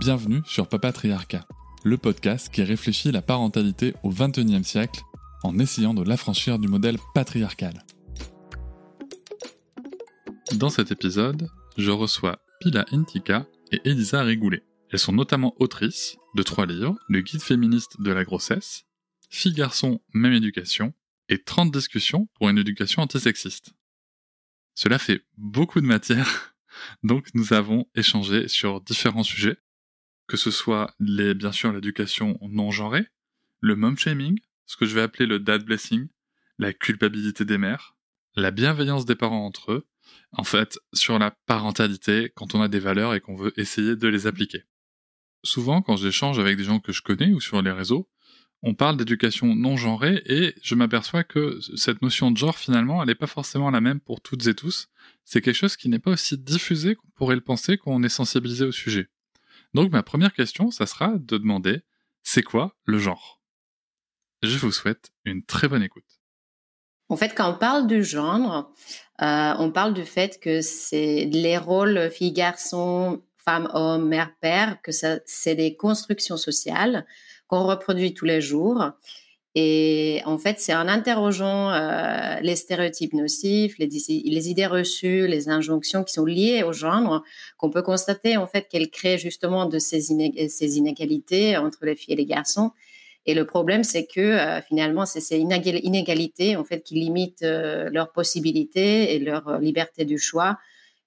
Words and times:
Bienvenue 0.00 0.40
sur 0.46 0.66
Papatriarcat, 0.66 1.46
le 1.84 1.98
podcast 1.98 2.48
qui 2.50 2.62
réfléchit 2.62 3.12
la 3.12 3.20
parentalité 3.20 3.92
au 4.02 4.08
XXIe 4.08 4.64
siècle 4.64 5.02
en 5.42 5.58
essayant 5.58 5.92
de 5.92 6.02
l'affranchir 6.02 6.58
du 6.58 6.68
modèle 6.68 6.96
patriarcal. 7.12 7.84
Dans 10.54 10.70
cet 10.70 10.90
épisode, 10.90 11.50
je 11.76 11.90
reçois 11.90 12.38
Pila 12.60 12.86
Intika 12.92 13.46
et 13.72 13.82
Elisa 13.84 14.22
Rigoulet. 14.22 14.64
Elles 14.90 14.98
sont 14.98 15.12
notamment 15.12 15.54
autrices 15.58 16.16
de 16.34 16.42
trois 16.42 16.64
livres, 16.64 16.96
Le 17.10 17.20
guide 17.20 17.42
féministe 17.42 18.00
de 18.00 18.10
la 18.10 18.24
grossesse, 18.24 18.86
Fille-garçon, 19.28 20.00
même 20.14 20.32
éducation, 20.32 20.94
et 21.28 21.42
30 21.42 21.70
discussions 21.70 22.26
pour 22.36 22.48
une 22.48 22.56
éducation 22.56 23.02
antisexiste. 23.02 23.74
Cela 24.74 24.98
fait 24.98 25.26
beaucoup 25.36 25.82
de 25.82 25.86
matière, 25.86 26.56
donc 27.02 27.28
nous 27.34 27.52
avons 27.52 27.84
échangé 27.94 28.48
sur 28.48 28.80
différents 28.80 29.24
sujets, 29.24 29.58
que 30.30 30.36
ce 30.36 30.52
soit 30.52 30.94
bien 31.00 31.50
sûr 31.50 31.72
l'éducation 31.72 32.38
non 32.40 32.70
genrée, 32.70 33.04
le 33.58 33.74
mom 33.74 33.98
shaming, 33.98 34.38
ce 34.64 34.76
que 34.76 34.86
je 34.86 34.94
vais 34.94 35.00
appeler 35.02 35.26
le 35.26 35.40
dad 35.40 35.64
blessing, 35.64 36.06
la 36.56 36.72
culpabilité 36.72 37.44
des 37.44 37.58
mères, 37.58 37.96
la 38.36 38.52
bienveillance 38.52 39.06
des 39.06 39.16
parents 39.16 39.44
entre 39.44 39.72
eux, 39.72 39.88
en 40.30 40.44
fait, 40.44 40.78
sur 40.92 41.18
la 41.18 41.32
parentalité 41.46 42.30
quand 42.36 42.54
on 42.54 42.62
a 42.62 42.68
des 42.68 42.78
valeurs 42.78 43.12
et 43.14 43.20
qu'on 43.20 43.34
veut 43.34 43.52
essayer 43.56 43.96
de 43.96 44.06
les 44.06 44.28
appliquer. 44.28 44.62
Souvent, 45.42 45.82
quand 45.82 45.96
j'échange 45.96 46.38
avec 46.38 46.56
des 46.56 46.62
gens 46.62 46.78
que 46.78 46.92
je 46.92 47.02
connais 47.02 47.32
ou 47.32 47.40
sur 47.40 47.60
les 47.60 47.72
réseaux, 47.72 48.08
on 48.62 48.74
parle 48.74 48.98
d'éducation 48.98 49.56
non 49.56 49.76
genrée 49.76 50.22
et 50.26 50.54
je 50.62 50.76
m'aperçois 50.76 51.24
que 51.24 51.58
cette 51.74 52.02
notion 52.02 52.30
de 52.30 52.36
genre, 52.36 52.56
finalement, 52.56 53.02
elle 53.02 53.08
n'est 53.08 53.16
pas 53.16 53.26
forcément 53.26 53.72
la 53.72 53.80
même 53.80 53.98
pour 53.98 54.20
toutes 54.20 54.46
et 54.46 54.54
tous. 54.54 54.90
C'est 55.24 55.40
quelque 55.40 55.56
chose 55.56 55.76
qui 55.76 55.88
n'est 55.88 55.98
pas 55.98 56.12
aussi 56.12 56.38
diffusé 56.38 56.94
qu'on 56.94 57.08
pourrait 57.16 57.34
le 57.34 57.40
penser 57.40 57.78
quand 57.78 57.90
on 57.90 58.04
est 58.04 58.08
sensibilisé 58.08 58.64
au 58.64 58.70
sujet. 58.70 59.08
Donc 59.74 59.90
ma 59.90 60.02
première 60.02 60.32
question, 60.32 60.70
ça 60.70 60.86
sera 60.86 61.12
de 61.18 61.38
demander, 61.38 61.82
c'est 62.22 62.42
quoi 62.42 62.76
le 62.84 62.98
genre? 62.98 63.40
Je 64.42 64.56
vous 64.58 64.72
souhaite 64.72 65.10
une 65.24 65.44
très 65.44 65.68
bonne 65.68 65.82
écoute. 65.82 66.20
En 67.08 67.16
fait, 67.16 67.34
quand 67.34 67.50
on 67.50 67.58
parle 67.58 67.86
du 67.86 68.04
genre, 68.04 68.72
euh, 69.20 69.54
on 69.58 69.70
parle 69.72 69.94
du 69.94 70.04
fait 70.04 70.40
que 70.40 70.60
c'est 70.60 71.28
les 71.32 71.58
rôles 71.58 72.10
fille-garçon, 72.10 73.22
femme-homme, 73.36 74.08
mère-père, 74.08 74.80
que 74.82 74.92
c'est 74.92 75.54
des 75.54 75.76
constructions 75.76 76.36
sociales 76.36 77.06
qu'on 77.48 77.66
reproduit 77.66 78.14
tous 78.14 78.26
les 78.26 78.40
jours 78.40 78.92
et 79.56 80.22
en 80.26 80.38
fait, 80.38 80.60
c'est 80.60 80.74
en 80.74 80.86
interrogeant 80.86 81.72
euh, 81.72 82.38
les 82.40 82.54
stéréotypes 82.54 83.14
nocifs, 83.14 83.78
les, 83.78 84.48
idées 84.48 84.66
reçues, 84.66 85.26
les 85.26 85.48
injonctions 85.48 86.04
qui 86.04 86.12
sont 86.12 86.24
liées 86.24 86.62
au 86.62 86.72
genre, 86.72 87.24
qu'on 87.58 87.70
peut 87.70 87.82
constater 87.82 88.36
en 88.36 88.46
fait 88.46 88.68
qu'elles 88.68 88.90
créent 88.90 89.18
justement 89.18 89.66
de 89.66 89.80
ces, 89.80 90.00
ces, 90.48 90.78
inégalités 90.78 91.56
entre 91.56 91.84
les 91.84 91.96
filles 91.96 92.14
et 92.14 92.16
les 92.16 92.26
garçons. 92.26 92.70
Et 93.26 93.34
le 93.34 93.44
problème, 93.44 93.82
c'est 93.82 94.06
que 94.06 94.20
euh, 94.20 94.62
finalement, 94.62 95.04
c'est 95.04 95.20
ces 95.20 95.38
inégalités 95.38 96.54
en 96.54 96.62
fait 96.62 96.82
qui 96.82 96.94
limitent 96.94 97.42
euh, 97.42 97.90
leurs 97.90 98.12
possibilités 98.12 99.16
et 99.16 99.18
leur 99.18 99.58
liberté 99.58 100.04
du 100.04 100.18
choix 100.18 100.58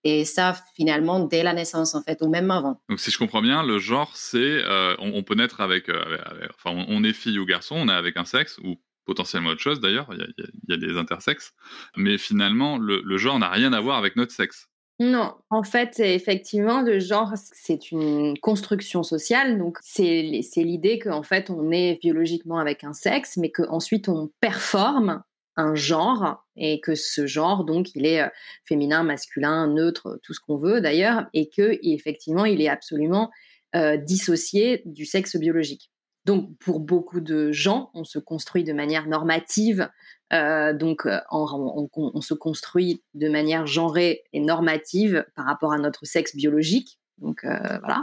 et 0.04 0.26
ça, 0.26 0.56
finalement, 0.76 1.20
dès 1.20 1.44
la 1.44 1.54
naissance, 1.54 1.96
en 1.96 2.02
fait, 2.02 2.22
ou 2.22 2.30
même 2.30 2.52
avant. 2.52 2.82
Donc, 2.90 3.00
si 3.00 3.10
je 3.10 3.18
comprends 3.18 3.42
bien, 3.42 3.64
le 3.64 3.80
genre, 3.80 4.12
c'est. 4.16 4.38
Euh, 4.38 4.96
on, 5.00 5.24
peut 5.24 5.36
naître 5.36 5.62
avec. 5.62 5.90
Euh, 5.90 6.18
enfin, 6.56 6.86
on, 6.90 7.04
est 7.04 7.14
fille 7.14 7.40
ou 7.40 7.46
garçon, 7.46 7.76
on 7.78 7.88
est 7.88 7.94
avec 7.94 8.18
un 8.18 8.26
sexe, 8.26 8.58
ou 8.64 8.76
potentiellement 9.06 9.50
autre 9.50 9.62
chose 9.62 9.80
d'ailleurs, 9.80 10.08
il 10.12 10.34
y, 10.70 10.74
a 10.74 10.78
des 10.78 10.98
intersexes. 10.98 11.54
Mais 11.96 12.18
finalement, 12.18 12.78
le, 12.78 13.18
genre 13.18 13.40
n'a 13.40 13.50
rien 13.50 13.74
à 13.74 13.80
voir 13.80 13.98
avec 13.98 14.16
notre 14.16 14.32
sexe. 14.32 14.68
Non, 15.00 15.34
en 15.50 15.64
fait, 15.64 16.00
effectivement, 16.00 16.82
le 16.82 17.00
genre, 17.00 17.32
c'est 17.36 17.92
une 17.92 18.38
construction 18.40 19.04
sociale. 19.04 19.58
Donc, 19.58 19.78
c'est 19.82 20.22
l'idée 20.58 21.00
qu'en 21.00 21.24
fait, 21.24 21.50
on 21.50 21.72
est 21.72 22.00
biologiquement 22.02 22.60
avec 22.60 22.84
un 22.84 22.94
sexe, 22.94 23.38
mais 23.38 23.52
qu'ensuite, 23.52 24.08
on 24.08 24.32
performe 24.40 25.24
un 25.56 25.76
genre 25.76 26.46
et 26.56 26.80
que 26.82 26.96
ce 26.96 27.28
genre 27.28 27.64
donc 27.64 27.96
il 27.96 28.06
est 28.06 28.22
euh, 28.22 28.30
féminin, 28.66 29.04
masculin, 29.04 29.68
neutre, 29.68 30.20
tout 30.24 30.34
ce 30.34 30.40
qu'on 30.40 30.58
veut 30.58 30.82
d'ailleurs 30.82 31.26
et 31.34 31.50
que 31.50 31.78
effectivement 31.84 32.46
il 32.46 32.62
est 32.62 32.70
absolument 32.70 33.32
euh, 33.76 33.98
dissocié 33.98 34.82
du 34.86 35.06
sexe 35.06 35.36
biologique. 35.36 35.92
Donc 36.26 36.58
pour 36.60 36.80
beaucoup 36.80 37.20
de 37.20 37.52
gens, 37.52 37.90
on 37.94 38.06
se 38.06 38.18
construit 38.18 38.64
de 38.64 38.72
manière 38.72 39.08
normative, 39.08 39.90
euh, 40.32 40.74
donc 40.74 41.06
on, 41.32 42.22
se 42.22 42.34
construit 42.34 43.04
de 43.14 43.28
manière 43.28 43.68
genrée 43.68 44.24
et 44.32 44.40
normative 44.40 45.26
par 45.36 45.46
rapport 45.46 45.74
à 45.74 45.78
notre 45.78 46.06
sexe 46.06 46.36
biologique. 46.36 46.98
Donc 47.20 47.44
euh, 47.44 47.80
voilà. 47.80 48.02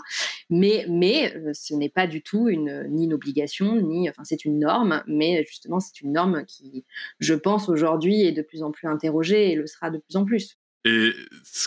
Mais, 0.49 0.87
mais 0.89 1.35
euh, 1.37 1.53
ce 1.55 1.75
n'est 1.75 1.89
pas 1.89 2.07
du 2.07 2.23
tout 2.23 2.49
une, 2.49 2.87
ni 2.89 3.05
une 3.05 3.15
obligation, 3.15 3.77
ni. 3.77 4.09
Enfin, 4.09 4.25
c'est 4.25 4.45
une 4.45 4.59
norme, 4.59 5.03
mais 5.07 5.45
justement, 5.47 5.81
c'est 5.81 6.01
une 6.01 6.13
norme 6.13 6.45
qui, 6.47 6.85
je 7.19 7.35
pense, 7.35 7.69
aujourd'hui 7.69 8.23
est 8.23 8.33
de 8.33 8.43
plus 8.43 8.63
en 8.63 8.71
plus 8.71 8.89
interrogée 8.89 9.53
et 9.53 9.55
le 9.55 9.67
sera 9.67 9.91
de 9.91 9.99
plus 9.99 10.17
en 10.17 10.25
plus. 10.25 10.59
Et 10.87 11.13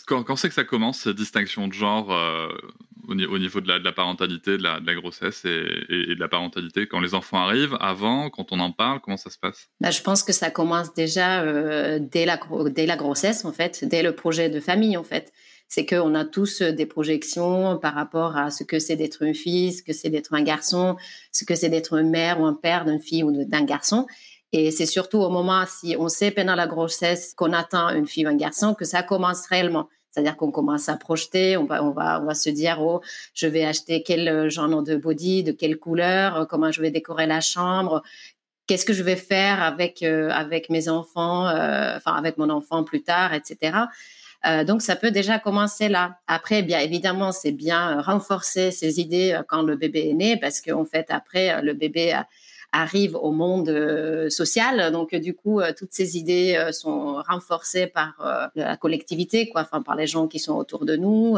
quand, 0.08 0.24
quand 0.24 0.36
c'est 0.36 0.48
que 0.50 0.56
ça 0.56 0.64
commence, 0.64 1.02
cette 1.02 1.16
distinction 1.16 1.68
de 1.68 1.74
genre 1.74 2.12
euh, 2.12 2.48
au, 3.08 3.14
niveau 3.14 3.62
de 3.62 3.68
la, 3.68 3.92
parentalité, 3.92 4.58
de 4.58 4.64
la, 4.64 4.80
grossesse 4.96 5.46
et, 5.46 6.16
de 6.16 6.20
la 6.20 6.28
parentalité 6.28 6.88
Quand 6.88 7.00
les 7.00 7.14
enfants 7.14 7.38
arrivent, 7.38 7.78
avant, 7.80 8.32
quand 8.32 8.52
on 8.52 8.60
en 8.60 8.72
parle, 8.72 9.02
comment 9.02 9.18
ça 9.18 9.30
se 9.30 9.38
passe? 9.38 9.70
Bah, 9.82 9.92
Je 9.92 10.02
pense 10.02 10.24
que 10.24 10.34
ça 10.34 10.50
commence 10.50 10.96
déjà 10.96 11.46
dès, 12.00 12.26
la, 12.26 12.40
dès 12.72 12.88
la 12.88 12.96
grossesse, 12.96 13.46
en 13.46 13.52
fait, 13.52 13.86
dès 13.86 14.02
le 14.02 14.16
projet 14.16 14.50
de 14.50 14.60
famille, 14.60 14.98
en 14.98 15.04
fait 15.04 15.32
c'est 15.74 15.88
qu'on 15.88 16.14
a 16.14 16.24
tous 16.24 16.62
euh, 16.62 16.72
des 16.72 16.86
projections 16.86 17.80
par 17.80 17.96
rapport 17.96 18.38
à 18.38 18.52
ce 18.52 18.64
que 18.64 18.78
c'est 18.78 18.96
d'être 18.96 19.24
une 19.24 19.34
fille, 19.34 19.74
ce 19.74 19.82
que 19.82 19.92
c'est 19.92 20.12
d'être 20.12 20.36
un 20.36 20.44
garçon, 20.44 20.98
ce 21.32 21.46
que 21.46 21.56
c'est 21.56 21.70
d'être 21.70 21.94
une 21.98 22.12
mère 22.12 22.40
ou 22.40 22.46
un 22.46 22.54
père 22.54 22.86
d'une 22.86 23.00
fille 23.00 23.24
ou 23.24 23.44
d'un 23.44 23.64
garçon. 23.64 24.06
Et 24.52 24.70
c'est 24.70 24.86
surtout 24.86 25.18
au 25.18 25.32
moment, 25.32 25.64
si 25.66 25.96
on 25.98 26.10
sait 26.10 26.30
pendant 26.30 26.54
la 26.54 26.68
grossesse 26.68 27.34
qu'on 27.34 27.54
attend 27.54 27.90
une 27.90 28.06
fille 28.06 28.28
ou 28.28 28.30
un 28.30 28.36
garçon, 28.36 28.76
que 28.76 28.86
ça 28.86 29.02
commence 29.02 29.48
réellement. 29.48 29.90
C'est-à-dire 30.12 30.38
qu'on 30.38 30.52
commence 30.52 30.90
à 30.90 30.96
projeter, 30.96 31.58
on 31.58 31.66
va, 31.66 31.84
on 31.84 31.90
va, 31.90 32.22
on 32.22 32.26
va 32.26 32.36
se 32.36 32.52
dire, 32.52 32.80
oh, 32.80 33.02
je 33.34 33.48
vais 33.48 33.66
acheter 33.66 34.04
quel 34.04 34.28
euh, 34.28 34.50
genre 34.52 34.84
de 34.84 34.96
body, 34.96 35.42
de 35.42 35.54
quelle 35.54 35.78
couleur, 35.78 36.38
euh, 36.38 36.46
comment 36.46 36.72
je 36.72 36.84
vais 36.84 36.92
décorer 36.92 37.26
la 37.26 37.42
chambre, 37.42 38.04
qu'est-ce 38.68 38.86
que 38.86 38.94
je 38.94 39.02
vais 39.02 39.16
faire 39.16 39.64
avec, 39.64 40.04
avec 40.04 40.70
mes 40.70 40.88
enfants, 40.88 41.48
enfin, 41.48 42.14
avec 42.14 42.38
mon 42.38 42.52
enfant 42.52 42.84
plus 42.84 43.02
tard, 43.02 43.34
etc. 43.34 43.88
Euh, 44.46 44.64
donc, 44.64 44.82
ça 44.82 44.96
peut 44.96 45.12
déjà 45.12 45.40
commencer 45.40 45.88
là. 45.88 46.20
Après, 46.28 46.64
bien 46.64 46.80
évidemment, 46.80 47.32
c'est 47.32 47.52
bien 47.52 47.98
euh, 47.98 48.02
renforcer 48.02 48.72
ces 48.72 49.00
idées 49.00 49.34
euh, 49.34 49.44
quand 49.48 49.62
le 49.62 49.76
bébé 49.76 50.10
est 50.10 50.14
né, 50.14 50.38
parce 50.38 50.60
qu'en 50.62 50.86
fait, 50.86 51.08
après, 51.10 51.62
le 51.62 51.74
bébé 51.74 52.20
arrive 52.72 53.16
au 53.16 53.32
monde 53.32 54.28
social. 54.30 54.92
Donc, 54.92 55.14
du 55.16 55.34
coup, 55.36 55.62
toutes 55.78 55.94
ces 55.94 56.18
idées 56.18 56.70
sont 56.72 57.22
renforcées 57.28 57.86
par 57.86 58.52
la 58.56 58.78
collectivité, 58.78 59.48
quoi, 59.48 59.62
enfin, 59.62 59.84
par 59.84 59.96
les 59.96 60.08
gens 60.08 60.28
qui 60.28 60.40
sont 60.40 60.56
autour 60.56 60.86
de 60.86 60.96
nous. 60.96 61.38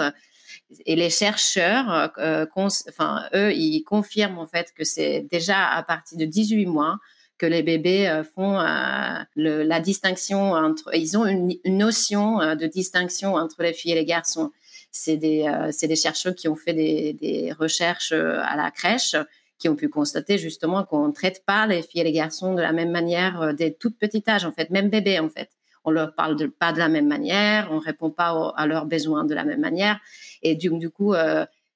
Et 0.85 0.95
les 0.95 1.09
chercheurs, 1.09 2.13
enfin, 2.55 3.23
eux, 3.33 3.51
ils 3.53 3.83
confirment 3.83 4.39
en 4.39 4.47
fait 4.47 4.71
que 4.73 4.85
c'est 4.85 5.27
déjà 5.29 5.67
à 5.67 5.83
partir 5.83 6.17
de 6.17 6.23
18 6.23 6.67
mois 6.67 6.99
que 7.37 7.45
les 7.45 7.63
bébés 7.63 8.07
euh, 8.07 8.23
font 8.23 8.59
euh, 8.59 9.23
la 9.35 9.79
distinction 9.79 10.53
entre, 10.53 10.95
ils 10.95 11.17
ont 11.17 11.25
une, 11.25 11.55
notion 11.65 12.41
euh, 12.41 12.55
de 12.55 12.65
distinction 12.67 13.35
entre 13.35 13.61
les 13.61 13.73
filles 13.73 13.91
et 13.91 13.95
les 13.95 14.05
garçons. 14.05 14.51
C'est 14.91 15.17
des, 15.17 15.45
des 15.81 15.95
chercheurs 15.95 16.35
qui 16.35 16.47
ont 16.47 16.55
fait 16.55 16.73
des, 16.73 17.53
recherches 17.59 18.13
à 18.13 18.55
la 18.55 18.71
crèche 18.71 19.17
qui 19.59 19.67
ont 19.67 19.75
pu 19.75 19.89
constater 19.89 20.37
justement 20.37 20.85
qu'on 20.85 21.07
ne 21.07 21.11
traite 21.11 21.43
pas 21.45 21.67
les 21.67 21.81
filles 21.81 22.01
et 22.01 22.03
les 22.05 22.13
garçons 22.13 22.53
de 22.53 22.61
la 22.61 22.71
même 22.71 22.91
manière 22.91 23.53
dès 23.53 23.71
tout 23.71 23.91
petit 23.91 24.23
âge, 24.29 24.45
en 24.45 24.53
fait, 24.53 24.69
même 24.69 24.89
bébé, 24.89 25.19
en 25.19 25.27
fait. 25.27 25.49
On 25.83 25.91
leur 25.91 26.15
parle 26.15 26.49
pas 26.49 26.71
de 26.71 26.79
la 26.79 26.87
même 26.87 27.09
manière, 27.09 27.67
on 27.71 27.79
répond 27.79 28.09
pas 28.09 28.53
à 28.55 28.67
leurs 28.67 28.85
besoins 28.85 29.25
de 29.25 29.35
la 29.35 29.43
même 29.43 29.59
manière. 29.59 29.99
Et 30.41 30.55
du, 30.55 30.69
du 30.69 30.89
coup, 30.89 31.13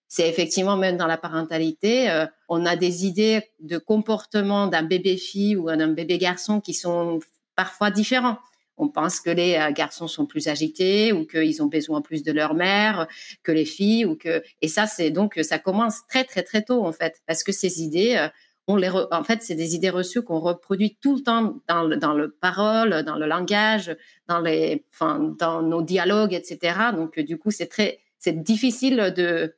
c'est 0.09 0.27
effectivement 0.27 0.75
même 0.75 0.97
dans 0.97 1.07
la 1.07 1.17
parentalité, 1.17 2.09
euh, 2.09 2.25
on 2.49 2.65
a 2.65 2.75
des 2.75 3.05
idées 3.05 3.43
de 3.59 3.77
comportement 3.77 4.65
d'un 4.65 4.81
bébé 4.81 5.15
fille 5.17 5.55
ou 5.55 5.67
d'un 5.67 5.89
bébé 5.89 6.17
garçon 6.17 6.59
qui 6.59 6.73
sont 6.73 7.19
parfois 7.55 7.91
différents. 7.91 8.39
on 8.77 8.89
pense 8.89 9.19
que 9.19 9.29
les 9.29 9.55
euh, 9.55 9.71
garçons 9.71 10.07
sont 10.07 10.25
plus 10.25 10.47
agités 10.47 11.13
ou 11.13 11.25
qu'ils 11.27 11.61
ont 11.61 11.67
besoin 11.67 12.01
plus 12.01 12.23
de 12.23 12.31
leur 12.31 12.55
mère 12.55 13.07
que 13.43 13.51
les 13.51 13.65
filles 13.65 14.05
ou 14.05 14.15
que 14.15 14.41
et 14.61 14.67
ça 14.67 14.87
c'est 14.87 15.11
donc 15.11 15.37
ça 15.43 15.59
commence 15.59 16.07
très 16.07 16.23
très 16.23 16.41
très 16.43 16.63
tôt 16.63 16.83
en 16.85 16.93
fait 16.93 17.21
parce 17.27 17.43
que 17.43 17.51
ces 17.51 17.83
idées 17.83 18.15
euh, 18.17 18.29
on 18.67 18.77
les 18.77 18.89
en 18.89 19.23
fait 19.23 19.43
c'est 19.43 19.55
des 19.55 19.75
idées 19.75 19.89
reçues 19.89 20.23
qu'on 20.23 20.39
reproduit 20.39 20.97
tout 21.01 21.15
le 21.17 21.21
temps 21.21 21.57
dans 21.67 21.83
le, 21.83 21.97
dans 21.97 22.13
le 22.13 22.31
parole 22.31 23.03
dans 23.03 23.17
le 23.17 23.27
langage 23.27 23.95
dans 24.27 24.39
les 24.39 24.85
enfin 24.93 25.35
dans 25.37 25.61
nos 25.61 25.81
dialogues 25.81 26.33
etc 26.33 26.57
donc 26.95 27.19
du 27.19 27.37
coup 27.37 27.51
c'est 27.51 27.67
très 27.67 27.99
c'est 28.19 28.43
difficile 28.43 29.13
de, 29.15 29.55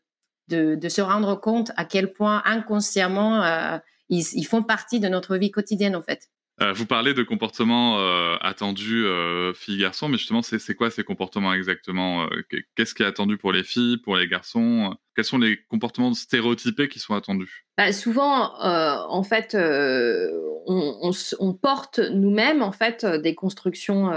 de, 0.48 0.76
de 0.76 0.90
se 0.90 1.02
rendre 1.02 1.36
compte 1.40 1.72
à 1.78 1.86
quel 1.86 2.14
point 2.14 2.42
inconsciemment 2.46 3.44
euh, 3.44 3.78
ils, 4.10 4.24
ils 4.34 4.46
font 4.46 4.64
partie 4.64 5.00
de 5.00 5.08
notre 5.08 5.38
vie 5.38 5.52
quotidienne 5.52 5.96
en 5.96 6.02
fait. 6.02 6.30
Euh, 6.62 6.74
vous 6.74 6.86
parlez 6.86 7.14
de 7.14 7.24
comportements 7.24 8.00
euh, 8.00 8.36
attendus 8.42 9.06
euh, 9.06 9.54
filles-garçons, 9.54 10.10
mais 10.10 10.18
justement, 10.18 10.42
c'est 10.44 10.76
quoi 10.76 10.92
ces 10.92 11.04
comportements 11.04 11.54
exactement 11.54 12.28
Qu'est-ce 12.76 12.94
qui 12.94 13.02
est 13.04 13.06
attendu 13.06 13.38
pour 13.38 13.52
les 13.52 13.64
filles, 13.64 13.98
pour 13.98 14.16
les 14.16 14.28
garçons 14.28 14.96
Quels 15.16 15.26
sont 15.26 15.40
les 15.40 15.58
comportements 15.70 16.14
stéréotypés 16.14 16.88
qui 16.88 17.00
sont 17.00 17.16
attendus? 17.16 17.66
Bah, 17.78 17.92
Souvent, 17.92 18.54
en 18.62 19.24
fait, 19.24 19.56
on, 19.56 21.12
on, 21.40 21.54
porte 21.54 22.00
nous-mêmes 22.00 22.62
en 22.62 22.72
fait 22.72 23.06
des 23.06 23.34
constructions 23.34 24.12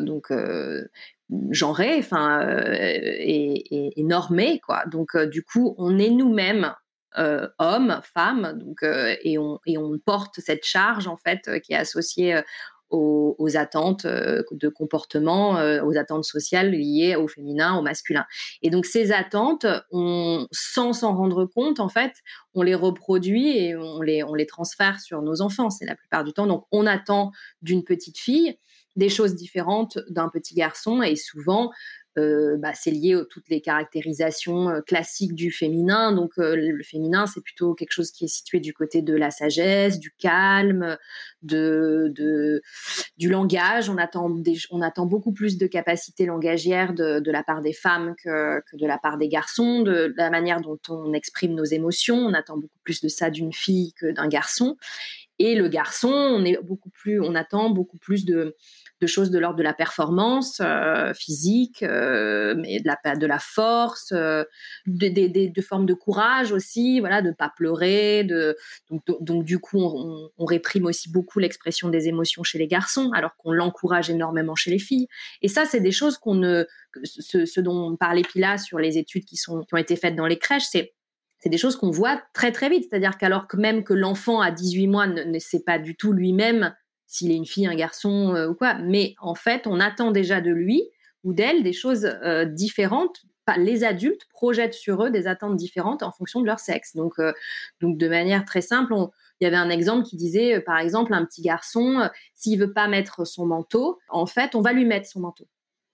donc 0.00 0.30
genrées, 1.50 1.98
enfin 1.98 2.40
et, 2.72 3.98
et, 4.00 4.02
normées, 4.02 4.60
quoi. 4.60 4.84
Donc, 4.86 5.16
du 5.16 5.42
coup, 5.42 5.74
on 5.78 5.98
est 5.98 6.10
nous-mêmes 6.10 6.72
euh, 7.18 7.48
hommes, 7.58 8.00
femmes, 8.14 8.58
donc, 8.58 8.82
euh, 8.82 9.16
et, 9.24 9.38
on, 9.38 9.58
et 9.66 9.78
on 9.78 9.98
porte 9.98 10.40
cette 10.40 10.64
charge 10.64 11.08
en 11.08 11.16
fait 11.16 11.48
euh, 11.48 11.58
qui 11.58 11.72
est 11.72 11.76
associée 11.76 12.40
aux, 12.90 13.56
attentes 13.56 14.06
de 14.06 14.68
comportement, 14.70 15.60
aux 15.82 15.98
attentes 15.98 16.24
sociales 16.24 16.70
liées 16.70 17.16
au 17.16 17.28
féminin, 17.28 17.76
au 17.76 17.82
masculin. 17.82 18.24
Et 18.62 18.70
donc 18.70 18.86
ces 18.86 19.12
attentes, 19.12 19.66
sans 19.92 20.92
s'en 20.94 21.14
rendre 21.14 21.44
compte, 21.44 21.80
en 21.80 21.90
fait, 21.90 22.12
on 22.54 22.62
les 22.62 22.74
reproduit 22.74 23.58
et 23.58 23.76
on 23.76 24.00
les, 24.00 24.22
on 24.22 24.32
les 24.32 24.46
transfère 24.46 25.00
sur 25.00 25.20
nos 25.20 25.42
enfants, 25.42 25.68
c'est 25.68 25.84
la 25.84 25.96
plupart 25.96 26.24
du 26.24 26.32
temps. 26.32 26.46
Donc 26.46 26.64
on 26.72 26.86
attend 26.86 27.30
d'une 27.60 27.84
petite 27.84 28.16
fille 28.16 28.56
des 28.98 29.08
choses 29.08 29.34
différentes 29.34 29.98
d'un 30.10 30.28
petit 30.28 30.54
garçon 30.54 31.02
et 31.02 31.16
souvent 31.16 31.70
euh, 32.18 32.56
bah, 32.56 32.72
c'est 32.74 32.90
lié 32.90 33.14
à 33.14 33.24
toutes 33.24 33.48
les 33.48 33.60
caractérisations 33.60 34.68
euh, 34.70 34.80
classiques 34.80 35.34
du 35.34 35.52
féminin. 35.52 36.12
Donc 36.12 36.32
euh, 36.38 36.56
le 36.56 36.82
féminin, 36.82 37.26
c'est 37.26 37.40
plutôt 37.40 37.74
quelque 37.74 37.92
chose 37.92 38.10
qui 38.10 38.24
est 38.24 38.28
situé 38.28 38.58
du 38.60 38.72
côté 38.72 39.02
de 39.02 39.14
la 39.14 39.30
sagesse, 39.30 40.00
du 40.00 40.10
calme, 40.18 40.96
de, 41.42 42.12
du 43.16 43.28
langage. 43.28 43.88
On 43.88 43.98
attend, 43.98 44.34
on 44.70 44.82
attend 44.82 45.06
beaucoup 45.06 45.32
plus 45.32 45.58
de 45.58 45.66
capacité 45.66 46.26
langagière 46.26 46.92
de, 46.92 47.30
la 47.30 47.44
part 47.44 47.60
des 47.60 47.72
femmes 47.72 48.14
que, 48.22 48.60
de 48.72 48.86
la 48.86 48.98
part 48.98 49.18
des 49.18 49.28
garçons, 49.28 49.82
de, 49.82 50.12
la 50.16 50.30
manière 50.30 50.60
dont 50.60 50.80
on 50.88 51.12
exprime 51.12 51.54
nos 51.54 51.64
émotions. 51.64 52.16
On 52.16 52.34
attend 52.34 52.56
beaucoup 52.56 52.80
plus 52.82 53.00
de 53.00 53.08
ça 53.08 53.30
d'une 53.30 53.52
fille 53.52 53.92
que 53.92 54.10
d'un 54.10 54.28
garçon. 54.28 54.76
Et 55.38 55.54
le 55.54 55.68
garçon, 55.68 56.08
on 56.08 56.44
est 56.44 56.58
beaucoup 56.62 56.90
plus, 56.90 57.20
on 57.20 57.36
attend 57.36 57.70
beaucoup 57.70 57.98
plus 57.98 58.24
de 58.24 58.56
de 59.00 59.06
choses 59.06 59.30
de 59.30 59.38
l'ordre 59.38 59.56
de 59.56 59.62
la 59.62 59.74
performance 59.74 60.60
euh, 60.60 61.12
physique, 61.14 61.82
euh, 61.82 62.54
mais 62.56 62.80
de 62.80 62.86
la, 62.86 63.16
de 63.16 63.26
la 63.26 63.38
force, 63.38 64.12
euh, 64.12 64.44
de, 64.86 65.60
formes 65.60 65.86
de 65.86 65.94
courage 65.94 66.52
aussi, 66.52 67.00
voilà, 67.00 67.22
de 67.22 67.30
pas 67.30 67.52
pleurer. 67.54 68.24
De, 68.24 68.56
donc, 69.20 69.44
du 69.44 69.58
coup, 69.58 69.78
on, 69.78 70.44
réprime 70.44 70.86
aussi 70.86 71.10
beaucoup 71.10 71.38
l'expression 71.38 71.90
des 71.90 72.08
émotions 72.08 72.42
chez 72.42 72.58
les 72.58 72.66
garçons, 72.66 73.10
alors 73.14 73.36
qu'on 73.36 73.52
l'encourage 73.52 74.08
énormément 74.08 74.54
chez 74.54 74.70
les 74.70 74.78
filles. 74.78 75.08
Et 75.42 75.48
ça, 75.48 75.64
c'est 75.66 75.80
des 75.80 75.92
choses 75.92 76.16
qu'on 76.16 76.34
ne, 76.34 76.64
ce, 77.04 77.60
dont 77.60 77.96
parlait 77.96 78.22
Pila 78.22 78.58
sur 78.58 78.78
les 78.78 78.96
études 78.98 79.24
qui 79.24 79.36
sont 79.36 79.60
qui 79.60 79.74
ont 79.74 79.78
été 79.78 79.94
faites 79.94 80.16
dans 80.16 80.26
les 80.26 80.38
crèches, 80.38 80.66
c'est 80.70 80.94
c'est 81.40 81.50
des 81.50 81.58
choses 81.58 81.76
qu'on 81.76 81.90
voit 81.90 82.20
très 82.34 82.50
très 82.50 82.68
vite. 82.68 82.86
C'est-à-dire 82.88 83.16
qu'alors 83.16 83.46
que 83.46 83.56
même 83.56 83.84
que 83.84 83.94
l'enfant 83.94 84.40
à 84.40 84.50
18 84.50 84.86
mois 84.88 85.06
ne, 85.06 85.22
ne 85.22 85.38
sait 85.38 85.62
pas 85.64 85.78
du 85.78 85.94
tout 85.94 86.12
lui-même 86.12 86.74
s'il 87.08 87.32
est 87.32 87.36
une 87.36 87.46
fille, 87.46 87.66
un 87.66 87.74
garçon 87.74 88.34
euh, 88.34 88.48
ou 88.48 88.54
quoi. 88.54 88.74
Mais 88.74 89.16
en 89.20 89.34
fait, 89.34 89.66
on 89.66 89.80
attend 89.80 90.12
déjà 90.12 90.40
de 90.40 90.50
lui 90.50 90.82
ou 91.24 91.32
d'elle 91.32 91.64
des 91.64 91.72
choses 91.72 92.04
euh, 92.04 92.44
différentes. 92.44 93.22
Les 93.56 93.82
adultes 93.82 94.28
projettent 94.30 94.74
sur 94.74 95.02
eux 95.02 95.10
des 95.10 95.26
attentes 95.26 95.56
différentes 95.56 96.02
en 96.02 96.12
fonction 96.12 96.42
de 96.42 96.46
leur 96.46 96.60
sexe. 96.60 96.94
Donc, 96.94 97.14
euh, 97.18 97.32
donc 97.80 97.96
de 97.96 98.06
manière 98.06 98.44
très 98.44 98.60
simple, 98.60 98.92
il 99.40 99.44
y 99.44 99.46
avait 99.46 99.56
un 99.56 99.70
exemple 99.70 100.04
qui 100.04 100.16
disait, 100.16 100.60
par 100.60 100.78
exemple, 100.78 101.14
un 101.14 101.24
petit 101.24 101.40
garçon, 101.40 102.10
s'il 102.34 102.60
veut 102.60 102.74
pas 102.74 102.88
mettre 102.88 103.26
son 103.26 103.46
manteau, 103.46 103.98
en 104.10 104.26
fait, 104.26 104.54
on 104.54 104.60
va 104.60 104.74
lui 104.74 104.84
mettre 104.84 105.08
son 105.08 105.20
manteau 105.20 105.48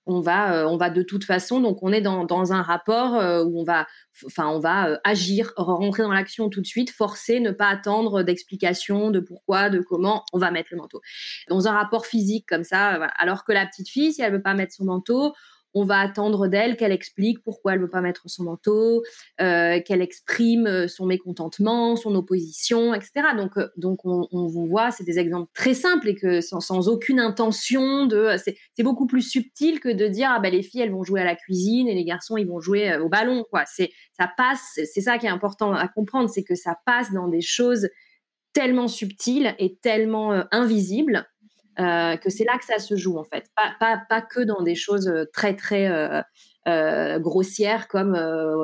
on 0.07 0.21
va, 0.21 0.55
euh, 0.55 0.67
on 0.67 0.77
va 0.77 0.91
de 0.91 1.03
toute 1.03 1.25
façon, 1.25 1.61
donc 1.61 1.79
on 1.83 1.93
est 1.93 2.01
dans, 2.01 2.25
dans 2.25 2.53
un 2.53 2.63
rapport 2.63 3.17
euh, 3.17 3.45
où 3.45 3.61
on 3.61 3.65
va, 3.65 3.87
enfin, 4.27 4.49
on 4.49 4.59
va 4.59 4.89
euh, 4.89 4.97
agir, 5.05 5.53
rentrer 5.57 6.03
dans 6.03 6.13
l'action 6.13 6.51
tout 6.51 6.61
de 6.61 6.67
suite, 6.67 6.91
forcer, 6.91 7.41
ne 7.41 7.51
pas 7.51 7.69
attendre 7.69 8.23
d'explications 8.23 9.11
de 9.11 9.21
pourquoi, 9.21 9.71
de 9.71 9.81
comment, 9.81 10.25
on 10.33 10.39
va 10.39 10.51
mettre 10.51 10.69
le 10.73 10.79
manteau. 10.79 11.01
Dans 11.49 11.69
un 11.69 11.73
rapport 11.73 12.07
physique 12.07 12.47
comme 12.49 12.65
ça, 12.65 13.09
alors 13.17 13.45
que 13.45 13.53
la 13.53 13.67
petite 13.67 13.89
fille, 13.89 14.13
si 14.13 14.23
elle 14.23 14.33
veut 14.33 14.43
pas 14.43 14.55
mettre 14.55 14.75
son 14.75 14.85
manteau, 14.85 15.33
on 15.75 15.85
va 15.85 15.99
attendre 15.99 16.47
d'elle 16.47 16.77
qu'elle 16.77 16.93
explique 16.93 17.43
pourquoi 17.43 17.75
elle 17.75 17.81
veut 17.81 17.91
pas 17.91 18.01
mettre 18.01 18.23
son 18.27 18.45
manteau, 18.45 19.03
euh, 19.41 19.81
qu'elle 19.85 20.03
exprime 20.03 20.67
euh, 20.67 20.89
son 20.89 21.07
mécontentement, 21.07 21.97
son 21.97 22.15
opposition, 22.15 22.95
etc. 22.95 23.29
Donc, 23.37 23.57
euh, 23.57 23.69
donc 23.77 24.01
on, 24.05 24.27
vous 24.47 24.67
voit, 24.67 24.91
c'est 24.91 25.05
des 25.05 25.19
exemples 25.19 25.51
très 25.55 25.75
simples 25.75 26.09
et 26.09 26.15
que 26.15 26.41
sans, 26.41 26.89
aucune 26.89 27.19
intention 27.19 28.07
de, 28.07 28.37
c'est 28.39 28.83
beaucoup 28.83 29.07
plus 29.07 29.23
subtil 29.23 29.81
que 29.81 29.89
de 29.89 30.07
dire 30.07 30.31
ah 30.31 30.41
ben 30.41 30.53
les 30.53 30.63
filles 30.63 30.83
elles 30.83 30.93
vont 30.93 31.03
jouer 31.03 31.21
à 31.21 31.25
la 31.25 31.35
cuisine 31.35 31.89
et 31.89 31.95
les 31.95 32.05
garçons 32.05 32.37
ils 32.37 32.47
vont 32.47 32.61
jouer 32.61 32.97
au 32.99 33.09
ballon 33.09 33.45
quoi. 33.51 33.65
C'est 33.67 33.91
ça 34.19 34.31
passe, 34.37 34.79
c'est 34.93 35.01
ça 35.01 35.19
qui 35.19 35.27
est 35.27 35.31
important 35.31 35.73
à 35.73 35.89
comprendre, 35.89 36.29
c'est 36.29 36.45
que 36.45 36.55
ça 36.55 36.77
passe 36.87 37.13
dans 37.13 37.29
des 37.29 37.41
choses 37.41 37.89
tellement 38.53 38.87
subtiles 38.87 39.55
et 39.59 39.77
tellement 39.83 40.45
invisibles 40.53 41.27
euh, 41.81 42.17
que 42.17 42.31
c'est 42.31 42.45
là 42.45 42.57
que 42.59 42.65
ça 42.65 42.79
se 42.79 42.97
joue 42.97 43.19
en 43.19 43.25
fait. 43.25 43.51
Pas, 43.57 43.75
pas, 43.81 44.03
pas 44.09 44.23
que 44.23 44.41
dans 44.41 44.63
des 44.63 44.75
choses 44.75 45.09
euh, 45.09 45.25
très 45.33 45.57
très 45.57 45.89
euh, 46.67 47.19
grossières 47.19 47.89
comme 47.89 48.17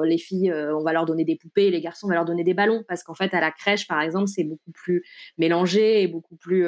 les 0.05 0.17
filles, 0.17 0.53
on 0.53 0.83
va 0.83 0.93
leur 0.93 1.05
donner 1.05 1.25
des 1.25 1.37
poupées, 1.37 1.67
et 1.67 1.71
les 1.71 1.81
garçons, 1.83 2.07
on 2.07 2.09
va 2.09 2.15
leur 2.15 2.25
donner 2.25 2.45
des 2.45 2.55
ballons. 2.55 2.83
Parce 2.89 3.03
qu'en 3.03 3.15
fait, 3.15 3.35
à 3.35 3.41
la 3.41 3.51
crèche, 3.51 3.87
par 3.87 4.01
exemple, 4.01 4.29
c'est 4.29 4.45
beaucoup 4.45 4.73
plus 4.73 5.05
mélangé 5.37 6.03
et 6.03 6.09
beaucoup 6.09 6.37
plus 6.37 6.65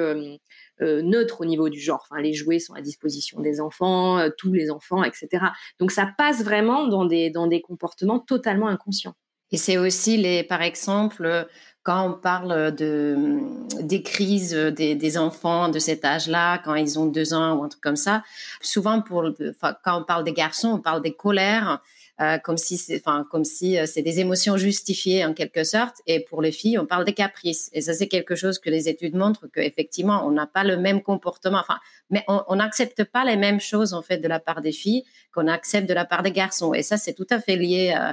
neutre 0.80 1.40
au 1.40 1.44
niveau 1.46 1.70
du 1.70 1.80
genre. 1.80 2.06
Enfin, 2.10 2.20
les 2.20 2.34
jouets 2.34 2.58
sont 2.58 2.74
à 2.74 2.82
disposition 2.82 3.40
des 3.40 3.62
enfants, 3.62 4.28
tous 4.36 4.52
les 4.52 4.70
enfants, 4.70 5.04
etc. 5.04 5.46
Donc 5.80 5.90
ça 5.90 6.12
passe 6.18 6.44
vraiment 6.44 6.86
dans 6.86 7.06
des, 7.06 7.30
dans 7.30 7.46
des 7.46 7.62
comportements 7.62 8.20
totalement 8.20 8.68
inconscients. 8.68 9.14
Et 9.52 9.58
c'est 9.58 9.76
aussi 9.76 10.16
les, 10.16 10.44
par 10.44 10.62
exemple, 10.62 11.46
quand 11.82 12.08
on 12.08 12.12
parle 12.12 12.74
de, 12.74 13.40
des 13.80 14.02
crises 14.02 14.54
des, 14.54 15.18
enfants 15.18 15.68
de 15.68 15.78
cet 15.78 16.04
âge-là, 16.04 16.58
quand 16.58 16.74
ils 16.74 16.98
ont 16.98 17.06
deux 17.06 17.34
ans 17.34 17.56
ou 17.56 17.64
un 17.64 17.68
truc 17.68 17.82
comme 17.82 17.96
ça, 17.96 18.22
souvent 18.60 19.00
pour, 19.02 19.24
quand 19.60 20.00
on 20.00 20.04
parle 20.04 20.24
des 20.24 20.32
garçons, 20.32 20.68
on 20.68 20.78
parle 20.78 21.02
des 21.02 21.14
colères, 21.14 21.82
euh, 22.20 22.38
comme 22.38 22.56
si 22.56 22.76
c'est, 22.76 23.00
enfin, 23.04 23.26
comme 23.30 23.44
si 23.44 23.78
euh, 23.78 23.86
c'est 23.86 24.02
des 24.02 24.20
émotions 24.20 24.56
justifiées 24.56 25.24
en 25.24 25.32
quelque 25.32 25.64
sorte. 25.64 25.96
Et 26.06 26.20
pour 26.20 26.40
les 26.40 26.52
filles, 26.52 26.78
on 26.78 26.86
parle 26.86 27.04
des 27.04 27.14
caprices. 27.14 27.68
Et 27.72 27.80
ça, 27.80 27.94
c'est 27.94 28.06
quelque 28.06 28.36
chose 28.36 28.58
que 28.58 28.70
les 28.70 28.88
études 28.88 29.16
montrent 29.16 29.48
qu'effectivement, 29.52 30.24
on 30.26 30.30
n'a 30.30 30.46
pas 30.46 30.62
le 30.62 30.76
même 30.76 31.02
comportement. 31.02 31.58
Enfin, 31.58 31.78
mais 32.10 32.24
on 32.28 32.56
n'accepte 32.56 33.02
pas 33.04 33.24
les 33.24 33.36
mêmes 33.36 33.60
choses 33.60 33.92
en 33.92 34.02
fait 34.02 34.18
de 34.18 34.28
la 34.28 34.38
part 34.38 34.60
des 34.60 34.72
filles 34.72 35.04
qu'on 35.34 35.48
accepte 35.48 35.88
de 35.88 35.94
la 35.94 36.04
part 36.04 36.22
des 36.22 36.32
garçons. 36.32 36.74
Et 36.74 36.82
ça, 36.82 36.96
c'est 36.96 37.14
tout 37.14 37.26
à 37.30 37.40
fait 37.40 37.56
lié. 37.56 37.94
Euh, 37.98 38.12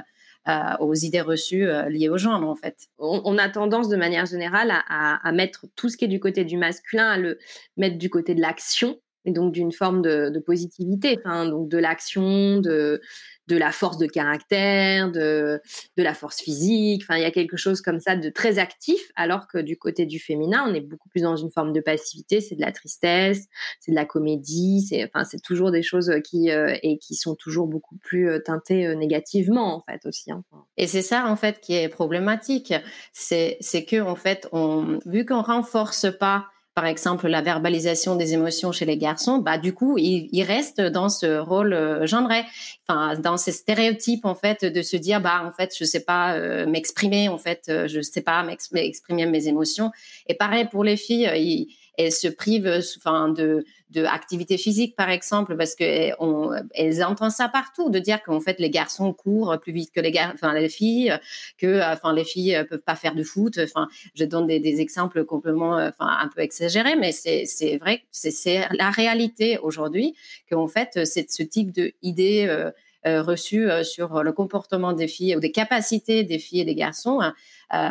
aux 0.80 0.94
idées 0.94 1.20
reçues 1.20 1.66
euh, 1.66 1.88
liées 1.88 2.08
au 2.08 2.18
genre, 2.18 2.42
en 2.42 2.54
fait. 2.54 2.88
On, 2.98 3.38
a 3.38 3.48
tendance, 3.48 3.88
de 3.88 3.96
manière 3.96 4.26
générale, 4.26 4.72
à, 4.88 5.32
mettre 5.32 5.66
tout 5.76 5.88
ce 5.88 5.96
qui 5.96 6.06
est 6.06 6.08
du 6.08 6.20
côté 6.20 6.44
du 6.44 6.56
masculin, 6.56 7.08
à 7.08 7.18
le 7.18 7.38
mettre 7.76 7.98
du 7.98 8.10
côté 8.10 8.34
de 8.34 8.40
l'action, 8.40 8.98
et 9.24 9.32
donc 9.32 9.52
d'une 9.52 9.72
forme 9.72 10.02
de, 10.02 10.38
positivité, 10.44 11.18
enfin, 11.18 11.46
donc 11.46 11.68
de 11.68 11.78
l'action, 11.78 12.58
de, 12.58 13.00
de 13.50 13.56
la 13.56 13.72
force 13.72 13.98
de 13.98 14.06
caractère, 14.06 15.10
de, 15.10 15.60
de 15.96 16.02
la 16.02 16.14
force 16.14 16.40
physique. 16.40 17.02
Enfin, 17.02 17.16
il 17.16 17.22
y 17.22 17.26
a 17.26 17.32
quelque 17.32 17.56
chose 17.56 17.80
comme 17.80 17.98
ça 17.98 18.14
de 18.14 18.30
très 18.30 18.58
actif, 18.60 19.10
alors 19.16 19.48
que 19.48 19.58
du 19.58 19.76
côté 19.76 20.06
du 20.06 20.20
féminin, 20.20 20.64
on 20.68 20.72
est 20.72 20.80
beaucoup 20.80 21.08
plus 21.08 21.22
dans 21.22 21.34
une 21.34 21.50
forme 21.50 21.72
de 21.72 21.80
passivité. 21.80 22.40
C'est 22.40 22.54
de 22.54 22.60
la 22.60 22.70
tristesse, 22.70 23.46
c'est 23.80 23.90
de 23.90 23.96
la 23.96 24.04
comédie, 24.04 24.86
c'est 24.88 25.04
enfin, 25.04 25.24
c'est 25.24 25.42
toujours 25.42 25.72
des 25.72 25.82
choses 25.82 26.12
qui 26.24 26.50
euh, 26.50 26.76
et 26.82 26.98
qui 26.98 27.16
sont 27.16 27.34
toujours 27.34 27.66
beaucoup 27.66 27.96
plus 27.96 28.30
euh, 28.30 28.38
teintées 28.38 28.86
euh, 28.86 28.94
négativement 28.94 29.74
en 29.74 29.80
fait 29.80 30.06
aussi. 30.06 30.30
Hein. 30.30 30.44
Et 30.76 30.86
c'est 30.86 31.02
ça 31.02 31.26
en 31.26 31.36
fait 31.36 31.60
qui 31.60 31.74
est 31.74 31.88
problématique, 31.88 32.72
c'est 33.12 33.56
c'est 33.60 33.84
que 33.84 34.00
en 34.00 34.14
fait, 34.14 34.48
on 34.52 35.00
vu 35.06 35.26
qu'on 35.26 35.42
renforce 35.42 36.06
pas 36.18 36.46
par 36.74 36.86
exemple 36.86 37.28
la 37.28 37.42
verbalisation 37.42 38.16
des 38.16 38.34
émotions 38.34 38.72
chez 38.72 38.84
les 38.84 38.96
garçons, 38.96 39.38
bah 39.38 39.58
du 39.58 39.74
coup 39.74 39.98
ils, 39.98 40.42
restent 40.42 40.80
dans 40.80 41.08
ce 41.08 41.38
rôle 41.38 41.72
euh, 41.72 42.06
genré, 42.06 42.42
enfin 42.88 43.18
dans 43.18 43.36
ces 43.36 43.52
stéréotypes 43.52 44.24
en 44.24 44.34
fait 44.34 44.64
de 44.64 44.82
se 44.82 44.96
dire 44.96 45.20
bah 45.20 45.42
en 45.44 45.52
fait 45.52 45.74
je 45.78 45.84
sais 45.84 46.04
pas 46.04 46.34
euh, 46.34 46.66
m'exprimer 46.66 47.28
en 47.28 47.38
fait 47.38 47.64
euh, 47.68 47.88
je 47.88 48.00
sais 48.00 48.22
pas 48.22 48.42
m'exprimer 48.42 49.26
mes 49.26 49.48
émotions. 49.48 49.90
Et 50.28 50.34
pareil 50.34 50.66
pour 50.66 50.84
les 50.84 50.96
filles 50.96 51.30
ils, 51.36 51.74
elles 51.98 52.12
se 52.12 52.28
privent 52.28 52.80
enfin, 52.98 53.28
de, 53.28 53.64
de 53.90 54.56
physique, 54.56 54.96
par 54.96 55.10
exemple, 55.10 55.56
parce 55.56 55.74
que 55.74 56.10
on, 56.20 56.52
elles 56.74 57.02
entendent 57.04 57.30
ça 57.30 57.48
partout, 57.48 57.90
de 57.90 57.98
dire 57.98 58.22
qu'en 58.22 58.40
fait 58.40 58.58
les 58.58 58.70
garçons 58.70 59.12
courent 59.12 59.58
plus 59.60 59.72
vite 59.72 59.90
que 59.92 60.00
les 60.00 60.10
gar... 60.10 60.32
enfin 60.32 60.52
les 60.54 60.68
filles, 60.68 61.12
que 61.58 61.80
enfin 61.92 62.12
les 62.12 62.24
filles 62.24 62.64
peuvent 62.68 62.78
pas 62.78 62.96
faire 62.96 63.14
de 63.14 63.22
foot. 63.22 63.58
Enfin, 63.62 63.88
je 64.14 64.24
donne 64.24 64.46
des, 64.46 64.60
des 64.60 64.80
exemples 64.80 65.24
complètement, 65.24 65.74
enfin 65.74 66.06
un 66.20 66.28
peu 66.28 66.40
exagérés, 66.40 66.96
mais 66.96 67.12
c'est 67.12 67.44
c'est 67.46 67.78
vrai, 67.78 68.02
c'est 68.10 68.66
la 68.78 68.90
réalité 68.90 69.58
aujourd'hui 69.58 70.14
qu'en 70.48 70.68
fait 70.68 71.04
c'est 71.04 71.30
ce 71.30 71.42
type 71.42 71.72
de 71.72 71.92
euh, 72.04 72.48
euh, 72.48 72.70
reçues 73.04 73.70
euh, 73.70 73.82
sur 73.82 74.22
le 74.22 74.32
comportement 74.32 74.92
des 74.92 75.08
filles 75.08 75.36
ou 75.36 75.40
des 75.40 75.52
capacités 75.52 76.24
des 76.24 76.38
filles 76.38 76.60
et 76.60 76.64
des 76.64 76.74
garçons, 76.74 77.20
hein, 77.20 77.34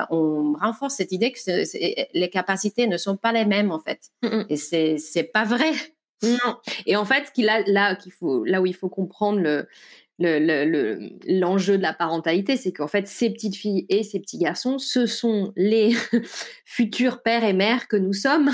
on 0.10 0.54
renforce 0.60 0.96
cette 0.96 1.12
idée 1.12 1.32
que 1.32 1.40
les 2.18 2.30
capacités 2.30 2.88
ne 2.88 2.98
sont 2.98 3.18
pas 3.18 3.32
les 3.32 3.46
mêmes 3.46 3.72
en 3.72 3.80
fait. 3.80 4.12
Et 4.50 4.58
c'est 4.58 4.98
c'est 4.98 5.24
pas 5.24 5.46
vrai. 5.46 5.72
Non. 6.22 6.58
Et 6.86 6.96
en 6.96 7.06
fait, 7.06 7.32
ce 7.34 7.48
a, 7.48 7.62
là, 7.62 7.96
qu'il 7.96 8.12
faut, 8.12 8.44
là 8.44 8.62
où 8.62 8.66
il 8.66 8.76
faut 8.76 8.90
comprendre 8.90 9.40
le, 9.40 9.68
l'enjeu 10.20 11.74
le, 11.74 11.78
de 11.78 11.82
la 11.82 11.94
parentalité, 11.94 12.58
c'est 12.58 12.74
qu'en 12.74 12.88
fait, 12.88 13.08
ces 13.08 13.30
petites 13.30 13.56
filles 13.56 13.86
et 13.90 14.04
ces 14.04 14.20
petits 14.20 14.38
garçons, 14.38 14.78
ce 14.78 15.06
sont 15.06 15.54
les 15.56 15.94
futurs 16.66 17.22
pères 17.22 17.44
et 17.44 17.54
mères 17.54 17.88
que 17.88 17.96
nous 17.96 18.14
sommes. 18.14 18.52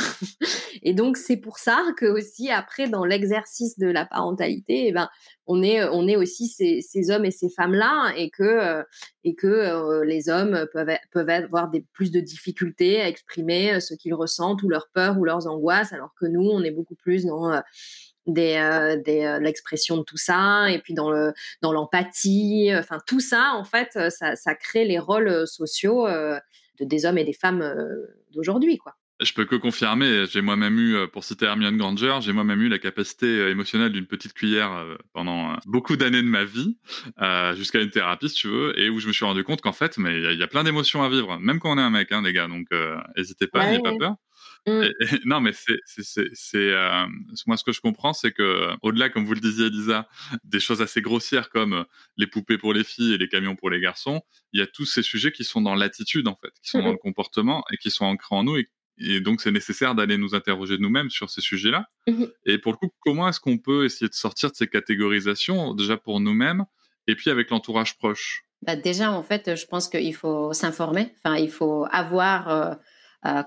et 0.84 0.94
donc, 0.94 1.18
c'est 1.18 1.38
pour 1.38 1.58
ça 1.58 1.84
que 1.98 2.06
aussi, 2.06 2.52
après, 2.52 2.88
dans 2.88 3.04
l'exercice 3.04 3.80
de 3.80 3.88
la 3.88 4.06
parentalité, 4.06 4.88
eh 4.88 4.92
ben, 4.92 5.10
on 5.48 5.64
est, 5.64 5.84
on 5.84 6.08
est 6.08 6.16
aussi 6.16 6.48
ces, 6.48 6.82
ces 6.82 7.12
hommes 7.12 7.26
et 7.26 7.32
ces 7.32 7.50
femmes-là 7.50 8.14
et 8.16 8.30
que, 8.30 8.44
euh, 8.44 8.84
et 9.24 9.36
que 9.36 9.48
euh, 9.48 10.04
les 10.06 10.30
hommes 10.30 10.68
peuvent, 10.74 10.98
peuvent 11.12 11.30
avoir 11.30 11.72
plus 11.94 12.12
de 12.12 12.20
difficultés 12.20 13.02
à 13.02 13.08
exprimer 13.08 13.74
euh, 13.74 13.80
ce 13.80 13.94
qu'ils 13.94 14.14
ressentent 14.14 14.64
ou 14.64 14.70
leurs 14.70 14.90
peurs 14.94 15.18
ou 15.18 15.26
leurs 15.26 15.48
angoisses, 15.48 15.94
alors 15.94 16.14
que 16.20 16.26
nous, 16.26 16.48
on 16.48 16.64
est 16.64 16.72
beaucoup 16.72 16.96
plus 16.96 17.26
dans 17.26 17.52
des, 18.28 18.56
euh, 18.56 18.98
des 18.98 19.24
euh, 19.24 19.40
l'expression 19.40 19.98
de 19.98 20.04
tout 20.04 20.18
ça 20.18 20.70
et 20.72 20.80
puis 20.80 20.94
dans 20.94 21.12
le 21.12 21.34
dans 21.62 21.72
l'empathie 21.72 22.70
enfin 22.76 22.98
tout 23.06 23.20
ça 23.20 23.54
en 23.54 23.64
fait 23.64 23.90
euh, 23.96 24.10
ça, 24.10 24.36
ça 24.36 24.56
crée 24.56 24.86
les 24.86 25.00
rôles 25.00 25.48
sociaux 25.48 26.08
de, 26.08 26.40
des 26.80 27.06
hommes 27.06 27.18
et 27.18 27.24
des 27.24 27.34
femmes 27.34 27.64
d'aujourd'hui 28.32 28.78
quoi 28.78 28.96
je 29.22 29.32
peux 29.32 29.46
que 29.46 29.56
confirmer, 29.56 30.26
j'ai 30.30 30.42
moi-même 30.42 30.78
eu, 30.78 31.08
pour 31.08 31.24
citer 31.24 31.46
Hermione 31.46 31.78
Granger, 31.78 32.18
j'ai 32.20 32.34
moi-même 32.34 32.62
eu 32.62 32.68
la 32.68 32.80
capacité 32.80 33.48
émotionnelle 33.48 33.94
d'une 33.94 34.08
petite 34.08 34.34
cuillère 34.34 34.86
pendant 35.14 35.56
beaucoup 35.68 35.96
d'années 35.96 36.22
de 36.22 36.28
ma 36.28 36.44
vie, 36.44 36.78
jusqu'à 37.56 37.80
une 37.80 37.92
thérapie 37.92 38.28
si 38.28 38.36
tu 38.36 38.50
veux, 38.50 38.78
et 38.78 38.90
où 38.90 39.00
je 39.00 39.08
me 39.08 39.14
suis 39.14 39.24
rendu 39.24 39.46
compte 39.46 39.62
qu'en 39.62 39.72
fait, 39.72 39.98
mais 39.98 40.20
il 40.34 40.38
y, 40.38 40.44
a 40.44 40.48
plein 40.48 40.66
d'émotions 40.66 41.02
à 41.02 41.08
vivre, 41.08 41.40
même 41.40 41.60
quand 41.60 41.74
on 41.74 41.78
est 41.78 41.82
un 41.82 41.92
mec, 41.92 42.12
hein, 42.12 42.24
les 42.24 42.34
gars, 42.34 42.50
donc 42.50 42.68
n'hésitez 43.16 43.48
pas, 43.48 43.66
n'ayez 43.66 43.80
pas 43.82 43.96
peur. 43.98 44.16
Mmh. 44.68 44.84
non, 45.26 45.42
mais 45.42 45.52
c'est, 45.54 45.80
c'est, 45.86 46.30
c'est, 46.34 46.58
euh, 46.58 47.06
moi 47.46 47.56
ce 47.56 47.64
que 47.64 47.72
je 47.72 47.82
comprends, 47.82 48.14
c'est 48.14 48.32
que 48.32 48.70
au-delà, 48.82 49.10
comme 49.10 49.26
vous 49.26 49.34
le 49.34 49.40
disiez, 49.40 49.68
Elisa, 49.68 50.08
des 50.44 50.60
choses 50.60 50.82
assez 50.82 51.02
grossières 51.02 51.50
comme 51.50 51.86
les 52.18 52.28
poupées 52.28 52.58
pour 52.58 52.74
les 52.74 52.84
filles 52.84 53.14
et 53.14 53.18
les 53.18 53.28
camions 53.28 53.56
pour 53.56 53.70
les 53.70 53.80
garçons, 53.80 54.22
il 54.54 54.60
y 54.60 54.64
a 54.64 54.68
tous 54.68 54.86
ces 54.86 55.04
sujets 55.04 55.32
qui 55.32 55.44
sont 55.44 55.62
dans 55.62 55.76
l'attitude 55.76 56.28
en 56.28 56.36
fait, 56.36 56.52
qui 56.64 56.70
sont 56.70 56.82
dans 56.82 56.92
le 56.92 56.98
comportement 56.98 57.64
et 57.72 57.78
qui 57.78 57.92
sont 57.92 58.06
ancrés 58.06 58.36
en 58.36 58.44
nous 58.44 58.58
et, 58.58 59.20
donc 59.20 59.42
c'est 59.42 59.52
nécessaire 59.52 59.94
d'aller 59.94 60.18
nous 60.18 60.36
interroger 60.36 60.78
nous-mêmes 60.80 61.10
sur 61.10 61.30
ces 61.30 61.42
sujets-là. 61.42 61.88
Mmh 62.08 62.26
et 62.46 62.58
pour 62.58 62.72
le 62.72 62.78
coup, 62.78 62.90
comment 63.02 63.28
est-ce 63.28 63.40
qu'on 63.40 63.58
peut 63.58 63.86
essayer 63.86 64.08
de 64.08 64.14
sortir 64.14 64.52
de 64.52 64.56
ces 64.56 64.68
catégorisations 64.68 65.74
déjà 65.74 65.98
pour 65.98 66.20
nous-mêmes 66.20 66.64
et 67.08 67.16
puis 67.16 67.30
avec 67.30 67.50
l'entourage 67.50 67.98
proche? 67.98 68.46
Bah 68.62 68.76
Déjà, 68.76 69.12
en 69.12 69.22
fait, 69.22 69.56
je 69.56 69.66
pense 69.66 69.90
qu'il 69.90 70.16
faut 70.16 70.54
s'informer. 70.54 71.14
Enfin, 71.18 71.38
il 71.38 71.50
faut 71.50 71.86
avoir 71.92 72.50
euh, 72.50 72.76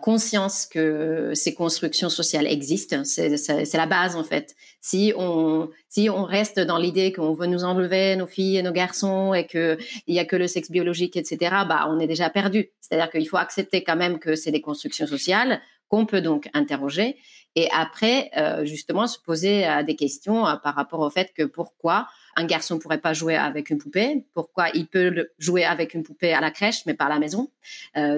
conscience 0.02 0.66
que 0.66 1.32
ces 1.34 1.54
constructions 1.54 2.08
sociales 2.08 2.46
existent. 2.46 3.04
C'est 3.04 3.74
la 3.74 3.86
base 3.86 4.16
en 4.16 4.24
fait. 4.24 4.56
Si 4.80 5.12
on 5.16 5.70
si 5.88 6.10
on 6.10 6.24
reste 6.24 6.58
dans 6.60 6.78
l'idée 6.78 7.12
qu'on 7.12 7.32
veut 7.32 7.46
nous 7.46 7.64
enlever 7.64 8.16
nos 8.16 8.26
filles 8.26 8.56
et 8.58 8.62
nos 8.62 8.72
garçons 8.72 9.34
et 9.34 9.46
que 9.46 9.78
il 10.06 10.14
y 10.14 10.18
a 10.18 10.24
que 10.24 10.36
le 10.36 10.46
sexe 10.46 10.70
biologique, 10.70 11.16
etc. 11.16 11.38
Bah 11.68 11.86
on 11.88 12.00
est 12.00 12.06
déjà 12.06 12.30
perdu. 12.30 12.70
C'est-à-dire 12.80 13.10
qu'il 13.10 13.28
faut 13.28 13.36
accepter 13.36 13.84
quand 13.84 13.96
même 13.96 14.18
que 14.18 14.34
c'est 14.34 14.50
des 14.50 14.60
constructions 14.60 15.06
sociales 15.06 15.60
qu'on 15.88 16.06
peut 16.06 16.20
donc 16.20 16.48
interroger 16.54 17.16
et 17.54 17.68
après 17.72 18.30
euh, 18.36 18.64
justement 18.64 19.06
se 19.06 19.18
poser 19.18 19.66
euh, 19.66 19.82
des 19.82 19.96
questions 19.96 20.46
euh, 20.46 20.56
par 20.56 20.74
rapport 20.74 21.00
au 21.00 21.10
fait 21.10 21.32
que 21.34 21.42
pourquoi 21.42 22.06
un 22.36 22.44
garçon 22.44 22.78
pourrait 22.78 23.00
pas 23.00 23.14
jouer 23.14 23.36
avec 23.36 23.70
une 23.70 23.78
poupée, 23.78 24.24
pourquoi 24.34 24.68
il 24.74 24.86
peut 24.86 25.28
jouer 25.38 25.64
avec 25.64 25.94
une 25.94 26.02
poupée 26.02 26.32
à 26.32 26.40
la 26.40 26.50
crèche 26.50 26.86
mais 26.86 26.94
pas 26.94 27.06
à 27.06 27.08
la 27.08 27.18
maison. 27.18 27.50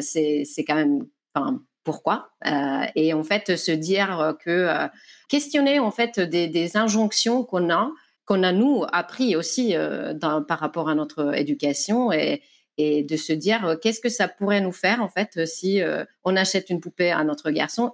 c'est 0.01 0.65
quand 0.67 0.75
même 0.75 1.07
enfin, 1.35 1.61
pourquoi? 1.85 2.31
Euh, 2.47 2.85
Et 2.95 3.13
en 3.15 3.23
fait, 3.23 3.57
se 3.57 3.73
dire 3.73 4.37
que 4.45 4.51
euh, 4.51 4.89
questionner 5.29 5.79
en 5.79 5.91
fait 5.91 6.21
des, 6.21 6.77
injonctions 6.77 7.45
qu'on 7.45 7.71
a, 7.71 7.91
qu'on 8.27 8.43
a 8.43 8.53
nous 8.53 8.85
appris 8.93 9.37
aussi 9.37 9.75
euh, 9.75 10.15
par 10.15 10.59
rapport 10.59 10.89
à 10.89 10.95
notre 10.95 11.37
éducation 11.37 12.13
et, 12.13 12.43
de 12.79 13.17
se 13.19 13.35
dire 13.35 13.77
qu'est-ce 13.83 14.01
que 14.01 14.09
ça 14.09 14.27
pourrait 14.27 14.63
nous 14.63 14.73
faire 14.73 15.03
en 15.03 15.09
fait 15.09 15.45
si 15.45 15.83
on 16.25 16.35
achète 16.35 16.71
une 16.71 16.81
poupée 16.81 17.11
à 17.11 17.23
notre 17.25 17.51
garçon? 17.51 17.93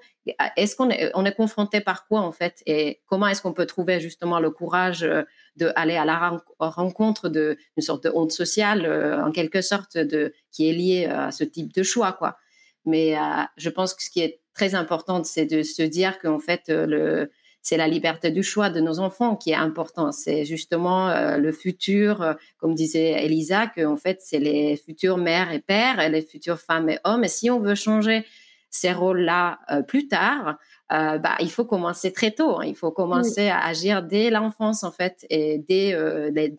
Est-ce 0.56 0.76
qu'on 0.76 0.90
est, 0.90 1.10
on 1.14 1.24
est 1.24 1.34
confronté 1.34 1.80
par 1.80 2.06
quoi 2.06 2.20
en 2.20 2.30
fait? 2.30 2.62
Et 2.66 3.00
comment 3.06 3.26
est-ce 3.26 3.42
qu'on 3.42 3.52
peut 3.52 3.66
trouver 3.66 3.98
justement 3.98 4.38
le 4.38 4.50
courage 4.50 5.04
d'aller 5.56 5.96
à 5.96 6.04
la 6.04 6.40
rencontre 6.60 7.28
d'une 7.28 7.56
sorte 7.82 8.04
de 8.04 8.12
honte 8.14 8.30
sociale 8.30 8.86
en 9.24 9.32
quelque 9.32 9.60
sorte 9.60 9.98
de 9.98 10.32
qui 10.52 10.68
est 10.68 10.72
liée 10.72 11.06
à 11.06 11.32
ce 11.32 11.42
type 11.42 11.74
de 11.74 11.82
choix 11.82 12.12
quoi? 12.12 12.36
Mais 12.86 13.16
euh, 13.16 13.20
je 13.56 13.68
pense 13.68 13.94
que 13.94 14.02
ce 14.02 14.10
qui 14.10 14.20
est 14.20 14.40
très 14.54 14.74
important, 14.74 15.22
c'est 15.24 15.44
de 15.44 15.62
se 15.62 15.82
dire 15.82 16.18
qu'en 16.18 16.38
fait, 16.38 16.62
euh, 16.68 16.86
le, 16.86 17.30
c'est 17.60 17.76
la 17.76 17.88
liberté 17.88 18.30
du 18.30 18.42
choix 18.42 18.70
de 18.70 18.80
nos 18.80 19.00
enfants 19.00 19.36
qui 19.36 19.50
est 19.50 19.56
important. 19.56 20.12
C'est 20.12 20.44
justement 20.44 21.10
euh, 21.10 21.36
le 21.36 21.52
futur, 21.52 22.36
comme 22.58 22.74
disait 22.74 23.24
Elisa, 23.24 23.66
que 23.66 23.84
en 23.84 23.96
fait, 23.96 24.20
c'est 24.22 24.38
les 24.38 24.76
futures 24.76 25.18
mères 25.18 25.52
et 25.52 25.60
pères 25.60 26.00
et 26.00 26.08
les 26.08 26.22
futures 26.22 26.60
femmes 26.60 26.88
et 26.88 26.98
hommes. 27.04 27.24
Et 27.24 27.28
si 27.28 27.50
on 27.50 27.60
veut 27.60 27.74
changer 27.74 28.24
ces 28.70 28.92
rôles-là 28.92 29.58
plus 29.88 30.06
tard, 30.06 30.58
bah, 30.90 31.36
il 31.40 31.50
faut 31.50 31.64
commencer 31.64 32.12
très 32.12 32.30
tôt. 32.30 32.58
Hein. 32.60 32.66
Il 32.66 32.76
faut 32.76 32.90
commencer 32.90 33.48
à 33.48 33.64
agir 33.64 34.02
dès 34.02 34.30
l'enfance, 34.30 34.84
en 34.84 34.92
fait, 34.92 35.26
et 35.30 35.58
dès, 35.58 35.96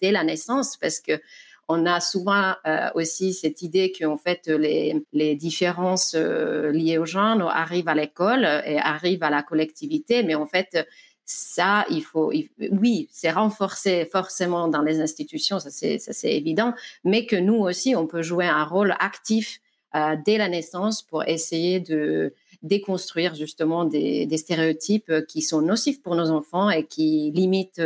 dès 0.02 0.12
la 0.12 0.24
naissance, 0.24 0.78
parce 0.78 1.00
que 1.00 1.22
on 1.70 1.86
a 1.86 2.00
souvent 2.00 2.54
euh, 2.66 2.90
aussi 2.96 3.34
cette 3.34 3.62
idée 3.62 3.92
qu'en 3.92 4.18
fait 4.18 4.48
les, 4.48 5.06
les 5.12 5.36
différences 5.36 6.16
euh, 6.16 6.72
liées 6.72 6.98
au 6.98 7.06
genre 7.06 7.50
arrivent 7.50 7.90
à 7.90 7.96
l'école 7.96 8.46
et 8.66 8.78
arrivent 8.78 9.24
à 9.24 9.30
la 9.30 9.44
collectivité, 9.44 10.24
mais 10.24 10.36
en 10.36 10.46
fait 10.46 10.88
ça, 11.30 11.86
il 11.90 12.04
faut, 12.04 12.32
oui, 12.72 13.10
c'est 13.12 13.32
renforcé 13.32 14.06
forcément 14.06 14.70
dans 14.70 14.82
les 14.82 15.02
institutions, 15.02 15.60
ça 15.60 15.70
c'est, 15.70 16.00
évident, 16.24 16.74
mais 17.04 17.26
que 17.26 17.36
nous 17.36 17.56
aussi, 17.58 17.98
on 17.98 18.08
peut 18.08 18.22
jouer 18.22 18.46
un 18.46 18.64
rôle 18.64 18.96
actif 19.00 19.60
euh, 19.94 20.16
dès 20.26 20.38
la 20.38 20.48
naissance 20.48 21.02
pour 21.02 21.28
essayer 21.28 21.82
de 21.82 22.34
déconstruire 22.62 23.36
justement 23.36 23.84
des, 23.84 24.26
des, 24.26 24.38
stéréotypes 24.38 25.12
qui 25.28 25.42
sont 25.42 25.62
nocifs 25.62 26.02
pour 26.02 26.16
nos 26.16 26.30
enfants 26.30 26.70
et 26.70 26.86
qui 26.86 27.30
limitent 27.36 27.82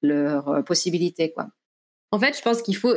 leurs 0.00 0.64
possibilités, 0.64 1.32
quoi. 1.32 1.48
En 2.14 2.18
fait, 2.20 2.38
je 2.38 2.42
pense 2.42 2.62
qu'il 2.62 2.76
faut 2.76 2.94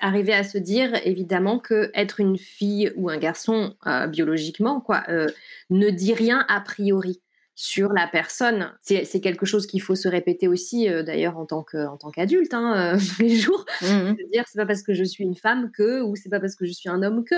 arriver 0.00 0.34
à 0.34 0.44
se 0.44 0.58
dire 0.58 0.92
évidemment 1.06 1.58
que 1.58 1.90
être 1.94 2.20
une 2.20 2.36
fille 2.36 2.92
ou 2.96 3.08
un 3.08 3.16
garçon 3.16 3.74
euh, 3.86 4.06
biologiquement 4.06 4.82
quoi 4.82 5.04
euh, 5.08 5.26
ne 5.70 5.88
dit 5.88 6.12
rien 6.12 6.44
a 6.48 6.60
priori 6.60 7.22
sur 7.54 7.94
la 7.94 8.06
personne. 8.06 8.70
C'est 8.82 9.22
quelque 9.22 9.46
chose 9.46 9.66
qu'il 9.66 9.80
faut 9.80 9.94
se 9.94 10.06
répéter 10.06 10.48
aussi, 10.48 10.86
euh, 10.86 11.02
d'ailleurs 11.02 11.38
en 11.38 11.46
tant 11.46 11.64
qu'adulte, 11.64 12.52
hein, 12.52 12.98
tous 13.16 13.22
les 13.22 13.36
jours. 13.36 13.64
Mmh 13.80 14.12
dire 14.34 14.44
c'est 14.46 14.58
pas 14.58 14.66
parce 14.66 14.82
que 14.82 14.92
je 14.92 15.02
suis 15.02 15.24
une 15.24 15.34
femme 15.34 15.70
que 15.70 16.02
ou 16.02 16.14
c'est 16.14 16.28
pas 16.28 16.38
parce 16.38 16.54
que 16.54 16.66
je 16.66 16.72
suis 16.72 16.90
un 16.90 17.02
homme 17.02 17.24
que. 17.24 17.36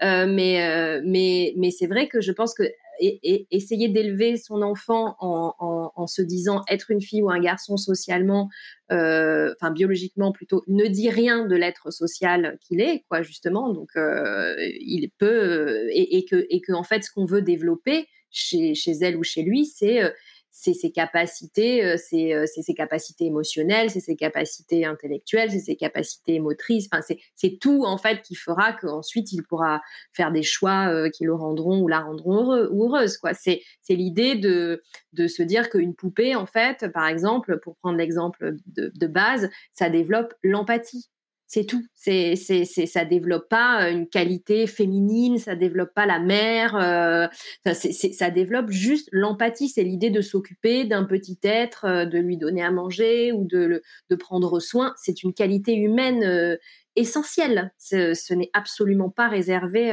mais 0.00 1.00
mais 1.04 1.54
mais 1.56 1.72
c'est 1.72 1.88
vrai 1.88 2.06
que 2.06 2.20
je 2.20 2.30
pense 2.30 2.54
que 2.54 2.62
et, 3.00 3.46
essayer 3.50 3.88
d'élever 3.88 4.36
son 4.36 4.62
enfant 4.62 5.16
en, 5.20 6.06
se 6.06 6.22
disant 6.22 6.62
être 6.68 6.90
une 6.90 7.00
fille 7.00 7.22
ou 7.22 7.30
un 7.30 7.40
garçon 7.40 7.76
socialement, 7.76 8.48
euh, 8.92 9.54
enfin 9.60 9.70
biologiquement 9.70 10.32
plutôt, 10.32 10.64
ne 10.68 10.86
dit 10.86 11.10
rien 11.10 11.46
de 11.46 11.54
l'être 11.54 11.90
social 11.92 12.58
qu'il 12.60 12.80
est, 12.80 13.04
quoi, 13.08 13.22
justement. 13.22 13.72
Donc, 13.72 13.90
euh, 13.96 14.54
il 14.80 15.10
peut 15.18 15.88
et, 15.92 16.24
que 16.24 16.46
et 16.50 16.60
que 16.60 16.72
en 16.72 16.84
fait, 16.84 17.02
ce 17.04 17.10
qu'on 17.12 17.24
veut 17.24 17.42
développer 17.42 18.06
chez, 18.30 18.74
chez 18.74 18.92
elle 18.92 19.16
ou 19.16 19.22
chez 19.22 19.42
lui, 19.42 19.64
c'est 19.64 20.02
euh, 20.02 20.10
c'est 20.50 20.74
ses 20.74 20.90
capacités, 20.90 21.84
euh, 21.84 21.94
euh, 21.94 22.46
c'est 22.46 22.62
ses 22.62 22.74
capacités 22.74 23.26
émotionnelles, 23.26 23.90
c'est 23.90 24.00
ses 24.00 24.16
capacités 24.16 24.84
intellectuelles, 24.84 25.50
c'est 25.50 25.60
ses 25.60 25.76
capacités 25.76 26.40
motrices. 26.40 26.88
Enfin, 26.92 27.02
c'est 27.34 27.58
tout 27.60 27.84
en 27.84 27.98
fait 27.98 28.22
qui 28.22 28.34
fera 28.34 28.72
qu'ensuite 28.72 29.32
il 29.32 29.42
pourra 29.42 29.80
faire 30.12 30.32
des 30.32 30.42
choix 30.42 30.88
euh, 30.88 31.10
qui 31.10 31.24
le 31.24 31.34
rendront 31.34 31.80
ou 31.80 31.88
la 31.88 32.00
rendront 32.00 32.42
heureux, 32.42 32.68
ou 32.72 32.86
heureuse. 32.86 33.18
Quoi. 33.18 33.32
C'est 33.34 33.62
l'idée 33.88 34.34
de 34.34 34.82
de 35.12 35.26
se 35.26 35.42
dire 35.42 35.70
qu'une 35.70 35.94
poupée, 35.94 36.34
en 36.34 36.46
fait, 36.46 36.88
par 36.92 37.06
exemple, 37.06 37.58
pour 37.60 37.76
prendre 37.76 37.96
l'exemple 37.96 38.54
de, 38.66 38.92
de 38.94 39.06
base, 39.06 39.50
ça 39.72 39.90
développe 39.90 40.34
l'empathie 40.42 41.08
C'est 41.50 41.64
tout. 41.64 41.82
C'est, 41.94 42.36
c'est, 42.36 42.66
c'est, 42.66 42.84
ça 42.84 43.06
développe 43.06 43.48
pas 43.48 43.88
une 43.88 44.06
qualité 44.06 44.66
féminine, 44.66 45.38
ça 45.38 45.56
développe 45.56 45.94
pas 45.94 46.04
la 46.04 46.18
mère, 46.18 46.76
euh, 46.76 47.26
ça, 47.64 47.72
c'est, 47.72 48.12
ça 48.12 48.30
développe 48.30 48.70
juste 48.70 49.08
l'empathie. 49.12 49.70
C'est 49.70 49.82
l'idée 49.82 50.10
de 50.10 50.20
s'occuper 50.20 50.84
d'un 50.84 51.04
petit 51.04 51.38
être, 51.42 51.86
euh, 51.86 52.04
de 52.04 52.18
lui 52.18 52.36
donner 52.36 52.62
à 52.62 52.70
manger 52.70 53.32
ou 53.32 53.46
de, 53.46 53.82
prendre 54.18 54.60
soin. 54.60 54.92
C'est 54.98 55.22
une 55.22 55.32
qualité 55.32 55.74
humaine 55.74 56.22
euh, 56.22 56.56
essentielle. 56.96 57.72
Ce 57.78 58.34
n'est 58.34 58.50
absolument 58.52 59.08
pas 59.08 59.28
réservé 59.28 59.92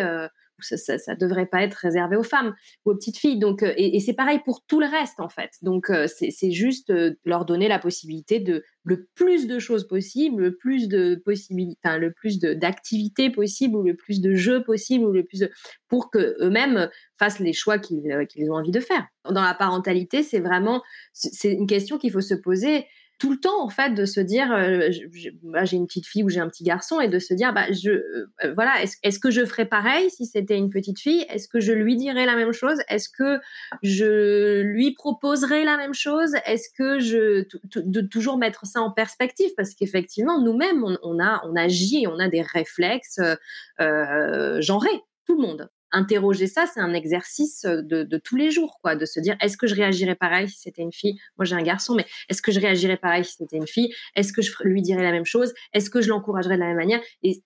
ça, 0.59 0.97
ça, 0.97 1.15
devrait 1.15 1.45
pas 1.45 1.63
être 1.63 1.75
réservé 1.75 2.15
aux 2.15 2.23
femmes 2.23 2.55
ou 2.85 2.91
aux 2.91 2.95
petites 2.95 3.17
filles. 3.17 3.39
Donc, 3.39 3.63
euh, 3.63 3.73
et, 3.77 3.99
c'est 3.99 4.13
pareil 4.13 4.39
pour 4.43 4.63
tout 4.65 4.79
le 4.79 4.87
reste 4.87 5.19
en 5.19 5.29
fait. 5.29 5.51
Donc, 5.61 5.89
euh, 5.89 6.07
c'est 6.07 6.51
juste 6.51 6.89
euh, 6.89 7.15
leur 7.25 7.45
donner 7.45 7.67
la 7.67 7.79
possibilité 7.79 8.39
de 8.39 8.63
le 8.83 9.07
plus 9.15 9.47
de 9.47 9.59
choses 9.59 9.87
possibles, 9.87 10.41
le 10.41 10.55
plus 10.55 10.87
de 10.87 11.15
possibilités, 11.25 11.79
enfin, 11.83 11.97
le 11.97 12.11
plus 12.11 12.39
d'activités 12.39 13.29
possibles 13.29 13.75
ou 13.75 13.83
le 13.83 13.95
plus 13.95 14.21
de 14.21 14.35
jeux 14.35 14.63
possibles 14.63 15.05
ou 15.05 15.11
le 15.11 15.23
plus 15.23 15.43
pour 15.87 16.11
que 16.11 16.35
eux-mêmes 16.39 16.89
fassent 17.17 17.39
les 17.39 17.53
choix 17.53 17.79
qu'ils 17.79 18.05
ont 18.49 18.55
envie 18.55 18.71
de 18.71 18.79
faire. 18.79 19.07
Dans 19.29 19.41
la 19.41 19.55
parentalité, 19.55 20.21
c'est 20.21 20.39
vraiment 20.39 20.83
c'est 21.13 21.51
une 21.51 21.67
question 21.67 21.97
qu'il 21.97 22.11
faut 22.11 22.21
se 22.21 22.35
poser 22.35 22.85
tout 23.17 23.31
le 23.31 23.39
temps 23.39 23.63
en 23.63 23.69
fait 23.69 23.93
de 23.93 24.05
se 24.05 24.19
dire 24.19 24.51
euh, 24.51 24.89
j'ai 24.91 25.77
une 25.77 25.87
petite 25.87 26.05
fille 26.05 26.23
ou 26.23 26.29
j'ai 26.29 26.39
un 26.39 26.49
petit 26.49 26.63
garçon 26.63 26.99
et 26.99 27.07
de 27.07 27.19
se 27.19 27.33
dire 27.33 27.53
bah 27.53 27.71
je 27.71 27.91
euh, 27.91 28.53
voilà 28.55 28.73
est-ce 28.81 29.19
que 29.19 29.31
je 29.31 29.45
ferais 29.45 29.65
pareil 29.65 30.09
si 30.09 30.25
c'était 30.25 30.57
une 30.57 30.69
petite 30.69 30.99
fille? 30.99 31.25
Est-ce 31.29 31.47
que 31.47 31.59
je 31.59 31.71
lui 31.71 31.95
dirais 31.95 32.25
la 32.25 32.35
même 32.35 32.51
chose? 32.51 32.77
Est-ce 32.89 33.09
que 33.09 33.39
je 33.83 34.61
lui 34.61 34.93
proposerais 34.93 35.63
la 35.63 35.77
même 35.77 35.93
chose? 35.93 36.33
Est-ce 36.45 36.69
que 36.77 36.99
je 36.99 37.45
de 37.75 38.01
toujours 38.01 38.37
mettre 38.37 38.65
ça 38.65 38.81
en 38.81 38.91
perspective? 38.91 39.51
Parce 39.55 39.73
qu'effectivement 39.73 40.41
nous-mêmes 40.41 40.83
on, 40.83 41.19
a 41.19 41.41
on 41.45 41.55
agit 41.55 42.05
on 42.07 42.19
a 42.19 42.27
des 42.27 42.41
réflexes 42.41 43.21
euh, 43.79 44.61
genrés 44.61 45.01
tout 45.25 45.35
le 45.35 45.41
monde 45.41 45.69
interroger 45.91 46.47
ça, 46.47 46.65
c'est 46.71 46.79
un 46.79 46.93
exercice 46.93 47.65
euh, 47.65 47.81
de, 47.81 48.17
tous 48.17 48.35
les 48.35 48.51
jours, 48.51 48.79
quoi, 48.81 48.95
de 48.95 49.05
se 49.05 49.19
dire 49.19 49.35
est-ce 49.41 49.57
que 49.57 49.67
je 49.67 49.75
réagirais 49.75 50.15
pareil 50.15 50.49
si 50.49 50.59
c'était 50.59 50.81
une 50.81 50.93
fille? 50.93 51.19
Moi, 51.37 51.45
j'ai 51.45 51.55
un 51.55 51.63
garçon, 51.63 51.95
mais 51.95 52.05
est-ce 52.29 52.41
que 52.41 52.51
je 52.51 52.59
réagirais 52.59 52.97
pareil 52.97 53.25
si 53.25 53.35
c'était 53.37 53.57
une 53.57 53.67
fille? 53.67 53.93
Est-ce 54.15 54.33
que 54.33 54.41
je 54.41 54.51
lui 54.63 54.81
dirais 54.81 55.03
la 55.03 55.11
même 55.11 55.25
chose? 55.25 55.53
Est-ce 55.73 55.89
que 55.89 56.01
je 56.01 56.09
l'encouragerais 56.09 56.55
de 56.55 56.61
la 56.61 56.67
même 56.67 56.77
manière? 56.77 57.01
Et 57.23 57.43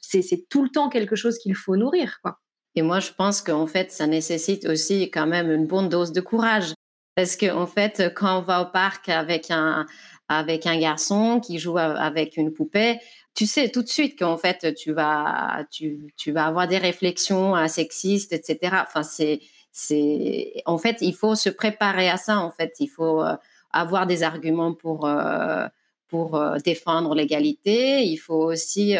c'est 0.00 0.48
tout 0.48 0.62
le 0.62 0.68
temps 0.68 0.88
quelque 0.88 1.16
chose 1.16 1.38
qu'il 1.38 1.54
faut 1.54 1.76
nourrir, 1.76 2.18
quoi. 2.22 2.38
Et 2.74 2.82
moi, 2.82 3.00
je 3.00 3.12
pense 3.12 3.42
qu'en 3.42 3.66
fait, 3.66 3.92
ça 3.92 4.06
nécessite 4.06 4.66
aussi 4.66 5.10
quand 5.10 5.26
même 5.26 5.50
une 5.50 5.66
bonne 5.66 5.88
dose 5.88 6.12
de 6.12 6.20
courage. 6.22 6.72
Parce 7.14 7.36
qu'en 7.36 7.62
en 7.62 7.66
fait, 7.66 8.10
quand 8.16 8.38
on 8.38 8.40
va 8.40 8.62
au 8.62 8.72
parc 8.72 9.10
avec 9.10 9.50
un, 9.50 9.84
avec 10.28 10.66
un 10.66 10.78
garçon 10.78 11.40
qui 11.40 11.58
joue 11.58 11.76
avec 11.76 12.38
une 12.38 12.52
poupée, 12.52 12.98
tu 13.34 13.46
sais 13.46 13.70
tout 13.70 13.82
de 13.82 13.88
suite 13.88 14.18
qu'en 14.18 14.36
fait 14.36 14.74
tu 14.74 14.92
vas 14.92 15.64
tu, 15.70 16.12
tu 16.16 16.32
vas 16.32 16.46
avoir 16.46 16.68
des 16.68 16.78
réflexions 16.78 17.56
euh, 17.56 17.66
sexistes 17.66 18.32
etc 18.32 18.76
enfin 18.82 19.02
c'est 19.02 19.40
c'est 19.72 20.52
en 20.66 20.76
fait 20.78 20.98
il 21.00 21.14
faut 21.14 21.34
se 21.34 21.48
préparer 21.48 22.08
à 22.10 22.18
ça 22.18 22.38
en 22.38 22.50
fait. 22.50 22.74
Il 22.78 22.88
faut 22.88 23.22
euh, 23.22 23.34
avoir 23.70 24.06
des 24.06 24.22
arguments 24.22 24.74
pour 24.74 25.06
euh, 25.06 25.66
pour 26.08 26.38
défendre 26.62 27.14
l'égalité. 27.14 28.04
Il 28.04 28.18
faut 28.18 28.44
aussi 28.52 28.96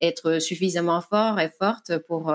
être 0.00 0.38
suffisamment 0.38 1.02
fort 1.02 1.38
et 1.38 1.50
forte 1.50 1.98
pour 2.08 2.34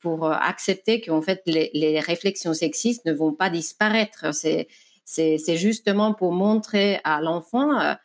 pour 0.00 0.30
accepter 0.30 1.00
qu'en 1.00 1.22
fait 1.22 1.40
les, 1.46 1.70
les, 1.72 1.98
réflexions 1.98 2.52
sexistes 2.52 3.06
ne 3.06 3.14
vont 3.14 3.32
pas 3.32 3.48
disparaître. 3.48 4.34
C'est 4.34 4.68
c'est 5.06 5.56
justement 5.56 6.12
pour 6.12 6.32
montrer 6.32 7.00
à 7.04 7.22
l'enfant 7.22 7.96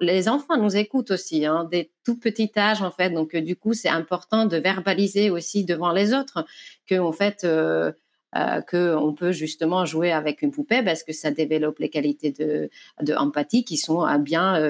les 0.00 0.28
enfants 0.28 0.56
nous 0.56 0.76
écoutent 0.76 1.10
aussi, 1.10 1.46
hein, 1.46 1.68
dès 1.70 1.90
tout 2.04 2.18
petit 2.18 2.50
âge 2.56 2.82
en 2.82 2.90
fait. 2.90 3.10
Donc 3.10 3.34
euh, 3.34 3.40
du 3.40 3.56
coup, 3.56 3.74
c'est 3.74 3.88
important 3.88 4.46
de 4.46 4.56
verbaliser 4.56 5.30
aussi 5.30 5.64
devant 5.64 5.92
les 5.92 6.14
autres 6.14 6.44
que 6.86 6.98
en 6.98 7.12
fait 7.12 7.44
euh, 7.44 7.92
euh, 8.36 8.60
que 8.62 8.96
on 8.96 9.14
peut 9.14 9.32
justement 9.32 9.84
jouer 9.84 10.10
avec 10.10 10.42
une 10.42 10.50
poupée 10.50 10.82
parce 10.82 11.04
que 11.04 11.12
ça 11.12 11.30
développe 11.30 11.78
les 11.78 11.88
qualités 11.88 12.32
de 12.32 13.14
empathie 13.14 13.64
qui 13.64 13.76
sont 13.76 14.04
bien 14.18 14.60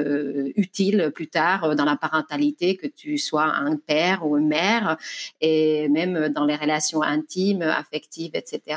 utiles 0.57 1.11
plus 1.15 1.29
tard 1.29 1.75
dans 1.75 1.87
la 1.87 1.97
parentalité, 1.97 2.77
que 2.77 2.87
tu 2.87 3.17
sois 3.17 3.47
un 3.47 3.77
père 3.77 4.27
ou 4.27 4.37
une 4.37 4.49
mère, 4.49 4.99
et 5.41 5.89
même 5.89 6.29
dans 6.29 6.45
les 6.45 6.57
relations 6.57 7.03
intimes, 7.03 7.63
affectives, 7.63 8.33
etc. 8.35 8.77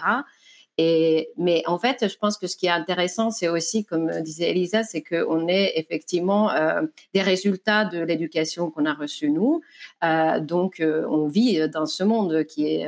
Mais 0.79 1.63
en 1.65 1.79
fait, 1.79 2.07
je 2.07 2.17
pense 2.17 2.37
que 2.37 2.45
ce 2.45 2.55
qui 2.55 2.67
est 2.67 2.71
intéressant, 2.71 3.31
c'est 3.31 3.47
aussi, 3.47 3.83
comme 3.83 4.11
disait 4.21 4.51
Elisa, 4.51 4.83
c'est 4.83 5.01
qu'on 5.01 5.47
est 5.47 5.73
effectivement 5.75 6.51
euh, 6.51 6.83
des 7.13 7.21
résultats 7.21 7.85
de 7.85 7.99
l'éducation 7.99 8.69
qu'on 8.69 8.85
a 8.85 8.93
reçue 8.93 9.31
nous. 9.31 9.61
Euh, 10.03 10.39
donc, 10.39 10.79
euh, 10.79 11.07
on 11.09 11.27
vit 11.27 11.67
dans 11.69 11.87
ce 11.87 12.03
monde 12.03 12.43
qui 12.45 12.67
est 12.67 12.87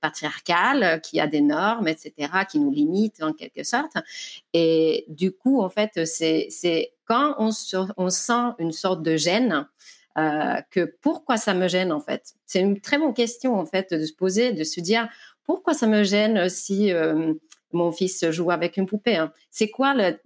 patriarcal, 0.00 1.00
qui 1.02 1.18
a 1.18 1.26
des 1.26 1.40
normes, 1.40 1.88
etc., 1.88 2.12
qui 2.50 2.58
nous 2.58 2.70
limitent 2.70 3.22
en 3.22 3.32
quelque 3.32 3.64
sorte. 3.64 3.94
Et 4.52 5.06
du 5.08 5.32
coup, 5.32 5.62
en 5.62 5.70
fait, 5.70 6.04
c'est 6.04 6.92
quand 7.06 7.36
on, 7.38 7.50
sent 7.50 8.52
une 8.58 8.72
sorte 8.72 9.02
de 9.02 9.16
gêne, 9.16 9.66
que 10.70 10.84
pourquoi 11.00 11.38
ça 11.38 11.54
me 11.54 11.66
gêne 11.66 11.92
en 11.92 12.00
fait? 12.00 12.34
C'est 12.46 12.60
une 12.60 12.80
très 12.80 12.98
bonne 12.98 13.14
question 13.14 13.58
en 13.58 13.64
fait 13.64 13.94
de 13.94 14.04
se 14.04 14.12
poser, 14.12 14.52
de 14.52 14.64
se 14.64 14.80
dire 14.80 15.08
pourquoi 15.54 15.74
ça 15.74 15.86
me 15.88 16.04
gêne 16.04 16.48
si 16.48 16.92
euh, 16.92 17.34
mon 17.72 17.90
fils 17.90 18.30
joue 18.30 18.50
avec 18.50 18.76
une 18.76 18.86
poupée 18.86 19.16
hein? 19.16 19.32
C'est 19.50 19.68
quoi 19.68 19.94
le 19.94 20.16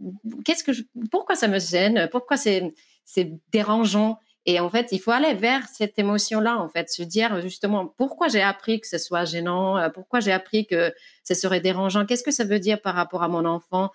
Qu'est-ce 0.45 0.63
que 0.63 0.73
Pourquoi 1.11 1.35
ça 1.35 1.49
me 1.49 1.59
gêne? 1.59 2.09
Pourquoi 2.11 2.37
c'est 2.37 2.75
c'est 3.05 3.33
dérangeant? 3.51 4.19
Et 4.47 4.61
en 4.61 4.69
fait, 4.69 4.93
il 4.93 4.99
faut 4.99 5.13
aller 5.13 5.33
vers 5.33 5.67
cette 5.69 5.99
émotion-là, 5.99 6.59
en 6.59 6.69
fait, 6.69 6.91
se 6.91 7.03
dire 7.03 7.41
justement 7.41 7.87
pourquoi 7.87 8.29
j'ai 8.29 8.43
appris 8.43 8.79
que 8.79 8.87
ce 8.87 8.99
soit 8.99 9.25
gênant, 9.25 9.79
euh, 9.79 9.89
pourquoi 9.89 10.21
j'ai 10.21 10.33
appris 10.33 10.67
que 10.67 10.93
ce 11.23 11.33
serait 11.33 11.61
dérangeant, 11.61 12.05
qu'est-ce 12.05 12.23
que 12.23 12.31
ça 12.31 12.45
veut 12.45 12.59
dire 12.59 12.83
par 12.83 12.95
rapport 12.95 13.23
à 13.23 13.29
mon 13.29 13.47
enfant? 13.47 13.91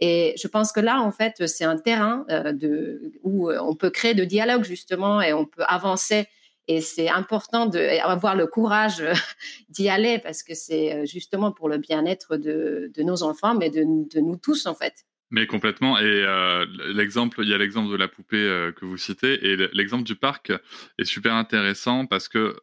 Et 0.00 0.34
je 0.36 0.48
pense 0.48 0.72
que 0.72 0.80
là, 0.80 1.00
en 1.00 1.12
fait, 1.12 1.46
c'est 1.46 1.64
un 1.64 1.78
terrain 1.78 2.26
euh, 2.30 2.52
de, 2.52 3.12
où 3.22 3.50
on 3.50 3.74
peut 3.74 3.90
créer 3.90 4.12
de 4.12 4.24
dialogue 4.24 4.64
justement 4.64 5.22
et 5.22 5.32
on 5.32 5.46
peut 5.46 5.64
avancer 5.66 6.26
et 6.66 6.80
c'est 6.80 7.08
important 7.08 7.66
d'avoir 7.66 8.36
le 8.36 8.46
courage 8.46 9.00
euh, 9.00 9.12
d'y 9.68 9.88
aller 9.88 10.18
parce 10.18 10.42
que 10.42 10.54
c'est 10.54 10.94
euh, 10.94 11.04
justement 11.04 11.52
pour 11.52 11.68
le 11.68 11.78
bien-être 11.78 12.36
de, 12.36 12.90
nos 12.98 13.22
enfants, 13.22 13.54
mais 13.54 13.70
de, 13.70 13.82
nous 13.82 14.36
tous 14.36 14.66
en 14.66 14.74
fait. 14.74 15.04
Mais 15.30 15.46
complètement. 15.46 15.98
Et 15.98 16.04
euh, 16.04 16.64
l'exemple, 16.94 17.40
il 17.42 17.48
y 17.48 17.54
a 17.54 17.58
l'exemple 17.58 17.90
de 17.90 17.96
la 17.96 18.06
poupée 18.06 18.70
que 18.76 18.84
vous 18.84 18.96
citez, 18.96 19.44
et 19.44 19.56
l'exemple 19.72 20.04
du 20.04 20.14
parc 20.14 20.52
est 20.98 21.04
super 21.04 21.34
intéressant 21.34 22.06
parce 22.06 22.28
que 22.28 22.54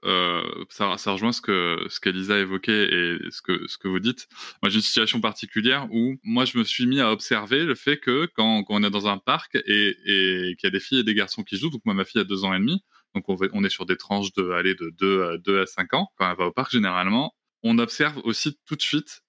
ça, 0.69 0.95
rejoint 1.11 1.33
ce 1.33 1.41
que 1.41 1.77
ce 1.89 1.99
qu'Elisa 1.99 2.37
évoquait 2.37 2.83
et 2.85 3.17
ce 3.29 3.41
que 3.41 3.87
vous 3.87 3.99
dites. 3.99 4.29
Moi, 4.61 4.69
j'ai 4.69 4.77
une 4.77 4.83
situation 4.83 5.19
particulière 5.19 5.87
où 5.91 6.15
moi, 6.23 6.45
je 6.45 6.57
me 6.57 6.63
suis 6.63 6.85
mis 6.85 7.01
à 7.01 7.11
observer 7.11 7.65
le 7.65 7.75
fait 7.75 7.97
que 7.97 8.29
quand, 8.35 8.63
quand 8.63 8.75
on 8.75 8.83
est 8.83 8.91
dans 8.91 9.07
un 9.07 9.17
parc 9.17 9.55
et, 9.55 9.97
et 10.05 10.55
qu'il 10.55 10.67
y 10.67 10.67
a 10.67 10.71
des 10.71 10.79
filles 10.79 10.99
et 10.99 11.03
des 11.03 11.15
garçons 11.15 11.43
qui 11.43 11.57
jouent, 11.57 11.71
donc 11.71 11.81
moi, 11.83 11.93
ma 11.93 12.05
fille 12.05 12.21
a 12.21 12.25
deux 12.25 12.45
ans 12.45 12.53
et 12.53 12.59
demi, 12.59 12.81
donc 13.15 13.25
on, 13.27 13.63
est 13.63 13.69
sur 13.69 13.85
des 13.85 13.97
tranches 13.97 14.33
de 14.33 14.51
aller 14.51 14.75
de 14.75 14.89
2 14.97 15.23
à 15.23 15.37
2 15.37 15.61
à 15.61 15.65
5 15.65 15.93
ans 15.93 16.07
quand 16.17 16.29
elle 16.29 16.37
va 16.37 16.45
au 16.45 16.51
parc 16.51 16.71
généralement. 16.71 17.33
On 17.63 17.77
observe 17.77 18.19
aussi 18.23 18.57
tout 18.65 18.75
de 18.75 18.81
suite 18.81 19.23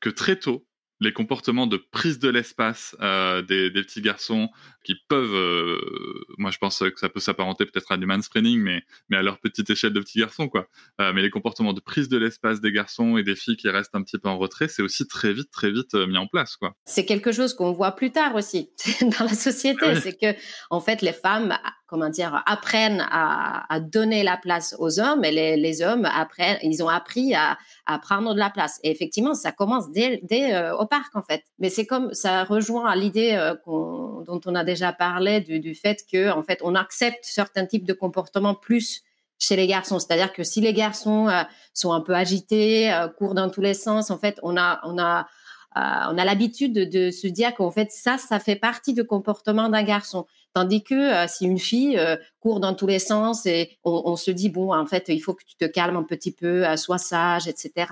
que 0.00 0.10
très 0.10 0.38
tôt, 0.38 0.66
les 1.02 1.12
comportements 1.12 1.66
de 1.66 1.76
prise 1.76 2.18
de 2.18 2.28
l'espace 2.28 2.96
euh, 3.00 3.42
des, 3.42 3.70
petits 3.70 4.00
garçons 4.00 4.48
qui 4.84 4.94
peuvent, 5.08 5.34
euh, 5.34 6.24
moi 6.38 6.50
je 6.50 6.58
pense 6.58 6.78
que 6.78 6.98
ça 6.98 7.08
peut 7.08 7.20
s'apparenter 7.20 7.66
peut-être 7.66 7.90
à 7.90 7.96
du 7.96 8.06
mansplaining, 8.06 8.60
mais, 8.60 8.82
mais 9.08 9.16
à 9.16 9.22
leur 9.22 9.38
petite 9.38 9.68
échelle 9.68 9.92
de 9.92 10.00
petits 10.00 10.20
garçons, 10.20 10.48
quoi. 10.48 10.68
Euh, 11.00 11.12
mais 11.12 11.22
les 11.22 11.30
comportements 11.30 11.72
de 11.72 11.80
prise 11.80 12.08
de 12.08 12.18
l'espace 12.18 12.60
des 12.60 12.70
garçons 12.70 13.16
et 13.16 13.24
des 13.24 13.34
filles 13.34 13.56
qui 13.56 13.68
restent 13.68 13.94
un 13.94 14.02
petit 14.02 14.18
peu 14.18 14.28
en 14.28 14.38
retrait, 14.38 14.68
c'est 14.68 14.82
aussi 14.82 15.06
très 15.06 15.32
vite, 15.32 15.50
très 15.50 15.72
vite 15.72 15.94
mis 15.94 16.18
en 16.18 16.28
place, 16.28 16.56
quoi. 16.56 16.74
C'est 16.84 17.04
quelque 17.04 17.32
chose 17.32 17.54
qu'on 17.54 17.72
voit 17.72 17.92
plus 17.92 18.12
tard 18.12 18.36
aussi 18.36 18.70
dans 19.18 19.24
la 19.24 19.34
société, 19.34 19.86
ah 19.86 20.00
c'est 20.00 20.16
que 20.16 20.38
en 20.70 20.80
fait 20.80 21.02
les 21.02 21.12
femmes 21.12 21.58
comment 21.92 22.08
dire, 22.08 22.42
apprennent 22.46 23.06
à, 23.10 23.78
donner 23.80 24.22
la 24.22 24.38
place 24.38 24.74
aux 24.78 24.98
hommes 24.98 25.26
et 25.26 25.56
les, 25.56 25.82
hommes 25.82 26.06
apprennent, 26.06 26.56
ils 26.62 26.82
ont 26.82 26.88
appris 26.88 27.34
à, 27.34 27.58
prendre 28.00 28.32
de 28.32 28.38
la 28.38 28.48
place. 28.48 28.80
Et 28.82 28.90
effectivement, 28.90 29.34
ça 29.34 29.52
commence 29.52 29.90
dès, 29.90 30.22
euh, 30.32 30.74
au 30.74 30.86
parc 30.86 31.14
en 31.14 31.20
fait. 31.20 31.42
Mais 31.58 31.68
c'est 31.68 31.84
comme 31.84 32.14
ça 32.14 32.44
rejoint 32.44 32.88
à 32.88 32.96
l'idée 32.96 33.32
euh, 33.34 33.54
dont 33.66 34.40
on 34.46 34.54
a 34.54 34.64
déjà 34.64 34.94
parlé 34.94 35.40
du, 35.42 35.74
fait 35.74 36.02
que 36.10 36.30
en 36.30 36.42
fait 36.42 36.60
on 36.62 36.74
accepte 36.74 37.24
certains 37.24 37.66
types 37.66 37.84
de 37.84 37.92
comportements 37.92 38.54
plus 38.54 39.02
chez 39.38 39.56
les 39.56 39.66
garçons. 39.66 39.98
C'est-à-dire 39.98 40.32
que 40.32 40.44
si 40.44 40.62
les 40.62 40.72
garçons 40.72 41.28
euh, 41.28 41.42
sont 41.74 41.92
un 41.92 42.00
peu 42.00 42.14
agités, 42.14 42.90
courent 43.18 43.34
dans 43.34 43.50
tous 43.50 43.60
les 43.60 43.74
sens, 43.74 44.10
en 44.10 44.16
fait, 44.16 44.38
on 44.42 44.56
a, 44.56 44.80
on 44.84 44.98
a, 44.98 45.26
on 45.74 46.18
a 46.18 46.24
l'habitude 46.24 46.72
de, 46.72 47.10
se 47.10 47.26
dire 47.26 47.54
qu'en 47.54 47.70
fait, 47.70 47.90
ça, 47.90 48.18
ça 48.18 48.38
fait 48.38 48.56
partie 48.56 48.94
du 48.94 49.04
comportement 49.04 49.68
d'un 49.68 49.82
garçon. 49.82 50.26
Tandis 50.54 50.82
que 50.82 50.94
euh, 50.94 51.26
si 51.28 51.46
une 51.46 51.58
fille 51.58 51.98
euh, 51.98 52.16
court 52.40 52.60
dans 52.60 52.74
tous 52.74 52.86
les 52.86 52.98
sens 52.98 53.46
et 53.46 53.78
on, 53.84 54.16
se 54.16 54.30
dit 54.30 54.50
bon 54.50 54.74
en 54.74 54.84
fait 54.84 55.08
il 55.08 55.18
faut 55.18 55.32
que 55.32 55.44
tu 55.44 55.56
te 55.56 55.64
calmes 55.64 55.96
un 55.96 56.02
petit 56.02 56.30
peu, 56.30 56.66
euh, 56.66 56.76
sois 56.76 56.98
sage, 56.98 57.48
etc. 57.48 57.86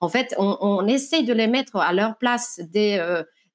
En 0.00 0.10
fait 0.10 0.34
on, 0.36 0.58
on, 0.60 0.86
essaye 0.86 1.24
de 1.24 1.32
les 1.32 1.46
mettre 1.46 1.76
à 1.76 1.94
leur 1.94 2.18
place 2.18 2.60
dès, 2.70 3.00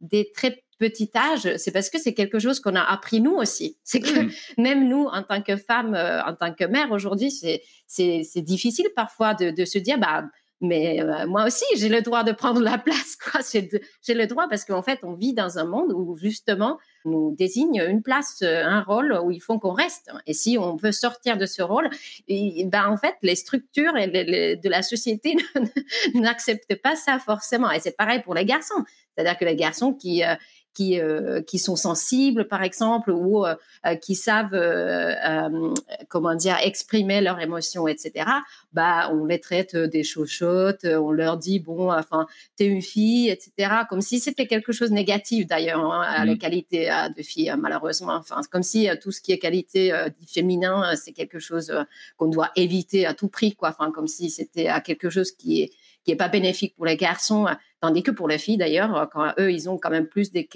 dès 0.01 0.31
très 0.33 0.63
petit 0.77 1.09
âge, 1.15 1.57
c'est 1.57 1.71
parce 1.71 1.89
que 1.89 1.99
c'est 1.99 2.13
quelque 2.13 2.39
chose 2.39 2.59
qu'on 2.59 2.75
a 2.75 2.81
appris 2.81 3.21
nous 3.21 3.33
aussi. 3.33 3.77
C'est 3.83 3.99
que 3.99 4.21
mm. 4.21 4.31
même 4.57 4.87
nous, 4.87 5.05
en 5.05 5.23
tant 5.23 5.41
que 5.41 5.57
femmes, 5.57 5.95
euh, 5.95 6.23
en 6.23 6.35
tant 6.35 6.53
que 6.53 6.63
mère 6.65 6.91
aujourd'hui, 6.91 7.31
c'est 7.31 7.61
c'est 7.87 8.41
difficile 8.41 8.87
parfois 8.95 9.33
de, 9.33 9.49
de 9.49 9.65
se 9.65 9.77
dire 9.77 9.97
bah 9.97 10.25
mais 10.59 11.01
euh, 11.01 11.27
moi 11.27 11.45
aussi, 11.45 11.65
j'ai 11.75 11.89
le 11.89 12.01
droit 12.01 12.23
de 12.23 12.31
prendre 12.31 12.61
la 12.61 12.77
place. 12.77 13.17
J'ai 13.53 14.13
le 14.13 14.25
droit 14.25 14.47
parce 14.49 14.65
qu'en 14.65 14.81
fait, 14.81 14.99
on 15.03 15.13
vit 15.13 15.33
dans 15.33 15.59
un 15.59 15.65
monde 15.65 15.93
où 15.93 16.17
justement, 16.17 16.79
on 17.05 17.09
nous 17.09 17.35
désigne 17.35 17.83
une 17.87 18.01
place, 18.01 18.39
euh, 18.41 18.63
un 18.65 18.81
rôle 18.81 19.13
où 19.23 19.29
il 19.29 19.39
faut 19.39 19.59
qu'on 19.59 19.73
reste. 19.73 20.09
Et 20.25 20.33
si 20.33 20.57
on 20.57 20.75
veut 20.75 20.91
sortir 20.91 21.37
de 21.37 21.45
ce 21.45 21.61
rôle, 21.61 21.89
et, 22.27 22.65
ben 22.65 22.87
en 22.87 22.97
fait, 22.97 23.15
les 23.21 23.35
structures 23.35 23.93
de 23.93 24.69
la 24.69 24.81
société 24.81 25.35
n'acceptent 26.15 26.81
pas 26.81 26.95
ça 26.95 27.19
forcément. 27.19 27.69
Et 27.71 27.79
c'est 27.79 27.95
pareil 27.95 28.21
pour 28.23 28.33
les 28.33 28.45
garçons. 28.45 28.83
C'est-à-dire 29.17 29.37
que 29.37 29.45
les 29.45 29.55
garçons 29.55 29.93
qui 29.93 30.23
euh, 30.23 30.35
qui, 30.77 30.99
euh, 30.99 31.41
qui 31.41 31.57
sont 31.57 31.75
sensibles, 31.75 32.47
par 32.47 32.61
exemple, 32.61 33.09
ou 33.09 33.43
euh, 33.43 33.55
euh, 33.87 33.95
qui 33.95 34.13
savent, 34.13 34.55
comment 36.07 36.35
dire, 36.35 36.57
exprimer 36.63 37.19
leurs 37.19 37.39
émotions, 37.39 37.87
etc. 37.87 38.29
Bah, 38.73 39.09
on 39.11 39.25
les 39.25 39.39
traite 39.39 39.75
des 39.75 40.03
chochottes, 40.03 40.85
on 40.85 41.11
leur 41.11 41.37
dit, 41.37 41.59
bon, 41.59 41.91
enfin, 41.91 42.27
t'es 42.55 42.67
une 42.67 42.83
fille, 42.83 43.29
etc. 43.29 43.51
Comme 43.89 44.01
si 44.01 44.19
c'était 44.19 44.45
quelque 44.45 44.71
chose 44.71 44.89
de 44.89 44.93
négatif, 44.93 45.47
d'ailleurs, 45.47 45.79
hein, 45.79 46.03
à 46.07 46.25
la 46.25 46.35
mmh. 46.35 46.37
qualité 46.37 46.91
de 47.15 47.23
fille, 47.23 47.51
malheureusement. 47.57 48.13
Enfin, 48.13 48.41
comme 48.51 48.63
si 48.63 48.87
tout 49.01 49.11
ce 49.11 49.19
qui 49.19 49.31
est 49.31 49.39
qualité 49.39 49.91
féminin, 50.27 50.95
c'est 50.95 51.11
quelque 51.11 51.39
chose 51.39 51.73
qu'on 52.17 52.27
doit 52.27 52.51
éviter 52.55 53.07
à 53.07 53.15
tout 53.15 53.29
prix, 53.29 53.55
quoi. 53.55 53.69
Enfin, 53.69 53.91
comme 53.91 54.07
si 54.07 54.29
c'était 54.29 54.69
quelque 54.85 55.09
chose 55.09 55.31
qui 55.31 55.63
est 55.63 55.71
qui 56.03 56.13
est 56.13 56.15
pas 56.15 56.29
bénéfique 56.29 56.73
pour 56.77 56.85
les 56.85 56.95
garçons, 56.95 57.47
tandis 57.81 58.03
que 58.03 58.11
pour 58.11 58.27
les 58.27 58.37
filles 58.37 58.57
d'ailleurs, 58.57 59.09
quand 59.11 59.33
eux 59.39 59.51
ils 59.51 59.69
ont 59.69 59.77
quand 59.77 59.89
même 59.89 60.07
plus 60.07 60.31
des 60.31 60.47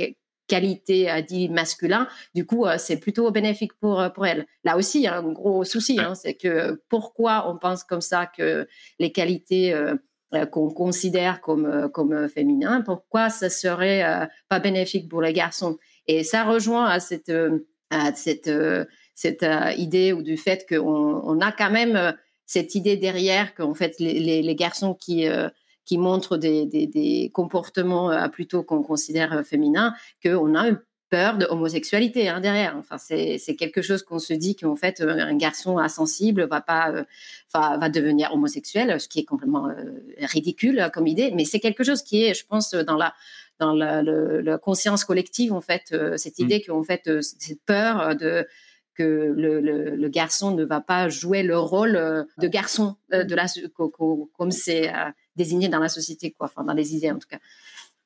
qualités 0.47 1.09
euh, 1.09 1.21
dites 1.21 1.51
masculins, 1.51 2.07
du 2.35 2.45
coup 2.45 2.65
euh, 2.65 2.75
c'est 2.77 2.97
plutôt 2.97 3.31
bénéfique 3.31 3.73
pour 3.79 4.01
euh, 4.01 4.09
pour 4.09 4.25
elles. 4.25 4.45
Là 4.63 4.77
aussi 4.77 4.99
il 4.99 5.03
y 5.03 5.07
a 5.07 5.17
un 5.17 5.31
gros 5.31 5.63
souci, 5.63 5.99
hein, 5.99 6.15
c'est 6.15 6.33
que 6.33 6.81
pourquoi 6.89 7.49
on 7.49 7.57
pense 7.57 7.83
comme 7.83 8.01
ça 8.01 8.25
que 8.25 8.67
les 8.99 9.11
qualités 9.11 9.73
qu'on 10.51 10.69
considère 10.69 11.41
comme 11.41 11.89
comme 11.91 12.29
féminins, 12.29 12.81
pourquoi 12.81 13.29
ça 13.29 13.49
serait 13.49 14.29
pas 14.49 14.59
bénéfique 14.59 15.09
pour 15.09 15.21
les 15.21 15.33
garçons? 15.33 15.77
Et 16.07 16.23
ça 16.23 16.43
rejoint 16.43 16.85
à 16.85 16.99
cette 16.99 17.31
à 17.89 18.13
cette 18.13 18.51
cette 19.15 19.45
idée 19.77 20.13
ou 20.13 20.21
du 20.21 20.37
fait 20.37 20.65
qu'on 20.67 21.21
on 21.23 21.41
a 21.41 21.51
quand 21.51 21.71
même 21.71 22.13
cette 22.51 22.75
idée 22.75 22.97
derrière 22.97 23.55
qu'en 23.55 23.73
fait 23.73 23.95
les, 23.99 24.41
les, 24.41 24.55
garçons 24.55 24.93
qui 24.93 25.25
euh, 25.25 25.47
qui 25.85 25.97
montrent 25.97 26.37
des, 26.37 26.65
des, 26.65 27.31
comportements 27.33 28.11
euh, 28.11 28.27
plutôt 28.27 28.63
qu'on 28.63 28.83
considère 28.83 29.33
euh, 29.33 29.43
féminins, 29.43 29.93
qu'on 30.23 30.55
a 30.55 30.67
une 30.67 30.79
peur 31.09 31.37
de 31.37 31.45
homosexualité 31.45 32.29
hein, 32.29 32.39
derrière. 32.39 32.75
Enfin, 32.77 32.97
c'est 32.97 33.55
quelque 33.57 33.81
chose 33.81 34.01
qu'on 34.01 34.19
se 34.19 34.33
dit 34.33 34.55
qu'en 34.55 34.77
fait 34.77 35.01
un 35.01 35.35
garçon 35.35 35.77
insensible 35.77 36.47
va 36.47 36.61
pas, 36.61 37.03
va 37.53 37.89
devenir 37.89 38.33
homosexuel, 38.33 38.97
ce 38.97 39.09
qui 39.09 39.19
est 39.19 39.25
complètement 39.25 39.69
ridicule 40.19 40.89
comme 40.93 41.07
idée. 41.07 41.31
Mais 41.35 41.43
c'est 41.43 41.59
quelque 41.59 41.83
chose 41.83 42.01
qui 42.01 42.23
est, 42.23 42.33
je 42.33 42.45
pense, 42.45 42.71
dans 42.73 42.95
la 42.95 43.13
dans 43.59 43.73
la, 43.73 44.01
la 44.01 44.57
conscience 44.57 45.03
collective 45.03 45.51
en 45.51 45.59
fait, 45.59 45.93
cette 46.15 46.39
mmh. 46.39 46.43
idée 46.43 46.61
qu'en 46.61 46.81
fait 46.81 47.21
cette 47.21 47.61
peur 47.65 48.15
de 48.15 48.47
que 48.95 49.33
le, 49.35 50.07
garçon 50.09 50.51
ne 50.51 50.63
va 50.63 50.81
pas 50.81 51.09
jouer 51.09 51.43
le 51.43 51.57
rôle 51.57 51.95
euh, 51.95 52.23
de 52.37 52.47
garçon 52.47 52.95
euh, 53.13 53.23
de 53.23 53.35
la, 53.35 53.45
comme 54.33 54.51
c'est 54.51 54.89
euh, 54.89 55.09
désigné 55.35 55.69
dans 55.69 55.79
la 55.79 55.89
société, 55.89 56.31
quoi, 56.31 56.47
enfin 56.47 56.63
dans 56.63 56.73
les 56.73 56.95
idées 56.95 57.11
en 57.11 57.19
tout 57.19 57.27
cas. 57.27 57.39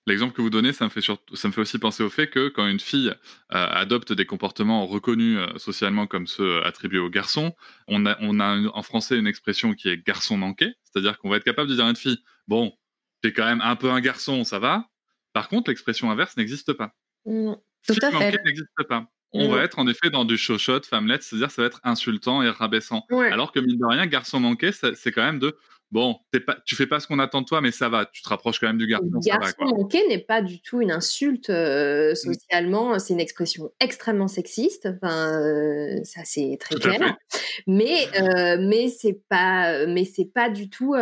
L'exemple 0.08 0.34
que 0.36 0.42
vous 0.42 0.52
donnez, 0.52 0.72
ça 0.72 0.86
me 0.86 0.90
fait, 0.92 1.02
ça 1.02 1.48
me 1.48 1.54
fait 1.54 1.62
aussi 1.62 1.80
penser 1.80 2.04
au 2.04 2.12
fait 2.12 2.30
que 2.30 2.50
quand 2.50 2.68
une 2.68 2.80
fille 2.80 3.12
adopte 3.50 4.14
des 4.14 4.28
comportements 4.28 4.86
reconnus 4.86 5.40
socialement 5.58 6.06
comme 6.06 6.28
ceux 6.28 6.64
attribués 6.64 7.00
aux 7.00 7.10
garçons, 7.10 7.54
on 7.88 8.06
a, 8.06 8.16
on 8.22 8.40
a 8.40 8.56
en 8.72 8.84
français 8.84 9.18
une 9.18 9.26
expression 9.26 9.74
qui 9.74 9.90
est 9.90 10.06
garçon 10.06 10.38
manqué, 10.38 10.74
c'est-à-dire 10.84 11.18
qu'on 11.18 11.30
va 11.30 11.38
être 11.38 11.44
capable 11.44 11.72
de 11.72 11.76
dire 11.76 11.86
à 11.86 11.90
une 11.90 11.96
fille, 11.96 12.20
bon, 12.48 12.78
t'es 13.24 13.34
quand 13.34 13.46
même 13.46 13.62
un 13.62 13.76
peu 13.76 13.90
un 13.90 14.00
garçon, 14.00 14.44
ça 14.44 14.60
va. 14.60 14.86
Par 15.34 15.50
contre, 15.50 15.72
l'expression 15.72 16.12
inverse 16.12 16.38
n'existe 16.38 16.74
pas. 16.74 16.94
Mmh, 17.26 17.54
tout 17.88 17.96
à 18.04 18.12
fait. 18.12 18.44
n'existe 18.46 18.70
pas 18.88 19.10
on 19.36 19.50
va 19.50 19.64
être 19.64 19.80
en 19.80 19.88
effet 19.88 20.10
dans 20.10 20.26
du 20.26 20.38
shot, 20.38 20.82
femmelette, 20.84 21.24
c'est-à-dire 21.24 21.52
ça 21.52 21.62
va 21.62 21.68
être 21.68 21.80
insultant 21.84 22.42
et 22.42 22.50
rabaissant. 22.50 23.06
Alors 23.10 23.52
que 23.52 23.60
mine 23.60 23.78
de 23.78 23.86
rien, 23.86 24.06
garçon 24.06 24.40
manqué, 24.40 24.72
c'est 24.72 25.12
quand 25.12 25.24
même 25.24 25.40
de 25.40 25.58
bon, 25.96 26.18
pas, 26.46 26.58
tu 26.66 26.76
fais 26.76 26.88
pas 26.88 27.00
ce 27.00 27.08
qu'on 27.08 27.20
attend 27.20 27.40
de 27.40 27.46
toi, 27.46 27.62
mais 27.62 27.72
ça 27.72 27.88
va, 27.88 28.06
tu 28.06 28.22
te 28.22 28.28
rapproches 28.28 28.60
quand 28.60 28.68
même 28.68 28.78
du 28.78 28.86
garçon. 28.86 29.08
Garçon 29.26 29.64
manqué 29.64 30.06
n'est 30.10 30.20
pas 30.20 30.42
du 30.42 30.62
tout 30.62 30.82
une 30.82 30.92
insulte 30.92 31.50
euh, 31.50 32.12
mmh. 32.12 32.16
socialement, 32.16 33.00
c'est 33.00 33.14
une 33.14 33.22
expression 33.22 33.72
extrêmement 33.80 34.28
sexiste. 34.28 34.90
Enfin, 35.02 35.42
euh, 35.42 36.04
ça 36.04 36.20
c'est 36.26 36.58
très 36.60 36.76
clair. 36.76 37.18
Mais 37.66 38.08
euh, 38.20 38.58
mais 38.60 38.90
c'est 38.90 39.22
pas 39.30 39.88
mais 39.88 40.04
c'est 40.04 40.30
pas 40.34 40.50
du 40.50 40.70
tout 40.70 40.96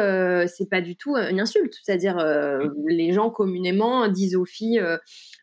c'est 0.46 0.70
pas 0.70 0.82
du 0.82 0.96
tout 0.96 1.18
une 1.18 1.40
insulte. 1.40 1.74
C'est-à-dire 1.82 2.18
mmh. 2.18 2.88
les 2.88 3.14
gens 3.14 3.32
communément 3.32 4.08
disent 4.10 4.36
aux 4.36 4.46
filles 4.46 4.80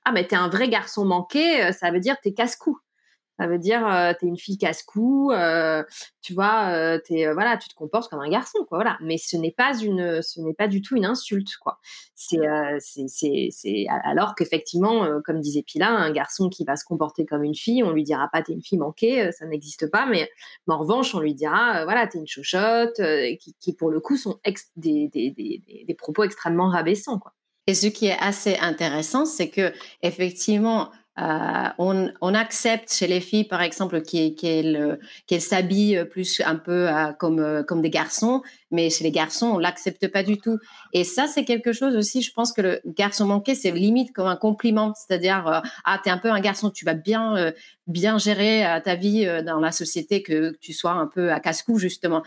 ah 0.04 0.12
mais 0.12 0.28
t'es 0.28 0.36
un 0.36 0.48
vrai 0.48 0.68
garçon 0.68 1.04
manqué, 1.04 1.72
ça 1.72 1.90
veut 1.90 2.00
dire 2.00 2.16
t'es 2.22 2.32
casse-cou. 2.32 2.78
Ça 3.40 3.46
veut 3.46 3.58
dire 3.58 3.86
euh, 3.86 4.12
tu 4.18 4.26
es 4.26 4.28
une 4.28 4.36
fille 4.36 4.58
casse-cou, 4.58 5.32
euh, 5.32 5.82
tu 6.20 6.34
vois, 6.34 6.74
euh, 6.74 6.98
es, 7.08 7.32
voilà, 7.32 7.56
tu 7.56 7.70
te 7.70 7.74
comportes 7.74 8.10
comme 8.10 8.20
un 8.20 8.28
garçon, 8.28 8.58
quoi. 8.68 8.76
Voilà. 8.76 8.98
Mais 9.00 9.16
ce 9.16 9.38
n'est 9.38 9.50
pas 9.50 9.78
une, 9.78 10.20
ce 10.20 10.42
n'est 10.42 10.52
pas 10.52 10.68
du 10.68 10.82
tout 10.82 10.94
une 10.94 11.06
insulte, 11.06 11.56
quoi. 11.56 11.78
C'est, 12.14 12.36
c'est, 12.80 13.48
c'est, 13.50 13.86
alors 14.04 14.34
qu'effectivement, 14.34 15.22
comme 15.24 15.40
disait 15.40 15.62
Pila, 15.62 15.88
un 15.88 16.12
garçon 16.12 16.50
qui 16.50 16.66
va 16.66 16.76
se 16.76 16.84
comporter 16.84 17.24
comme 17.24 17.42
une 17.42 17.54
fille, 17.54 17.82
on 17.82 17.92
lui 17.92 18.04
dira 18.04 18.28
pas 18.30 18.42
t'es 18.42 18.52
une 18.52 18.62
fille 18.62 18.76
manquée, 18.76 19.32
ça 19.32 19.46
n'existe 19.46 19.90
pas. 19.90 20.04
Mais, 20.04 20.30
en 20.68 20.76
revanche, 20.76 21.14
on 21.14 21.20
lui 21.20 21.32
dira 21.32 21.84
voilà 21.84 22.06
t'es 22.06 22.18
une 22.18 22.26
chochotte, 22.26 23.00
qui, 23.58 23.72
pour 23.72 23.90
le 23.90 24.00
coup 24.00 24.18
sont 24.18 24.38
des, 24.76 25.08
des, 25.08 25.30
des, 25.30 25.84
des 25.88 25.94
propos 25.94 26.24
extrêmement 26.24 26.68
rabaissants, 26.68 27.18
quoi. 27.18 27.32
Et 27.66 27.74
ce 27.74 27.86
qui 27.86 28.06
est 28.06 28.18
assez 28.18 28.56
intéressant, 28.56 29.24
c'est 29.24 29.48
que 29.48 29.72
effectivement, 30.02 30.90
euh, 31.20 31.68
on, 31.78 32.34
accepte 32.34 32.92
chez 32.92 33.06
les 33.06 33.20
filles, 33.20 33.44
par 33.44 33.60
exemple, 33.60 34.00
qu'elles 34.02 34.98
s'habillent 35.40 36.04
plus 36.10 36.40
un 36.44 36.56
peu 36.56 36.88
euh, 36.88 37.12
comme, 37.18 37.40
euh, 37.40 37.62
comme 37.62 37.82
des 37.82 37.90
garçons, 37.90 38.42
mais 38.70 38.88
chez 38.88 39.04
les 39.04 39.10
garçons, 39.10 39.46
on 39.46 39.58
l'accepte 39.58 40.08
pas 40.08 40.22
du 40.22 40.38
tout. 40.38 40.58
Et 40.92 41.04
ça, 41.04 41.26
c'est 41.26 41.44
quelque 41.44 41.72
chose 41.72 41.96
aussi, 41.96 42.22
je 42.22 42.32
pense 42.32 42.52
que 42.52 42.62
le 42.62 42.80
garçon 42.86 43.26
manqué, 43.26 43.54
c'est 43.54 43.70
limite 43.72 44.12
comme 44.12 44.28
un 44.28 44.36
compliment. 44.36 44.94
C'est-à-dire, 44.94 45.46
euh, 45.48 45.60
ah, 45.84 46.00
t'es 46.02 46.10
un 46.10 46.18
peu 46.18 46.30
un 46.30 46.40
garçon, 46.40 46.70
tu 46.70 46.84
vas 46.84 46.94
bien, 46.94 47.52
bien 47.90 48.18
gérer 48.18 48.66
euh, 48.66 48.80
ta 48.80 48.94
vie 48.94 49.26
dans 49.44 49.60
la 49.60 49.72
société, 49.72 50.22
que, 50.22 50.56
tu 50.60 50.72
sois 50.72 50.92
un 50.92 51.06
peu 51.06 51.32
à 51.32 51.40
casse-cou, 51.40 51.78
justement. 51.78 52.22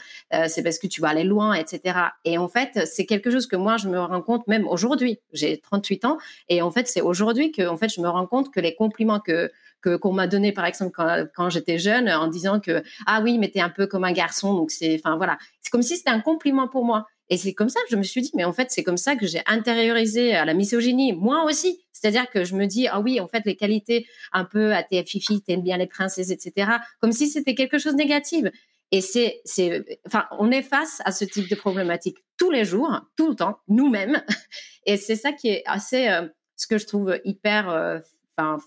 c'est 0.47 0.63
parce 0.63 0.80
que 0.80 0.88
tu 0.88 1.02
vas 1.02 1.10
aller 1.10 1.23
loin, 1.23 1.54
etc. 1.54 1.97
Et 2.26 2.38
en 2.38 2.47
fait, 2.47 2.86
c'est 2.86 3.06
quelque 3.06 3.32
chose 3.32 3.47
que 3.47 3.56
moi, 3.56 3.78
je 3.78 3.88
me 3.88 3.99
rends 3.99 4.21
compte 4.21 4.47
même 4.47 4.67
aujourd'hui. 4.67 5.19
J'ai 5.34 5.60
38 5.60 6.06
ans. 6.06 6.17
Et 6.49 6.62
en 6.62 6.71
fait, 6.71 6.88
c'est 6.88 7.02
aujourd'hui 7.02 7.52
que, 7.52 7.67
en 7.67 7.78
fait, 7.78 7.89
je 7.89 8.02
me 8.02 8.10
rends 8.10 8.28
compte 8.28 8.54
que 8.54 8.60
les 8.60 8.76
compliments 8.76 9.19
que, 9.19 9.52
qu'on 9.84 10.13
m'a 10.13 10.28
donné 10.28 10.54
par 10.54 10.65
exemple 10.65 10.91
quand, 10.95 11.26
quand 11.36 11.49
j'étais 11.49 11.78
jeune 11.78 12.10
en 12.10 12.28
disant 12.28 12.62
que 12.62 12.84
ah 13.06 13.21
oui 13.21 13.38
mais 13.38 13.49
t'es 13.49 13.60
un 13.60 13.69
peu 13.69 13.86
comme 13.86 14.06
un 14.06 14.13
garçon 14.13 14.54
donc 14.54 14.71
c'est 14.71 14.95
enfin 14.95 15.17
voilà 15.17 15.38
c'est 15.62 15.69
comme 15.71 15.82
si 15.82 15.97
c'était 15.97 16.10
un 16.10 16.21
compliment 16.21 16.69
pour 16.69 16.86
moi 16.86 17.06
et 17.29 17.38
c'est 17.38 17.53
comme 17.53 17.69
ça 17.69 17.79
que 17.81 17.89
je 17.91 17.95
me 17.95 18.03
suis 18.03 18.21
dit 18.21 18.31
mais 18.36 18.43
en 18.43 18.53
fait 18.53 18.71
c'est 18.71 18.83
comme 18.83 18.97
ça 18.97 19.15
que 19.15 19.25
j'ai 19.25 19.41
intériorisé 19.45 20.33
à 20.33 20.45
la 20.45 20.53
misogynie 20.53 21.13
moi 21.13 21.45
aussi 21.45 21.83
c'est-à-dire 21.91 22.29
que 22.29 22.43
je 22.43 22.55
me 22.55 22.65
dis 22.65 22.88
ah 22.88 22.99
oui 22.99 23.19
en 23.19 23.27
fait 23.27 23.43
les 23.45 23.55
qualités 23.55 24.05
un 24.31 24.45
peu 24.45 24.73
à 24.73 24.83
tes 24.83 25.03
t'aimes 25.45 25.63
bien 25.63 25.77
les 25.77 25.88
princesses 25.88 26.31
etc 26.31 26.71
comme 26.99 27.12
si 27.12 27.27
c'était 27.27 27.55
quelque 27.55 27.77
chose 27.77 27.93
de 27.93 27.97
négatif 27.97 28.45
et 28.91 29.01
c'est, 29.01 29.41
c'est, 29.43 29.99
enfin, 30.05 30.25
on 30.38 30.51
est 30.51 30.62
face 30.62 31.01
à 31.03 31.12
ce 31.12 31.25
type 31.25 31.49
de 31.49 31.55
problématique 31.55 32.19
tous 32.38 32.51
les 32.51 32.63
jours, 32.63 33.01
tout 33.17 33.27
le 33.27 33.33
temps, 33.33 33.57
nous-mêmes. 33.67 34.21
Et 34.86 34.97
c'est 34.97 35.15
ça 35.15 35.31
qui 35.31 35.47
est 35.47 35.63
assez, 35.65 36.09
euh, 36.09 36.27
ce 36.57 36.67
que 36.67 36.77
je 36.77 36.86
trouve 36.86 37.19
hyper 37.25 37.71
euh, 37.71 37.97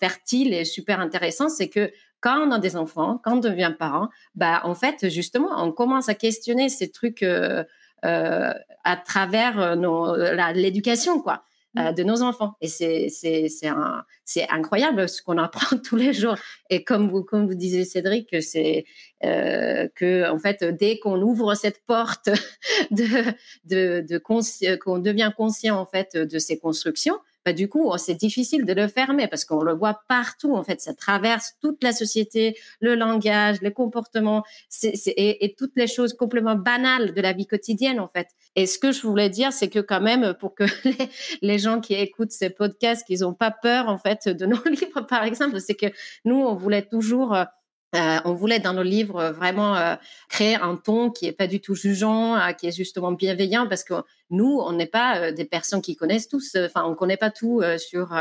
fertile 0.01 0.53
et 0.53 0.64
super 0.64 1.01
intéressant, 1.01 1.49
c'est 1.49 1.69
que 1.69 1.92
quand 2.21 2.40
on 2.40 2.51
a 2.51 2.59
des 2.59 2.77
enfants, 2.77 3.21
quand 3.23 3.35
on 3.35 3.40
devient 3.40 3.75
parent, 3.79 4.09
bah, 4.35 4.62
en 4.64 4.75
fait, 4.75 5.09
justement, 5.09 5.62
on 5.62 5.71
commence 5.73 6.09
à 6.09 6.14
questionner 6.14 6.69
ces 6.69 6.90
trucs 6.90 7.23
euh, 7.23 7.62
euh, 7.62 7.64
à 8.03 8.97
travers 8.97 9.61
euh, 9.61 10.53
l'éducation, 10.53 11.21
quoi. 11.21 11.43
Mmh. 11.75 11.93
de 11.93 12.05
nos 12.05 12.23
enfants 12.23 12.55
et 12.63 12.69
c'est 12.69 13.11
c'est 13.11 13.49
c'est 14.25 14.49
incroyable 14.49 15.11
ce 15.11 15.21
qu'on 15.21 15.37
apprend 15.37 15.77
tous 15.85 15.97
les 15.97 16.15
jours 16.15 16.37
et 16.71 16.85
comme 16.85 17.11
vous 17.11 17.23
comme 17.23 17.47
vous 17.47 17.55
disiez 17.55 17.85
Cédric 17.85 18.35
c'est 18.41 18.87
que 19.21 20.31
en 20.31 20.39
fait 20.39 20.65
dès 20.65 20.99
qu'on 20.99 21.21
ouvre 21.21 21.55
cette 21.55 21.85
porte 21.85 22.31
de 22.91 23.05
de, 23.67 24.01
de 24.09 24.77
qu'on 24.77 24.99
devient 25.01 25.33
conscient 25.37 25.79
en 25.79 25.85
fait 25.85 26.17
de 26.17 26.39
ces 26.39 26.59
constructions 26.59 27.19
bah, 27.47 27.53
du 27.53 27.69
coup, 27.69 27.97
c'est 27.97 28.17
difficile 28.17 28.65
de 28.65 28.73
le 28.73 28.89
fermer 28.89 29.29
parce 29.29 29.45
qu'on 29.45 29.63
le 29.63 29.73
voit 29.73 30.03
partout. 30.09 30.57
En 30.57 30.65
fait, 30.65 30.81
ça 30.81 30.95
traverse 30.95 31.53
toute 31.63 31.81
la 31.85 31.93
société, 31.93 32.59
le 32.81 32.97
langage, 32.97 33.63
les 33.63 33.73
comportements 33.73 34.43
et, 34.83 35.55
toutes 35.57 35.77
les 35.77 35.87
choses 35.87 36.13
complètement 36.15 36.57
banales 36.57 37.15
de 37.15 37.21
la 37.21 37.33
vie 37.33 37.47
quotidienne, 37.47 38.01
en 38.01 38.09
fait. 38.09 38.27
Et 38.57 38.67
ce 38.67 38.81
que 38.81 38.91
je 38.91 39.01
voulais 39.03 39.31
dire, 39.31 39.53
c'est 39.53 39.69
que 39.69 39.79
quand 39.79 40.01
même, 40.01 40.35
pour 40.41 40.57
que 40.57 40.65
les, 41.41 41.59
gens 41.61 41.81
qui 41.81 41.95
écoutent 41.95 42.33
ces 42.33 42.51
podcasts, 42.51 43.07
qu'ils 43.07 43.21
n'ont 43.21 43.33
pas 43.33 43.53
peur, 43.53 43.89
en 43.89 43.97
fait, 43.97 44.27
de 44.27 44.45
nos 44.45 44.63
livres, 44.69 45.03
par 45.03 45.23
exemple, 45.23 45.61
c'est 45.61 45.77
que 45.77 45.87
nous, 46.25 46.35
on 46.35 46.57
voulait 46.57 46.83
toujours 46.83 47.37
euh, 47.94 48.18
on 48.25 48.35
voulait 48.35 48.59
dans 48.59 48.72
nos 48.72 48.83
livres 48.83 49.20
euh, 49.20 49.33
vraiment 49.33 49.77
euh, 49.77 49.94
créer 50.29 50.57
un 50.57 50.75
ton 50.75 51.11
qui 51.11 51.27
est 51.27 51.33
pas 51.33 51.46
du 51.46 51.61
tout 51.61 51.77
jugeant, 51.77 52.37
qui 52.59 52.66
est 52.66 52.77
justement 52.77 53.12
bienveillant, 53.12 53.68
parce 53.68 53.85
que 53.85 53.94
nous, 54.29 54.59
on 54.61 54.72
n'est 54.72 54.88
pas 54.88 55.31
des 55.31 55.44
personnes 55.44 55.81
qui 55.81 55.94
connaissent 55.94 56.29
tous. 56.29 56.57
Enfin, 56.57 56.85
on 56.85 56.96
connaît 56.96 57.16
pas 57.16 57.31
tout 57.31 57.62
sur 57.79 58.12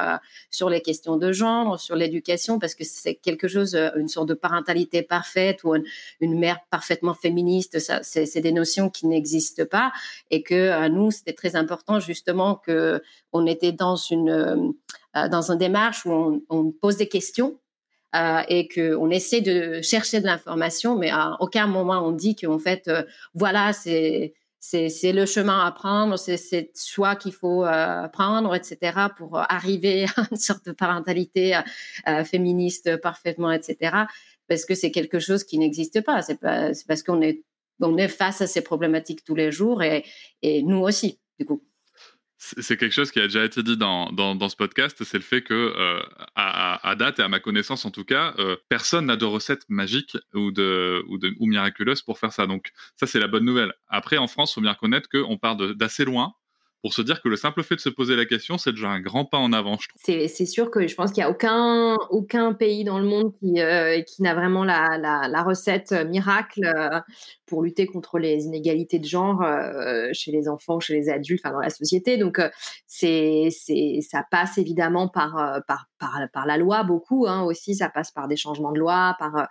sur 0.52 0.70
les 0.70 0.82
questions 0.82 1.18
de 1.18 1.32
genre, 1.32 1.80
sur 1.80 1.96
l'éducation, 1.96 2.60
parce 2.60 2.76
que 2.76 2.84
c'est 2.84 3.16
quelque 3.16 3.48
chose, 3.48 3.76
une 3.96 4.08
sorte 4.08 4.30
de 4.30 4.36
parentalité 4.36 5.02
parfaite 5.02 5.64
ou 5.64 5.74
une, 5.74 6.40
mère 6.40 6.60
parfaitement 6.70 7.16
féministe. 7.16 7.80
Ça, 7.80 8.04
c'est 8.04 8.42
des 8.42 8.52
notions 8.52 8.92
qui 8.92 9.08
n'existent 9.08 9.66
pas, 9.66 9.92
et 10.30 10.44
que 10.44 10.88
nous, 10.90 11.10
c'était 11.10 11.34
très 11.34 11.56
important 11.56 12.00
justement 12.00 12.54
que 12.54 13.02
on 13.34 13.48
était 13.48 13.72
dans 13.72 13.96
une 13.96 14.76
dans 15.16 15.56
démarche 15.56 16.06
où 16.06 16.46
on 16.50 16.72
pose 16.72 16.98
des 16.98 17.10
questions 17.10 17.58
euh, 18.16 18.42
et 18.48 18.68
qu'on 18.68 19.10
essaie 19.10 19.42
de 19.42 19.82
chercher 19.82 20.22
de 20.22 20.26
l'information, 20.26 20.98
mais 20.98 21.10
à 21.10 21.36
aucun 21.40 21.68
moment 21.68 22.08
on 22.08 22.12
dit 22.12 22.36
qu'en 22.36 22.60
fait, 22.60 22.88
euh, 22.88 23.04
voilà, 23.34 23.74
c'est 23.74 24.34
c'est 24.60 25.12
le 25.12 25.28
chemin 25.28 25.64
à 25.64 25.72
prendre, 25.72 26.18
c'est 26.18 26.38
ce 26.38 26.66
choix 26.76 27.16
qu'il 27.16 27.34
faut 27.34 27.64
euh, 27.64 28.08
prendre, 28.08 28.56
etc., 28.56 29.10
pour 29.16 29.38
arriver 29.38 30.06
à 30.16 30.28
une 30.32 30.38
sorte 30.38 30.66
de 30.66 30.72
parentalité 30.72 31.60
féministe 32.26 32.98
parfaitement, 32.98 33.52
etc., 33.52 33.96
parce 34.48 34.66
que 34.66 34.74
c'est 34.74 34.90
quelque 34.90 35.20
chose 35.20 35.44
qui 35.44 35.60
n'existe 35.60 36.02
pas. 36.02 36.24
C'est 36.24 36.40
parce 36.40 37.04
qu'on 37.04 37.22
est, 37.22 37.44
on 37.80 37.96
est 37.98 38.08
face 38.08 38.42
à 38.42 38.48
ces 38.48 38.62
problématiques 38.62 39.24
tous 39.24 39.36
les 39.36 39.52
jours 39.52 39.84
et, 39.84 40.04
et 40.42 40.64
nous 40.64 40.80
aussi, 40.80 41.20
du 41.40 41.46
coup 41.46 41.62
c'est 42.38 42.78
quelque 42.78 42.92
chose 42.92 43.12
qui 43.12 43.20
a 43.20 43.24
déjà 43.24 43.46
été 43.46 43.64
dit 43.64 43.78
dans, 43.78 44.12
dans, 44.12 44.50
ce 44.50 44.56
podcast, 44.56 45.04
c'est 45.04 45.18
le 45.18 45.24
fait 45.24 45.42
que, 45.42 45.54
euh, 45.54 46.02
à, 46.36 46.96
date 46.98 47.20
et 47.20 47.22
à 47.22 47.30
ma 47.30 47.40
connaissance 47.40 47.86
en 47.86 47.92
tout 47.92 48.04
cas, 48.04 48.34
euh, 48.40 48.58
personne 48.70 49.06
n'a 49.06 49.16
de 49.16 49.26
recette 49.26 49.64
magique 49.70 50.18
ou, 50.34 50.52
de, 50.52 51.04
ou, 51.08 51.18
de, 51.18 51.34
ou 51.40 51.48
miraculeuse 51.48 52.02
pour 52.02 52.20
faire 52.20 52.34
ça. 52.34 52.46
Donc 52.46 52.72
ça, 52.98 53.08
c'est 53.08 53.20
la 53.20 53.28
bonne 53.28 53.46
nouvelle. 53.46 53.74
Après, 53.88 54.18
en 54.18 54.28
France, 54.28 54.52
il 54.52 54.56
faut 54.56 54.62
bien 54.62 54.74
reconnaître 54.74 55.10
qu'on 55.10 55.38
part 55.38 55.56
d'assez 55.56 56.04
loin 56.04 56.34
pour 56.82 56.94
se 56.94 57.02
dire 57.02 57.22
que 57.22 57.30
le 57.30 57.36
simple 57.36 57.64
fait 57.64 57.76
de 57.76 57.80
se 57.80 57.90
poser 57.90 58.16
la 58.16 58.26
question, 58.26 58.58
c'est 58.58 58.72
déjà 58.72 58.90
un 58.90 59.00
grand 59.00 59.26
pas 59.26 59.38
en 59.38 59.54
avant, 59.54 59.78
je 59.80 59.88
trouve. 59.90 60.02
C'est 60.28 60.46
sûr 60.46 60.70
que 60.70 60.88
je 60.88 60.94
pense 60.94 61.12
qu'il 61.12 61.22
n'y 61.24 61.28
a 61.28 61.32
aucun, 61.32 61.96
aucun 62.12 62.54
pays 62.54 62.84
dans 62.84 63.00
le 63.00 63.06
monde 63.06 63.34
qui, 63.40 63.60
euh, 63.60 64.02
qui 64.02 64.22
n'a 64.22 64.36
vraiment 64.36 64.64
la, 64.64 64.98
la, 65.00 65.44
recette 65.44 65.92
miracle 65.92 66.64
euh, 66.64 67.00
pour 67.46 67.64
lutter 67.64 67.88
contre 67.88 68.20
les 68.20 68.44
inégalités 68.46 69.00
de 69.00 69.06
genre 69.06 69.42
euh, 69.42 70.10
chez 70.14 70.32
les 70.32 70.48
enfants, 70.48 70.80
chez 70.80 70.94
les 70.94 71.10
adultes, 71.10 71.42
enfin 71.44 71.54
dans 71.54 71.62
la 71.62 71.70
société. 71.70 72.18
Donc, 72.18 72.40
c'est 72.86 73.50
ça 74.02 74.24
passe 74.30 74.58
évidemment 74.58 75.08
par, 75.08 75.62
par, 75.68 75.88
par, 75.98 76.20
par, 76.32 76.46
la 76.46 76.58
loi 76.58 76.84
beaucoup 76.84 77.26
hein, 77.28 77.44
aussi, 77.44 77.76
ça 77.76 77.90
passe 77.90 78.12
par 78.12 78.28
des 78.28 78.38
changements 78.38 78.72
de 78.72 78.80
loi, 78.80 79.16
par 79.18 79.48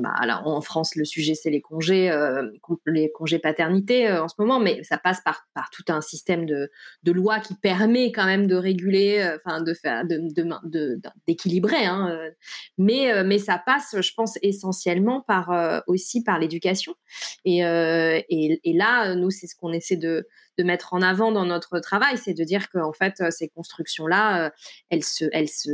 bah, 0.00 0.14
en 0.44 0.60
France, 0.60 0.96
le 0.96 1.04
sujet, 1.04 1.34
c'est 1.34 1.50
les 1.50 1.60
congés, 1.60 2.10
euh, 2.10 2.50
les 2.86 3.10
congés 3.12 3.38
paternité 3.38 4.08
euh, 4.08 4.22
en 4.22 4.28
ce 4.28 4.34
moment, 4.38 4.60
mais 4.60 4.82
ça 4.82 4.98
passe 4.98 5.20
par, 5.20 5.46
par 5.54 5.70
tout 5.70 5.84
un 5.88 6.00
système 6.00 6.46
de, 6.46 6.70
de 7.02 7.12
qui 7.42 7.54
permet 7.54 8.12
quand 8.12 8.26
même 8.26 8.46
de 8.46 8.54
réguler, 8.54 9.18
euh, 9.20 9.38
enfin, 9.44 9.62
de 9.62 9.74
faire, 9.74 10.04
de, 10.04 11.00
d'équilibrer. 11.26 11.84
Hein, 11.84 12.18
mais, 12.78 13.24
mais 13.24 13.38
ça 13.38 13.60
passe, 13.64 13.96
je 14.00 14.12
pense, 14.14 14.38
essentiellement 14.42 15.20
par 15.22 15.82
aussi 15.86 16.22
par 16.22 16.38
l'éducation. 16.38 16.94
Et, 17.44 17.58
et, 17.60 18.60
et, 18.62 18.72
là, 18.72 19.14
nous, 19.14 19.30
c'est 19.30 19.46
ce 19.46 19.56
qu'on 19.56 19.72
essaie 19.72 19.96
de, 19.96 20.26
de 20.58 20.64
mettre 20.64 20.94
en 20.94 21.02
avant 21.02 21.32
dans 21.32 21.44
notre 21.44 21.80
travail, 21.80 22.16
c'est 22.16 22.34
de 22.34 22.44
dire 22.44 22.68
qu'en 22.70 22.92
fait, 22.92 23.20
euh, 23.20 23.30
ces 23.30 23.48
constructions-là, 23.48 24.46
euh, 24.46 24.50
elles, 24.90 25.04
se, 25.04 25.24
elles, 25.32 25.48
se, 25.48 25.70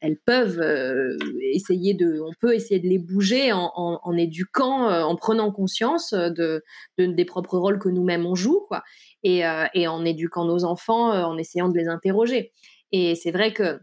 elles, 0.00 0.18
peuvent 0.24 0.60
euh, 0.60 1.16
essayer 1.52 1.94
de, 1.94 2.20
on 2.20 2.32
peut 2.40 2.54
essayer 2.54 2.80
de 2.80 2.88
les 2.88 2.98
bouger 2.98 3.52
en, 3.52 3.70
en, 3.74 4.16
éduquant, 4.16 4.88
en 4.88 5.16
prenant 5.16 5.52
conscience 5.52 6.12
de, 6.12 6.62
des 6.98 7.24
propres 7.24 7.58
rôles 7.58 7.78
que 7.78 7.88
nous-mêmes 7.88 8.26
on 8.26 8.34
joue, 8.34 8.64
quoi, 8.68 8.82
et, 9.22 9.42
et 9.74 9.88
en 9.88 10.04
éduquant 10.04 10.44
nos 10.44 10.64
enfants, 10.64 11.10
en 11.10 11.36
essayant 11.38 11.68
de 11.68 11.76
les 11.76 11.88
interroger. 11.88 12.52
Et 12.92 13.14
c'est 13.14 13.30
vrai 13.30 13.52
que 13.52 13.80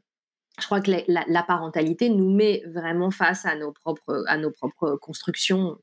je 0.59 0.65
crois 0.65 0.81
que 0.81 0.91
la, 1.07 1.43
parentalité 1.43 2.09
nous 2.09 2.33
met 2.33 2.63
vraiment 2.67 3.11
face 3.11 3.45
à 3.45 3.55
nos 3.55 3.71
propres, 3.71 4.23
à 4.27 4.37
nos 4.37 4.51
propres 4.51 4.95
constructions 4.95 5.77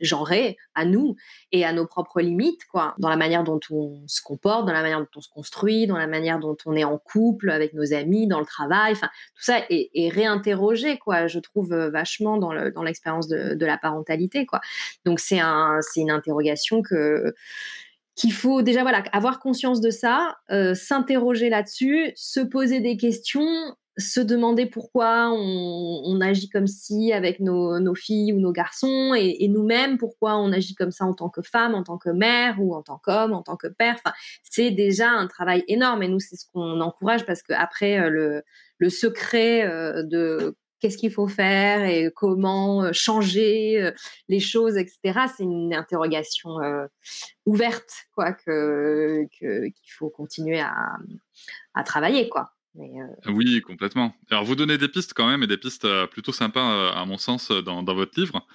genrées, 0.00 0.56
à 0.74 0.84
nous 0.84 1.16
et 1.50 1.64
à 1.64 1.72
nos 1.72 1.86
propres 1.86 2.20
limites, 2.20 2.64
quoi, 2.70 2.94
dans 2.98 3.08
la 3.08 3.16
manière 3.16 3.42
dont 3.42 3.60
on 3.70 4.02
se 4.06 4.20
comporte, 4.20 4.66
dans 4.66 4.72
la 4.72 4.82
manière 4.82 5.00
dont 5.00 5.08
on 5.16 5.20
se 5.20 5.30
construit, 5.30 5.86
dans 5.86 5.96
la 5.96 6.06
manière 6.06 6.38
dont 6.38 6.56
on 6.66 6.76
est 6.76 6.84
en 6.84 6.98
couple 6.98 7.50
avec 7.50 7.72
nos 7.72 7.92
amis, 7.94 8.26
dans 8.26 8.38
le 8.38 8.46
travail, 8.46 8.94
tout 8.94 9.42
ça 9.42 9.60
est, 9.70 10.08
réinterrogé, 10.10 10.98
quoi, 10.98 11.26
je 11.26 11.38
trouve 11.38 11.72
euh, 11.72 11.90
vachement 11.90 12.36
dans 12.36 12.52
l'expérience 12.82 13.28
dans 13.28 13.36
de, 13.36 13.54
de, 13.54 13.66
la 13.66 13.78
parentalité, 13.78 14.46
quoi. 14.46 14.60
Donc 15.04 15.20
c'est 15.20 15.40
un, 15.40 15.80
une 15.96 16.10
interrogation 16.10 16.82
que 16.82 17.34
qu'il 18.14 18.32
faut 18.32 18.60
déjà 18.60 18.82
voilà 18.82 19.02
avoir 19.12 19.40
conscience 19.40 19.80
de 19.80 19.90
ça, 19.90 20.36
euh, 20.50 20.74
s'interroger 20.74 21.48
là-dessus, 21.48 22.12
se 22.14 22.40
poser 22.40 22.80
des 22.80 22.98
questions 22.98 23.74
se 23.98 24.20
demander 24.20 24.66
pourquoi 24.66 25.30
on, 25.32 26.20
agit 26.20 26.48
comme 26.48 26.66
si 26.66 27.12
avec 27.12 27.40
nos, 27.40 27.94
filles 27.94 28.32
ou 28.32 28.40
nos 28.40 28.52
garçons 28.52 29.14
et, 29.14 29.48
nous-mêmes 29.48 29.98
pourquoi 29.98 30.36
on 30.36 30.52
agit 30.52 30.74
comme 30.74 30.92
ça 30.92 31.04
en 31.04 31.14
tant 31.14 31.28
que 31.28 31.42
femme, 31.42 31.74
en 31.74 31.82
tant 31.82 31.98
que 31.98 32.08
mère 32.08 32.56
ou 32.60 32.74
en 32.74 32.82
tant 32.82 32.98
qu'homme, 32.98 33.32
en 33.32 33.42
tant 33.42 33.56
que 33.56 33.66
père. 33.66 33.96
C'est 34.42 34.70
déjà 34.70 35.10
un 35.10 35.26
travail 35.26 35.64
énorme 35.68 36.02
et 36.02 36.08
nous 36.08 36.20
c'est 36.20 36.36
ce 36.36 36.46
qu'on 36.52 36.80
encourage 36.80 37.26
parce 37.26 37.42
que 37.42 37.52
après 37.52 37.98
euh, 37.98 38.40
le, 38.78 38.90
secret 38.90 39.66
euh, 39.66 40.02
de 40.02 40.56
qu'est-ce 40.80 40.96
qu'il 40.96 41.12
faut 41.12 41.28
faire 41.28 41.84
et 41.84 42.10
comment 42.14 42.84
euh, 42.84 42.92
changer 42.92 43.92
les 44.28 44.40
choses, 44.40 44.76
etc. 44.76 45.26
C'est 45.36 45.44
une 45.44 45.74
interrogation 45.74 46.56
ouverte 47.44 48.06
quoi 48.14 48.32
que 48.32 49.26
qu'il 49.38 49.92
faut 49.92 50.08
continuer 50.08 50.60
à, 50.60 50.74
à 51.74 51.84
travailler 51.84 52.28
quoi. 52.28 52.52
Euh, 52.76 53.06
oui, 53.26 53.60
complètement. 53.60 54.14
Alors, 54.30 54.44
vous 54.44 54.54
donnez 54.54 54.78
des 54.78 54.88
pistes 54.88 55.12
quand 55.14 55.28
même, 55.28 55.42
et 55.42 55.46
des 55.46 55.58
pistes 55.58 55.84
euh, 55.84 56.06
plutôt 56.06 56.32
sympas, 56.32 56.72
euh, 56.72 56.92
à 56.92 57.04
mon 57.04 57.18
sens, 57.18 57.50
dans, 57.50 57.84
votre 57.84 58.18
livre. 58.18 58.46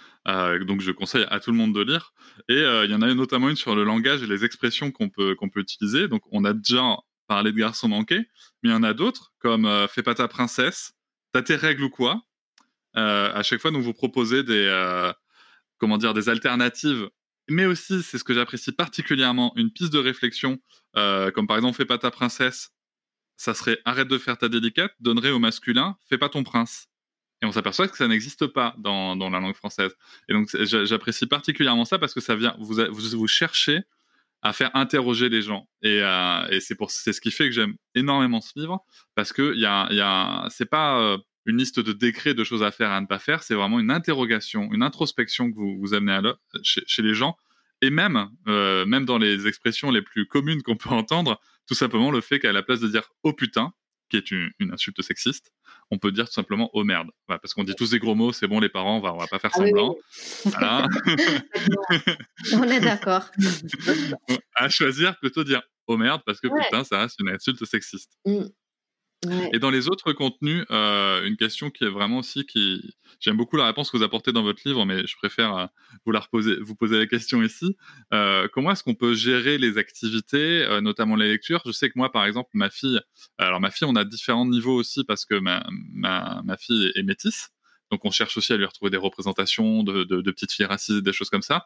donc, 0.65 0.81
je 0.81 0.91
conseille 0.91 1.25
à 1.29 1.39
tout 1.39 1.51
le 1.51 1.57
monde 1.57 1.73
de 1.73 1.81
lire. 1.81 2.13
Et 2.49 2.59
il 2.59 2.91
y 2.91 2.95
en 2.95 3.01
a 3.01 3.13
notamment 3.13 3.49
une 3.49 3.55
sur 3.55 3.75
le 3.75 3.83
langage 3.83 4.23
et 4.23 4.27
les 4.27 4.43
expressions 4.43 4.91
qu'on 4.91 5.09
peut, 5.09 5.35
peut 5.35 5.59
utiliser. 5.59 6.07
Donc, 6.07 6.23
on 6.31 6.43
a 6.45 6.53
déjà 6.53 6.97
parlé 7.27 7.51
de 7.51 7.57
garçons 7.57 7.89
manqués, 7.89 8.25
mais 8.63 8.69
il 8.69 8.71
y 8.71 8.75
en 8.75 8.83
a 8.83 8.93
d'autres, 8.93 9.33
comme 9.39 9.67
Fais 9.89 10.03
pas 10.03 10.15
ta 10.15 10.27
princesse, 10.27 10.93
T'as 11.33 11.41
tes 11.41 11.55
règles 11.55 11.83
ou 11.83 11.89
quoi? 11.89 12.21
À 12.93 13.43
chaque 13.43 13.61
fois, 13.61 13.71
nous 13.71 13.81
vous 13.81 13.93
proposez 13.93 14.43
des, 14.43 15.11
comment 15.77 15.97
dire, 15.97 16.13
des 16.13 16.29
alternatives 16.29 17.09
mais 17.49 17.65
aussi, 17.65 18.03
c'est 18.03 18.17
ce 18.17 18.25
que 18.25 18.33
j'apprécie 18.33 18.73
particulièrement, 18.73 19.53
une 19.55 19.71
piste 19.71 19.93
de 19.93 19.99
réflexion, 19.99 20.59
comme 20.93 21.47
par 21.47 21.55
exemple 21.55 21.77
Fais 21.77 21.85
pas 21.85 21.97
ta 21.97 22.11
princesse, 22.11 22.71
ça 23.37 23.53
serait 23.53 23.79
arrête 23.85 24.07
de 24.07 24.17
faire 24.17 24.37
ta 24.37 24.49
délicate, 24.49 24.91
donnerait 24.99 25.31
au 25.31 25.39
masculin, 25.39 25.95
fais 26.09 26.17
pas 26.17 26.29
ton 26.29 26.43
prince. 26.43 26.87
Et 27.41 27.45
on 27.45 27.51
s'aperçoit 27.51 27.87
que 27.87 27.95
ça 27.95 28.07
n'existe 28.07 28.47
pas 28.47 28.75
dans, 28.79 29.15
dans, 29.15 29.29
la 29.29 29.39
langue 29.39 29.55
française. 29.55 29.95
Et 30.27 30.33
donc 30.33 30.49
j'apprécie 30.63 31.27
particulièrement 31.27 31.85
ça 31.85 31.99
parce 31.99 32.15
que 32.15 32.19
ça 32.19 32.35
vient, 32.35 32.55
vous, 32.59 32.81
vous, 32.89 33.17
vous 33.17 33.27
cherchez 33.27 33.83
à 34.41 34.53
faire 34.53 34.75
interroger 34.75 35.29
les 35.29 35.43
gens. 35.43 35.67
Et, 35.83 36.01
euh, 36.01 36.47
et 36.49 36.59
c'est 36.59 37.13
ce 37.13 37.21
qui 37.21 37.31
fait 37.31 37.45
que 37.45 37.51
j'aime 37.51 37.75
énormément 37.93 38.41
ce 38.41 38.57
livre 38.59 38.83
parce 39.13 39.33
que 39.33 39.53
il 39.53 39.59
y 39.59 39.65
a, 39.65 39.87
y 39.91 40.01
a 40.01 40.47
c'est 40.49 40.69
pas 40.69 40.99
euh, 40.99 41.17
une 41.45 41.57
liste 41.57 41.79
de 41.79 41.93
décrets 41.93 42.33
de 42.33 42.43
choses 42.43 42.63
à 42.63 42.71
faire 42.71 42.89
et 42.89 42.95
à 42.95 43.01
ne 43.01 43.05
pas 43.05 43.19
faire, 43.19 43.43
c'est 43.43 43.55
vraiment 43.55 43.79
une 43.79 43.91
interrogation, 43.91 44.69
une 44.73 44.83
introspection 44.83 45.51
que 45.51 45.55
vous, 45.55 45.77
vous 45.79 45.93
amenez 45.93 46.13
à 46.13 46.21
chez, 46.63 46.81
chez 46.87 47.03
les 47.03 47.13
gens 47.13 47.37
et 47.81 47.89
même 47.89 48.29
euh, 48.47 48.85
même 48.85 49.05
dans 49.05 49.17
les 49.17 49.47
expressions 49.47 49.91
les 49.91 50.01
plus 50.01 50.25
communes 50.25 50.63
qu'on 50.63 50.77
peut 50.77 50.89
entendre, 50.89 51.39
tout 51.67 51.75
simplement 51.75 52.11
le 52.11 52.21
fait 52.21 52.39
qu'à 52.39 52.51
la 52.51 52.63
place 52.63 52.79
de 52.79 52.87
dire 52.87 53.09
oh 53.23 53.33
putain, 53.33 53.73
qui 54.09 54.17
est 54.17 54.31
une, 54.31 54.51
insulte 54.71 55.01
sexiste, 55.01 55.51
on 55.91 55.97
peut 55.97 56.11
dire 56.11 56.25
tout 56.25 56.33
simplement 56.33 56.69
oh 56.73 56.83
merde. 56.83 57.09
parce 57.27 57.53
qu'on 57.53 57.63
dit 57.63 57.75
tous 57.75 57.91
des 57.91 57.99
gros 57.99 58.15
mots, 58.15 58.31
c'est 58.31 58.47
bon 58.47 58.59
les 58.59 58.69
parents, 58.69 58.97
on 58.97 59.01
va, 59.01 59.13
on 59.13 59.17
va 59.17 59.27
pas 59.27 59.39
faire 59.39 59.51
ah 59.53 59.57
semblant. 59.57 59.95
on 62.53 62.63
est 62.63 62.79
d'accord. 62.79 63.29
à 64.55 64.69
choisir 64.69 65.17
plutôt 65.19 65.43
dire 65.43 65.61
oh 65.87 65.97
merde 65.97 66.21
parce 66.25 66.39
que 66.39 66.47
putain 66.47 66.83
ça 66.83 67.01
reste 67.01 67.19
une 67.19 67.29
insulte 67.29 67.63
sexiste. 67.65 68.17
Mm. 68.25 68.45
Et 69.51 69.57
dans 69.57 69.71
les 69.71 69.89
autres 69.89 70.13
contenus, 70.13 70.63
euh, 70.69 71.25
une 71.25 71.37
question 71.37 71.71
qui 71.71 71.83
est 71.83 71.89
vraiment 71.89 72.19
aussi 72.19 72.45
qui. 72.45 72.95
J'aime 73.19 73.35
beaucoup 73.35 73.57
la 73.57 73.65
réponse 73.65 73.89
que 73.89 73.97
vous 73.97 74.03
apportez 74.03 74.31
dans 74.31 74.43
votre 74.43 74.61
livre, 74.63 74.85
mais 74.85 75.07
je 75.07 75.15
préfère 75.17 75.57
euh, 75.57 75.65
vous 76.05 76.11
la 76.11 76.19
reposer, 76.19 76.55
vous 76.61 76.75
poser 76.75 76.99
la 76.99 77.07
question 77.07 77.41
ici. 77.41 77.75
Euh, 78.13 78.47
comment 78.53 78.71
est-ce 78.71 78.83
qu'on 78.83 78.93
peut 78.93 79.15
gérer 79.15 79.57
les 79.57 79.79
activités, 79.79 80.67
notamment 80.81 81.15
les 81.15 81.27
lectures? 81.27 81.61
Je 81.65 81.71
sais 81.71 81.89
que 81.89 81.93
moi, 81.95 82.11
par 82.11 82.25
exemple, 82.25 82.49
ma 82.53 82.69
fille. 82.69 82.99
Alors 83.39 83.59
ma 83.59 83.71
fille, 83.71 83.87
on 83.89 83.95
a 83.95 84.03
différents 84.05 84.45
niveaux 84.45 84.75
aussi 84.75 85.03
parce 85.03 85.25
que 85.25 85.35
ma, 85.35 85.65
ma, 85.71 86.41
ma 86.45 86.57
fille 86.57 86.91
est 86.95 87.03
métisse. 87.03 87.49
Donc 87.91 88.05
on 88.05 88.11
cherche 88.11 88.37
aussi 88.37 88.53
à 88.53 88.57
lui 88.57 88.65
retrouver 88.65 88.91
des 88.91 88.97
représentations 88.97 89.81
de, 89.81 90.03
de, 90.03 90.31
petites 90.31 90.51
filles 90.51 90.65
racistes, 90.65 91.01
des 91.01 91.13
choses 91.13 91.29
comme 91.29 91.41
ça. 91.41 91.65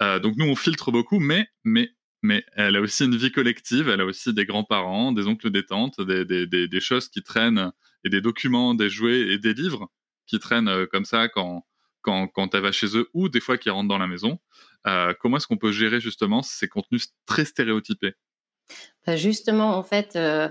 donc 0.00 0.34
nous, 0.36 0.46
on 0.46 0.56
filtre 0.56 0.90
beaucoup, 0.90 1.20
mais, 1.20 1.46
mais 1.62 1.92
mais 2.22 2.44
elle 2.54 2.76
a 2.76 2.80
aussi 2.80 3.04
une 3.04 3.16
vie 3.16 3.32
collective, 3.32 3.88
elle 3.88 4.00
a 4.00 4.04
aussi 4.04 4.34
des 4.34 4.44
grands-parents, 4.44 5.12
des 5.12 5.26
oncles 5.26 5.50
des 5.50 5.64
tantes, 5.64 6.00
des, 6.00 6.80
choses 6.80 7.08
qui 7.08 7.22
traînent, 7.22 7.72
et 8.04 8.10
des 8.10 8.20
documents, 8.20 8.74
des 8.74 8.90
jouets 8.90 9.20
et 9.32 9.38
des 9.38 9.54
livres 9.54 9.90
qui 10.26 10.38
traînent 10.38 10.68
euh, 10.68 10.86
comme 10.86 11.04
ça 11.04 11.28
quand, 11.28 11.66
quand, 12.02 12.28
quand 12.28 12.54
elle 12.54 12.62
va 12.62 12.72
chez 12.72 12.96
eux 12.96 13.08
ou 13.14 13.28
des 13.28 13.40
fois 13.40 13.58
qui 13.58 13.68
rentrent 13.68 13.88
dans 13.88 13.98
la 13.98 14.06
maison. 14.06 14.38
Euh, 14.86 15.12
comment 15.20 15.36
est-ce 15.36 15.46
qu'on 15.46 15.58
peut 15.58 15.72
gérer 15.72 16.00
justement 16.00 16.42
ces 16.42 16.68
contenus 16.68 17.08
très 17.26 17.44
stéréotypés? 17.44 18.14
Bah, 19.06 19.16
Justement, 19.16 19.76
en 19.76 19.82
fait, 19.82 20.16
euh, 20.16 20.48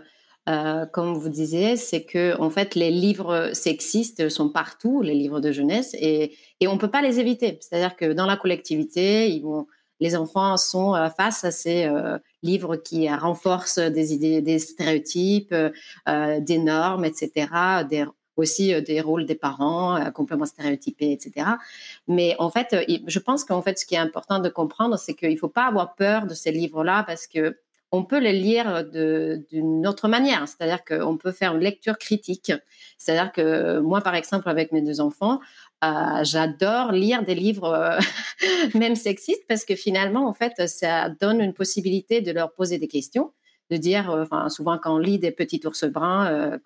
comme 0.93 1.13
vous 1.13 1.29
disiez, 1.29 1.75
c'est 1.77 2.05
que 2.05 2.39
en 2.39 2.49
fait 2.49 2.75
les 2.75 2.91
livres 2.91 3.51
sexistes 3.53 4.29
sont 4.29 4.49
partout, 4.49 5.01
les 5.01 5.13
livres 5.13 5.39
de 5.39 5.51
jeunesse, 5.51 5.95
et, 5.99 6.35
et 6.59 6.67
on 6.67 6.77
peut 6.77 6.91
pas 6.91 7.01
les 7.01 7.19
éviter. 7.19 7.57
C'est-à-dire 7.61 7.95
que 7.95 8.13
dans 8.13 8.25
la 8.25 8.37
collectivité, 8.37 9.29
ils 9.29 9.41
vont 9.41 9.67
les 9.99 10.15
enfants 10.15 10.57
sont 10.57 10.95
euh, 10.95 11.09
face 11.09 11.43
à 11.43 11.51
ces 11.51 11.85
euh, 11.85 12.17
livres 12.43 12.75
qui 12.77 13.09
renforcent 13.09 13.79
des 13.79 14.13
idées, 14.13 14.41
des 14.41 14.59
stéréotypes, 14.59 15.53
euh, 15.53 16.39
des 16.39 16.57
normes, 16.57 17.05
etc., 17.05 17.47
aussi 18.35 18.81
des 18.83 19.01
rôles 19.01 19.25
des 19.25 19.35
parents 19.35 20.11
complètement 20.13 20.45
stéréotypés, 20.45 21.11
etc. 21.11 21.45
Mais 22.07 22.37
en 22.39 22.49
fait, 22.49 22.73
je 23.05 23.19
pense 23.19 23.43
qu'en 23.43 23.61
fait, 23.61 23.77
ce 23.77 23.85
qui 23.85 23.95
est 23.95 23.99
important 23.99 24.39
de 24.39 24.47
comprendre, 24.47 24.97
c'est 24.97 25.13
qu'il 25.13 25.31
ne 25.31 25.35
faut 25.35 25.49
pas 25.49 25.65
avoir 25.65 25.93
peur 25.95 26.25
de 26.25 26.33
ces 26.33 26.53
livres-là 26.53 27.03
parce 27.05 27.27
que 27.27 27.57
on 27.91 28.05
peut 28.05 28.19
les 28.19 28.31
lire 28.31 28.85
d'une 28.85 29.85
autre 29.85 30.07
manière, 30.07 30.47
c'est-à-dire 30.47 30.85
qu'on 30.85 31.17
peut 31.17 31.33
faire 31.33 31.53
une 31.55 31.61
lecture 31.61 31.97
critique. 31.97 32.53
C'est-à-dire 32.97 33.33
que 33.33 33.79
moi, 33.79 33.99
par 33.99 34.15
exemple, 34.15 34.47
avec 34.47 34.71
mes 34.71 34.81
deux 34.81 35.01
enfants, 35.01 35.41
euh, 35.83 36.23
j'adore 36.23 36.91
lire 36.91 37.23
des 37.23 37.35
livres 37.35 37.73
euh, 37.73 37.99
même 38.77 38.95
sexistes 38.95 39.45
parce 39.47 39.63
que 39.63 39.75
finalement, 39.75 40.27
en 40.27 40.33
fait, 40.33 40.67
ça 40.67 41.09
donne 41.09 41.39
une 41.39 41.53
possibilité 41.53 42.21
de 42.21 42.31
leur 42.31 42.51
poser 42.51 42.77
des 42.77 42.89
questions, 42.89 43.31
de 43.69 43.77
dire, 43.77 44.11
euh, 44.11 44.23
enfin, 44.23 44.49
souvent 44.49 44.77
quand 44.77 44.95
on 44.95 44.97
lit 44.97 45.19
des 45.19 45.31
petits 45.31 45.61
ours 45.65 45.85
bruns 45.85 46.59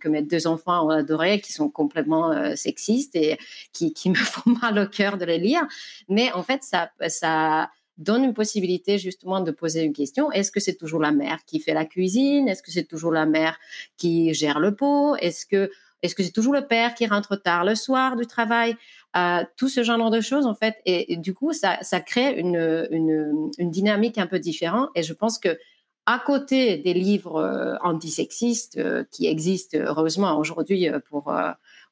que 0.00 0.08
mes 0.08 0.22
deux 0.22 0.46
enfants 0.46 0.86
ont 0.86 0.90
adoré, 0.90 1.40
qui 1.40 1.52
sont 1.52 1.70
complètement 1.70 2.56
sexistes 2.56 3.16
et 3.16 3.38
qui, 3.72 3.94
qui, 3.94 4.10
me 4.10 4.14
font 4.16 4.50
mal 4.60 4.78
au 4.78 4.86
cœur 4.86 5.16
de 5.16 5.24
les 5.24 5.38
lire, 5.38 5.66
mais 6.08 6.30
en 6.32 6.42
fait, 6.42 6.62
ça, 6.62 6.90
ça 7.08 7.70
donne 7.96 8.24
une 8.24 8.34
possibilité 8.34 8.98
justement 8.98 9.40
de 9.40 9.50
poser 9.50 9.82
une 9.82 9.92
question. 9.92 10.30
Est-ce 10.30 10.52
que 10.52 10.60
c'est 10.60 10.76
toujours 10.76 11.00
la 11.00 11.10
mère 11.10 11.44
qui 11.46 11.58
fait 11.58 11.74
la 11.74 11.84
cuisine? 11.84 12.48
Est-ce 12.48 12.62
que 12.62 12.70
c'est 12.70 12.84
toujours 12.84 13.12
la 13.12 13.26
mère 13.26 13.58
qui 13.96 14.32
gère 14.34 14.60
le 14.60 14.74
pot? 14.74 15.16
Est-ce 15.16 15.46
que 15.46 15.70
est-ce 16.02 16.14
que 16.14 16.22
c'est 16.22 16.32
toujours 16.32 16.52
le 16.52 16.66
père 16.66 16.94
qui 16.94 17.06
rentre 17.06 17.36
tard 17.36 17.64
le 17.64 17.74
soir 17.74 18.16
du 18.16 18.26
travail? 18.26 18.76
Euh, 19.16 19.42
Tout 19.56 19.68
ce 19.68 19.82
genre 19.82 20.10
de 20.10 20.20
choses, 20.20 20.46
en 20.46 20.54
fait. 20.54 20.76
Et, 20.84 21.16
du 21.16 21.34
coup, 21.34 21.52
ça, 21.52 21.78
crée 22.00 22.38
une, 22.38 23.50
dynamique 23.58 24.18
un 24.18 24.26
peu 24.26 24.38
différente. 24.38 24.90
Et 24.94 25.02
je 25.02 25.12
pense 25.12 25.38
que 25.38 25.58
à 26.06 26.18
côté 26.24 26.78
des 26.78 26.94
livres 26.94 27.36
euh, 27.36 27.76
antisexistes 27.82 28.78
euh, 28.78 29.04
qui 29.10 29.26
existent 29.26 29.76
heureusement 29.78 30.38
aujourd'hui 30.38 30.88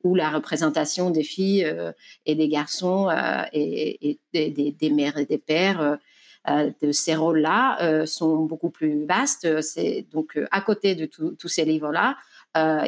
où 0.03 0.15
la 0.15 0.31
représentation 0.31 1.11
des 1.11 1.23
filles 1.25 1.71
et 2.25 2.35
des 2.35 2.49
garçons 2.49 3.11
et, 3.53 4.19
des, 4.33 4.51
des, 4.51 4.91
mères 4.91 5.19
et 5.19 5.27
des 5.27 5.39
pères 5.39 5.99
de 6.49 6.93
ces 6.93 7.15
rôles-là 7.17 8.07
sont 8.07 8.45
beaucoup 8.45 8.71
plus 8.71 9.05
vastes. 9.05 9.61
C'est 9.63 10.07
donc 10.13 10.39
à 10.51 10.61
côté 10.61 10.95
de 10.95 11.07
tous 11.07 11.49
ces 11.49 11.65
livres-là, 11.65 12.17
euh, 12.57 12.83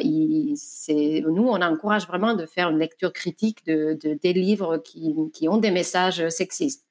nous, 1.29 1.47
on 1.47 1.61
encourage 1.61 2.07
vraiment 2.07 2.33
de 2.33 2.45
faire 2.45 2.69
une 2.69 2.79
lecture 2.79 3.13
critique 3.13 3.65
de, 3.65 3.97
des 4.21 4.33
livres 4.33 4.77
qui, 4.77 5.47
ont 5.47 5.57
des 5.57 5.71
messages 5.71 6.27
sexistes. 6.29 6.85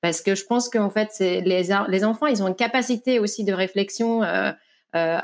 Parce 0.00 0.22
que 0.22 0.34
je 0.34 0.44
pense 0.44 0.68
qu'en 0.68 0.90
fait, 0.90 1.14
les, 1.18 2.04
enfants, 2.04 2.26
ils 2.26 2.42
ont 2.42 2.48
une 2.48 2.56
capacité 2.56 3.18
aussi 3.18 3.44
de 3.44 3.52
réflexion 3.52 4.22
euh, 4.22 4.50
euh, 4.94 5.18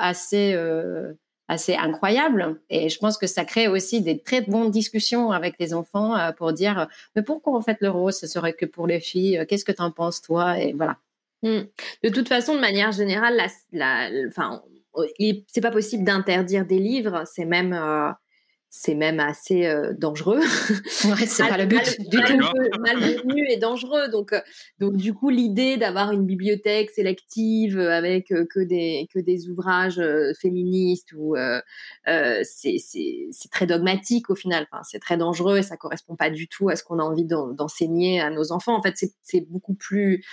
assez, 1.48 1.74
incroyable. 1.74 2.60
Et 2.70 2.88
je 2.88 2.98
pense 2.98 3.16
que 3.16 3.26
ça 3.26 3.44
crée 3.44 3.68
aussi 3.68 4.02
des 4.02 4.18
très 4.18 4.42
bonnes 4.42 4.70
discussions 4.70 5.32
avec 5.32 5.56
les 5.58 5.74
enfants 5.74 6.14
pour 6.36 6.52
dire, 6.52 6.88
mais 7.14 7.22
pourquoi 7.22 7.56
en 7.56 7.62
fait 7.62 7.78
le 7.80 7.90
rose, 7.90 8.16
ce 8.18 8.26
serait 8.26 8.52
que 8.52 8.66
pour 8.66 8.86
les 8.86 9.00
filles? 9.00 9.44
Qu'est-ce 9.48 9.64
que 9.64 9.72
tu 9.72 9.82
en 9.82 9.90
penses, 9.90 10.20
toi? 10.20 10.58
Et 10.58 10.72
voilà. 10.72 10.98
Mmh. 11.42 11.60
De 12.02 12.08
toute 12.08 12.28
façon, 12.28 12.54
de 12.54 12.60
manière 12.60 12.92
générale, 12.92 13.40
enfin, 14.28 14.62
c'est 15.48 15.60
pas 15.60 15.70
possible 15.70 16.04
d'interdire 16.04 16.66
des 16.66 16.78
livres, 16.78 17.24
c'est 17.26 17.44
même 17.44 17.72
euh, 17.72 18.10
c'est 18.68 18.94
même 18.94 19.20
assez 19.20 19.66
euh, 19.66 19.94
dangereux. 19.96 20.40
Ouais, 21.04 21.26
c'est 21.26 21.48
pas 21.48 21.56
le 21.56 21.66
but 21.66 22.00
du 22.10 22.18
tout. 22.18 22.80
Malvenu 22.80 23.48
et 23.48 23.56
dangereux. 23.56 24.08
Donc, 24.08 24.32
euh, 24.32 24.40
donc 24.80 24.96
du 24.96 25.14
coup, 25.14 25.30
l'idée 25.30 25.76
d'avoir 25.76 26.10
une 26.12 26.26
bibliothèque 26.26 26.90
sélective 26.90 27.78
avec 27.78 28.26
que 28.28 28.60
des 28.60 29.08
que 29.14 29.20
des 29.20 29.48
ouvrages 29.48 30.02
féministes 30.40 31.12
ou 31.16 31.36
c'est 32.04 33.50
très 33.50 33.66
dogmatique 33.66 34.30
au 34.30 34.34
final. 34.34 34.66
Enfin, 34.70 34.82
c'est 34.82 34.98
très 34.98 35.16
dangereux 35.16 35.58
et 35.58 35.62
ça 35.62 35.76
correspond 35.76 36.16
pas 36.16 36.30
du 36.30 36.48
tout 36.48 36.68
à 36.68 36.76
ce 36.76 36.82
qu'on 36.82 36.98
a 36.98 37.02
envie 37.02 37.24
d'enseigner 37.24 38.20
à 38.20 38.30
nos 38.30 38.52
enfants. 38.52 38.76
En 38.76 38.82
fait, 38.82 38.94
c'est 39.22 39.46
beaucoup 39.48 39.74
plus 39.74 40.24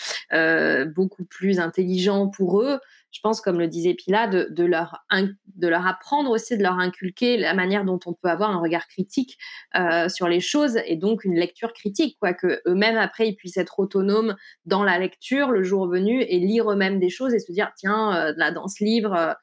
beaucoup 0.96 1.26
plus 1.26 1.60
intelligent 1.60 2.30
pour 2.30 2.62
eux 2.62 2.80
je 3.14 3.20
pense, 3.22 3.42
comme 3.42 3.60
le 3.60 3.68
disait 3.68 3.94
Pila, 3.94 4.28
de, 4.28 4.66
leur 4.66 5.88
apprendre 5.88 6.32
aussi, 6.32 6.58
de 6.58 6.64
leur 6.64 6.80
inculquer 6.80 7.38
la 7.38 7.54
manière 7.54 7.86
dont 7.86 8.00
on 8.08 8.14
peut 8.14 8.28
avoir 8.28 8.50
un 8.50 8.60
regard 8.60 8.88
critique 8.88 9.38
euh, 9.76 10.10
sur 10.10 10.28
les 10.28 10.40
choses 10.40 10.80
et 10.88 10.98
donc 10.98 11.24
une 11.24 11.36
lecture 11.36 11.74
critique, 11.74 12.18
quoi, 12.20 12.34
que 12.34 12.62
eux-mêmes 12.68 12.98
après 12.98 13.28
ils 13.30 13.36
puissent 13.36 13.58
être 13.58 13.80
autonomes 13.80 14.36
dans 14.66 14.84
la 14.84 14.98
lecture 14.98 15.52
le 15.52 15.64
jour 15.64 15.88
venu 15.88 16.22
et 16.24 16.40
lire 16.40 16.72
eux-mêmes 16.72 17.00
des 17.00 17.10
choses 17.10 17.36
et 17.36 17.40
se 17.40 17.52
dire 17.52 17.72
tiens 17.78 18.16
euh, 18.16 18.34
là 18.36 18.52
dans 18.52 18.68
ce 18.68 18.84
livre 18.84 19.14
euh, 19.14 19.34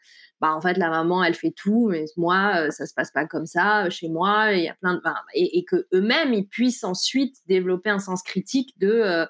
bah 0.40 0.52
en 0.52 0.61
fait 0.61 0.76
la 0.76 0.88
maman 0.88 1.22
elle 1.22 1.35
fait 1.35 1.52
tout 1.54 1.88
mais 1.90 2.06
moi 2.16 2.70
ça 2.70 2.87
se 2.87 2.94
passe 2.94 3.11
pas 3.11 3.26
comme 3.26 3.44
ça 3.44 3.90
chez 3.90 4.09
moi 4.09 4.52
il 4.54 4.64
y 4.64 4.68
a 4.68 4.74
plein 4.74 4.94
de 4.94 5.00
et, 5.35 5.59
et 5.59 5.64
que 5.64 5.87
eux-mêmes 5.92 6.33
ils 6.33 6.48
puissent 6.48 6.83
ensuite 6.83 7.37
développer 7.46 7.90
un 7.90 7.98
sens 7.98 8.22
critique 8.22 8.72
de 8.78 9.26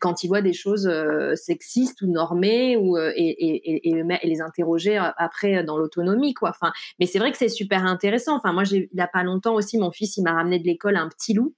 quand 0.00 0.24
ils 0.24 0.28
voient 0.28 0.42
des 0.42 0.52
choses 0.52 0.86
euh, 0.86 1.34
sexistes 1.34 2.02
ou 2.02 2.10
normées 2.10 2.76
ou 2.76 2.96
euh, 2.96 3.12
et, 3.14 3.28
et, 3.28 3.88
et, 3.88 3.98
et, 3.98 4.26
les 4.26 4.40
interroger 4.40 4.98
euh, 4.98 5.10
après 5.16 5.62
dans 5.64 5.78
l'autonomie 5.78 6.34
quoi 6.34 6.50
enfin 6.50 6.72
mais 6.98 7.06
c'est 7.06 7.18
vrai 7.18 7.30
que 7.30 7.38
c'est 7.38 7.48
super 7.48 7.84
intéressant 7.84 8.36
enfin 8.36 8.52
moi 8.52 8.64
j'ai 8.64 8.88
il 8.92 8.98
y 8.98 9.00
a 9.00 9.06
pas 9.06 9.22
longtemps 9.22 9.54
aussi 9.54 9.78
mon 9.78 9.90
fils 9.90 10.16
il 10.16 10.22
m'a 10.22 10.32
ramené 10.32 10.58
de 10.58 10.64
l'école 10.64 10.96
un 10.96 11.08
petit 11.08 11.34
loup 11.34 11.54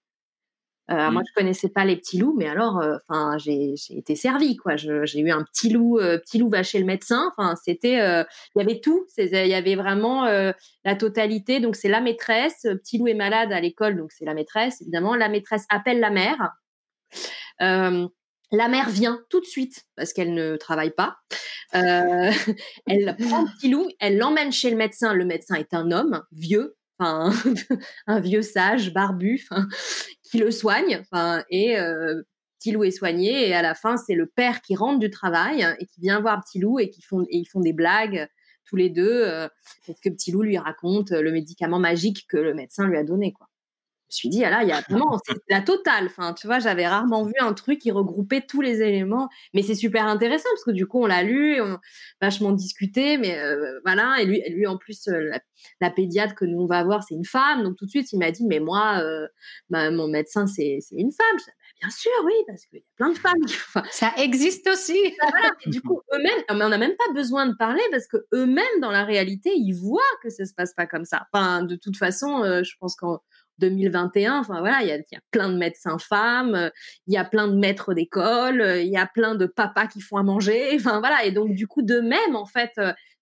euh, 0.90 1.10
Moi, 1.10 1.20
je 1.28 1.34
connaissais 1.34 1.68
pas 1.68 1.84
les 1.84 1.96
petits 1.96 2.16
loups, 2.16 2.34
mais 2.38 2.48
alors, 2.48 2.82
enfin, 3.06 3.36
j'ai 3.36 3.74
été 3.90 4.16
servie, 4.16 4.56
quoi. 4.56 4.76
J'ai 4.76 5.20
eu 5.20 5.30
un 5.30 5.44
petit 5.44 5.68
loup, 5.68 5.98
petit 5.98 6.38
loup 6.38 6.48
va 6.48 6.62
chez 6.62 6.78
le 6.78 6.86
médecin. 6.86 7.30
Enfin, 7.30 7.56
c'était, 7.62 7.96
il 7.98 8.58
y 8.58 8.62
avait 8.62 8.80
tout. 8.80 9.04
Il 9.18 9.26
y 9.26 9.52
avait 9.52 9.74
vraiment 9.74 10.24
la 10.24 10.94
totalité. 10.96 11.60
Donc, 11.60 11.76
c'est 11.76 11.90
la 11.90 12.00
maîtresse. 12.00 12.62
Petit 12.62 12.96
loup 12.96 13.06
est 13.06 13.12
malade 13.12 13.52
à 13.52 13.60
l'école, 13.60 13.98
donc 13.98 14.12
c'est 14.12 14.24
la 14.24 14.32
maîtresse, 14.32 14.80
évidemment. 14.80 15.14
La 15.14 15.28
maîtresse 15.28 15.66
appelle 15.68 16.00
la 16.00 16.08
mère. 16.08 16.54
Euh, 17.62 18.06
la 18.50 18.68
mère 18.68 18.88
vient 18.88 19.20
tout 19.28 19.40
de 19.40 19.46
suite 19.46 19.84
parce 19.96 20.12
qu'elle 20.12 20.34
ne 20.34 20.56
travaille 20.56 20.92
pas. 20.92 21.18
Euh, 21.74 22.30
elle 22.86 23.16
prend 23.18 23.46
petit 23.46 23.70
loup, 23.70 23.88
elle 24.00 24.16
l'emmène 24.16 24.52
chez 24.52 24.70
le 24.70 24.76
médecin. 24.76 25.12
Le 25.14 25.24
médecin 25.24 25.56
est 25.56 25.74
un 25.74 25.90
homme 25.90 26.22
vieux, 26.32 26.76
un 26.98 28.20
vieux 28.20 28.42
sage, 28.42 28.92
barbu, 28.92 29.46
qui 30.22 30.38
le 30.38 30.50
soigne. 30.50 31.02
Et 31.50 31.78
euh, 31.78 32.22
petit 32.58 32.72
loup 32.72 32.84
est 32.84 32.90
soigné 32.90 33.48
et 33.48 33.54
à 33.54 33.62
la 33.62 33.74
fin 33.74 33.96
c'est 33.96 34.14
le 34.14 34.26
père 34.26 34.62
qui 34.62 34.74
rentre 34.74 34.98
du 34.98 35.10
travail 35.10 35.66
et 35.78 35.86
qui 35.86 36.00
vient 36.00 36.20
voir 36.20 36.42
petit 36.42 36.58
loup 36.58 36.80
et 36.80 36.90
qui 36.90 37.02
font 37.02 37.24
ils 37.30 37.46
font 37.46 37.60
des 37.60 37.72
blagues 37.72 38.28
tous 38.64 38.74
les 38.74 38.90
deux 38.90 39.24
parce 39.86 40.00
que 40.00 40.08
petit 40.08 40.32
loup 40.32 40.42
lui 40.42 40.58
raconte 40.58 41.10
le 41.10 41.30
médicament 41.30 41.78
magique 41.78 42.26
que 42.28 42.36
le 42.36 42.54
médecin 42.54 42.86
lui 42.88 42.98
a 42.98 43.04
donné. 43.04 43.32
Me 44.08 44.12
suis 44.12 44.28
dit, 44.28 44.44
ah 44.44 44.50
là, 44.50 44.62
il 44.62 44.68
y 44.68 44.72
a 44.72 44.80
vraiment 44.88 45.18
c'est 45.26 45.36
la 45.48 45.60
totale. 45.60 46.06
Enfin, 46.06 46.32
tu 46.32 46.46
vois, 46.46 46.58
j'avais 46.58 46.86
rarement 46.86 47.24
vu 47.24 47.34
un 47.40 47.52
truc 47.52 47.78
qui 47.78 47.90
regroupait 47.90 48.40
tous 48.40 48.60
les 48.60 48.80
éléments. 48.80 49.28
Mais 49.54 49.62
c'est 49.62 49.74
super 49.74 50.06
intéressant 50.06 50.48
parce 50.54 50.64
que 50.64 50.70
du 50.70 50.86
coup, 50.86 51.02
on 51.02 51.06
l'a 51.06 51.22
lu, 51.22 51.60
on 51.60 51.74
a 51.74 51.80
vachement 52.20 52.52
discuté, 52.52 53.18
mais 53.18 53.38
euh, 53.38 53.80
voilà. 53.84 54.16
Et 54.20 54.24
lui, 54.24 54.42
lui, 54.50 54.66
en 54.66 54.78
plus, 54.78 55.08
euh, 55.08 55.30
la, 55.80 55.90
pédiatre 55.90 56.34
que 56.34 56.44
nous 56.44 56.60
on 56.60 56.66
va 56.66 56.78
avoir, 56.78 57.02
c'est 57.02 57.14
une 57.14 57.24
femme. 57.24 57.62
Donc 57.62 57.76
tout 57.76 57.84
de 57.84 57.90
suite, 57.90 58.12
il 58.12 58.18
m'a 58.18 58.30
dit, 58.30 58.46
mais 58.46 58.60
moi, 58.60 59.00
euh, 59.02 59.26
mon 59.70 60.08
médecin, 60.08 60.46
c'est 60.46 60.78
une 60.92 61.12
femme. 61.12 61.36
Bah, 61.36 61.52
bien 61.80 61.90
sûr, 61.90 62.12
oui, 62.24 62.32
parce 62.46 62.64
qu'il 62.66 62.78
y 62.78 62.82
a 62.82 62.84
plein 62.96 63.10
de 63.10 63.18
femmes. 63.18 63.34
Enfin, 63.44 63.82
ça 63.90 64.12
existe 64.16 64.68
aussi. 64.68 64.98
Voilà. 65.20 65.50
du 65.66 65.82
coup, 65.82 66.00
eux-mêmes, 66.14 66.42
on 66.48 66.56
n'a 66.68 66.78
même 66.78 66.96
pas 66.96 67.12
besoin 67.12 67.46
de 67.46 67.54
parler 67.54 67.82
parce 67.90 68.06
que 68.06 68.16
eux-mêmes, 68.32 68.80
dans 68.80 68.90
la 68.90 69.04
réalité, 69.04 69.50
ils 69.54 69.74
voient 69.74 70.00
que 70.22 70.30
ça 70.30 70.46
se 70.46 70.54
passe 70.54 70.72
pas 70.74 70.86
comme 70.86 71.04
ça. 71.04 71.26
Enfin, 71.32 71.62
de 71.62 71.76
toute 71.76 71.96
façon, 71.96 72.42
je 72.62 72.72
pense 72.80 72.96
qu'en 72.96 73.20
2021. 73.59 74.38
Enfin 74.38 74.61
voilà, 74.61 74.82
il 74.82 74.88
y 74.88 74.92
a, 74.92 75.20
plein 75.30 75.48
de 75.48 75.56
médecins 75.56 75.98
femmes, 75.98 76.70
il 77.06 77.14
y 77.14 77.16
a 77.16 77.24
plein 77.24 77.48
de 77.48 77.56
maîtres 77.56 77.94
d'école, 77.94 78.62
il 78.78 78.88
y 78.88 78.96
a 78.96 79.06
plein 79.06 79.34
de 79.34 79.46
papas 79.46 79.86
qui 79.86 80.00
font 80.00 80.16
à 80.16 80.22
manger. 80.22 80.70
Enfin 80.78 81.00
voilà, 81.00 81.24
et 81.24 81.32
donc 81.32 81.54
du 81.54 81.66
coup 81.66 81.82
de 81.82 82.00
même 82.00 82.36
en 82.36 82.46
fait, 82.46 82.72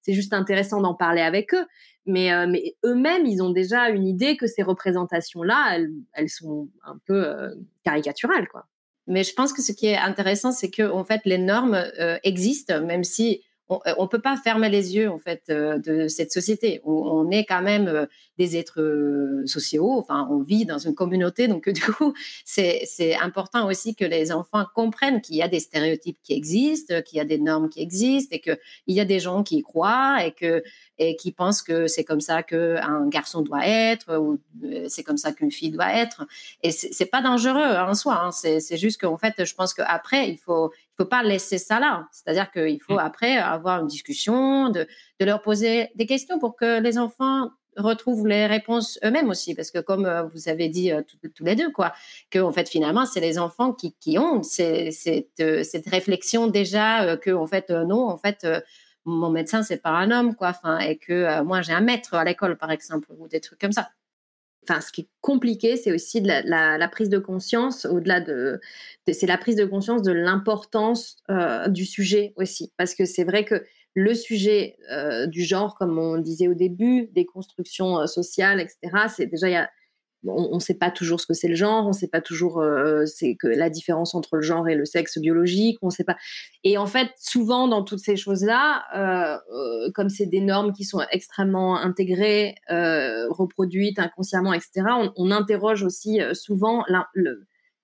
c'est 0.03 0.13
juste 0.13 0.33
intéressant 0.33 0.81
d'en 0.81 0.95
parler 0.95 1.23
avec 1.23 1.55
eux. 1.55 1.67
Mais, 2.09 2.31
mais 2.47 2.77
eux-mêmes, 2.85 3.27
ils 3.27 3.43
ont 3.43 3.51
déjà 3.51 3.89
une 3.89 4.07
idée 4.07 4.37
que 4.37 4.47
ces 4.47 4.63
représentations-là, 4.63 5.73
elles, 5.75 5.91
elles, 6.13 6.29
sont 6.29 6.69
un 6.85 6.99
peu 7.05 7.51
caricaturales, 7.85 8.47
quoi. 8.47 8.67
Mais 9.09 9.25
je 9.25 9.35
pense 9.35 9.53
que 9.53 9.61
ce 9.61 9.73
qui 9.73 9.87
est 9.87 9.97
intéressant, 9.97 10.53
c'est 10.53 10.71
que 10.71 10.89
en 10.89 11.03
fait, 11.05 11.23
les 11.25 11.39
normes 11.39 11.85
existent, 12.23 12.81
même 12.81 13.03
si 13.03 13.43
on 13.69 13.81
ne 13.85 13.93
euh, 13.93 14.07
peut 14.07 14.21
pas 14.21 14.37
fermer 14.37 14.69
les 14.69 14.95
yeux 14.95 15.11
en 15.11 15.19
fait 15.19 15.45
euh, 15.51 15.79
de 15.79 16.09
cette 16.09 16.33
société. 16.33 16.81
On, 16.85 17.31
est 17.31 17.45
quand 17.45 17.63
même 17.63 17.89
euh, 17.89 18.07
des 18.39 18.57
êtres 18.57 19.43
sociaux. 19.47 19.91
Enfin, 19.99 20.29
on 20.31 20.43
vit 20.43 20.65
dans 20.65 20.79
une 20.79 20.95
communauté, 20.95 21.49
donc 21.49 21.69
du 21.71 21.81
coup, 21.81 22.15
c'est 22.45 23.17
important 23.21 23.67
aussi 23.67 23.95
que 23.97 24.05
les 24.05 24.31
enfants 24.31 24.65
comprennent 24.75 25.21
qu'il 25.21 25.37
y 25.37 25.43
a 25.43 25.49
des 25.49 25.61
stéréotypes 25.61 26.19
qui 26.23 26.35
existent, 26.35 27.03
qu'il 27.03 27.19
y 27.19 27.21
a 27.21 27.25
des 27.25 27.39
normes 27.39 27.69
qui 27.69 27.81
existent, 27.81 28.37
et 28.37 28.41
qu'il 28.41 28.59
y 28.87 29.01
a 29.01 29.05
des 29.05 29.19
gens 29.19 29.43
qui 29.43 29.59
y 29.59 29.63
croient 29.63 30.25
et 30.25 30.33
que 30.33 30.63
et 30.99 31.17
qui 31.17 31.31
pensent 31.31 31.61
que 31.61 31.89
c'est 31.89 32.05
comme 32.05 32.23
ça 32.23 32.43
qu'un 32.43 33.07
garçon 33.09 33.43
doit 33.43 33.67
être 33.67 34.17
ou 34.17 34.39
c'est 34.89 35.03
comme 35.03 35.19
ça 35.19 35.33
qu'une 35.33 35.51
fille 35.51 35.71
doit 35.71 35.93
être. 35.93 36.27
Et 36.63 36.71
c'est 36.71 37.07
pas 37.07 37.21
dangereux 37.21 37.77
en 37.77 37.95
soi. 37.95 38.19
Hein. 38.23 38.31
C'est 38.33 38.77
juste 38.77 39.01
qu'en 39.01 39.19
fait, 39.19 39.45
je 39.45 39.55
pense 39.55 39.75
qu'après, 39.75 40.31
il 40.31 40.39
faut 40.39 40.73
il 40.99 41.03
faut 41.03 41.09
pas 41.09 41.23
laisser 41.23 41.59
ça 41.59 41.79
là. 41.79 42.09
C'est-à-dire 42.11 42.51
qu'il 42.51 42.81
faut 42.81 42.95
mmh. 42.95 42.99
après 42.99 43.37
avoir 43.37 43.81
une 43.81 43.87
discussion, 43.87 44.71
de, 44.71 44.87
de, 45.21 45.25
leur 45.27 45.43
poser 45.43 45.91
des 45.95 46.07
questions 46.07 46.39
pour 46.39 46.57
que 46.57 46.81
les 46.81 46.97
enfants 46.97 47.51
retrouvent 47.77 48.27
les 48.27 48.47
réponses 48.47 48.99
eux-mêmes 49.05 49.29
aussi. 49.29 49.55
Parce 49.55 49.71
que 49.71 49.79
comme 49.79 50.07
euh, 50.07 50.25
vous 50.25 50.49
avez 50.49 50.69
dit 50.69 50.93
euh, 50.93 51.03
tous 51.35 51.45
les 51.45 51.55
deux, 51.55 51.71
quoi, 51.71 51.93
que 52.31 52.39
en 52.39 52.53
fait 52.53 52.69
finalement 52.69 53.07
c'est 53.07 53.21
les 53.21 53.39
enfants 53.39 53.73
qui, 53.73 53.95
qui 54.01 54.19
ont 54.19 54.43
cette, 54.43 54.93
cette, 54.95 55.87
réflexion 55.89 56.47
déjà 56.47 57.17
que 57.17 57.31
en 57.31 57.47
fait 57.47 57.71
euh, 57.71 57.85
non, 57.85 58.09
en 58.09 58.19
fait 58.19 58.47
mon 59.05 59.31
médecin 59.31 59.63
c'est 59.63 59.83
pas 59.83 59.91
un 59.91 60.11
homme, 60.11 60.35
quoi. 60.35 60.49
Enfin 60.49 60.79
et 60.79 60.97
que 60.97 61.43
moi 61.43 61.63
j'ai 61.63 61.73
un 61.73 61.81
maître 61.81 62.15
à 62.15 62.25
l'école 62.25 62.57
par 62.57 62.71
exemple 62.71 63.09
ou 63.19 63.29
des 63.29 63.41
trucs 63.41 63.61
comme 63.61 63.73
ça 63.73 63.91
enfin, 64.69 64.81
ce 64.81 64.93
qui 64.93 65.03
est 65.03 65.09
compliqué, 65.21 65.77
c'est 65.77 65.93
aussi 65.93 66.21
la, 66.21 66.89
prise 66.89 67.09
de 67.09 67.19
conscience, 67.19 67.85
au-delà 67.87 68.21
de, 68.21 68.61
c'est 69.11 69.27
la 69.27 69.39
prise 69.39 69.57
de 69.57 69.65
conscience 69.65 70.03
de 70.03 70.13
l'importance 70.13 71.17
euh, 71.31 71.69
du 71.69 71.85
sujet 71.85 72.33
aussi, 72.37 72.73
parce 72.77 72.95
que 72.95 73.05
c'est 73.05 73.25
vrai 73.25 73.45
que 73.45 73.65
le 73.95 74.15
sujet 74.15 74.77
euh, 74.93 75.27
du 75.27 75.43
genre, 75.43 75.75
comme 75.75 75.99
on 75.99 76.19
disait 76.19 76.49
au 76.49 76.55
début, 76.55 77.09
des 77.15 77.25
constructions 77.25 78.01
euh, 78.01 78.07
sociales, 78.07 78.61
etc., 78.61 79.07
c'est 79.09 79.27
déjà 79.27 79.49
il 79.49 79.53
y 79.53 79.57
a 79.57 79.71
on 80.29 80.55
ne 80.55 80.61
sait 80.61 80.75
pas 80.75 80.91
toujours 80.91 81.21
ce 81.21 81.27
que 81.27 81.35
c'est 81.35 81.49
le 81.49 81.55
genre, 81.55 81.85
on 81.85 81.89
ne 81.89 81.95
sait 81.95 82.09
pas 82.09 82.21
toujours 82.21 82.61
euh, 82.61 83.05
c'est 83.07 83.35
que 83.35 83.47
la 83.47 83.71
différence 83.71 84.15
entre 84.15 84.37
le 84.37 84.43
genre 84.43 84.69
et 84.69 84.75
le 84.75 84.85
sexe 84.85 85.19
biologique, 85.19 85.79
on 85.83 85.91
sait 85.91 86.05
pas. 86.05 86.17
Et 86.65 86.79
en 86.79 86.87
fait, 86.87 87.11
souvent 87.19 87.69
dans 87.69 87.83
toutes 87.83 88.01
ces 88.01 88.17
choses-là, 88.17 88.85
euh, 88.97 89.39
euh, 89.55 89.91
comme 89.95 90.09
c'est 90.09 90.27
des 90.27 90.41
normes 90.41 90.73
qui 90.73 90.85
sont 90.85 91.01
extrêmement 91.11 91.79
intégrées, 91.79 92.55
reproduites 92.69 93.99
inconsciemment, 93.99 94.53
etc., 94.53 94.87
on, 95.17 95.31
interroge 95.31 95.83
aussi 95.83 96.21
souvent 96.33 96.85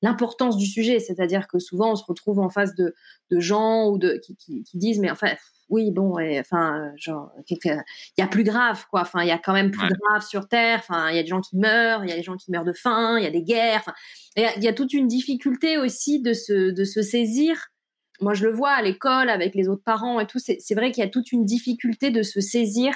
l'importance 0.02 0.56
du 0.56 0.66
sujet. 0.66 0.98
C'est-à-dire 0.98 1.48
que 1.48 1.58
souvent 1.58 1.92
on 1.92 1.96
se 1.96 2.04
retrouve 2.04 2.38
en 2.38 2.50
face 2.50 2.74
de, 2.74 2.94
gens 3.30 3.88
ou 3.88 3.98
de 3.98 4.20
qui, 4.22 4.36
qui 4.36 4.76
disent 4.76 4.98
mais 4.98 5.10
en 5.10 5.16
fait 5.16 5.38
oui, 5.72 5.90
bon, 5.90 6.16
enfin, 6.38 6.92
genre, 6.96 7.32
il 7.48 7.58
y 8.18 8.22
a 8.22 8.26
plus 8.26 8.44
grave, 8.44 8.84
quoi. 8.90 9.00
Enfin, 9.00 9.22
il 9.22 9.28
y 9.28 9.32
a 9.32 9.38
quand 9.38 9.54
même 9.54 9.70
plus 9.70 9.88
grave 9.88 10.22
sur 10.22 10.46
Terre. 10.46 10.80
Enfin, 10.80 11.08
il 11.08 11.16
y 11.16 11.18
a 11.18 11.22
des 11.22 11.28
gens 11.28 11.40
qui 11.40 11.56
meurent, 11.56 12.04
il 12.04 12.10
y 12.10 12.12
a 12.12 12.16
des 12.16 12.22
gens 12.22 12.36
qui 12.36 12.50
meurent 12.50 12.66
de 12.66 12.74
faim, 12.74 13.16
il 13.18 13.24
y 13.24 13.26
a 13.26 13.30
des 13.30 13.42
guerres. 13.42 13.82
il 14.36 14.62
y, 14.62 14.68
a 14.68 14.74
toute 14.74 14.92
une 14.92 15.06
difficulté 15.06 15.78
aussi 15.78 16.20
de 16.20 16.34
se, 16.34 16.70
de 16.70 16.84
se 16.84 17.00
saisir. 17.00 17.68
Moi, 18.20 18.34
je 18.34 18.44
le 18.44 18.52
vois 18.52 18.72
à 18.72 18.82
l'école 18.82 19.30
avec 19.30 19.54
les 19.54 19.66
autres 19.66 19.82
parents 19.82 20.20
et 20.20 20.26
tout. 20.26 20.38
C'est 20.38 20.74
vrai 20.74 20.92
qu'il 20.92 21.02
y 21.02 21.06
a 21.06 21.10
toute 21.10 21.32
une 21.32 21.46
difficulté 21.46 22.10
de 22.10 22.22
se 22.22 22.42
saisir 22.42 22.94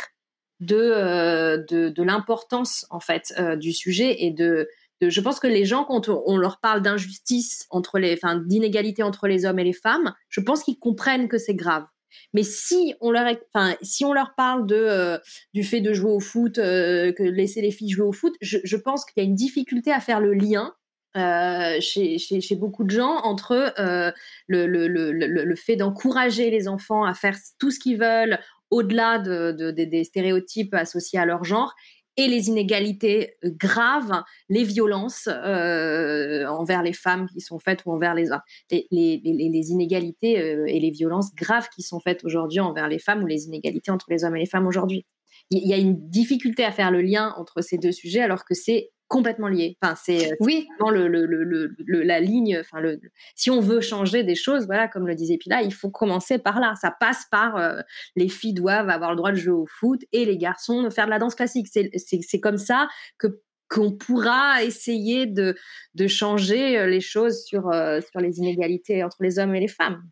de, 0.60 0.76
euh, 0.76 1.56
de, 1.56 2.02
l'importance, 2.02 2.86
en 2.90 3.00
fait, 3.00 3.32
euh, 3.38 3.56
du 3.56 3.72
sujet 3.72 4.22
et 4.24 4.32
de, 4.32 4.68
je 5.00 5.20
pense 5.20 5.40
que 5.40 5.46
les 5.46 5.64
gens, 5.64 5.84
quand 5.84 6.08
on, 6.08 6.36
leur 6.36 6.58
parle 6.60 6.82
d'injustice 6.82 7.66
entre 7.70 7.98
les, 7.98 8.14
enfin, 8.14 8.36
d'inégalité 8.36 9.02
entre 9.02 9.28
les 9.28 9.44
hommes 9.44 9.58
et 9.58 9.64
les 9.64 9.72
femmes, 9.72 10.14
je 10.28 10.40
pense 10.40 10.62
qu'ils 10.62 10.78
comprennent 10.78 11.28
que 11.28 11.38
c'est 11.38 11.54
grave. 11.54 11.84
Mais 12.32 12.42
si 12.42 12.94
on 13.00 13.10
leur, 13.10 13.26
enfin, 13.54 13.74
si 13.82 14.04
on 14.04 14.12
leur 14.12 14.34
parle 14.34 14.66
de, 14.66 14.74
euh, 14.74 15.18
du 15.52 15.64
fait 15.64 15.80
de 15.80 15.92
jouer 15.92 16.10
au 16.10 16.20
foot, 16.20 16.58
euh, 16.58 17.12
que 17.12 17.22
laisser 17.22 17.60
les 17.60 17.70
filles 17.70 17.90
jouer 17.90 18.06
au 18.06 18.12
foot, 18.12 18.34
je, 18.40 18.76
pense 18.76 19.04
qu'il 19.04 19.22
y 19.22 19.26
a 19.26 19.28
une 19.28 19.34
difficulté 19.34 19.92
à 19.92 20.00
faire 20.00 20.20
le 20.20 20.32
lien 20.32 20.74
euh, 21.16 21.80
chez, 21.80 22.18
chez, 22.18 22.56
beaucoup 22.56 22.84
de 22.84 22.90
gens 22.90 23.16
entre 23.22 23.74
le, 23.76 24.66
le, 24.66 24.88
le, 24.88 25.12
le, 25.12 25.56
fait 25.56 25.76
d'encourager 25.76 26.50
les 26.50 26.68
enfants 26.68 27.04
à 27.04 27.14
faire 27.14 27.36
tout 27.58 27.70
ce 27.70 27.78
qu'ils 27.78 27.98
veulent 27.98 28.38
au-delà 28.70 29.18
de, 29.18 29.52
de, 29.52 29.70
des 29.70 30.04
stéréotypes 30.04 30.74
associés 30.74 31.18
à 31.18 31.24
leur 31.24 31.44
genre 31.44 31.74
et 32.16 32.28
les 32.28 32.48
inégalités 32.48 33.34
graves, 33.44 34.22
les 34.48 34.64
violences 34.64 35.28
euh, 35.28 36.46
envers 36.46 36.82
les 36.82 36.92
femmes 36.92 37.28
qui 37.28 37.40
sont 37.40 37.58
faites 37.58 37.84
ou 37.84 37.92
envers 37.92 38.14
les 38.14 38.30
hommes, 38.30 38.40
les, 38.70 39.70
inégalités 39.70 40.40
euh, 40.40 40.64
et 40.66 40.80
les 40.80 40.90
violences 40.90 41.34
graves 41.34 41.68
qui 41.74 41.82
sont 41.82 42.00
faites 42.00 42.24
aujourd'hui 42.24 42.60
envers 42.60 42.88
les 42.88 42.98
femmes 42.98 43.22
ou 43.22 43.26
les 43.26 43.44
inégalités 43.44 43.90
entre 43.90 44.06
les 44.10 44.24
hommes 44.24 44.36
et 44.36 44.40
les 44.40 44.46
femmes 44.46 44.66
aujourd'hui. 44.66 45.06
Il 45.50 45.66
y 45.66 45.74
a 45.74 45.76
une 45.76 46.08
difficulté 46.08 46.64
à 46.64 46.72
faire 46.72 46.90
le 46.90 47.02
lien 47.02 47.34
entre 47.36 47.60
ces 47.60 47.78
deux 47.78 47.92
sujets 47.92 48.20
alors 48.20 48.44
que 48.44 48.54
c'est 48.54 48.90
complètement 49.08 49.48
lié. 49.48 49.76
Enfin, 49.82 49.94
c'est 49.94 50.32
euh, 50.32 50.36
oui. 50.40 50.66
Le, 50.90 51.08
le, 51.08 51.26
le, 51.26 52.02
la 52.02 52.20
ligne. 52.20 52.58
Enfin, 52.60 52.80
le, 52.80 53.00
si 53.34 53.50
on 53.50 53.60
veut 53.60 53.80
changer 53.80 54.24
des 54.24 54.34
choses, 54.34 54.66
voilà, 54.66 54.88
comme 54.88 55.06
le 55.06 55.14
disait 55.14 55.36
Pila, 55.36 55.62
il 55.62 55.72
faut 55.72 55.90
commencer 55.90 56.38
par 56.38 56.60
là. 56.60 56.74
Ça 56.80 56.90
passe 56.98 57.24
par 57.30 57.56
euh, 57.56 57.80
les 58.16 58.28
filles 58.28 58.54
doivent 58.54 58.88
avoir 58.88 59.10
le 59.10 59.16
droit 59.16 59.32
de 59.32 59.36
jouer 59.36 59.54
au 59.54 59.66
foot 59.66 60.00
et 60.12 60.24
les 60.24 60.38
garçons 60.38 60.82
de 60.82 60.90
faire 60.90 61.06
de 61.06 61.10
la 61.10 61.18
danse 61.18 61.34
classique. 61.34 61.68
C'est 61.68 62.40
comme 62.40 62.58
ça 62.58 62.88
que 63.18 63.40
qu'on 63.68 63.90
pourra 63.90 64.62
essayer 64.62 65.26
de, 65.26 65.56
de 65.94 66.06
changer 66.06 66.78
euh, 66.78 66.86
les 66.86 67.00
choses 67.00 67.42
sur, 67.44 67.62
sur 67.62 68.20
les 68.20 68.38
inégalités 68.38 69.02
entre 69.02 69.16
les 69.20 69.40
hommes 69.40 69.56
et 69.56 69.60
les 69.60 69.68
femmes. 69.68 70.02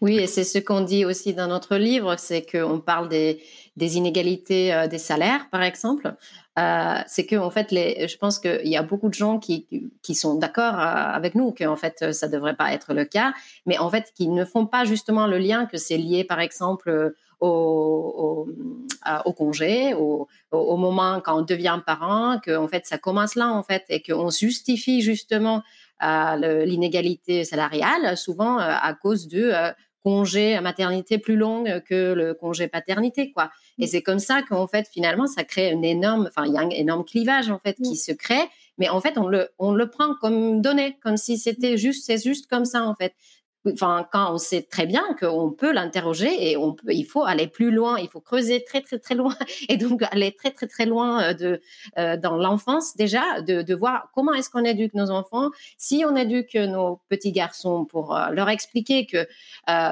Oui, 0.00 0.16
et 0.16 0.26
c'est 0.26 0.44
ce 0.44 0.58
qu'on 0.58 0.80
dit 0.80 1.04
aussi 1.04 1.34
dans 1.34 1.46
notre 1.46 1.76
livre, 1.76 2.16
c'est 2.18 2.42
qu'on 2.42 2.80
parle 2.80 3.08
des, 3.08 3.40
inégalités 3.76 4.72
euh, 4.72 4.86
des 4.86 4.98
salaires, 4.98 5.48
par 5.50 5.62
exemple. 5.62 6.14
Euh, 6.58 6.98
c'est 7.06 7.26
que 7.26 7.36
en 7.36 7.50
fait, 7.50 7.68
je 7.70 8.16
pense 8.16 8.40
qu'il 8.40 8.66
y 8.66 8.76
a 8.76 8.82
beaucoup 8.82 9.08
de 9.08 9.14
gens 9.14 9.38
qui, 9.38 9.66
sont 10.14 10.34
d'accord 10.34 10.74
euh, 10.74 11.12
avec 11.12 11.34
nous 11.34 11.52
qu'en 11.52 11.76
fait, 11.76 12.12
ça 12.12 12.26
devrait 12.26 12.56
pas 12.56 12.72
être 12.72 12.94
le 12.94 13.04
cas, 13.04 13.32
mais 13.66 13.78
en 13.78 13.90
fait, 13.90 14.12
qui 14.16 14.26
ne 14.28 14.44
font 14.44 14.66
pas 14.66 14.84
justement 14.84 15.26
le 15.26 15.38
lien 15.38 15.66
que 15.66 15.76
c'est 15.76 15.98
lié, 15.98 16.24
par 16.24 16.40
exemple, 16.40 17.14
au, 17.40 18.48
au, 19.24 19.32
congé, 19.32 19.94
au, 19.94 20.26
au, 20.50 20.76
moment 20.76 21.20
quand 21.20 21.38
on 21.38 21.42
devient 21.42 21.80
parent, 21.86 22.40
que 22.42 22.56
en 22.56 22.66
fait, 22.66 22.86
ça 22.86 22.98
commence 22.98 23.36
là, 23.36 23.52
en 23.52 23.62
fait, 23.62 23.84
et 23.88 24.02
qu'on 24.02 24.30
justifie 24.30 25.02
justement 25.02 25.62
l'inégalité 26.00 27.44
salariale, 27.44 28.16
souvent 28.16 28.58
euh, 28.58 28.62
à 28.64 28.94
cause 28.94 29.28
de 29.28 29.50
euh, 29.52 29.70
congé 30.02 30.58
maternité 30.60 31.18
plus 31.18 31.36
longue 31.36 31.82
que 31.88 32.12
le 32.12 32.34
congé 32.34 32.68
paternité, 32.68 33.32
quoi. 33.32 33.50
Et 33.78 33.86
c'est 33.86 34.02
comme 34.02 34.20
ça 34.20 34.42
qu'en 34.42 34.66
fait, 34.66 34.88
finalement, 34.88 35.26
ça 35.26 35.44
crée 35.44 35.70
une 35.70 35.84
énorme, 35.84 36.28
enfin, 36.28 36.46
il 36.46 36.54
y 36.54 36.56
a 36.56 36.60
un 36.60 36.70
énorme 36.70 37.04
clivage, 37.04 37.50
en 37.50 37.58
fait, 37.58 37.74
qui 37.74 37.96
se 37.96 38.12
crée. 38.12 38.48
Mais 38.78 38.88
en 38.88 39.00
fait, 39.00 39.18
on 39.18 39.26
le, 39.26 39.48
on 39.58 39.72
le 39.72 39.90
prend 39.90 40.14
comme 40.14 40.62
donné, 40.62 40.96
comme 41.02 41.16
si 41.16 41.36
c'était 41.36 41.76
juste, 41.76 42.06
c'est 42.06 42.22
juste 42.22 42.46
comme 42.46 42.64
ça, 42.64 42.84
en 42.84 42.94
fait. 42.94 43.12
Quand 43.64 44.32
on 44.32 44.38
sait 44.38 44.62
très 44.62 44.86
bien 44.86 45.02
qu'on 45.18 45.50
peut 45.50 45.72
l'interroger 45.72 46.50
et 46.50 46.56
on 46.56 46.74
peut, 46.74 46.92
il 46.92 47.04
faut 47.04 47.24
aller 47.24 47.48
plus 47.48 47.70
loin, 47.70 47.98
il 47.98 48.08
faut 48.08 48.20
creuser 48.20 48.64
très 48.64 48.80
très 48.80 48.98
très 48.98 49.14
loin 49.14 49.34
et 49.68 49.76
donc 49.76 50.02
aller 50.10 50.32
très 50.32 50.50
très 50.50 50.66
très 50.66 50.86
loin 50.86 51.22
euh, 51.22 51.58
euh, 51.98 52.16
dans 52.16 52.36
l'enfance 52.36 52.96
déjà, 52.96 53.40
de, 53.42 53.74
voir 53.74 54.10
comment 54.14 54.32
est-ce 54.32 54.50
qu'on 54.50 54.64
éduque 54.64 54.94
nos 54.94 55.10
enfants. 55.10 55.50
Si 55.76 56.04
on 56.08 56.16
éduque 56.16 56.54
nos 56.54 57.00
petits 57.08 57.32
garçons 57.32 57.84
pour 57.84 58.16
euh, 58.16 58.30
leur 58.30 58.48
expliquer 58.48 59.06
que 59.06 59.26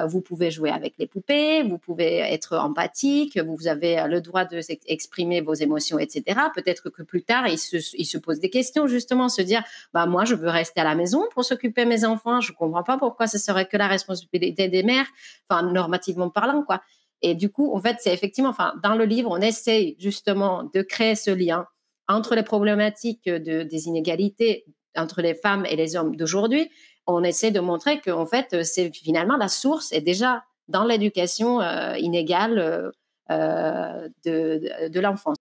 vous 0.07 0.21
pouvez 0.21 0.51
jouer 0.51 0.69
avec 0.71 0.95
les 0.97 1.07
poupées, 1.07 1.63
vous 1.63 1.77
pouvez 1.77 2.17
être 2.17 2.57
empathique, 2.57 3.37
vous 3.37 3.67
avez 3.67 4.03
le 4.07 4.21
droit 4.21 4.45
de 4.45 4.59
exprimer 4.87 5.41
vos 5.41 5.53
émotions, 5.53 5.99
etc. 5.99 6.39
Peut-être 6.55 6.89
que 6.89 7.03
plus 7.03 7.23
tard 7.23 7.47
ils 7.47 7.57
se, 7.57 8.17
posent 8.17 8.39
des 8.39 8.49
questions 8.49 8.87
justement, 8.87 9.29
se 9.29 9.41
dire 9.41 9.63
bah 9.93 10.05
moi 10.05 10.25
je 10.25 10.35
veux 10.35 10.49
rester 10.49 10.81
à 10.81 10.83
la 10.83 10.95
maison 10.95 11.23
pour 11.31 11.45
s'occuper 11.45 11.83
de 11.83 11.89
mes 11.89 12.05
enfants, 12.05 12.41
je 12.41 12.51
comprends 12.51 12.83
pas 12.83 12.97
pourquoi 12.97 13.27
ce 13.27 13.37
serait 13.37 13.56
que 13.65 13.77
la 13.77 13.87
responsabilité 13.87 14.67
des 14.67 14.83
mères, 14.83 15.07
enfin 15.49 15.63
normativement 15.71 16.29
parlant 16.29 16.63
quoi. 16.63 16.81
Et 17.21 17.35
du 17.35 17.49
coup, 17.49 17.73
en 17.73 17.81
fait, 17.81 17.97
c'est 17.99 18.13
effectivement, 18.13 18.49
enfin, 18.49 18.75
dans 18.83 18.95
le 18.95 19.05
livre, 19.05 19.31
on 19.31 19.41
essaye 19.41 19.95
justement 19.99 20.69
de 20.73 20.81
créer 20.81 21.15
ce 21.15 21.31
lien 21.31 21.65
entre 22.07 22.35
les 22.35 22.43
problématiques 22.43 23.25
de, 23.25 23.63
des 23.63 23.87
inégalités 23.87 24.65
entre 24.95 25.21
les 25.21 25.35
femmes 25.35 25.65
et 25.65 25.75
les 25.75 25.95
hommes 25.95 26.15
d'aujourd'hui. 26.15 26.69
On 27.05 27.23
essaie 27.23 27.51
de 27.51 27.59
montrer 27.59 27.99
que, 28.01 28.11
en 28.11 28.25
fait, 28.25 28.63
c'est 28.63 28.91
finalement 28.93 29.37
la 29.37 29.47
source 29.47 29.91
est 29.91 30.01
déjà 30.01 30.43
dans 30.67 30.85
l'éducation 30.85 31.61
euh, 31.61 31.95
inégale 31.97 32.91
euh 33.29 34.07
de, 34.25 34.89
de 34.89 34.99
l'enfance. 34.99 35.35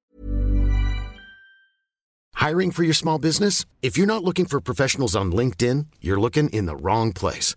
Hiring 2.34 2.70
for 2.70 2.84
your 2.84 2.94
small 2.94 3.18
business? 3.18 3.64
If 3.82 3.96
you're 3.96 4.06
not 4.06 4.22
looking 4.22 4.46
for 4.46 4.60
professionals 4.60 5.16
on 5.16 5.32
LinkedIn, 5.32 5.86
you're 6.00 6.20
looking 6.20 6.48
in 6.50 6.66
the 6.66 6.76
wrong 6.76 7.12
place. 7.12 7.56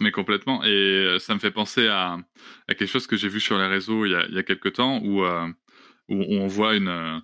Mais 0.00 0.10
complètement. 0.12 0.64
Et 0.64 0.68
euh, 0.68 1.18
ça 1.18 1.34
me 1.34 1.38
fait 1.38 1.50
penser 1.50 1.86
à, 1.86 2.18
quelque 2.68 2.86
chose 2.86 3.06
que 3.06 3.16
j'ai 3.16 3.28
vu 3.28 3.38
sur 3.38 3.58
les 3.58 3.66
réseaux 3.66 4.06
il 4.06 4.12
y 4.12 4.14
a, 4.14 4.26
il 4.26 4.34
y 4.34 4.38
a 4.38 4.42
quelques 4.42 4.74
temps 4.74 5.00
où... 5.02 5.24
Euh, 5.24 5.46
où 6.08 6.24
on 6.28 6.48
voit 6.48 6.74
une, 6.74 6.88
euh, 6.88 7.18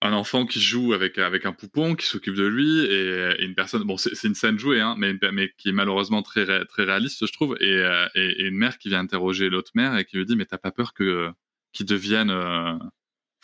un 0.00 0.12
enfant 0.14 0.46
qui 0.46 0.60
joue 0.60 0.94
avec, 0.94 1.18
avec 1.18 1.44
un 1.44 1.52
poupon, 1.52 1.94
qui 1.94 2.06
s'occupe 2.06 2.34
de 2.34 2.46
lui, 2.46 2.86
et, 2.86 3.44
une 3.44 3.54
personne, 3.54 3.82
bon, 3.82 3.98
c'est 3.98 4.26
une 4.26 4.34
scène 4.34 4.58
jouée, 4.58 4.80
hein, 4.80 4.94
mais, 4.98 5.14
mais 5.32 5.52
qui 5.58 5.68
est 5.68 5.72
malheureusement 5.72 6.22
très, 6.22 6.64
très 6.64 6.84
réaliste, 6.84 7.26
je 7.26 7.32
trouve, 7.32 7.56
et, 7.60 7.82
et, 8.14 8.46
une 8.46 8.56
mère 8.56 8.78
qui 8.78 8.88
vient 8.88 9.00
interroger 9.00 9.50
l'autre 9.50 9.72
mère 9.74 9.98
et 9.98 10.06
qui 10.06 10.16
lui 10.16 10.24
dit, 10.24 10.36
mais 10.36 10.46
t'as 10.46 10.58
pas 10.58 10.72
peur 10.72 10.94
que 10.94 11.30
qu'il 11.72 11.84
devienne, 11.86 12.30
euh, 12.30 12.78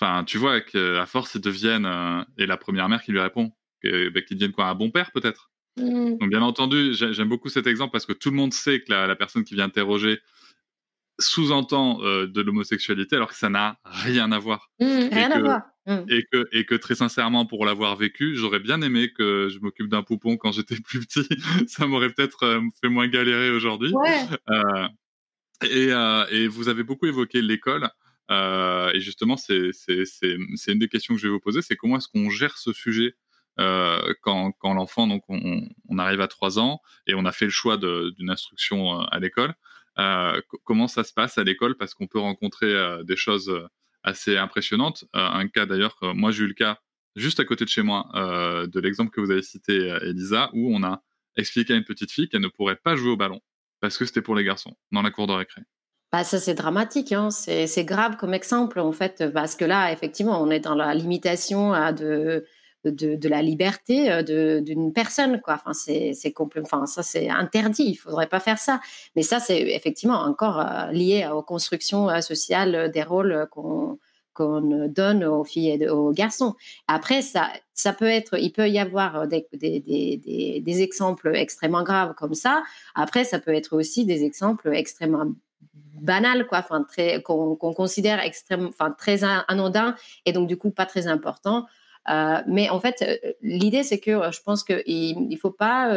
enfin, 0.00 0.24
tu 0.24 0.38
vois, 0.38 0.60
qu'à 0.62 1.06
force, 1.06 1.34
il 1.34 1.40
devienne, 1.42 1.86
et 2.38 2.46
la 2.46 2.56
première 2.56 2.88
mère 2.88 3.02
qui 3.02 3.12
lui 3.12 3.20
répond, 3.20 3.52
bah, 3.82 4.22
qu'il 4.22 4.38
devienne 4.38 4.52
quoi, 4.52 4.66
un 4.66 4.74
bon 4.74 4.90
père 4.90 5.12
peut-être? 5.12 5.50
Mmh. 5.76 6.18
Donc 6.18 6.30
bien 6.30 6.42
entendu, 6.42 6.94
j'aime 6.94 7.28
beaucoup 7.28 7.48
cet 7.48 7.66
exemple 7.66 7.92
parce 7.92 8.06
que 8.06 8.12
tout 8.12 8.30
le 8.30 8.36
monde 8.36 8.52
sait 8.52 8.80
que 8.80 8.92
la, 8.92 9.06
la 9.06 9.16
personne 9.16 9.44
qui 9.44 9.54
vient 9.54 9.64
interroger 9.64 10.20
sous-entend 11.18 12.02
euh, 12.02 12.26
de 12.26 12.40
l'homosexualité 12.40 13.16
alors 13.16 13.28
que 13.28 13.36
ça 13.36 13.48
n'a 13.48 13.78
rien 13.84 14.32
à 14.32 14.38
voir. 14.38 14.70
Mmh, 14.80 15.08
rien 15.12 15.30
à 15.30 15.40
voir. 15.40 15.62
Mmh. 15.86 16.04
Et, 16.08 16.24
que, 16.30 16.48
et 16.52 16.64
que 16.64 16.74
très 16.74 16.94
sincèrement, 16.94 17.46
pour 17.46 17.66
l'avoir 17.66 17.96
vécu, 17.96 18.34
j'aurais 18.36 18.58
bien 18.58 18.80
aimé 18.82 19.12
que 19.12 19.48
je 19.50 19.58
m'occupe 19.60 19.88
d'un 19.88 20.02
poupon 20.02 20.36
quand 20.36 20.52
j'étais 20.52 20.76
plus 20.80 21.00
petit. 21.00 21.28
ça 21.68 21.86
m'aurait 21.86 22.10
peut-être 22.10 22.44
euh, 22.44 22.60
fait 22.80 22.88
moins 22.88 23.06
galérer 23.06 23.50
aujourd'hui. 23.50 23.92
Euh, 24.50 24.88
et, 25.70 25.90
et, 26.30 26.48
vous 26.48 26.68
avez 26.68 26.82
beaucoup 26.82 27.06
évoqué 27.06 27.40
l'école. 27.40 27.88
et 28.30 29.00
justement, 29.00 29.36
c'est 29.36 29.70
une 30.68 30.78
des 30.78 30.88
questions 30.88 31.14
que 31.14 31.20
je 31.20 31.28
vais 31.28 31.32
vous 31.32 31.40
poser, 31.40 31.62
c'est 31.62 31.76
comment 31.76 31.98
est-ce 31.98 32.08
qu'on 32.08 32.28
gère 32.28 32.58
ce 32.58 32.72
sujet 32.72 33.14
quand, 33.56 34.52
quand 34.52 34.74
l'enfant, 34.74 35.06
donc 35.06 35.22
on, 35.28 35.98
arrive 35.98 36.20
à 36.20 36.28
3 36.28 36.58
ans 36.58 36.80
et 37.06 37.14
on 37.14 37.24
a 37.24 37.32
fait 37.32 37.44
le 37.44 37.50
choix 37.50 37.76
d'une 37.76 38.30
instruction 38.30 39.00
à 39.00 39.18
l'école. 39.20 39.54
Euh, 39.98 40.40
comment 40.64 40.88
ça 40.88 41.04
se 41.04 41.12
passe 41.12 41.38
à 41.38 41.44
l'école? 41.44 41.76
Parce 41.76 41.94
qu'on 41.94 42.06
peut 42.06 42.18
rencontrer 42.18 42.72
euh, 42.72 43.02
des 43.04 43.16
choses 43.16 43.48
euh, 43.48 43.66
assez 44.02 44.36
impressionnantes. 44.36 45.04
un 45.14 45.48
cas 45.48 45.66
d'ailleurs, 45.66 45.96
moi 46.02 46.30
j'ai 46.30 46.44
eu 46.44 46.48
le 46.48 46.54
cas 46.54 46.78
juste 47.16 47.40
à 47.40 47.44
côté 47.46 47.64
de 47.64 47.70
chez 47.70 47.80
moi 47.80 48.10
de 48.14 48.80
l'exemple 48.80 49.10
que 49.10 49.22
vous 49.22 49.30
avez 49.30 49.40
cité, 49.40 49.96
Elisa, 50.02 50.50
où 50.52 50.76
on 50.76 50.82
a 50.82 51.02
expliqué 51.36 51.72
à 51.72 51.76
une 51.76 51.84
petite 51.84 52.10
fille 52.10 52.28
qu'elle 52.28 52.42
ne 52.42 52.48
pourrait 52.48 52.76
pas 52.76 52.96
jouer 52.96 53.12
au 53.12 53.16
ballon 53.16 53.40
parce 53.80 53.96
que 53.96 54.04
c'était 54.04 54.20
pour 54.20 54.34
les 54.34 54.44
garçons 54.44 54.76
dans 54.92 55.00
la 55.00 55.10
cour 55.10 55.26
de 55.26 55.32
récré. 55.32 55.62
Bah 56.12 56.22
ça 56.22 56.38
c'est 56.38 56.52
dramatique, 56.52 57.12
hein. 57.12 57.30
c'est 57.30 57.84
grave 57.86 58.18
comme 58.18 58.34
exemple 58.34 58.78
en 58.78 58.92
fait, 58.92 59.24
parce 59.32 59.56
que 59.56 59.64
là 59.64 59.90
effectivement 59.90 60.42
on 60.42 60.50
est 60.50 60.60
dans 60.60 60.74
la 60.74 60.94
limitation 60.94 61.70
de, 61.92 62.44
de, 62.84 63.28
la 63.28 63.42
liberté 63.42 64.10
euh, 64.10 64.60
d'une 64.60 64.92
personne 64.92 65.40
quoi 65.40 65.54
enfin 65.54 65.72
c'est 65.72 66.12
enfin 66.60 66.86
ça 66.86 67.02
c'est 67.02 67.28
interdit 67.28 67.84
il 67.84 67.94
faudrait 67.94 68.28
pas 68.28 68.40
faire 68.40 68.58
ça 68.58 68.80
mais 69.16 69.22
ça 69.22 69.40
c'est 69.40 69.60
effectivement 69.60 70.20
encore 70.22 70.60
euh, 70.60 70.90
lié 70.92 71.28
aux 71.32 71.42
constructions 71.42 72.08
euh, 72.10 72.20
sociales 72.20 72.90
des 72.92 73.02
rôles 73.02 73.46
qu'on 73.50 73.98
qu'on 74.34 74.88
donne 74.88 75.22
aux 75.22 75.44
filles 75.44 75.78
et 75.80 75.88
aux 75.88 76.10
garçons. 76.10 76.56
Après, 76.88 77.22
ça, 77.22 77.52
ça 77.72 77.92
peut 77.92 78.08
être, 78.08 78.36
il 78.36 78.50
peut 78.50 78.68
y 78.68 78.80
avoir 78.80 79.28
des, 79.28 79.46
des, 79.52 79.78
des, 79.78 80.60
des 80.60 80.82
exemples 80.82 81.36
extrêmement 81.36 81.84
graves 81.84 82.14
comme 82.14 82.34
ça. 82.34 82.64
Après, 82.96 83.22
ça 83.22 83.38
peut 83.38 83.54
être 83.54 83.76
aussi 83.76 84.04
des 84.04 84.24
exemples 84.24 84.74
extrêmement 84.74 85.26
banals, 86.04 86.46
quoi, 86.46 86.58
enfin 86.58 86.84
très 86.84 87.22
qu'on 87.22 87.56
considère 87.56 88.20
extrêmement, 88.20 88.68
enfin 88.68 88.90
très 88.96 89.24
anodins 89.24 89.94
et 90.26 90.32
donc 90.32 90.48
du 90.48 90.56
coup 90.56 90.70
pas 90.70 90.86
très 90.86 91.06
importants. 91.06 91.66
Euh, 92.08 92.42
mais 92.46 92.68
en 92.68 92.80
fait, 92.80 93.02
euh, 93.02 93.32
l'idée, 93.42 93.82
c'est 93.82 93.98
que 93.98 94.10
euh, 94.10 94.30
je 94.30 94.40
pense 94.42 94.64
qu'il 94.64 95.28
ne 95.28 95.36
faut 95.36 95.50
pas 95.50 95.90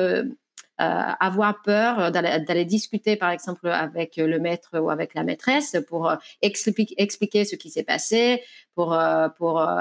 avoir 0.79 1.63
peur 1.63 2.11
d'aller 2.11 2.63
discuter, 2.63 3.15
par 3.15 3.31
exemple, 3.31 3.67
avec 3.67 4.17
le 4.17 4.39
maître 4.39 4.77
ou 4.79 4.91
avec 4.91 5.15
la 5.15 5.23
maîtresse 5.23 5.75
pour 5.87 6.13
expliquer, 6.43 7.45
ce 7.45 7.55
qui 7.55 7.71
s'est 7.71 7.81
passé, 7.81 8.43
pour, 8.75 8.95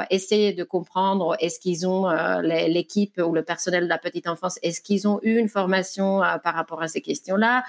essayer 0.09 0.55
de 0.55 0.65
comprendre 0.65 1.37
est-ce 1.39 1.61
qu'ils 1.61 1.87
ont, 1.87 2.09
l'équipe 2.41 3.19
ou 3.19 3.35
le 3.35 3.43
personnel 3.43 3.85
de 3.85 3.89
la 3.91 3.99
petite 3.99 4.27
enfance, 4.27 4.59
est-ce 4.63 4.81
qu'ils 4.81 5.07
ont 5.07 5.21
eu 5.23 5.37
une 5.37 5.51
formation 5.51 6.23
par 6.43 6.55
rapport 6.55 6.81
à 6.81 6.89
ces 6.89 7.03
questions-là? 7.03 7.65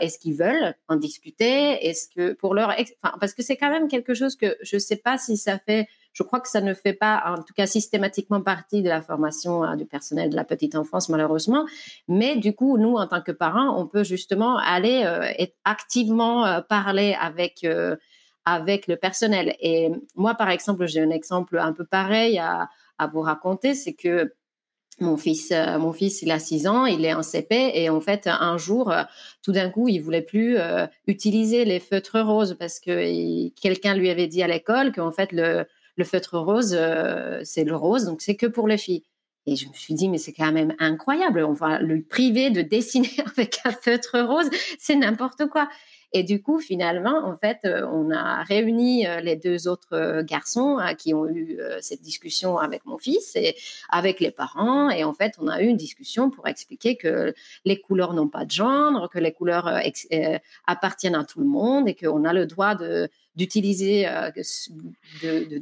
Est-ce 0.00 0.18
qu'ils 0.18 0.34
veulent 0.34 0.74
en 0.88 0.96
discuter? 0.96 1.86
Est-ce 1.86 2.08
que 2.08 2.32
pour 2.32 2.52
leur... 2.52 2.74
Parce 3.20 3.32
que 3.32 3.44
c'est 3.44 3.56
quand 3.56 3.70
même 3.70 3.86
quelque 3.86 4.12
chose 4.12 4.34
que 4.34 4.56
je 4.60 4.74
ne 4.74 4.80
sais 4.80 4.96
pas 4.96 5.18
si 5.18 5.36
ça 5.36 5.60
fait 5.60 5.86
je 6.16 6.22
crois 6.22 6.40
que 6.40 6.48
ça 6.48 6.62
ne 6.62 6.72
fait 6.72 6.94
pas, 6.94 7.22
en 7.26 7.42
tout 7.42 7.52
cas 7.52 7.66
systématiquement, 7.66 8.40
partie 8.40 8.80
de 8.80 8.88
la 8.88 9.02
formation 9.02 9.62
hein, 9.62 9.76
du 9.76 9.84
personnel 9.84 10.30
de 10.30 10.36
la 10.36 10.44
petite 10.44 10.74
enfance, 10.74 11.10
malheureusement. 11.10 11.66
Mais 12.08 12.36
du 12.36 12.54
coup, 12.54 12.78
nous, 12.78 12.94
en 12.94 13.06
tant 13.06 13.20
que 13.20 13.32
parents, 13.32 13.78
on 13.78 13.86
peut 13.86 14.02
justement 14.02 14.56
aller 14.56 15.02
euh, 15.04 15.30
activement 15.66 16.46
euh, 16.46 16.62
parler 16.62 17.14
avec 17.20 17.64
euh, 17.64 17.96
avec 18.46 18.86
le 18.86 18.96
personnel. 18.96 19.56
Et 19.60 19.90
moi, 20.14 20.34
par 20.34 20.48
exemple, 20.48 20.86
j'ai 20.86 21.02
un 21.02 21.10
exemple 21.10 21.58
un 21.58 21.74
peu 21.74 21.84
pareil 21.84 22.38
à, 22.38 22.70
vous 23.12 23.20
raconter, 23.20 23.74
c'est 23.74 23.92
que 23.92 24.32
mon 25.00 25.18
fils, 25.18 25.52
mon 25.78 25.92
fils, 25.92 26.22
il 26.22 26.30
a 26.30 26.38
6 26.38 26.66
ans, 26.66 26.86
il 26.86 27.04
est 27.04 27.12
en 27.12 27.22
CP 27.22 27.72
et 27.74 27.90
en 27.90 28.00
fait, 28.00 28.26
un 28.26 28.56
jour, 28.56 28.94
tout 29.42 29.52
d'un 29.52 29.68
coup, 29.68 29.88
il 29.88 29.98
voulait 29.98 30.22
plus 30.22 30.56
utiliser 31.08 31.64
les 31.64 31.80
feutres 31.80 32.20
roses 32.20 32.56
parce 32.58 32.78
que 32.78 33.48
quelqu'un 33.60 33.94
lui 33.94 34.08
avait 34.08 34.28
dit 34.28 34.42
à 34.44 34.46
l'école 34.46 34.92
qu'en 34.92 35.10
fait, 35.10 35.32
le, 35.32 35.66
le 35.96 36.04
feutre 36.04 36.38
rose, 36.38 36.74
euh, 36.78 37.40
c'est 37.44 37.64
le 37.64 37.74
rose, 37.74 38.04
donc 38.04 38.20
c'est 38.22 38.36
que 38.36 38.46
pour 38.46 38.68
les 38.68 38.78
filles. 38.78 39.02
Et 39.46 39.56
je 39.56 39.68
me 39.68 39.74
suis 39.74 39.94
dit, 39.94 40.08
mais 40.08 40.18
c'est 40.18 40.32
quand 40.32 40.52
même 40.52 40.74
incroyable, 40.78 41.44
on 41.44 41.52
va 41.52 41.78
le 41.78 42.02
priver 42.02 42.50
de 42.50 42.62
dessiner 42.62 43.10
avec 43.26 43.60
un 43.64 43.72
feutre 43.72 44.18
rose, 44.20 44.50
c'est 44.78 44.96
n'importe 44.96 45.46
quoi. 45.46 45.68
Et 46.12 46.22
du 46.22 46.42
coup, 46.42 46.60
finalement, 46.60 47.26
en 47.26 47.36
fait, 47.36 47.58
euh, 47.64 47.86
on 47.92 48.10
a 48.10 48.42
réuni 48.42 49.06
euh, 49.06 49.20
les 49.20 49.36
deux 49.36 49.68
autres 49.68 50.22
garçons 50.22 50.78
qui 50.98 51.14
ont 51.14 51.28
eu 51.28 51.58
cette 51.80 52.00
discussion 52.00 52.58
avec 52.58 52.84
mon 52.86 52.98
fils 52.98 53.34
et 53.36 53.56
avec 53.88 54.20
les 54.20 54.30
parents. 54.30 54.90
Et 54.90 55.04
en 55.04 55.12
fait, 55.12 55.34
on 55.38 55.48
a 55.48 55.60
eu 55.62 55.66
une 55.66 55.76
discussion 55.76 56.30
pour 56.30 56.48
expliquer 56.48 56.96
que 56.96 57.34
les 57.64 57.80
couleurs 57.80 58.14
n'ont 58.14 58.28
pas 58.28 58.44
de 58.44 58.50
genre, 58.50 59.10
que 59.10 59.18
les 59.18 59.32
couleurs 59.32 59.80
appartiennent 60.66 61.14
à 61.14 61.24
tout 61.24 61.40
le 61.40 61.46
monde 61.46 61.88
et 61.88 61.94
qu'on 61.94 62.24
a 62.24 62.32
le 62.32 62.46
droit 62.46 62.76
d'utiliser 63.36 64.08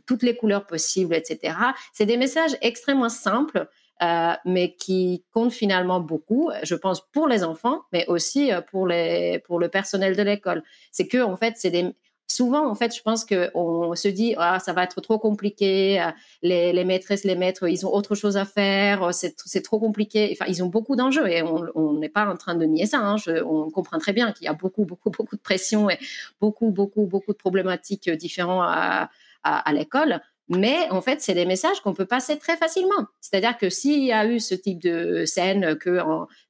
toutes 0.06 0.22
les 0.22 0.36
couleurs 0.36 0.66
possibles, 0.66 1.14
etc. 1.14 1.56
C'est 1.92 2.06
des 2.06 2.16
messages 2.16 2.56
extrêmement 2.60 3.08
simples 3.08 3.68
mais 4.00 4.74
qui 4.78 5.24
compte 5.32 5.52
finalement 5.52 6.00
beaucoup, 6.00 6.50
je 6.62 6.74
pense, 6.74 7.00
pour 7.12 7.26
les 7.28 7.44
enfants, 7.44 7.82
mais 7.92 8.06
aussi 8.08 8.50
pour, 8.70 8.86
les, 8.86 9.40
pour 9.46 9.58
le 9.58 9.68
personnel 9.68 10.16
de 10.16 10.22
l'école. 10.22 10.62
C'est 10.92 11.06
que, 11.08 11.22
en 11.22 11.36
fait, 11.36 11.54
c'est 11.56 11.70
des, 11.70 11.94
souvent, 12.26 12.68
en 12.68 12.74
fait, 12.74 12.94
je 12.94 13.02
pense 13.02 13.24
qu'on 13.24 13.94
se 13.94 14.08
dit, 14.08 14.34
ah, 14.38 14.58
ça 14.58 14.72
va 14.72 14.84
être 14.84 15.00
trop 15.00 15.18
compliqué, 15.18 16.00
euh, 16.00 16.10
les, 16.42 16.72
les, 16.72 16.84
maîtresses, 16.84 17.24
les 17.24 17.36
maîtres, 17.36 17.68
ils 17.68 17.86
ont 17.86 17.92
autre 17.92 18.14
chose 18.14 18.36
à 18.36 18.44
faire, 18.44 19.02
euh, 19.02 19.10
c'est 19.12 19.62
trop 19.62 19.78
compliqué. 19.78 20.30
Enfin, 20.32 20.46
ils 20.48 20.62
ont 20.62 20.68
beaucoup 20.68 20.96
d'enjeux 20.96 21.28
et 21.28 21.42
on 21.42 21.92
n'est 21.94 22.08
pas 22.08 22.26
en 22.26 22.36
train 22.36 22.54
de 22.54 22.64
nier 22.64 22.86
ça. 22.86 22.98
Hein. 22.98 23.16
on 23.46 23.70
comprend 23.70 23.98
très 23.98 24.12
bien 24.12 24.32
qu'il 24.32 24.46
y 24.46 24.48
a 24.48 24.54
beaucoup, 24.54 24.84
beaucoup, 24.84 25.10
beaucoup 25.10 25.36
de 25.36 25.42
pression 25.42 25.90
et 25.90 25.98
beaucoup, 26.40 26.70
beaucoup, 26.70 27.06
beaucoup 27.06 27.32
de 27.32 27.38
problématiques 27.38 28.10
différentes 28.10 28.64
à, 28.66 29.10
à, 29.42 29.72
l'école. 29.72 30.20
Mais 30.48 30.88
en 30.90 31.00
fait, 31.00 31.20
c'est 31.20 31.34
des 31.34 31.46
messages 31.46 31.80
qu'on 31.80 31.94
peut 31.94 32.06
passer 32.06 32.38
très 32.38 32.56
facilement. 32.56 33.06
C'est-à-dire 33.20 33.56
que 33.56 33.70
s'il 33.70 34.04
y 34.04 34.12
a 34.12 34.26
eu 34.26 34.40
ce 34.40 34.54
type 34.54 34.82
de 34.82 35.24
scène 35.24 35.76
que 35.76 36.00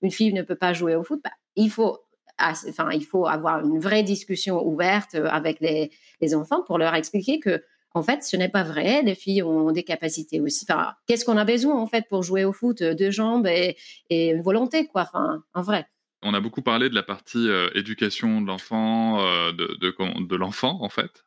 une 0.02 0.10
fille 0.10 0.32
ne 0.32 0.42
peut 0.42 0.56
pas 0.56 0.72
jouer 0.72 0.96
au 0.96 1.04
foot, 1.04 1.20
bah, 1.22 1.30
il 1.54 1.70
faut 1.70 2.04
enfin, 2.38 2.90
il 2.92 3.04
faut 3.04 3.26
avoir 3.26 3.64
une 3.64 3.78
vraie 3.78 4.02
discussion 4.02 4.66
ouverte 4.66 5.14
euh, 5.14 5.26
avec 5.26 5.60
les, 5.60 5.90
enfants 6.34 6.62
pour 6.62 6.78
leur 6.78 6.94
expliquer 6.94 7.38
que, 7.38 7.62
en 7.92 8.02
fait, 8.02 8.24
ce 8.24 8.36
n'est 8.36 8.48
pas 8.48 8.62
vrai. 8.62 9.02
Les 9.02 9.14
filles 9.14 9.42
ont 9.42 9.70
des 9.70 9.84
capacités 9.84 10.40
aussi. 10.40 10.66
Qu'est-ce 11.06 11.24
qu'on 11.24 11.36
a 11.36 11.44
besoin, 11.44 11.76
en 11.76 11.86
fait, 11.86 12.06
pour 12.08 12.22
jouer 12.22 12.44
au 12.44 12.52
foot 12.52 12.82
Deux 12.82 13.10
jambes 13.10 13.46
et, 13.46 13.76
une 14.10 14.42
volonté, 14.42 14.86
quoi. 14.86 15.10
En 15.52 15.62
vrai. 15.62 15.86
On 16.22 16.32
a 16.32 16.40
beaucoup 16.40 16.62
parlé 16.62 16.88
de 16.88 16.94
la 16.94 17.02
partie 17.02 17.48
euh, 17.48 17.68
éducation 17.74 18.40
de 18.40 18.46
l'enfant, 18.46 19.20
euh, 19.20 19.52
de, 19.52 20.36
l'enfant, 20.36 20.78
en 20.80 20.88
fait. 20.88 21.24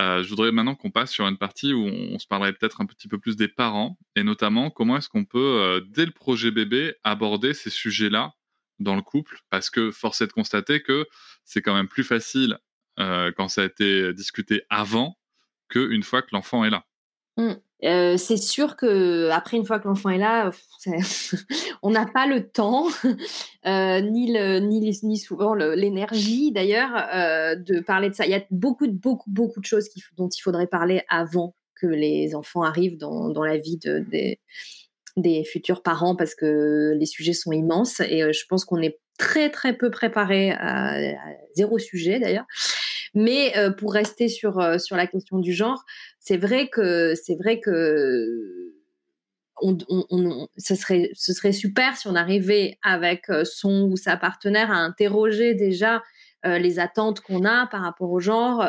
Je 0.00 0.28
voudrais 0.28 0.50
maintenant 0.52 0.74
qu'on 0.74 0.90
passe 0.90 1.10
sur 1.10 1.26
une 1.26 1.36
partie 1.36 1.72
où 1.72 1.84
on, 1.84 2.18
se 2.18 2.26
parlerait 2.26 2.52
peut-être 2.52 2.80
un 2.80 2.86
petit 2.86 3.06
peu 3.06 3.18
plus 3.18 3.36
des 3.36 3.48
parents 3.48 3.98
et 4.16 4.22
notamment 4.22 4.70
comment 4.70 4.96
est-ce 4.96 5.08
qu'on 5.08 5.24
peut, 5.24 5.84
dès 5.88 6.06
le 6.06 6.12
projet 6.12 6.50
bébé, 6.50 6.94
aborder 7.04 7.54
ces 7.54 7.70
sujets-là 7.70 8.32
dans 8.78 8.96
le 8.96 9.02
couple 9.02 9.38
parce 9.50 9.70
que 9.70 9.90
force 9.90 10.20
est 10.22 10.26
de 10.26 10.32
constater 10.32 10.82
que 10.82 11.06
c'est 11.44 11.62
quand 11.62 11.74
même 11.74 11.88
plus 11.88 12.04
facile 12.04 12.58
euh, 12.98 13.30
quand 13.36 13.48
ça 13.48 13.62
a 13.62 13.64
été 13.64 14.12
discuté 14.12 14.62
avant 14.68 15.16
qu'une 15.68 16.02
fois 16.02 16.22
que 16.22 16.30
l'enfant 16.32 16.64
est 16.64 16.70
là. 16.70 16.84
Mmh. 17.36 17.54
Euh, 17.84 18.16
c'est 18.16 18.36
sûr 18.36 18.76
que 18.76 19.30
après 19.30 19.56
une 19.56 19.64
fois 19.64 19.80
que 19.80 19.88
l'enfant 19.88 20.10
est 20.10 20.18
là, 20.18 20.50
on 21.82 21.90
n'a 21.90 22.06
pas 22.06 22.26
le 22.26 22.48
temps, 22.48 22.88
euh, 23.66 24.00
ni, 24.00 24.32
le, 24.32 24.58
ni, 24.58 25.18
souvent 25.18 25.54
l'énergie 25.54 26.52
d'ailleurs 26.52 26.92
de 27.56 27.80
parler 27.80 28.10
de 28.10 28.14
ça. 28.14 28.26
Il 28.26 28.30
y 28.30 28.34
a 28.34 28.42
beaucoup, 28.50 28.86
beaucoup, 28.88 29.30
beaucoup 29.30 29.60
de 29.60 29.66
choses 29.66 29.88
dont 30.16 30.28
il 30.28 30.40
faudrait 30.40 30.66
parler 30.66 31.02
avant 31.08 31.54
que 31.80 31.86
les 31.86 32.34
enfants 32.34 32.62
arrivent 32.62 32.98
dans, 32.98 33.30
dans 33.30 33.44
la 33.44 33.56
vie 33.56 33.78
de, 33.78 34.00
des, 34.10 34.38
des 35.16 35.44
futurs 35.44 35.82
parents 35.82 36.16
parce 36.16 36.34
que 36.34 36.94
les 36.96 37.06
sujets 37.06 37.32
sont 37.32 37.52
immenses 37.52 38.00
et 38.00 38.22
euh, 38.22 38.32
je 38.32 38.44
pense 38.48 38.64
qu'on 38.64 38.80
est 38.80 38.98
très 39.18 39.50
très 39.50 39.76
peu 39.76 39.90
préparé 39.90 40.52
à, 40.52 40.96
zéro 41.54 41.78
sujet 41.78 42.18
d'ailleurs. 42.18 42.46
Mais 43.14 43.56
euh, 43.58 43.70
pour 43.70 43.92
rester 43.92 44.28
sur 44.28 44.60
euh, 44.60 44.78
sur 44.78 44.96
la 44.96 45.06
question 45.06 45.38
du 45.38 45.52
genre, 45.52 45.84
c'est 46.20 46.36
vrai 46.36 46.68
que 46.68 47.14
c'est 47.14 47.36
vrai 47.36 47.60
que 47.60 48.72
ce, 50.56 50.74
serait, 50.74 51.10
ce 51.14 51.32
serait 51.34 51.52
super 51.52 51.96
si 51.96 52.08
on 52.08 52.14
arrivait 52.14 52.78
avec 52.82 53.26
son 53.44 53.88
ou 53.90 53.96
sa 53.96 54.16
partenaire 54.16 54.70
à 54.70 54.76
interroger 54.76 55.54
déjà 55.54 56.02
les 56.44 56.78
attentes 56.78 57.20
qu'on 57.20 57.44
a 57.44 57.66
par 57.66 57.82
rapport 57.82 58.10
au 58.10 58.20
genre, 58.20 58.64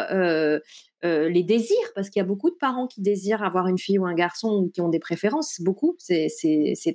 euh, 1.04 1.30
les 1.30 1.42
désirs, 1.42 1.76
parce 1.96 2.10
qu'il 2.10 2.20
y 2.20 2.24
a 2.24 2.28
beaucoup 2.28 2.52
de 2.52 2.56
parents 2.56 2.86
qui 2.86 3.02
désirent 3.02 3.42
avoir 3.44 3.68
une 3.68 3.80
fille 3.80 3.98
ou 3.98 4.06
un 4.06 4.14
garçon 4.14 4.50
ou 4.50 4.70
qui 4.70 4.82
ont 4.82 4.90
des 4.90 5.00
préférences, 5.00 5.60
beaucoup, 5.60 5.96
c'est 5.98 6.30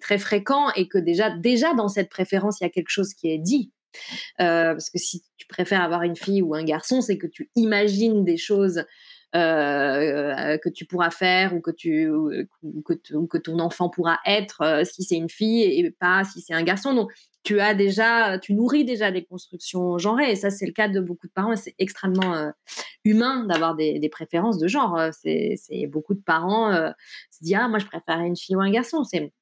très 0.01 0.19
fréquent 0.19 0.71
et 0.77 0.87
que 0.87 0.99
déjà, 0.99 1.31
déjà 1.31 1.75
dans 1.75 1.89
cette 1.89 2.09
préférence, 2.09 2.61
il 2.61 2.65
y 2.65 2.67
a 2.67 2.71
quelque 2.71 2.91
chose 2.91 3.15
qui 3.15 3.29
est 3.33 3.39
dit. 3.39 3.73
Euh, 4.41 4.73
parce 4.73 4.91
que 4.91 4.99
si 4.99 5.25
tu 5.39 5.47
préfères 5.47 5.83
avoir 5.83 6.03
une 6.03 6.17
fille 6.17 6.43
ou 6.43 6.55
un 6.55 6.63
garçon, 6.63 7.01
c'est 7.01 7.19
que 7.19 7.27
tu 7.27 7.51
imagines 7.57 8.25
des 8.25 8.37
choses 8.37 8.85
euh, 9.35 10.57
que 10.59 10.69
tu 10.69 10.87
pourras 10.87 11.11
faire 11.11 11.55
ou 11.55 11.61
que, 11.61 11.71
tu, 11.71 12.11
que, 12.85 12.95
que, 13.27 13.39
ton 13.39 13.59
enfant 13.59 13.91
pourra 13.91 14.19
être 14.25 14.83
si 14.85 15.03
c'est 15.03 15.17
une 15.17 15.29
fille 15.29 15.63
et 15.63 15.91
pas 15.91 16.25
si 16.25 16.41
c'est 16.41 16.55
un 16.55 16.63
garçon. 16.63 16.95
Donc, 16.95 17.13
tu 17.47 17.61
as 17.61 17.75
déjà, 17.75 18.39
tu 18.41 18.55
nourris 18.55 18.85
déjà 18.85 19.13
des 19.13 19.25
constructions 19.25 19.99
genrées. 19.99 20.33
Et 20.33 20.35
ça, 20.35 20.51
c'est 20.51 20.67
le 20.67 20.73
cas 20.73 20.89
de 20.89 21.01
beaucoup 21.01 21.29
de 21.29 21.33
parents. 21.33 21.55
C'est 21.55 21.77
extrêmement 21.79 22.35
euh, 22.35 22.51
humain 23.05 23.45
d'avoir 23.45 23.77
des, 23.77 24.09
préférences 24.11 24.59
de 24.59 24.67
genre. 24.67 24.99
C'est, 25.13 25.57
beaucoup 25.89 26.15
de 26.15 26.23
parents 26.23 26.73
euh, 26.73 26.91
se 27.31 27.45
disent 27.45 27.57
ah 27.59 27.69
moi 27.69 27.79
je 27.79 27.87
préfère 27.87 28.19
une 28.19 28.37
fille 28.37 28.57
ou 28.57 28.61
un 28.61 28.71
garçon. 28.71 29.05
C'est 29.05 29.33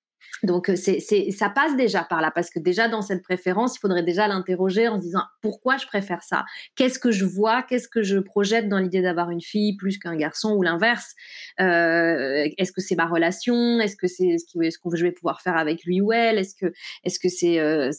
donc 0.42 0.68
euh, 0.68 0.76
c'est, 0.76 1.00
ça 1.30 1.48
passe 1.48 1.76
déjà 1.76 2.04
par 2.04 2.20
là 2.20 2.30
parce 2.34 2.50
que 2.50 2.58
déjà 2.58 2.88
dans 2.88 3.02
cette 3.02 3.22
préférence, 3.22 3.76
il 3.76 3.80
faudrait 3.80 4.02
déjà 4.02 4.28
l'interroger 4.28 4.88
en 4.88 4.96
se 4.96 5.02
disant 5.02 5.22
pourquoi 5.40 5.76
je 5.78 5.86
préfère 5.86 6.22
ça? 6.22 6.44
Qu'est-ce 6.76 6.98
que 6.98 7.10
je 7.10 7.24
vois? 7.24 7.62
Qu'est-ce 7.62 7.88
que 7.88 8.02
je 8.02 8.18
projette 8.18 8.68
dans 8.68 8.78
l'idée 8.78 9.02
d'avoir 9.02 9.30
une 9.30 9.40
fille 9.40 9.76
plus 9.76 9.98
qu'un 9.98 10.16
garçon 10.16 10.54
ou 10.54 10.62
l'inverse? 10.62 11.14
Euh, 11.60 12.48
Est-ce 12.58 12.72
que 12.72 12.80
c'est 12.80 12.96
ma 12.96 13.06
relation? 13.06 13.80
Est-ce 13.80 13.96
que 13.96 14.06
c'est 14.06 14.36
ce, 14.38 14.44
que 14.78 14.96
je 14.96 15.02
vais 15.02 15.12
pouvoir 15.12 15.40
faire 15.40 15.56
avec 15.56 15.84
lui 15.84 16.00
ou 16.00 16.12
elle? 16.12 16.38
Est-ce 16.38 16.54
que 16.54 16.72
est-ce 17.04 17.18
que 17.18 17.28
c'est 17.28 17.58
euh, 17.58 17.90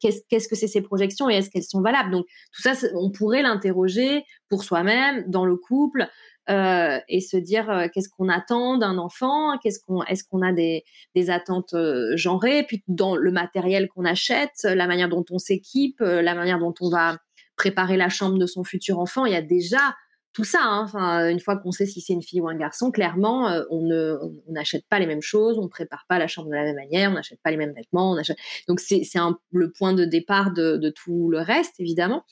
qu'est-ce, 0.00 0.20
qu'est-ce 0.28 0.48
que 0.48 0.56
c'est 0.56 0.68
ces 0.68 0.82
projections 0.82 1.30
et 1.30 1.34
est-ce 1.34 1.50
qu'elles 1.50 1.62
sont 1.62 1.82
valables? 1.82 2.10
Donc 2.10 2.26
tout 2.52 2.62
ça, 2.62 2.72
on 2.94 3.10
pourrait 3.10 3.42
l'interroger 3.42 4.24
pour 4.48 4.64
soi-même 4.64 5.24
dans 5.28 5.46
le 5.46 5.56
couple 5.56 6.08
euh, 6.50 6.98
et 7.08 7.20
se 7.20 7.36
dire 7.36 7.70
euh, 7.70 7.86
qu'est-ce 7.92 8.08
qu'on 8.08 8.28
attend 8.28 8.76
d'un 8.76 8.98
enfant, 8.98 9.56
qu'est-ce 9.62 9.78
qu'on, 9.78 10.02
est-ce 10.04 10.24
qu'on 10.24 10.42
a 10.42 10.52
des, 10.52 10.82
des 11.14 11.30
attentes 11.30 11.74
euh, 11.74 12.16
genrées, 12.16 12.64
puis 12.64 12.82
dans 12.88 13.14
le 13.14 13.30
matériel 13.30 13.88
qu'on 13.88 14.04
achète, 14.04 14.64
la 14.64 14.88
manière 14.88 15.08
dont 15.08 15.24
on 15.30 15.38
s'équipe, 15.38 16.00
la 16.00 16.34
manière 16.34 16.58
dont 16.58 16.74
on 16.80 16.90
va 16.90 17.18
préparer 17.56 17.96
la 17.96 18.08
chambre 18.08 18.38
de 18.38 18.46
son 18.46 18.64
futur 18.64 18.98
enfant, 18.98 19.24
il 19.24 19.32
y 19.32 19.36
a 19.36 19.42
déjà 19.42 19.94
tout 20.32 20.42
ça. 20.44 20.60
Hein. 20.64 21.28
Une 21.28 21.38
fois 21.38 21.58
qu'on 21.58 21.70
sait 21.70 21.86
si 21.86 22.00
c'est 22.00 22.14
une 22.14 22.22
fille 22.22 22.40
ou 22.40 22.48
un 22.48 22.56
garçon, 22.56 22.90
clairement, 22.90 23.48
on 23.70 23.82
ne, 23.82 24.16
on 24.48 24.52
n'achète 24.52 24.84
pas 24.88 24.98
les 24.98 25.06
mêmes 25.06 25.22
choses, 25.22 25.58
on 25.58 25.68
prépare 25.68 26.06
pas 26.08 26.18
la 26.18 26.26
chambre 26.26 26.48
de 26.48 26.54
la 26.54 26.64
même 26.64 26.74
manière, 26.74 27.10
on 27.10 27.14
n'achète 27.14 27.38
pas 27.44 27.50
les 27.50 27.56
mêmes 27.56 27.74
vêtements. 27.74 28.16
Donc 28.66 28.80
c'est, 28.80 29.04
c'est 29.04 29.18
un, 29.18 29.38
le 29.52 29.70
point 29.70 29.92
de 29.92 30.04
départ 30.04 30.52
de, 30.52 30.90
tout 30.90 31.30
le 31.30 31.38
reste, 31.38 31.78
évidemment. 31.78 32.24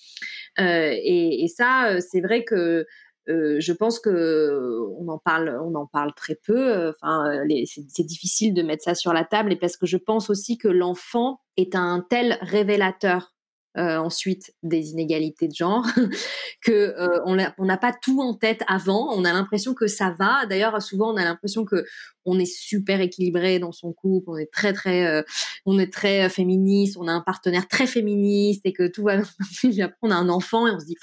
Euh, 0.59 0.93
et, 0.97 1.47
ça, 1.55 2.01
c'est 2.01 2.23
vrai 2.23 2.43
que 2.43 2.87
euh, 3.29 3.57
je 3.61 3.73
pense 3.73 4.01
que 4.01 4.81
on 4.99 5.09
en 5.09 5.19
parle, 5.19 5.59
on 5.63 5.75
en 5.75 5.87
parle 5.87 6.15
très 6.15 6.35
peu. 6.35 6.89
Enfin, 6.89 7.43
c'est 7.67 8.05
difficile 8.05 8.55
de 8.55 8.63
mettre 8.63 8.83
ça 8.85 8.95
sur 8.95 9.13
la 9.13 9.25
table, 9.25 9.53
et 9.53 9.57
parce 9.57 9.77
que 9.77 9.87
je 9.87 9.97
pense 9.97 10.31
aussi 10.31 10.59
que 10.59 10.69
l'enfant 10.69 11.41
est 11.57 11.75
un 11.75 12.05
tel 12.09 12.39
révélateur 12.41 13.35
euh, 13.79 13.99
ensuite 13.99 14.53
des 14.65 14.91
inégalités 14.91 15.47
de 15.47 15.55
genre 15.55 15.87
que 16.65 16.73
euh, 16.73 17.21
on 17.25 17.65
n'a 17.65 17.77
pas 17.77 17.93
tout 17.93 18.21
en 18.21 18.35
tête 18.35 18.65
avant 18.67 19.15
on 19.17 19.25
a 19.25 19.33
l'impression 19.33 19.75
que 19.75 19.87
ça 19.87 20.13
va 20.19 20.45
d'ailleurs 20.47 20.83
souvent 20.83 21.15
on 21.15 21.17
a 21.17 21.23
l'impression 21.23 21.65
que 21.65 21.85
on 22.25 22.41
est 22.41 22.53
super 22.53 23.01
équilibré 23.01 23.61
dans 23.61 23.71
son 23.71 23.93
couple 23.93 24.29
on 24.29 24.37
est 24.39 24.53
très 24.53 24.73
très 24.73 25.25
on 25.67 25.79
est 25.79 25.93
très 25.93 26.29
féministe 26.29 26.97
on 26.99 27.07
a 27.07 27.13
un 27.13 27.21
partenaire 27.21 27.69
très 27.69 27.87
féministe 27.87 28.63
et 28.65 28.73
que 28.73 28.89
tout 28.89 29.05
va 29.05 29.19
bien 29.63 29.85
après 29.85 29.99
on 30.03 30.11
a 30.11 30.17
un 30.17 30.31
enfant 30.31 30.67
et 30.67 30.73
on 30.73 30.81
se 30.81 30.87
dit 30.87 30.97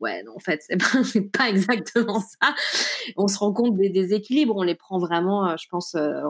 ouais, 0.00 0.22
en 0.34 0.38
fait, 0.38 0.62
c'est 0.66 0.76
pas, 1.32 1.44
pas 1.44 1.48
exactement 1.48 2.20
ça. 2.20 2.54
On 3.16 3.28
se 3.28 3.38
rend 3.38 3.52
compte 3.52 3.76
des 3.76 3.90
déséquilibres, 3.90 4.56
on 4.56 4.62
les 4.62 4.74
prend 4.74 4.98
vraiment, 4.98 5.48
euh, 5.48 5.54
je 5.58 5.68
pense, 5.68 5.94
euh, 5.94 6.22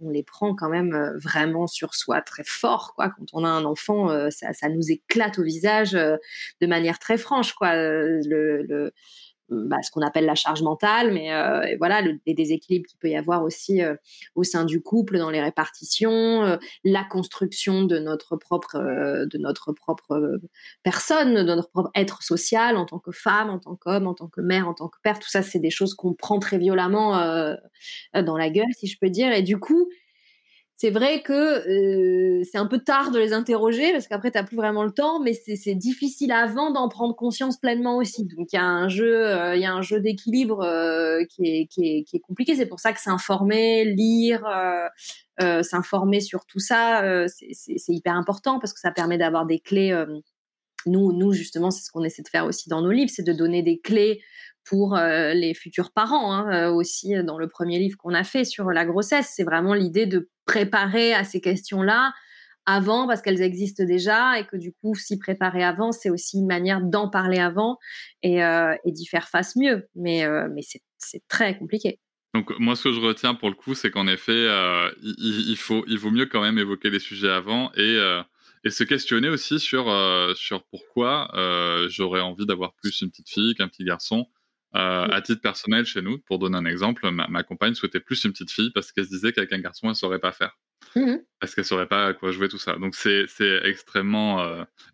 on, 0.00 0.10
les 0.10 0.22
prend 0.22 0.54
quand 0.54 0.68
même 0.68 0.94
euh, 0.94 1.16
vraiment 1.18 1.66
sur 1.66 1.94
soi 1.94 2.20
très 2.22 2.44
fort, 2.44 2.94
quoi. 2.94 3.10
Quand 3.10 3.26
on 3.32 3.44
a 3.44 3.48
un 3.48 3.64
enfant, 3.64 4.08
ça, 4.30 4.52
ça 4.52 4.68
nous 4.68 4.90
éclate 4.90 5.38
au 5.38 5.42
visage 5.42 5.92
de 5.92 6.66
manière 6.66 6.98
très 6.98 7.18
franche, 7.18 7.52
quoi. 7.54 7.74
le 7.74 8.92
bah, 9.48 9.76
ce 9.82 9.90
qu'on 9.90 10.02
appelle 10.02 10.24
la 10.24 10.34
charge 10.34 10.62
mentale, 10.62 11.12
mais 11.12 11.32
euh, 11.32 11.76
voilà, 11.78 12.02
le, 12.02 12.18
les 12.26 12.34
déséquilibres 12.34 12.86
qu'il 12.88 12.98
peut 12.98 13.08
y 13.08 13.16
avoir 13.16 13.44
aussi 13.44 13.80
euh, 13.80 13.94
au 14.34 14.42
sein 14.42 14.64
du 14.64 14.82
couple, 14.82 15.18
dans 15.18 15.30
les 15.30 15.40
répartitions, 15.40 16.44
euh, 16.44 16.56
la 16.84 17.04
construction 17.04 17.84
de 17.84 17.98
notre 17.98 18.36
propre, 18.36 18.76
de 18.76 19.38
notre 19.38 19.72
propre 19.72 20.40
personne, 20.82 21.34
de 21.34 21.54
notre 21.54 21.70
propre 21.70 21.90
être 21.94 22.22
social 22.22 22.76
en 22.76 22.86
tant 22.86 22.98
que 22.98 23.12
femme, 23.12 23.50
en 23.50 23.58
tant 23.58 23.76
qu'homme, 23.76 24.06
en 24.06 24.14
tant 24.14 24.28
que 24.28 24.40
mère, 24.40 24.68
en 24.68 24.74
tant 24.74 24.88
que 24.88 24.98
père. 25.02 25.18
Tout 25.18 25.30
ça, 25.30 25.42
c'est 25.42 25.60
des 25.60 25.70
choses 25.70 25.94
qu'on 25.94 26.14
prend 26.14 26.38
très 26.38 26.58
violemment 26.58 27.12
dans 28.14 28.36
la 28.36 28.50
gueule, 28.50 28.72
si 28.76 28.86
je 28.88 28.98
peux 29.00 29.10
dire. 29.10 29.32
Et 29.32 29.42
du 29.42 29.58
coup, 29.58 29.88
c'est 30.78 30.90
vrai 30.90 31.22
que 31.22 31.32
euh, 31.32 32.44
c'est 32.44 32.58
un 32.58 32.66
peu 32.66 32.78
tard 32.78 33.10
de 33.10 33.18
les 33.18 33.32
interroger 33.32 33.92
parce 33.92 34.06
qu'après 34.08 34.30
tu 34.30 34.36
n'as 34.36 34.44
plus 34.44 34.56
vraiment 34.56 34.84
le 34.84 34.90
temps, 34.90 35.20
mais 35.20 35.32
c'est 35.32 35.74
difficile 35.74 36.32
avant 36.32 36.70
d'en 36.70 36.90
prendre 36.90 37.16
conscience 37.16 37.56
pleinement 37.56 37.96
aussi. 37.96 38.26
Donc 38.26 38.52
il 38.52 38.56
y 38.56 38.58
a 38.58 38.64
un 38.64 38.88
jeu, 38.88 39.26
euh, 39.26 39.56
il 39.56 39.64
un 39.64 39.80
jeu 39.80 40.00
d'équilibre 40.00 40.62
euh, 40.62 41.24
qui, 41.30 41.66
est, 41.78 42.18
compliqué. 42.20 42.54
C'est 42.54 42.66
pour 42.66 42.80
ça 42.80 42.92
que 42.92 43.00
s'informer, 43.00 43.86
lire, 43.86 44.44
s'informer 45.62 46.20
sur 46.20 46.44
tout 46.44 46.60
ça, 46.60 47.26
c'est 47.26 47.92
hyper 47.92 48.14
important 48.14 48.58
parce 48.58 48.74
que 48.74 48.80
ça 48.80 48.90
permet 48.90 49.16
d'avoir 49.16 49.46
des 49.46 49.58
clés 49.58 49.94
nous, 50.86 51.12
nous 51.12 51.32
justement, 51.32 51.70
c'est 51.70 51.84
ce 51.84 51.90
qu'on 51.90 52.04
essaie 52.04 52.22
de 52.22 52.28
faire 52.28 52.46
aussi 52.46 52.68
dans 52.68 52.82
nos 52.82 52.90
livres, 52.90 53.10
c'est 53.14 53.26
de 53.26 53.32
donner 53.32 53.62
des 53.62 53.78
clés 53.78 54.20
pour 54.64 54.96
les 54.96 55.54
futurs 55.54 55.92
parents 55.92 56.32
hein, 56.32 56.70
aussi 56.70 57.14
dans 57.22 57.38
le 57.38 57.48
premier 57.48 57.78
livre 57.78 57.96
qu'on 57.96 58.14
a 58.14 58.24
fait 58.24 58.44
sur 58.44 58.70
la 58.70 58.84
grossesse. 58.84 59.32
C'est 59.32 59.44
vraiment 59.44 59.74
l'idée 59.74 60.06
de 60.06 60.28
préparer 60.44 61.14
à 61.14 61.22
ces 61.22 61.40
questions-là 61.40 62.12
avant 62.64 63.06
parce 63.06 63.22
qu'elles 63.22 63.42
existent 63.42 63.84
déjà 63.84 64.40
et 64.40 64.44
que 64.44 64.56
du 64.56 64.72
coup, 64.72 64.96
s'y 64.96 65.20
préparer 65.20 65.62
avant, 65.62 65.92
c'est 65.92 66.10
aussi 66.10 66.38
une 66.38 66.48
manière 66.48 66.80
d'en 66.80 67.08
parler 67.08 67.38
avant 67.38 67.78
et, 68.24 68.40
d'y 68.86 69.06
faire 69.06 69.28
face 69.28 69.54
mieux. 69.54 69.86
Mais, 69.94 70.26
mais 70.50 70.62
c'est 70.98 71.22
très 71.28 71.56
compliqué. 71.56 72.00
Donc 72.36 72.52
moi, 72.58 72.76
ce 72.76 72.84
que 72.84 72.92
je 72.92 73.00
retiens 73.00 73.34
pour 73.34 73.48
le 73.48 73.54
coup, 73.54 73.74
c'est 73.74 73.90
qu'en 73.90 74.06
effet, 74.06 74.32
euh, 74.32 74.90
il, 75.00 75.56
faut, 75.56 75.84
il 75.88 75.98
vaut 75.98 76.10
mieux 76.10 76.26
quand 76.26 76.42
même 76.42 76.58
évoquer 76.58 76.90
les 76.90 76.98
sujets 76.98 77.30
avant 77.30 77.72
et, 77.72 77.80
euh, 77.80 78.22
et 78.66 78.70
se 78.70 78.84
questionner 78.84 79.28
aussi 79.28 79.60
sur, 79.60 79.88
euh, 79.88 80.34
sur 80.34 80.64
pourquoi 80.64 81.30
j'aurais 81.88 82.20
envie 82.20 82.46
d'avoir 82.46 82.74
plus 82.74 83.00
une 83.00 83.10
petite 83.10 83.28
fille 83.28 83.54
qu'un 83.54 83.68
petit 83.68 83.84
garçon. 83.84 84.26
À 84.72 85.22
titre 85.24 85.40
personnel, 85.40 85.86
chez 85.86 86.02
nous, 86.02 86.18
pour 86.18 86.38
donner 86.38 86.58
un 86.58 86.66
exemple, 86.66 87.08
ma, 87.10 87.42
compagne 87.42 87.74
souhaitait 87.74 88.00
plus 88.00 88.24
une 88.24 88.32
petite 88.32 88.50
fille 88.50 88.70
parce 88.74 88.92
qu'elle 88.92 89.06
se 89.06 89.10
disait 89.10 89.32
qu'avec 89.32 89.50
un 89.52 89.60
garçon, 89.60 89.86
elle 89.86 89.92
ne 89.92 89.94
saurait 89.94 90.18
pas 90.18 90.32
faire. 90.32 90.58
Mmh 90.94 91.16
parce 91.40 91.54
qu'elle 91.54 91.62
ne 91.62 91.68
saurait 91.68 91.86
pas 91.86 92.06
à 92.06 92.14
quoi 92.14 92.30
jouer, 92.30 92.48
tout 92.48 92.58
ça. 92.58 92.76
Donc 92.76 92.94
c'est 92.94 93.26
extrêmement... 93.64 94.44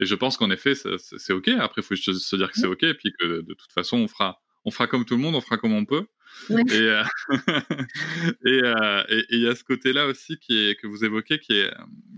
Et 0.00 0.04
je 0.04 0.14
pense 0.14 0.36
qu'en 0.36 0.50
effet, 0.50 0.74
c'est 0.74 1.32
OK. 1.32 1.48
Après, 1.48 1.80
il 1.80 1.84
faut 1.84 1.94
juste 1.94 2.12
se 2.12 2.36
dire 2.36 2.52
que 2.52 2.58
c'est 2.58 2.66
OK 2.66 2.82
et 2.84 2.94
puis 2.94 3.12
que 3.18 3.40
de 3.40 3.54
toute 3.54 3.72
façon, 3.72 3.96
on 3.96 4.06
fera, 4.06 4.40
on 4.64 4.70
fera 4.70 4.86
comme 4.86 5.04
tout 5.04 5.16
le 5.16 5.22
monde, 5.22 5.34
on 5.34 5.40
fera 5.40 5.56
comme 5.56 5.72
on 5.72 5.84
peut. 5.84 6.06
Euh, 6.50 7.04
euh, 8.46 9.04
et 9.08 9.24
il 9.30 9.40
y 9.40 9.48
a 9.48 9.54
ce 9.54 9.64
côté-là 9.64 10.06
aussi 10.06 10.38
qui 10.38 10.58
est, 10.58 10.76
que 10.76 10.86
vous 10.86 11.04
évoquez 11.04 11.38
qui 11.38 11.58
est, 11.58 11.72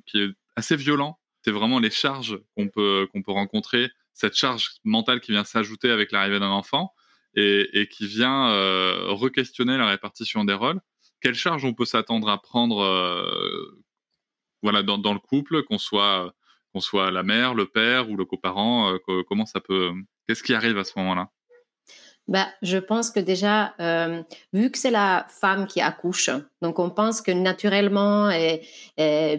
qui 0.07 0.21
est 0.21 0.31
assez 0.57 0.77
violent. 0.77 1.19
C'est 1.45 1.51
vraiment 1.51 1.79
les 1.79 1.91
charges 1.91 2.39
qu'on 2.57 2.69
peut, 2.69 3.09
qu'on 3.13 3.23
peut 3.23 3.33
rencontrer, 3.33 3.91
cette 4.13 4.35
charge 4.35 4.71
mentale 4.85 5.21
qui 5.21 5.33
vient 5.33 5.45
s'ajouter 5.45 5.91
avec 5.91 6.13
l'arrivée 6.13 6.41
d'un 6.41 6.51
enfant 6.51 6.95
et, 7.35 7.89
qui 7.91 8.07
vient 8.07 8.49
euh, 8.49 9.09
re-questionner 9.09 9.77
la 9.77 9.87
répartition 9.87 10.45
des 10.45 10.55
rôles. 10.55 10.81
Quelle 11.21 11.35
charge 11.35 11.65
on 11.65 11.75
peut 11.75 11.85
s'attendre 11.85 12.29
à 12.29 12.41
prendre 12.41 12.85
voilà, 14.63 14.83
dans, 14.83 15.13
le 15.13 15.19
couple, 15.19 15.63
qu'on 15.65 15.79
soit, 15.79 16.35
qu'on 16.73 16.81
soit 16.81 17.11
la 17.11 17.23
mère, 17.23 17.55
le 17.55 17.67
père 17.67 18.09
ou 18.09 18.17
le 18.17 18.25
coparent 18.25 18.97
Comment 19.29 19.47
ça 19.47 19.61
peut. 19.61 19.93
Qu'est-ce 20.27 20.43
qui 20.43 20.55
arrive 20.55 20.79
à 20.79 20.85
ce 20.85 20.99
moment-là? 20.99 21.31
Bah, 22.27 22.49
je 22.63 22.79
pense 22.79 23.11
que 23.11 23.21
déjà, 23.21 23.75
euh, 23.81 24.23
vu 24.55 24.71
que 24.71 24.79
c'est 24.79 24.91
la 24.91 25.27
femme 25.29 25.67
qui 25.67 25.83
accouche, 25.83 26.31
donc 26.63 26.79
on 26.79 26.89
pense 26.89 27.21
que 27.21 27.31
naturellement 27.31 28.31
et, 28.31 28.63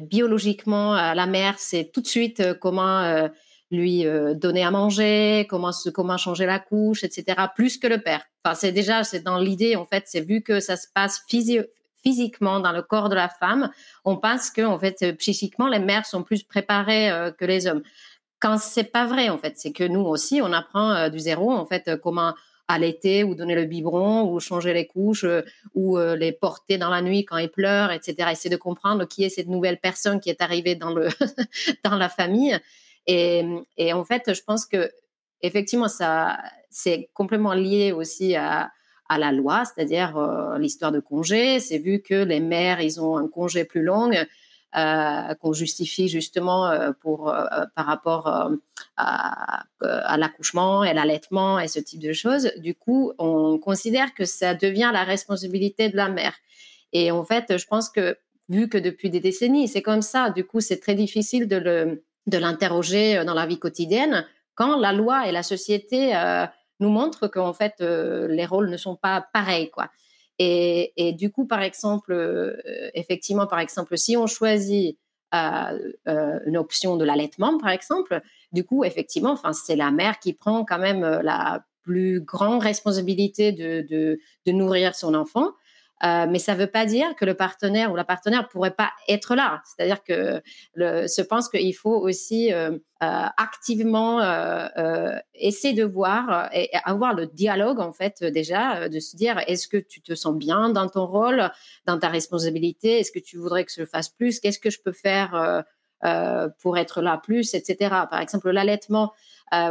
biologiquement, 0.04 0.94
la 0.94 1.26
mère, 1.26 1.56
c'est 1.58 1.90
tout 1.92 2.02
de 2.02 2.08
suite 2.08 2.42
euh, 2.42 2.54
comment 2.54 3.00
euh, 3.00 3.28
lui 3.72 4.06
donner 4.36 4.64
à 4.64 4.70
manger, 4.70 5.48
comment, 5.50 5.72
comment 5.94 6.18
changer 6.18 6.46
la 6.46 6.60
couche, 6.60 7.04
etc., 7.04 7.48
plus 7.56 7.80
que 7.80 7.88
le 7.88 7.98
père. 7.98 8.24
Enfin, 8.44 8.54
c'est 8.54 8.72
déjà, 8.72 9.04
c'est 9.04 9.22
dans 9.22 9.40
l'idée, 9.40 9.76
en 9.76 9.86
fait, 9.86 10.04
c'est 10.06 10.22
vu 10.22 10.44
que 10.44 10.60
ça 10.60 10.78
se 10.78 10.88
passe 10.94 11.24
physiquement 12.04 12.60
dans 12.60 12.72
le 12.72 12.84
corps 12.84 13.10
de 13.10 13.16
la 13.16 13.28
femme, 13.28 13.72
on 14.06 14.18
pense 14.18 14.52
que, 14.52 14.62
en 14.62 14.78
fait, 14.78 15.18
psychiquement, 15.18 15.68
les 15.68 15.80
mères 15.80 16.06
sont 16.06 16.22
plus 16.22 16.44
préparées 16.44 17.10
que 17.40 17.44
les 17.44 17.66
hommes. 17.66 17.82
Quand 18.40 18.60
c'est 18.60 18.92
pas 18.92 19.08
vrai, 19.08 19.30
en 19.30 19.40
fait, 19.40 19.56
c'est 19.58 19.74
que 19.74 19.84
nous 19.84 20.02
aussi, 20.02 20.42
on 20.44 20.54
apprend 20.54 21.10
du 21.10 21.18
zéro, 21.18 21.52
en 21.52 21.66
fait, 21.66 22.00
comment 22.02 22.36
allaiter 22.68 23.24
ou 23.24 23.36
donner 23.36 23.56
le 23.56 23.66
biberon 23.66 24.30
ou 24.30 24.40
changer 24.40 24.74
les 24.74 24.88
couches 24.88 25.24
euh, 25.24 25.42
ou 25.74 25.98
euh, 25.98 26.16
les 26.16 26.32
porter 26.32 26.78
dans 26.78 26.90
la 26.90 27.02
nuit 27.02 27.26
quand 27.26 27.38
ils 27.38 27.50
pleurent, 27.50 27.92
etc. 27.92 28.30
Essayer 28.32 28.50
de 28.50 28.60
comprendre 28.60 29.06
qui 29.06 29.24
est 29.24 29.30
cette 29.30 29.48
nouvelle 29.48 29.80
personne 29.80 30.20
qui 30.20 30.30
est 30.30 30.42
arrivée 30.42 30.76
dans, 30.76 30.94
le 30.94 31.10
dans 31.84 31.96
la 31.96 32.10
famille. 32.10 32.58
Et, 33.08 33.44
et, 33.78 33.94
en 33.94 34.04
fait, 34.04 34.34
je 34.34 34.42
pense 34.42 34.66
que 34.66 34.92
effectivement, 35.42 35.88
ça, 35.88 36.40
c'est 36.72 37.10
complètement 37.14 37.54
lié 37.54 37.92
aussi 37.92 38.36
à, 38.36 38.72
à 39.08 39.20
la 39.20 39.32
loi, 39.32 39.64
c'est-à-dire 39.66 40.18
euh, 40.18 40.58
l'histoire 40.58 40.92
de 40.92 41.00
congé. 41.00 41.60
C'est 41.60 41.78
vu 41.78 42.02
que 42.02 42.16
les 42.16 42.40
mères, 42.40 42.82
ils 42.82 43.00
ont 43.00 43.18
un 43.18 43.28
congé 43.28 43.66
plus 43.66 43.84
long. 43.84 44.10
Euh, 44.76 45.34
qu'on 45.36 45.54
justifie 45.54 46.10
justement 46.10 46.68
euh, 46.68 46.92
pour, 47.00 47.30
euh, 47.30 47.46
par 47.76 47.86
rapport 47.86 48.50
à, 48.98 49.64
l'accouchement 50.18 50.84
et 50.84 50.94
l'allaitement 50.94 51.60
et 51.60 51.70
ce 51.70 51.80
type 51.80 52.02
de 52.02 52.12
choses. 52.12 52.52
Du 52.58 52.76
coup, 52.76 53.14
on 53.18 53.58
considère 53.58 54.14
que 54.14 54.26
ça 54.26 54.54
devient 54.54 54.90
la 54.92 55.06
responsabilité 55.06 55.88
de 55.88 55.96
la 55.96 56.10
mère. 56.10 56.34
Et 56.92 57.10
en 57.10 57.24
fait, 57.24 57.58
je 57.58 57.66
pense 57.68 57.90
que 57.90 58.18
vu 58.50 58.68
que 58.68 58.78
depuis 58.78 59.10
des 59.10 59.22
décennies, 59.22 59.70
c'est 59.70 59.82
comme 59.82 60.02
ça, 60.02 60.30
du 60.30 60.44
coup, 60.44 60.60
c'est 60.60 60.82
très 60.82 60.96
difficile 60.96 61.48
de, 61.48 62.04
de 62.28 62.38
l'interroger 62.38 63.24
dans 63.24 63.34
la 63.34 63.46
vie 63.46 63.60
quotidienne 63.60 64.26
quand 64.56 64.78
la 64.78 64.92
loi 64.92 65.26
et 65.30 65.32
la 65.32 65.44
société 65.44 66.14
nous 66.82 66.90
montrent 66.90 67.28
qu'en 67.28 67.54
fait, 67.54 67.76
les 67.80 68.46
rôles 68.46 68.70
ne 68.70 68.78
sont 68.78 68.98
pas 68.98 69.26
pareils, 69.32 69.70
quoi. 69.70 69.90
Et, 70.40 71.14
du 71.18 71.32
coup, 71.32 71.46
par 71.46 71.62
exemple, 71.62 72.12
euh, 72.12 72.58
effectivement, 72.94 73.48
par 73.48 73.60
exemple, 73.60 73.98
si 73.98 74.18
on 74.18 74.28
choisit 74.28 74.98
euh, 75.34 75.94
euh, 76.08 76.40
une 76.46 76.58
option 76.58 76.98
de 76.98 77.06
l'allaitement, 77.06 77.58
par 77.58 77.70
exemple, 77.70 78.22
du 78.52 78.66
coup, 78.66 78.84
effectivement, 78.84 79.38
c'est 79.54 79.76
la 79.76 79.92
mère 79.92 80.20
qui 80.20 80.34
prend 80.34 80.66
quand 80.66 80.80
même 80.80 81.02
la 81.02 81.66
plus 81.84 82.20
grande 82.20 82.62
responsabilité 82.62 83.52
de 83.52 84.20
nourrir 84.52 84.96
son 84.96 85.14
enfant. 85.14 85.52
Euh, 86.04 86.26
mais 86.30 86.40
ça 86.40 86.54
ne 86.54 86.60
veut 86.60 86.68
pas 86.68 86.86
dire 86.86 87.16
que 87.16 87.24
le 87.24 87.36
partenaire 87.36 87.92
ou 87.92 87.96
la 87.96 88.04
partenaire 88.04 88.50
pourrait 88.50 88.76
pas 88.76 88.92
être 89.08 89.34
là. 89.34 89.62
C'est-à-dire 89.66 90.04
que 90.04 90.42
je 90.76 91.22
pense 91.22 91.48
qu'il 91.48 91.74
faut 91.74 91.96
aussi 91.96 92.54
euh, 92.54 92.72
euh, 92.72 93.26
activement 93.38 94.22
essayer 95.34 95.74
de 95.74 95.86
voir 95.86 96.50
et 96.54 96.70
avoir 96.84 97.14
le 97.14 97.28
dialogue 97.28 97.80
en 97.80 97.94
fait 97.94 98.24
déjà, 98.24 98.90
de 98.90 99.00
se 99.00 99.16
dire 99.16 99.42
est-ce 99.48 99.68
que 99.68 99.78
tu 99.78 100.02
te 100.02 100.16
sens 100.16 100.36
bien 100.36 100.70
dans 100.70 100.90
ton 100.90 101.06
rôle, 101.06 101.50
dans 101.86 101.98
ta 101.98 102.10
responsabilité, 102.10 103.00
est-ce 103.00 103.12
que 103.12 103.20
tu 103.20 103.38
voudrais 103.38 103.64
que 103.64 103.72
je 103.76 103.86
fasse 103.86 104.10
plus, 104.10 104.40
qu'est-ce 104.40 104.60
que 104.60 104.70
je 104.70 104.82
peux 104.82 104.92
faire 104.92 105.64
pour 106.60 106.78
être 106.78 107.02
là 107.02 107.20
plus, 107.24 107.54
etc. 107.54 107.78
Par 108.10 108.20
exemple, 108.20 108.50
l'allaitement. 108.52 109.14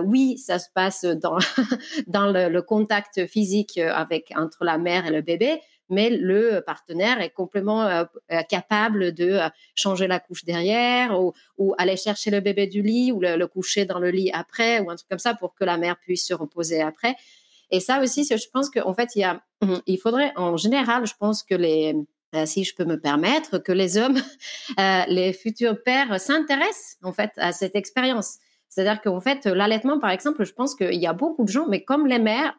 oui, 0.05 0.39
ça 0.39 0.59
se 0.59 0.69
passe 0.75 1.05
dans, 1.05 1.39
dans 2.07 2.31
le, 2.31 2.49
le, 2.49 2.63
contact 2.63 3.27
physique 3.27 3.79
avec 3.79 4.33
entre 4.37 4.65
la 4.65 4.79
mère 4.79 5.07
et 5.07 5.11
le 5.11 5.21
bébé, 5.21 5.61
mais 5.89 6.11
le 6.11 6.61
partenaire 6.61 7.21
est 7.21 7.31
complètement 7.31 7.83
euh, 7.85 8.05
euh, 8.33 8.43
capable 8.43 9.13
de 9.13 9.33
euh, 9.33 9.49
changer 9.75 10.07
la 10.07 10.19
couche 10.19 10.45
derrière 10.45 11.19
ou, 11.21 11.33
aller 11.79 11.97
chercher 11.97 12.31
le 12.31 12.41
bébé 12.41 12.67
du 12.67 12.83
lit 12.83 13.13
ou 13.13 13.21
le, 13.21 13.47
coucher 13.47 13.85
dans 13.85 13.99
le 13.99 14.11
lit 14.11 14.31
après 14.33 14.81
ou 14.81 14.91
un 14.91 14.97
truc 14.97 15.09
comme 15.09 15.19
ça 15.19 15.35
pour 15.35 15.55
que 15.55 15.65
la 15.65 15.77
mère 15.77 15.97
puisse 15.99 16.27
se 16.27 16.35
reposer 16.35 16.81
après. 16.81 17.17
Et 17.71 17.81
ça 17.81 18.01
aussi, 18.03 18.25
je 18.25 18.49
pense 18.53 18.71
qu'en 18.71 18.95
fait, 18.95 19.17
il, 19.17 19.21
y 19.21 19.25
a, 19.25 19.43
il 19.87 19.99
faudrait, 19.99 20.33
en 20.37 20.57
général, 20.57 21.07
je 21.07 21.15
pense 21.19 21.43
que 21.43 21.55
les, 21.55 21.95
si 22.45 22.65
je 22.65 22.75
peux 22.75 22.85
me 22.85 23.01
permettre, 23.01 23.59
que 23.59 23.73
les 23.73 23.97
hommes, 23.97 24.21
les 25.09 25.33
futurs 25.33 25.83
pères 25.83 26.21
s'intéressent 26.21 26.99
en 27.03 27.13
fait 27.13 27.31
à 27.37 27.53
cette 27.53 27.75
expérience. 27.75 28.39
C'est-à-dire 28.69 29.01
qu'en 29.01 29.21
fait, 29.21 29.47
l'allaitement, 29.47 29.99
par 29.99 30.11
exemple, 30.11 30.45
je 30.45 30.53
pense 30.53 30.75
qu'il 30.75 31.01
y 31.01 31.07
a 31.07 31.13
beaucoup 31.13 31.45
de 31.45 31.51
gens, 31.51 31.67
mais 31.69 31.85
comme 31.85 32.07
les 32.07 32.19
mères, 32.19 32.55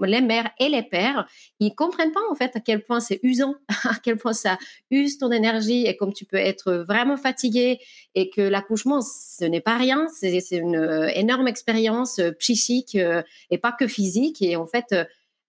les 0.00 0.20
mères 0.20 0.50
et 0.58 0.68
les 0.68 0.82
pères, 0.82 1.28
ils 1.60 1.74
comprennent 1.74 2.12
pas 2.12 2.20
en 2.30 2.34
fait 2.34 2.54
à 2.56 2.60
quel 2.60 2.82
point 2.82 3.00
c'est 3.00 3.20
usant, 3.22 3.54
à 3.84 3.94
quel 4.02 4.16
point 4.16 4.32
ça 4.32 4.58
use 4.90 5.18
ton 5.18 5.30
énergie 5.30 5.86
et 5.86 5.96
comme 5.96 6.12
tu 6.12 6.24
peux 6.24 6.36
être 6.36 6.72
vraiment 6.72 7.16
fatigué 7.16 7.78
et 8.14 8.30
que 8.30 8.40
l'accouchement, 8.40 9.00
ce 9.02 9.44
n'est 9.44 9.60
pas 9.60 9.76
rien, 9.76 10.08
c'est 10.08 10.40
une 10.52 10.76
euh, 10.76 11.08
énorme 11.14 11.48
expérience 11.48 12.18
euh, 12.18 12.32
psychique 12.32 12.94
euh, 12.94 13.22
et 13.50 13.58
pas 13.58 13.72
que 13.72 13.86
physique. 13.86 14.42
Et 14.42 14.56
en 14.56 14.66
fait, 14.66 14.94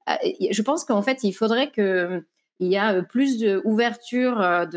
je 0.07 0.61
pense 0.61 0.85
qu'en 0.85 1.01
fait, 1.01 1.23
il 1.23 1.33
faudrait 1.33 1.71
que 1.71 2.23
il 2.61 2.67
y 2.67 2.77
a 2.77 3.01
plus 3.03 3.37
d'ouverture 3.37 4.67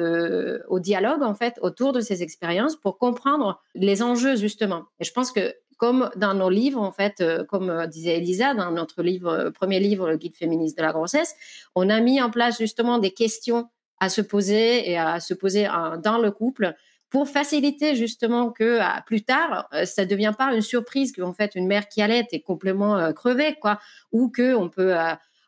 au 0.68 0.78
dialogue 0.78 1.22
en 1.24 1.34
fait 1.34 1.58
autour 1.62 1.92
de 1.92 2.00
ces 2.00 2.22
expériences 2.22 2.76
pour 2.76 2.96
comprendre 2.96 3.60
les 3.74 4.04
enjeux 4.04 4.36
justement. 4.36 4.84
Et 5.00 5.04
je 5.04 5.12
pense 5.12 5.32
que 5.32 5.52
comme 5.82 6.10
dans 6.14 6.32
nos 6.32 6.48
livres 6.48 6.80
en 6.80 6.92
fait, 6.92 7.20
euh, 7.20 7.42
comme 7.44 7.68
euh, 7.68 7.88
disait 7.88 8.18
Elisa 8.18 8.54
dans 8.54 8.70
notre 8.70 9.02
livre 9.02 9.50
premier 9.50 9.80
livre 9.80 10.08
le 10.08 10.16
guide 10.16 10.36
féministe 10.36 10.78
de 10.78 10.82
la 10.84 10.92
grossesse, 10.92 11.34
on 11.74 11.90
a 11.90 11.98
mis 11.98 12.22
en 12.22 12.30
place 12.30 12.56
justement 12.56 12.98
des 12.98 13.10
questions 13.10 13.68
à 13.98 14.08
se 14.08 14.20
poser 14.20 14.88
et 14.88 14.96
à 14.96 15.18
se 15.18 15.34
poser 15.34 15.66
dans 16.04 16.18
le 16.18 16.30
couple 16.30 16.76
pour 17.10 17.28
faciliter 17.28 17.96
justement 17.96 18.52
que 18.52 18.78
plus 19.06 19.24
tard 19.24 19.68
ça 19.84 20.06
devient 20.06 20.32
pas 20.38 20.54
une 20.54 20.60
surprise 20.60 21.12
qu'en 21.12 21.32
fait 21.32 21.56
une 21.56 21.66
mère 21.66 21.88
qui 21.88 22.00
allait 22.00 22.26
est 22.30 22.42
complètement 22.42 23.12
crevée 23.12 23.56
quoi 23.60 23.80
ou 24.12 24.28
que 24.28 24.54
on 24.54 24.68
peut 24.68 24.94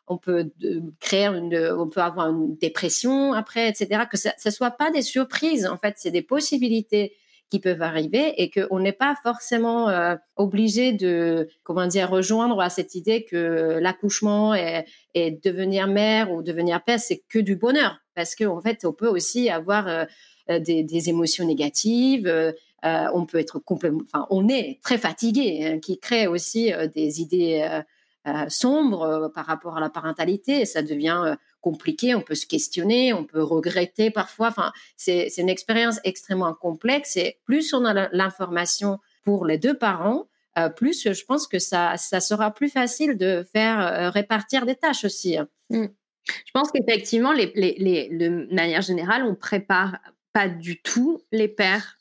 on 0.07 0.17
peut 0.17 0.51
créer 0.99 1.27
une, 1.27 1.57
on 1.77 1.89
peut 1.89 2.01
avoir 2.01 2.29
une 2.29 2.55
dépression 2.57 3.33
après, 3.33 3.69
etc. 3.69 4.03
Que 4.09 4.17
ça 4.17 4.33
ne 4.45 4.51
soit 4.51 4.71
pas 4.71 4.91
des 4.91 5.01
surprises. 5.01 5.65
En 5.65 5.77
fait, 5.77 5.95
c'est 5.97 6.11
des 6.11 6.21
possibilités 6.21 7.15
qui 7.55 7.61
peuvent 7.61 7.81
arriver 7.81 8.33
et 8.41 8.51
qu'on 8.51 8.79
n'est 8.79 8.91
pas 8.91 9.15
forcément 9.23 9.87
euh, 9.87 10.15
obligé 10.35 10.91
de, 10.91 11.47
comment 11.63 11.87
dire, 11.87 12.09
rejoindre 12.09 12.59
à 12.59 12.69
cette 12.69 12.95
idée 12.95 13.23
que 13.23 13.79
l'accouchement 13.79 14.53
et, 14.53 14.83
devenir 15.41 15.87
mère 15.87 16.33
ou 16.33 16.41
devenir 16.41 16.83
père, 16.83 16.99
c'est 16.99 17.23
que 17.29 17.39
du 17.39 17.55
bonheur. 17.55 18.01
Parce 18.13 18.35
qu'en 18.35 18.57
en 18.57 18.61
fait, 18.61 18.83
on 18.83 18.91
peut 18.91 19.07
aussi 19.07 19.49
avoir 19.49 19.87
euh, 19.87 20.03
des, 20.59 21.09
émotions 21.09 21.47
négatives, 21.47 22.27
euh, 22.27 22.51
on 22.83 23.25
peut 23.25 23.39
être 23.39 23.59
complètement, 23.59 24.01
enfin, 24.03 24.27
on 24.29 24.49
est 24.49 24.81
très 24.83 24.97
fatigué, 24.97 25.65
hein, 25.65 25.79
qui 25.79 25.97
crée 25.97 26.27
aussi 26.27 26.73
des 26.93 27.21
idées 27.21 27.65
sombres 28.49 29.31
par 29.33 29.45
rapport 29.45 29.77
à 29.77 29.79
la 29.79 29.89
parentalité. 29.89 30.59
Et 30.59 30.65
ça 30.65 30.81
devient 30.81 31.37
compliqué, 31.65 32.13
on 32.13 32.21
peut 32.21 32.35
se 32.35 32.45
questionner, 32.45 33.11
on 33.11 33.23
peut 33.23 33.41
regretter 33.41 34.11
parfois. 34.11 34.49
Enfin, 34.49 34.71
c'est 34.97 35.35
une 35.39 35.49
expérience 35.49 35.99
extrêmement 36.03 36.53
complexe 36.53 37.17
et 37.17 37.39
plus 37.43 37.73
on 37.73 37.85
a 37.85 38.07
l'information 38.11 38.99
pour 39.23 39.47
les 39.47 39.57
deux 39.57 39.75
parents, 39.75 40.27
euh, 40.59 40.69
plus 40.69 41.11
je 41.11 41.25
pense 41.25 41.47
que 41.47 41.57
ça, 41.57 41.97
ça 41.97 42.19
sera 42.19 42.53
plus 42.53 42.69
facile 42.69 43.17
de 43.17 43.43
faire 43.51 43.79
euh, 43.79 44.09
répartir 44.11 44.67
des 44.67 44.75
tâches 44.75 45.05
aussi. 45.05 45.37
Hein. 45.37 45.47
Mmh. 45.71 45.85
Je 46.27 46.51
pense 46.53 46.71
qu'effectivement, 46.71 47.33
les, 47.33 47.51
les, 47.55 48.09
de 48.11 48.53
manière 48.53 48.81
générale, 48.81 49.23
on 49.23 49.33
prépare 49.33 49.97
pas 50.33 50.47
du 50.47 50.79
tout 50.83 51.23
les 51.31 51.47
pères 51.47 51.97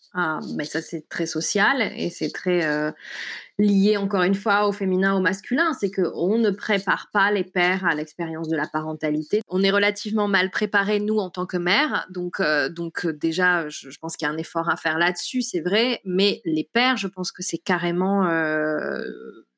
mais 0.56 0.64
ça 0.64 0.80
c'est 0.80 1.08
très 1.08 1.26
social 1.26 1.82
et 1.96 2.10
c'est 2.10 2.30
très 2.30 2.64
euh, 2.64 2.90
lié 3.58 3.96
encore 3.96 4.22
une 4.22 4.34
fois 4.34 4.66
au 4.68 4.72
féminin, 4.72 5.14
au 5.14 5.20
masculin, 5.20 5.72
c'est 5.72 5.90
qu'on 5.90 6.38
ne 6.38 6.50
prépare 6.50 7.08
pas 7.12 7.30
les 7.30 7.44
pères 7.44 7.84
à 7.84 7.94
l'expérience 7.94 8.48
de 8.48 8.56
la 8.56 8.66
parentalité. 8.66 9.42
On 9.48 9.62
est 9.62 9.70
relativement 9.70 10.28
mal 10.28 10.50
préparés 10.50 11.00
nous 11.00 11.18
en 11.18 11.30
tant 11.30 11.46
que 11.46 11.56
mères, 11.56 12.06
donc 12.10 12.40
euh, 12.40 12.68
donc 12.68 13.06
euh, 13.06 13.12
déjà 13.12 13.68
je, 13.68 13.88
pense 14.00 14.16
qu'il 14.16 14.26
y 14.26 14.30
a 14.30 14.34
un 14.34 14.38
effort 14.38 14.70
à 14.70 14.76
faire 14.76 14.98
là-dessus, 14.98 15.42
c'est 15.42 15.60
vrai, 15.60 16.00
mais 16.04 16.40
les 16.44 16.68
pères, 16.72 16.96
je 16.96 17.08
pense 17.08 17.32
que 17.32 17.42
c'est 17.42 17.58
carrément 17.58 18.24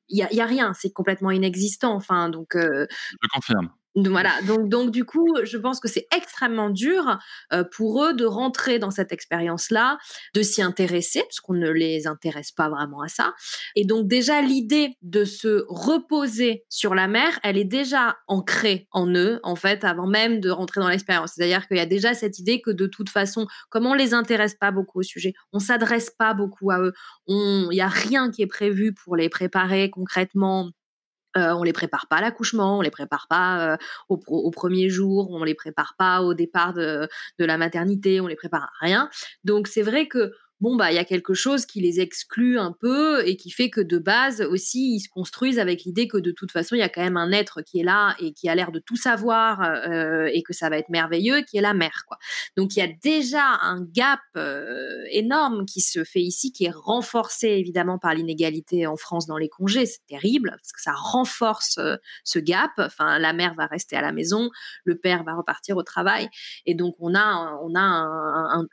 il 0.08 0.18
y 0.18 0.40
a, 0.40 0.46
rien, 0.46 0.72
c'est 0.72 0.92
complètement 0.92 1.32
inexistant. 1.32 1.92
Enfin, 1.94 2.28
donc. 2.28 2.54
je 2.54 2.86
confirme. 3.34 3.70
Voilà, 3.96 4.42
donc, 4.42 4.68
donc 4.68 4.90
du 4.90 5.06
coup, 5.06 5.34
je 5.44 5.56
pense 5.56 5.80
que 5.80 5.88
c'est 5.88 6.06
extrêmement 6.14 6.68
dur 6.68 7.18
euh, 7.54 7.64
pour 7.64 8.04
eux 8.04 8.12
de 8.12 8.26
rentrer 8.26 8.78
dans 8.78 8.90
cette 8.90 9.10
expérience-là, 9.10 9.96
de 10.34 10.42
s'y 10.42 10.60
intéresser, 10.60 11.20
parce 11.20 11.40
qu'on 11.40 11.54
ne 11.54 11.70
les 11.70 12.06
intéresse 12.06 12.52
pas 12.52 12.68
vraiment 12.68 13.00
à 13.00 13.08
ça. 13.08 13.32
Et 13.74 13.86
donc 13.86 14.06
déjà, 14.06 14.42
l'idée 14.42 14.90
de 15.00 15.24
se 15.24 15.64
reposer 15.68 16.66
sur 16.68 16.94
la 16.94 17.08
mer, 17.08 17.40
elle 17.42 17.56
est 17.56 17.64
déjà 17.64 18.18
ancrée 18.28 18.86
en 18.90 19.08
eux, 19.14 19.40
en 19.42 19.56
fait, 19.56 19.82
avant 19.82 20.06
même 20.06 20.40
de 20.40 20.50
rentrer 20.50 20.82
dans 20.82 20.90
l'expérience. 20.90 21.32
C'est-à-dire 21.34 21.66
qu'il 21.66 21.78
y 21.78 21.80
a 21.80 21.86
déjà 21.86 22.12
cette 22.12 22.38
idée 22.38 22.60
que 22.60 22.70
de 22.70 22.86
toute 22.86 23.08
façon, 23.08 23.46
comme 23.70 23.86
on 23.86 23.94
les 23.94 24.12
intéresse 24.12 24.56
pas 24.60 24.72
beaucoup 24.72 25.00
au 25.00 25.04
sujet, 25.04 25.32
on 25.54 25.58
s'adresse 25.58 26.10
pas 26.10 26.34
beaucoup 26.34 26.70
à 26.70 26.80
eux, 26.80 26.92
il 27.28 27.68
n'y 27.70 27.80
a 27.80 27.88
rien 27.88 28.30
qui 28.30 28.42
est 28.42 28.46
prévu 28.46 28.92
pour 28.92 29.16
les 29.16 29.30
préparer 29.30 29.88
concrètement 29.88 30.70
euh, 31.36 31.54
on 31.54 31.62
les 31.62 31.72
prépare 31.72 32.06
pas 32.08 32.16
à 32.16 32.20
l'accouchement, 32.20 32.78
on 32.78 32.80
les 32.80 32.90
prépare 32.90 33.26
pas 33.28 33.72
euh, 33.72 33.76
au, 34.08 34.50
premier 34.50 34.88
jour, 34.88 35.30
on 35.30 35.44
les 35.44 35.54
prépare 35.54 35.94
pas 35.98 36.22
au 36.22 36.34
départ 36.34 36.72
de, 36.72 37.08
de 37.38 37.44
la 37.44 37.58
maternité, 37.58 38.20
on 38.20 38.26
les 38.26 38.36
prépare 38.36 38.64
à 38.64 38.70
rien. 38.80 39.10
Donc 39.44 39.68
c'est 39.68 39.82
vrai 39.82 40.08
que 40.08 40.32
bon 40.60 40.76
bah 40.76 40.90
il 40.90 40.94
y 40.94 40.98
a 40.98 41.04
quelque 41.04 41.34
chose 41.34 41.66
qui 41.66 41.80
les 41.80 42.00
exclut 42.00 42.58
un 42.58 42.72
peu 42.72 43.26
et 43.26 43.36
qui 43.36 43.50
fait 43.50 43.68
que 43.68 43.80
de 43.80 43.98
base 43.98 44.40
aussi 44.40 44.94
ils 44.94 45.00
se 45.00 45.08
construisent 45.08 45.58
avec 45.58 45.84
l'idée 45.84 46.08
que 46.08 46.16
de 46.16 46.30
toute 46.30 46.50
façon 46.50 46.74
il 46.74 46.78
y 46.78 46.82
a 46.82 46.88
quand 46.88 47.02
même 47.02 47.16
un 47.16 47.30
être 47.32 47.62
qui 47.62 47.80
est 47.80 47.84
là 47.84 48.16
et 48.20 48.32
qui 48.32 48.48
a 48.48 48.54
l'air 48.54 48.72
de 48.72 48.78
tout 48.78 48.96
savoir 48.96 49.62
euh, 49.62 50.28
et 50.32 50.42
que 50.42 50.52
ça 50.52 50.70
va 50.70 50.78
être 50.78 50.88
merveilleux 50.88 51.42
qui 51.42 51.58
est 51.58 51.60
la 51.60 51.74
mère 51.74 52.04
quoi. 52.06 52.16
Donc 52.56 52.76
il 52.76 52.78
y 52.78 52.82
a 52.82 52.88
déjà 53.02 53.44
un 53.60 53.82
gap 53.82 54.20
euh, 54.36 55.04
énorme 55.10 55.66
qui 55.66 55.80
se 55.80 56.04
fait 56.04 56.20
ici 56.20 56.52
qui 56.52 56.64
est 56.64 56.74
renforcé 56.74 57.48
évidemment 57.48 57.98
par 57.98 58.14
l'inégalité 58.14 58.86
en 58.86 58.96
France 58.96 59.26
dans 59.26 59.36
les 59.36 59.48
congés, 59.48 59.86
c'est 59.86 60.06
terrible 60.06 60.50
parce 60.50 60.72
que 60.72 60.80
ça 60.80 60.92
renforce 60.92 61.78
euh, 61.78 61.96
ce 62.24 62.38
gap, 62.38 62.70
enfin 62.78 63.18
la 63.18 63.32
mère 63.32 63.54
va 63.54 63.66
rester 63.66 63.96
à 63.96 64.00
la 64.00 64.12
maison, 64.12 64.50
le 64.84 64.96
père 64.96 65.22
va 65.24 65.34
repartir 65.34 65.76
au 65.76 65.82
travail. 65.82 66.28
Et 66.64 66.74
donc 66.74 66.94
on 66.98 67.14
a 67.14 67.58
on 67.62 67.74
a 67.74 67.82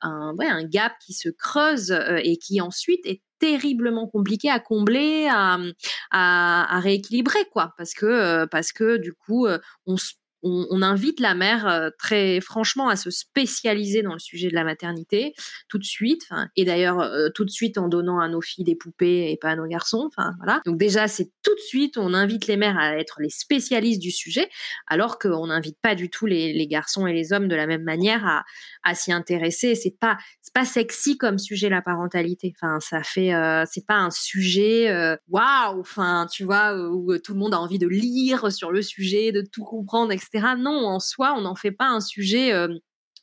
un, 0.01 0.63
gap 0.65 0.93
qui 1.05 1.13
se 1.13 1.29
creuse 1.29 1.72
euh, 1.91 2.19
et 2.23 2.37
qui 2.37 2.61
ensuite 2.61 3.05
est 3.05 3.21
terriblement 3.39 4.07
compliqué 4.07 4.49
à 4.49 4.59
combler, 4.59 5.27
à, 5.29 6.79
rééquilibrer, 6.79 7.45
quoi, 7.51 7.73
parce 7.77 7.93
que 7.93 8.05
euh, 8.05 8.47
parce 8.47 8.71
que 8.71 8.97
du 8.97 9.13
coup, 9.13 9.47
euh, 9.47 9.59
on 9.85 9.97
se 9.97 10.13
on, 10.43 10.81
invite 10.81 11.19
la 11.19 11.35
mère 11.35 11.67
euh, 11.67 11.89
très 11.97 12.41
franchement 12.41 12.89
à 12.89 12.95
se 12.95 13.09
spécialiser 13.09 14.03
dans 14.03 14.13
le 14.13 14.19
sujet 14.19 14.49
de 14.49 14.53
la 14.53 14.63
maternité 14.63 15.33
tout 15.69 15.77
de 15.77 15.85
suite. 15.85 16.27
Et 16.55 16.65
d'ailleurs, 16.65 16.99
euh, 16.99 17.29
tout 17.33 17.45
de 17.45 17.49
suite 17.49 17.77
en 17.77 17.87
donnant 17.87 18.19
à 18.19 18.27
nos 18.27 18.41
filles 18.41 18.65
des 18.65 18.75
poupées 18.75 19.31
et 19.31 19.37
pas 19.37 19.51
à 19.51 19.55
nos 19.55 19.65
garçons. 19.65 20.09
Voilà. 20.37 20.61
Donc 20.65 20.77
déjà, 20.77 21.07
c'est 21.07 21.31
tout 21.43 21.55
de 21.55 21.59
suite, 21.61 21.97
on 21.97 22.13
invite 22.13 22.47
les 22.47 22.57
mères 22.57 22.77
à 22.77 22.97
être 22.97 23.21
les 23.21 23.29
spécialistes 23.29 24.01
du 24.01 24.11
sujet, 24.11 24.49
alors 24.87 25.17
qu'on 25.17 25.47
n'invite 25.47 25.77
pas 25.81 25.95
du 25.95 26.09
tout 26.09 26.25
les, 26.25 26.67
garçons 26.67 27.07
et 27.07 27.13
les 27.13 27.33
hommes 27.33 27.47
de 27.47 27.55
la 27.55 27.67
même 27.67 27.83
manière 27.83 28.43
à, 28.83 28.95
s'y 28.95 29.11
intéresser. 29.11 29.75
C'est 29.75 29.97
pas, 29.97 30.17
pas 30.53 30.65
sexy 30.65 31.17
comme 31.17 31.39
sujet 31.39 31.69
la 31.69 31.81
parentalité. 31.81 32.53
Enfin, 32.57 32.79
ça 32.79 33.03
fait, 33.03 33.33
euh, 33.33 33.63
c'est 33.69 33.85
pas 33.85 33.97
un 33.97 34.11
sujet, 34.11 34.89
waouh. 35.29 35.79
enfin, 35.79 36.27
tu 36.31 36.43
vois, 36.43 36.75
où 36.89 37.17
tout 37.17 37.33
le 37.33 37.39
monde 37.39 37.53
a 37.53 37.59
envie 37.59 37.79
de 37.79 37.87
lire 37.87 38.51
sur 38.51 38.71
le 38.71 38.81
sujet, 38.81 39.31
de 39.31 39.41
tout 39.41 39.63
comprendre, 39.63 40.11
etc. 40.11 40.32
Non, 40.33 40.87
en 40.87 40.99
soi, 40.99 41.33
on 41.37 41.41
n'en 41.41 41.55
fait 41.55 41.71
pas 41.71 41.87
un 41.87 41.99
sujet 41.99 42.53
euh, 42.53 42.67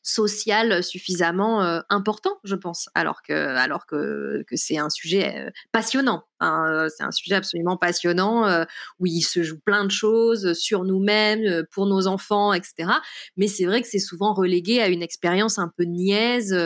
social 0.03 0.83
suffisamment 0.83 1.63
euh, 1.63 1.81
important, 1.89 2.39
je 2.45 2.55
pense, 2.55 2.89
alors 2.95 3.23
que, 3.23 4.45
c'est 4.55 4.79
un 4.79 4.91
sujet 4.91 5.47
euh, 5.47 5.51
passionnant. 5.73 6.25
Euh, 6.43 6.89
c'est 6.95 7.03
un 7.03 7.11
sujet 7.11 7.35
absolument 7.35 7.77
passionnant 7.77 8.47
euh, 8.47 8.65
où 8.99 9.07
il 9.07 9.23
se 9.23 9.43
joue 9.43 9.59
plein 9.59 9.85
de 9.85 9.91
choses 9.91 10.55
sur 10.55 10.85
nous-mêmes, 10.85 11.45
euh, 11.47 11.63
pour 11.71 11.87
nos 11.87 12.07
enfants, 12.07 12.53
etc. 12.53 12.91
Mais 13.37 13.47
c'est 13.49 13.67
vrai 13.67 13.83
que 13.83 13.89
c'est 13.89 13.99
souvent 13.99 14.33
relégué 14.33 14.81
à 14.81 14.89
une 14.89 15.03
expérience 15.03 15.59
un 15.59 15.71
peu 15.77 15.85
niaise, 15.85 16.57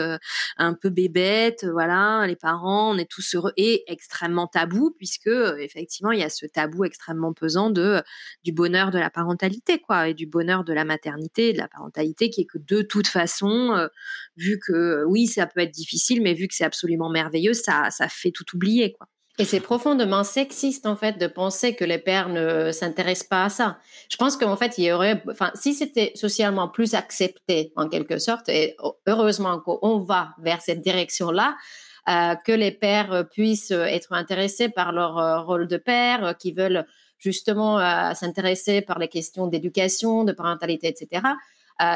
un 0.57 0.73
peu 0.73 0.89
bébête. 0.89 1.65
Voilà, 1.71 2.25
les 2.27 2.35
parents, 2.35 2.93
on 2.93 2.97
est 2.97 3.09
tous 3.09 3.35
heureux 3.35 3.53
et 3.57 3.83
extrêmement 3.87 4.47
tabou 4.47 4.93
puisque 4.97 5.27
effectivement 5.27 6.11
il 6.11 6.19
y 6.19 6.23
a 6.23 6.29
ce 6.29 6.45
tabou 6.45 6.85
extrêmement 6.85 7.33
pesant 7.33 7.69
du 7.69 8.51
bonheur 8.51 8.91
de 8.91 8.99
la 8.99 9.09
parentalité, 9.09 9.79
quoi, 9.79 10.09
et 10.09 10.13
du 10.13 10.25
bonheur 10.27 10.63
de 10.63 10.73
la 10.73 10.85
maternité, 10.85 11.53
de 11.53 11.57
la 11.57 11.67
parentalité, 11.67 12.29
qui 12.29 12.41
est 12.41 12.45
que 12.45 12.57
de 12.57 12.81
toute 12.81 13.07
façon, 13.07 13.89
vu 14.37 14.59
que 14.59 15.03
oui, 15.05 15.27
ça 15.27 15.47
peut 15.47 15.61
être 15.61 15.71
difficile, 15.71 16.21
mais 16.21 16.33
vu 16.33 16.47
que 16.47 16.55
c'est 16.55 16.63
absolument 16.65 17.09
merveilleux, 17.09 17.53
ça 17.53 17.89
ça 17.91 18.07
fait 18.09 18.31
tout 18.31 18.45
oublier, 18.55 18.93
quoi. 18.93 19.07
Et 19.37 19.43
c'est 19.43 19.59
profondément 19.59 20.23
sexiste, 20.23 20.85
en 20.85 20.95
fait, 20.95 21.17
de 21.17 21.27
penser 21.27 21.75
que 21.75 21.83
les 21.83 21.97
pères 21.97 22.29
ne 22.29 22.71
s'intéressent 22.71 23.27
pas 23.27 23.43
à 23.45 23.49
ça. 23.49 23.77
Je 24.09 24.15
pense 24.15 24.37
qu'en 24.37 24.55
fait, 24.55 24.77
il 24.77 24.85
y 24.85 24.91
aurait, 24.93 25.21
enfin, 25.29 25.51
si 25.55 25.73
c'était 25.73 26.13
socialement 26.15 26.69
plus 26.69 26.93
accepté, 26.93 27.73
en 27.75 27.89
quelque 27.89 28.17
sorte, 28.17 28.47
et 28.47 28.77
heureusement 29.05 29.59
qu'on 29.59 29.99
va 29.99 30.29
vers 30.39 30.61
cette 30.61 30.81
direction-là, 30.81 31.57
euh, 32.07 32.35
que 32.35 32.51
les 32.53 32.71
pères 32.71 33.27
puissent 33.29 33.71
être 33.71 34.13
intéressés 34.13 34.69
par 34.69 34.93
leur 34.93 35.17
euh, 35.17 35.41
rôle 35.41 35.67
de 35.67 35.77
père, 35.77 36.23
euh, 36.23 36.33
qui 36.33 36.53
veulent 36.53 36.85
justement 37.17 37.79
s'intéresser 38.13 38.81
par 38.81 38.99
les 38.99 39.07
questions 39.07 39.47
d'éducation, 39.47 40.25
de 40.25 40.33
parentalité, 40.33 40.87
etc. 40.87 41.23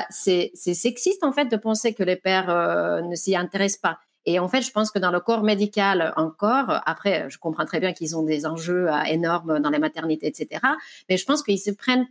C'est 0.10 0.52
sexiste, 0.56 1.24
en 1.24 1.34
fait, 1.34 1.46
de 1.46 1.58
penser 1.58 1.94
que 1.94 2.04
les 2.04 2.16
pères 2.16 3.04
ne 3.04 3.16
s'y 3.16 3.36
intéressent 3.36 3.82
pas. 3.82 4.00
Et 4.26 4.40
en 4.40 4.48
fait, 4.48 4.62
je 4.62 4.72
pense 4.72 4.92
que 4.92 5.00
dans 5.00 5.12
le 5.12 5.20
corps 5.20 5.44
médical 5.44 6.14
encore, 6.18 6.82
après, 6.86 7.30
je 7.30 7.38
comprends 7.38 7.66
très 7.66 7.80
bien 7.80 7.94
qu'ils 7.94 8.18
ont 8.18 8.24
des 8.24 8.46
enjeux 8.46 8.90
euh, 8.90 9.04
énormes 9.04 9.60
dans 9.60 9.70
les 9.70 9.80
maternités, 9.80 10.28
etc. 10.28 10.62
Mais 11.10 11.18
je 11.18 11.26
pense 11.26 11.42
qu'ils 11.42 11.60
se 11.60 11.72
prennent, 11.72 12.08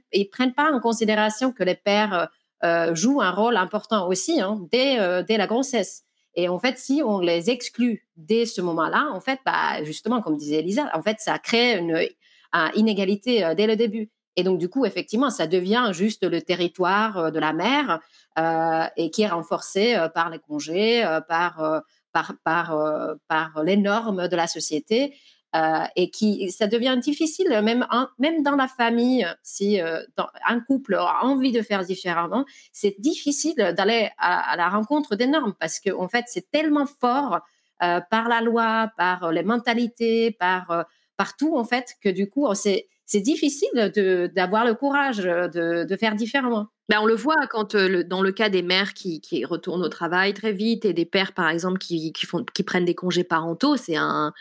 pas 0.55 0.73
en 0.73 0.81
considération 0.81 1.53
que 1.53 1.63
les 1.63 1.75
pères 1.75 2.29
euh, 2.65 2.95
jouent 2.95 3.21
un 3.21 3.31
rôle 3.31 3.57
important 3.57 4.09
aussi 4.09 4.41
hein, 4.41 4.59
dès, 4.73 4.99
euh, 4.99 5.23
dès 5.23 5.37
la 5.37 5.47
grossesse. 5.47 6.05
Et 6.35 6.49
en 6.49 6.59
fait, 6.59 6.79
si 6.79 7.03
on 7.05 7.21
les 7.21 7.51
exclut 7.51 8.07
dès 8.17 8.47
ce 8.47 8.61
moment-là, 8.63 9.11
en 9.13 9.21
fait, 9.21 9.41
bah, 9.45 9.83
justement, 9.85 10.23
comme 10.23 10.37
disait 10.37 10.61
Elisa, 10.61 10.91
en 10.95 11.03
fait, 11.03 11.19
ça 11.21 11.39
crée 11.39 11.79
une, 11.79 12.07
inégalité 12.75 13.53
dès 13.57 13.67
le 13.67 13.77
début. 13.77 14.11
Et 14.37 14.43
donc, 14.43 14.59
du 14.59 14.69
coup, 14.69 14.87
effectivement, 14.87 15.31
ça 15.31 15.47
devient 15.47 15.91
juste 15.93 16.25
le 16.25 16.41
territoire 16.41 17.31
de 17.31 17.39
la 17.39 17.53
mère 17.53 18.01
et 18.97 19.11
qui 19.11 19.23
est 19.23 19.29
renforcé 19.29 19.97
par 20.15 20.31
les 20.31 20.39
congés, 20.39 21.05
par 21.29 21.83
euh, 22.73 23.15
par 23.29 23.63
les 23.65 23.77
normes 23.77 24.29
de 24.29 24.37
la 24.37 24.47
société. 24.47 25.15
Euh, 25.57 25.85
et 25.97 26.11
qui 26.11 26.51
ça 26.51 26.67
devient 26.67 26.99
difficile 27.01 27.49
même 27.63 27.87
même 28.19 28.43
dans 28.43 28.55
la 28.55 28.69
famille 28.69 29.27
si 29.43 29.81
euh, 29.81 30.03
un 30.47 30.61
couple 30.61 30.97
a 30.97 31.25
envie 31.25 31.53
de 31.53 31.63
faire 31.63 31.83
différemment 31.85 32.45
c'est 32.71 32.97
difficile 32.99 33.55
d'aller 33.57 34.11
à, 34.19 34.57
la 34.59 34.69
rencontre 34.69 35.17
des 35.17 35.27
normes 35.27 35.55
parce 35.59 35.81
que 35.81 35.91
en 35.91 36.07
fait 36.07 36.27
c'est 36.29 36.51
tellement 36.51 36.85
fort 36.85 37.41
par 37.79 38.29
la 38.29 38.43
loi 38.43 38.91
par 38.99 39.33
les 39.33 39.43
mentalités 39.43 40.33
par 40.33 40.85
partout 41.17 41.57
en 41.57 41.65
fait 41.65 41.95
que 42.03 42.11
du 42.11 42.29
coup 42.29 42.47
c'est 42.55 42.87
c'est 43.07 43.23
difficile 43.23 43.71
d'avoir 44.35 44.67
le 44.67 44.75
courage 44.75 45.17
de, 45.17 45.85
de 45.85 45.97
faire 45.97 46.15
différemment 46.15 46.67
ben, 46.89 47.01
on 47.01 47.07
le 47.07 47.15
voit 47.15 47.47
quand 47.51 47.77
dans 47.77 48.23
le 48.23 48.33
cas 48.33 48.49
des 48.49 48.63
mères 48.63 48.95
qui, 48.95 49.21
retournent 49.45 49.85
au 49.85 49.89
travail 49.89 50.33
très 50.35 50.53
vite 50.53 50.85
et 50.85 50.93
des 50.93 51.05
pères 51.05 51.33
par 51.33 51.49
exemple 51.49 51.79
qui, 51.79 52.13
prennent 52.67 52.85
des 52.85 52.95
congés 52.95 53.25
parentaux, 53.25 53.77
c'est 53.77 53.97
un 53.97 54.33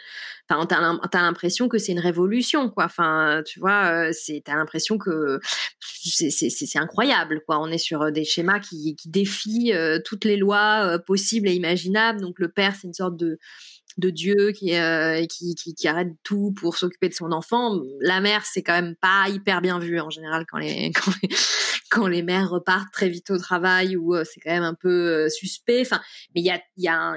t'as 0.48 1.22
l'impression 1.22 1.68
que 1.68 1.78
c'est 1.78 1.92
une 1.92 2.00
révolution 2.00 2.70
quoi. 2.70 2.86
Enfin 2.86 3.42
tu 3.46 3.60
vois, 3.60 4.12
t'as 4.46 4.56
l'impression 4.56 4.98
que 4.98 5.40
c'est 5.90 6.80
incroyable 6.80 7.42
quoi. 7.46 7.60
On 7.60 7.68
est 7.68 7.78
sur 7.78 8.12
des 8.12 8.24
schémas 8.24 8.60
qui, 8.60 8.96
défient 9.06 9.74
toutes 10.06 10.26
les 10.26 10.38
lois 10.38 11.00
possibles 11.06 11.50
et 11.50 11.54
imaginables. 11.54 12.22
Donc 12.22 12.40
le 12.40 12.50
père 12.50 12.76
c'est 12.76 12.88
une 12.88 12.94
sorte 12.94 13.18
de 13.18 13.40
de 13.98 14.10
Dieu 14.10 14.52
qui, 14.52 14.74
qui, 15.30 15.56
qui, 15.56 15.74
qui, 15.74 15.88
arrête 15.88 16.14
tout 16.24 16.52
pour 16.52 16.78
s'occuper 16.78 17.10
de 17.10 17.14
son 17.14 17.32
enfant. 17.32 17.82
La 18.00 18.22
mère, 18.22 18.46
c'est 18.46 18.62
quand 18.62 18.80
même 18.80 18.96
pas 18.96 19.28
hyper 19.30 19.62
bien 19.62 19.80
vu 19.80 20.00
en 20.00 20.10
général 20.10 20.46
quand 20.48 20.60
les, 20.60 20.92
quand 21.92 22.08
les, 22.08 22.22
mères 22.22 22.50
repartent 22.50 22.92
très 22.94 23.10
vite 23.10 23.32
au 23.32 23.38
travail 23.38 23.98
ou 23.98 24.16
c'est 24.24 24.40
quand 24.40 24.52
même 24.52 24.64
un 24.64 24.76
peu 24.76 25.28
suspect. 25.30 25.82
Enfin, 25.82 26.02
mais 26.36 26.42
il 26.42 26.46
y 26.46 26.52
a, 26.52 26.62
y, 26.78 26.88
a, 26.88 27.16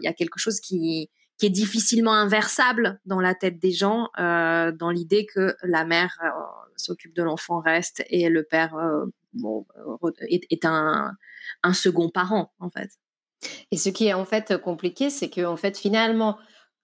y, 0.00 0.06
a, 0.06 0.12
quelque 0.12 0.38
chose 0.38 0.60
qui, 0.60 1.10
qui 1.40 1.46
est 1.46 1.50
difficilement 1.50 2.12
inversable 2.12 3.00
dans 3.06 3.18
la 3.18 3.34
tête 3.34 3.58
des 3.58 3.72
gens, 3.72 4.10
euh, 4.18 4.72
dans 4.72 4.90
l'idée 4.90 5.24
que 5.24 5.56
la 5.62 5.86
mère 5.86 6.18
euh, 6.22 6.28
s'occupe 6.76 7.14
de 7.14 7.22
l'enfant 7.22 7.60
reste 7.60 8.04
et 8.10 8.28
le 8.28 8.42
père 8.42 8.76
euh, 8.76 9.06
bon, 9.32 9.66
est, 10.28 10.44
est 10.50 10.66
un, 10.66 11.16
un, 11.62 11.72
second 11.72 12.10
parent 12.10 12.52
en 12.60 12.68
fait. 12.68 12.90
Et 13.70 13.76
ce 13.76 13.88
qui 13.88 14.06
est 14.06 14.12
en 14.12 14.24
fait 14.24 14.56
compliqué, 14.58 15.10
c'est 15.10 15.30
que 15.30 15.44
en 15.44 15.56
fait 15.56 15.78
finalement, 15.78 16.38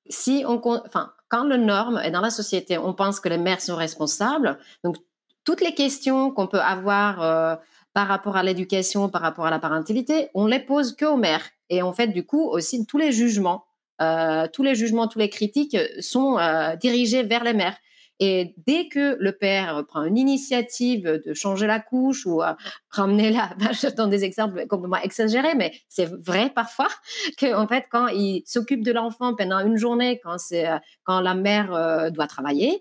si 0.09 0.45
on, 0.47 0.61
enfin, 0.65 1.13
quand 1.29 1.45
le 1.45 1.57
norme 1.57 1.99
est 1.99 2.11
dans 2.11 2.21
la 2.21 2.31
société, 2.31 2.79
on 2.79 2.95
pense 2.95 3.21
que 3.21 3.29
les 3.29 3.39
mères 3.39 3.61
sont 3.61 3.77
responsables. 3.77 4.59
Donc 4.85 4.97
toutes 5.45 5.61
les 5.61 5.75
questions 5.75 6.31
qu'on 6.31 6.47
peut 6.47 6.61
avoir 6.61 7.61
par 7.93 8.09
rapport 8.09 8.37
à 8.37 8.43
l'éducation, 8.43 9.09
par 9.09 9.23
rapport 9.23 9.47
à 9.47 9.51
la 9.51 9.59
parentalité, 9.59 10.29
on 10.35 10.47
les 10.47 10.61
pose 10.61 10.95
que 10.95 11.05
aux 11.05 11.17
mères. 11.17 11.49
Et 11.71 11.83
en 11.83 11.93
fait, 11.93 12.09
du 12.09 12.25
coup, 12.25 12.45
aussi 12.49 12.87
tous 12.87 12.99
les 12.99 13.13
jugements 13.13 13.67
euh, 14.03 14.47
tous 14.53 14.63
les 14.63 14.75
jugements, 14.75 15.09
tous 15.09 15.19
les 15.19 15.31
critiques 15.31 15.77
sont 16.01 16.39
euh, 16.39 16.77
dirigés 16.77 17.23
vers 17.23 17.45
les 17.45 17.55
mères. 17.55 17.77
Et 18.19 18.55
dès 18.67 18.89
que 18.89 19.17
le 19.21 19.33
père 19.33 19.85
prend 19.87 20.05
une 20.05 20.17
initiative 20.17 21.21
de 21.25 21.35
changer 21.35 21.67
la 21.67 21.81
couche 21.81 22.25
ou 22.27 22.43
euh, 22.43 22.55
ramener 22.91 23.31
la, 23.31 23.51
je 23.73 23.95
donne 23.95 24.11
des 24.11 24.25
exemples 24.25 24.67
complètement 24.67 25.01
exagérés, 25.03 25.55
mais 25.55 25.73
c'est 25.89 26.07
vrai 26.07 26.51
parfois 26.51 26.89
que 27.39 27.55
en 27.55 27.67
fait 27.67 27.85
quand 27.91 28.09
il 28.09 28.43
s'occupe 28.47 28.83
de 28.83 28.93
l'enfant 28.93 29.35
pendant 29.35 29.61
une 29.61 29.77
journée, 29.77 30.21
quand 30.23 30.39
c'est 30.39 30.67
quand 31.05 31.21
la 31.21 31.35
mère 31.35 32.11
doit 32.13 32.27
travailler, 32.27 32.81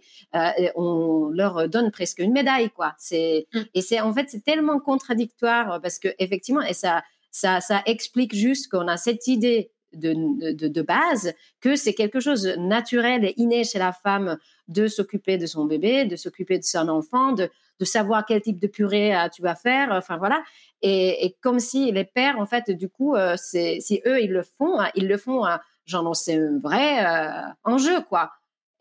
on 0.75 1.29
leur 1.33 1.67
donne 1.69 1.91
presque 1.91 2.19
une 2.19 2.31
médaille 2.31 2.69
quoi. 2.69 2.93
C'est 2.97 3.47
mmh. 3.53 3.59
et 3.73 3.81
c'est 3.81 3.99
en 3.99 4.13
fait 4.13 4.29
c'est 4.29 4.43
tellement 4.43 4.79
contradictoire 4.79 5.81
parce 5.81 5.99
que 5.99 6.09
effectivement 6.19 6.61
et 6.61 6.73
ça 6.73 7.03
ça, 7.35 7.59
ça 7.59 7.81
explique 7.85 8.33
juste 8.33 8.71
qu'on 8.71 8.87
a 8.87 8.95
cette 8.95 9.27
idée 9.27 9.69
de, 9.95 10.51
de, 10.67 10.81
base 10.81 11.33
que 11.61 11.75
c'est 11.75 11.93
quelque 11.93 12.19
chose 12.19 12.43
de 12.43 12.55
naturel 12.55 13.25
et 13.25 13.33
inné 13.37 13.63
chez 13.63 13.79
la 13.79 13.91
femme 13.91 14.37
de 14.67 14.87
s'occuper 14.87 15.37
de 15.37 15.45
son 15.45 15.65
bébé, 15.65 16.05
de 16.05 16.15
s'occuper 16.15 16.57
de 16.57 16.63
son 16.63 16.87
enfant, 16.89 17.31
de, 17.31 17.49
de 17.79 17.85
savoir 17.85 18.25
quel 18.25 18.41
type 18.41 18.59
de 18.59 18.67
purée 18.67 19.15
euh, 19.15 19.27
tu 19.29 19.41
vas 19.41 19.55
faire, 19.55 19.89
enfin 19.91 20.17
voilà. 20.17 20.43
Et, 20.81 21.35
comme 21.41 21.59
si 21.59 21.91
les 21.91 22.03
pères, 22.03 22.39
en 22.39 22.45
fait, 22.45 22.69
du 22.71 22.89
coup, 22.89 23.15
euh, 23.15 23.35
si 23.37 24.01
eux, 24.05 24.21
ils 24.21 24.31
le 24.31 24.43
font, 24.43 24.79
hein, 24.79 24.89
ils 24.95 25.07
le 25.07 25.17
font, 25.17 25.45
hein, 25.45 25.59
genre, 25.85 26.15
c'est 26.15 26.35
un 26.35 26.59
vrai 26.59 27.05
euh, 27.05 27.41
enjeu, 27.63 28.01
quoi. 28.01 28.31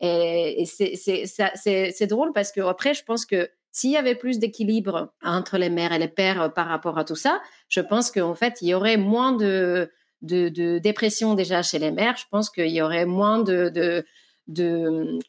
Et, 0.01 0.65
c'est 0.65 2.07
drôle 2.07 2.31
parce 2.33 2.51
que 2.51 2.61
après, 2.61 2.93
je 2.93 3.03
pense 3.03 3.25
que 3.25 3.49
s'il 3.71 3.91
y 3.91 3.97
avait 3.97 4.15
plus 4.15 4.39
d'équilibre 4.39 5.13
entre 5.23 5.57
les 5.57 5.69
mères 5.69 5.91
et 5.91 5.99
les 5.99 6.07
pères 6.07 6.53
par 6.53 6.67
rapport 6.67 6.97
à 6.97 7.03
tout 7.03 7.15
ça, 7.15 7.41
je 7.69 7.81
pense 7.81 8.11
qu'en 8.11 8.35
fait, 8.35 8.61
il 8.61 8.69
y 8.69 8.73
aurait 8.73 8.97
moins 8.97 9.33
de, 9.33 9.89
de, 10.25 10.79
dépression 10.79 11.33
déjà 11.33 11.61
chez 11.61 11.79
les 11.79 11.91
mères, 11.91 12.17
je 12.17 12.25
pense 12.29 12.49
qu'il 12.49 12.67
y 12.67 12.81
aurait 12.81 13.05
moins 13.05 13.39
de, 13.39 14.05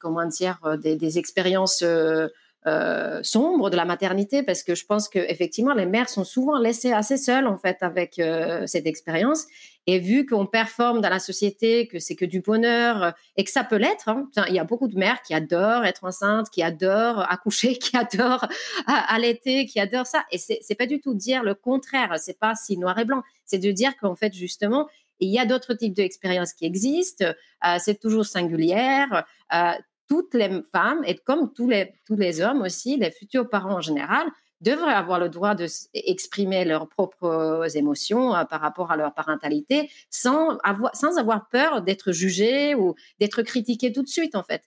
comment 0.00 0.26
dire, 0.26 0.58
euh, 0.64 0.76
des, 0.76 1.18
expériences 1.18 1.82
euh, 1.82 2.28
euh, 2.66 3.20
sombres 3.22 3.70
de 3.70 3.76
la 3.76 3.84
maternité, 3.84 4.42
parce 4.42 4.62
que 4.62 4.74
je 4.74 4.84
pense 4.86 5.08
que 5.08 5.18
effectivement 5.18 5.74
les 5.74 5.86
mères 5.86 6.08
sont 6.08 6.24
souvent 6.24 6.58
laissées 6.58 6.92
assez 6.92 7.16
seules 7.16 7.46
en 7.46 7.56
fait 7.56 7.78
avec 7.80 8.20
cette 8.66 8.86
expérience. 8.86 9.46
Et 9.88 10.00
vu 10.00 10.26
qu'on 10.26 10.46
performe 10.46 11.00
dans 11.00 11.08
la 11.08 11.20
société, 11.20 11.86
que 11.86 12.00
c'est 12.00 12.16
que 12.16 12.24
du 12.24 12.40
bonheur 12.40 13.14
et 13.36 13.44
que 13.44 13.50
ça 13.52 13.62
peut 13.62 13.76
l'être, 13.76 14.08
hein, 14.08 14.28
il 14.48 14.54
y 14.54 14.58
a 14.58 14.64
beaucoup 14.64 14.88
de 14.88 14.98
mères 14.98 15.22
qui 15.22 15.32
adorent 15.32 15.84
être 15.84 16.02
enceintes, 16.02 16.50
qui 16.50 16.62
adorent 16.62 17.20
accoucher, 17.30 17.74
qui 17.78 17.96
adorent 17.96 18.48
allaiter, 18.86 19.66
qui 19.66 19.78
adorent 19.78 20.08
ça. 20.08 20.24
Et 20.32 20.38
c'est 20.38 20.74
pas 20.76 20.86
du 20.86 21.00
tout 21.00 21.14
dire 21.14 21.44
le 21.44 21.54
contraire. 21.54 22.14
C'est 22.18 22.38
pas 22.38 22.56
si 22.56 22.76
noir 22.78 22.98
et 22.98 23.04
blanc. 23.04 23.22
C'est 23.44 23.58
de 23.58 23.70
dire 23.70 23.96
qu'en 23.96 24.16
fait 24.16 24.34
justement 24.34 24.88
il 25.20 25.30
y 25.30 25.38
a 25.38 25.46
d'autres 25.46 25.74
types 25.74 25.94
d'expériences 25.94 26.52
qui 26.52 26.66
existent. 26.66 27.24
Euh, 27.24 27.76
c'est 27.78 28.00
toujours 28.00 28.26
singulière. 28.26 29.24
Euh, 29.52 29.72
toutes 30.08 30.34
les 30.34 30.62
femmes 30.72 31.02
et 31.04 31.16
comme 31.16 31.52
tous 31.52 31.68
les 31.68 31.94
tous 32.06 32.16
les 32.16 32.40
hommes 32.40 32.62
aussi, 32.62 32.96
les 32.96 33.10
futurs 33.10 33.48
parents 33.48 33.76
en 33.76 33.80
général, 33.80 34.26
devraient 34.60 34.92
avoir 34.92 35.18
le 35.18 35.28
droit 35.28 35.54
d'exprimer 35.54 36.64
leurs 36.64 36.88
propres 36.88 37.66
émotions 37.76 38.34
euh, 38.34 38.44
par 38.44 38.60
rapport 38.60 38.90
à 38.90 38.96
leur 38.96 39.12
parentalité 39.14 39.90
sans 40.10 40.58
avoir, 40.64 40.94
sans 40.96 41.18
avoir 41.18 41.48
peur 41.48 41.82
d'être 41.82 42.12
jugé 42.12 42.74
ou 42.74 42.94
d'être 43.20 43.42
critiqué 43.42 43.92
tout 43.92 44.02
de 44.02 44.08
suite, 44.08 44.34
en 44.34 44.42
fait. 44.42 44.62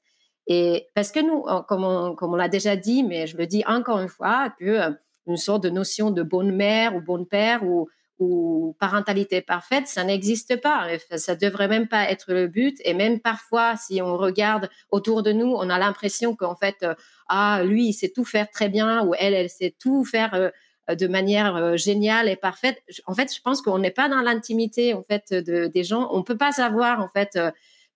Et 0.48 0.88
parce 0.96 1.12
que 1.12 1.20
nous, 1.20 1.44
comme 1.68 1.84
on, 1.84 2.16
on 2.20 2.36
l'a 2.36 2.50
déjà 2.50 2.76
dit, 2.76 3.04
mais 3.04 3.28
je 3.28 3.38
le 3.38 3.46
dis 3.46 3.64
encore 3.68 4.00
une 4.00 4.10
fois, 4.10 4.54
que 4.60 4.66
euh, 4.66 4.92
une 5.28 5.38
sorte 5.38 5.64
de 5.64 5.70
notion 5.70 6.12
de 6.12 6.24
bonne 6.24 6.56
mère 6.56 6.96
ou 6.96 7.02
bonne 7.02 7.28
père 7.28 7.64
ou, 7.64 7.88
ou 8.20 8.76
parentalité 8.80 9.42
parfaite, 9.42 9.88
ça 9.88 10.04
n'existe 10.04 10.62
pas. 10.62 10.88
Ça 11.16 11.36
devrait 11.36 11.70
même 11.70 11.88
pas 11.88 12.10
être 12.10 12.34
le 12.34 12.48
but. 12.48 12.78
Et 12.84 12.94
même 12.94 13.20
parfois, 13.20 13.76
si 13.78 14.02
on 14.02 14.18
regarde 14.18 14.70
autour 14.92 15.24
de 15.24 15.32
nous, 15.32 15.48
on 15.48 15.70
a 15.70 15.80
l'impression 15.80 16.36
qu'en 16.36 16.56
fait, 16.56 16.76
euh, 16.84 16.94
ah, 17.30 17.62
lui, 17.64 17.88
il 17.88 17.94
sait 17.94 18.10
tout 18.10 18.26
faire 18.26 18.50
très 18.50 18.70
bien, 18.70 19.06
ou 19.06 19.16
elle, 19.18 19.34
elle 19.34 19.50
sait 19.50 19.74
tout 19.80 20.04
faire 20.04 20.34
euh, 20.34 20.50
de 20.96 21.08
manière 21.08 21.56
euh, 21.56 21.78
géniale 21.78 22.28
et 22.28 22.36
parfaite. 22.36 22.82
En 23.06 23.14
fait, 23.14 23.34
je 23.34 23.42
pense 23.42 23.62
qu'on 23.62 23.80
n'est 23.80 23.92
pas 23.92 24.10
dans 24.10 24.22
l'intimité 24.22 24.94
en 24.94 25.04
fait 25.04 25.34
de, 25.34 25.68
des 25.68 25.84
gens. 25.84 26.10
On 26.12 26.24
peut 26.24 26.38
pas 26.38 26.52
savoir 26.52 27.00
en 27.00 27.08
fait 27.08 27.40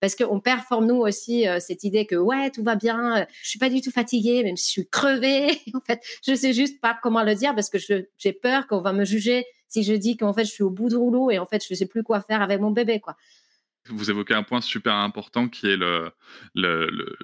parce 0.03 0.15
qu'on 0.15 0.41
performe 0.41 0.87
nous 0.87 0.97
aussi 0.97 1.45
cette 1.61 1.85
idée 1.85 2.05
que 2.05 2.15
ouais 2.15 2.49
tout 2.49 2.61
va 2.61 2.75
bien, 2.75 3.25
je 3.41 3.47
suis 3.47 3.57
pas 3.57 3.69
du 3.69 3.79
tout 3.79 3.89
fatiguée 3.89 4.43
même 4.43 4.57
si 4.57 4.67
je 4.67 4.71
suis 4.71 4.89
crevée. 4.89 5.47
en 5.73 5.79
fait, 5.79 6.01
je 6.27 6.35
sais 6.35 6.51
juste 6.51 6.81
pas 6.81 6.99
comment 7.01 7.23
le 7.23 7.35
dire 7.35 7.55
parce 7.55 7.69
que 7.69 7.77
j'ai 8.17 8.33
peur 8.33 8.67
qu'on 8.67 8.81
va 8.81 8.91
me 8.91 9.05
juger 9.05 9.45
si 9.69 9.83
je 9.83 9.93
dis 9.93 10.17
qu'en 10.17 10.33
fait 10.33 10.43
je 10.43 10.51
suis 10.51 10.63
au 10.63 10.69
bout 10.69 10.89
du 10.89 10.97
rouleau 10.97 11.31
et 11.31 11.39
en 11.39 11.45
fait 11.45 11.65
je 11.65 11.73
sais 11.73 11.85
plus 11.85 12.03
quoi 12.03 12.19
faire 12.19 12.41
avec 12.41 12.59
mon 12.59 12.71
bébé 12.71 12.99
quoi. 12.99 13.15
Vous 13.87 14.09
évoquez 14.09 14.33
un 14.33 14.43
point 14.43 14.59
super 14.59 14.95
important 14.95 15.47
qui 15.47 15.67
est 15.67 15.77
le, 15.77 16.11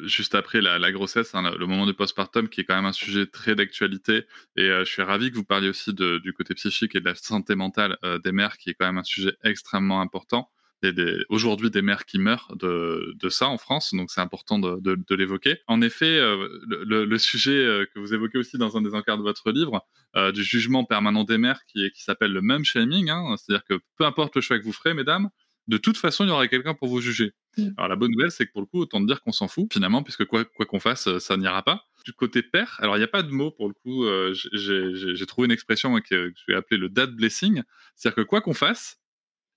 juste 0.04 0.34
après 0.34 0.62
la, 0.62 0.92
grossesse, 0.94 1.36
hein, 1.36 1.54
le 1.58 1.66
moment 1.66 1.86
de 1.86 1.92
postpartum, 1.92 2.48
qui 2.48 2.62
est 2.62 2.64
quand 2.64 2.76
même 2.76 2.86
un 2.86 2.94
sujet 2.94 3.26
très 3.26 3.56
d'actualité. 3.56 4.26
Et 4.56 4.64
euh, 4.64 4.86
je 4.86 4.92
suis 4.92 5.02
ravi 5.02 5.32
que 5.32 5.36
vous 5.36 5.46
parliez 5.46 5.70
aussi 5.70 5.94
du 5.94 6.34
côté 6.34 6.54
psychique 6.56 6.96
et 6.96 7.00
de 7.00 7.06
la 7.06 7.16
santé 7.16 7.56
mentale 7.56 7.98
euh, 8.04 8.20
des 8.20 8.34
mères, 8.34 8.58
qui 8.58 8.70
est 8.70 8.74
quand 8.74 8.86
même 8.86 8.98
un 8.98 9.04
sujet 9.04 9.32
extrêmement 9.44 10.02
important. 10.02 10.50
Il 10.82 10.98
y 10.98 11.02
a 11.02 11.16
aujourd'hui 11.28 11.70
des 11.70 11.82
mères 11.82 12.06
qui 12.06 12.20
meurent 12.20 12.56
de, 12.56 13.14
de 13.20 13.30
ça 13.30 13.48
en 13.48 13.58
France, 13.58 13.94
donc 13.94 14.12
c'est 14.12 14.22
important 14.22 14.60
de, 14.60 14.80
de, 14.80 14.96
de 14.96 15.16
l'évoquer. 15.16 15.58
En 15.68 15.82
effet, 15.82 16.18
euh, 16.18 16.48
le, 16.68 17.06
le, 17.06 17.18
sujet 17.18 17.52
euh, 17.52 17.86
que 17.94 18.00
vous 18.00 18.14
évoquez 18.14 18.38
aussi 18.38 18.58
dans 18.58 18.78
un 18.78 18.82
des 18.82 18.94
encarts 18.94 19.18
de 19.18 19.24
votre 19.24 19.52
livre, 19.52 19.86
euh, 20.16 20.32
du 20.32 20.44
jugement 20.44 20.86
permanent 20.86 21.26
des 21.26 21.38
mères, 21.38 21.66
qui, 21.68 21.92
qui 21.92 22.04
s'appelle 22.04 22.32
le 22.32 22.42
même 22.42 22.64
shaming, 22.64 23.10
hein, 23.10 23.36
c'est-à-dire 23.38 23.66
que 23.66 23.82
peu 23.98 24.06
importe 24.06 24.36
le 24.36 24.42
choix 24.42 24.58
que 24.58 24.64
vous 24.64 24.72
ferez, 24.72 24.94
mesdames, 24.94 25.30
de 25.68 25.78
toute 25.78 25.98
façon, 25.98 26.24
il 26.24 26.30
y 26.30 26.32
aura 26.32 26.48
quelqu'un 26.48 26.74
pour 26.74 26.88
vous 26.88 27.02
juger. 27.02 27.34
Mm. 27.58 27.70
Alors 27.78 27.90
la 27.90 27.96
bonne 27.98 28.12
nouvelle, 28.12 28.32
c'est 28.32 28.46
que 28.46 28.52
pour 28.54 28.62
le 28.62 28.68
coup, 28.68 28.80
autant 28.80 29.02
dire 29.02 29.22
qu'on 29.22 29.34
s'en 29.34 29.50
fout 29.50 29.72
finalement, 29.72 30.02
puisque 30.02 30.26
quoi 30.26 30.46
qu'on 30.46 30.80
fasse, 30.80 31.18
ça 31.20 31.36
n'ira 31.36 31.62
pas. 31.62 31.84
Du 32.06 32.14
côté 32.14 32.42
père, 32.42 32.78
alors 32.80 32.96
il 32.96 33.00
n'y 33.00 33.04
a 33.04 33.10
pas 33.10 33.22
de 33.22 33.32
mot 33.32 33.52
pour 33.52 33.68
le 33.68 33.74
coup. 33.74 34.06
j'ai 34.54 35.26
trouvé 35.26 35.48
une 35.48 35.52
expression 35.52 35.94
que, 36.00 36.30
que 36.30 36.34
je 36.36 36.52
vais 36.52 36.56
appeler 36.56 36.80
le 36.80 36.88
dad 36.88 37.12
blessing, 37.12 37.64
c'est-à-dire 37.96 38.16
que 38.16 38.28
quoi 38.28 38.40
qu'on 38.40 38.54
fasse, 38.54 39.00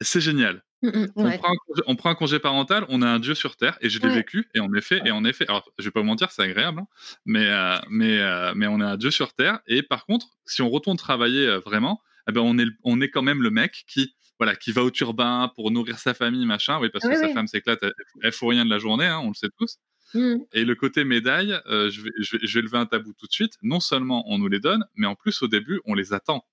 c'est 0.00 0.20
génial. 0.20 0.64
Mmh, 0.82 0.88
mmh, 0.88 1.06
on, 1.86 1.94
prend 1.96 2.10
un 2.10 2.14
congé, 2.16 2.40
parental, 2.40 2.84
on 2.88 3.02
a 3.02 3.08
un 3.08 3.20
dieu 3.20 3.34
sur 3.34 3.56
terre, 3.56 3.78
et 3.80 3.88
je 3.88 4.00
l'ai 4.00 4.12
vécu. 4.12 4.48
Et 4.54 4.60
en 4.60 4.72
effet, 4.74 5.00
et 5.04 5.12
en 5.12 5.24
effet, 5.24 5.44
alors 5.48 5.70
je 5.78 5.84
vais 5.84 5.90
pas 5.92 6.00
vous 6.00 6.06
mentir, 6.06 6.32
c'est 6.32 6.42
agréable, 6.42 6.80
hein, 6.80 6.86
mais 7.24 7.46
euh, 7.46 7.78
mais 7.88 8.18
euh, 8.18 8.52
mais 8.56 8.66
on 8.66 8.80
a 8.80 8.86
un 8.86 8.96
dieu 8.96 9.12
sur 9.12 9.32
terre. 9.32 9.60
Et 9.68 9.82
par 9.82 10.06
contre, 10.06 10.26
si 10.44 10.60
on 10.60 10.70
retourne 10.70 10.96
travailler 10.96 11.46
euh, 11.46 11.60
vraiment, 11.60 12.00
eh 12.28 12.32
ben 12.32 12.40
on 12.40 12.58
est 12.58 12.66
on 12.82 13.00
est 13.00 13.10
quand 13.10 13.22
même 13.22 13.42
le 13.42 13.50
mec 13.50 13.84
qui 13.86 14.14
voilà 14.40 14.56
qui 14.56 14.72
va 14.72 14.82
au 14.82 14.90
turbin 14.90 15.52
pour 15.54 15.70
nourrir 15.70 15.98
sa 15.98 16.14
famille, 16.14 16.46
machin. 16.46 16.80
Oui, 16.80 16.88
parce 16.92 17.06
que 17.06 17.14
sa 17.14 17.28
femme 17.28 17.46
s'éclate, 17.46 17.78
elle, 17.82 17.92
elle, 18.22 18.32
fout 18.32 18.48
rien 18.48 18.64
de 18.64 18.70
la 18.70 18.78
journée, 18.78 19.06
hein, 19.06 19.20
on 19.22 19.28
le 19.28 19.34
sait 19.34 19.50
tous. 19.56 19.78
Mmh. 20.14 20.34
Et 20.52 20.64
le 20.64 20.74
côté 20.74 21.04
médaille, 21.04 21.58
je, 21.66 22.02
vais, 22.02 22.10
je, 22.18 22.36
vais, 22.36 22.46
je 22.46 22.58
vais 22.58 22.62
lever 22.62 22.78
un 22.78 22.86
tabou 22.86 23.12
tout 23.12 23.26
de 23.26 23.32
suite. 23.32 23.54
Non 23.62 23.78
seulement 23.78 24.24
on 24.26 24.38
nous 24.38 24.48
les 24.48 24.60
donne, 24.60 24.84
mais 24.96 25.06
en 25.06 25.14
plus 25.14 25.42
au 25.42 25.46
début 25.46 25.80
on 25.84 25.94
les 25.94 26.12
attend. 26.12 26.44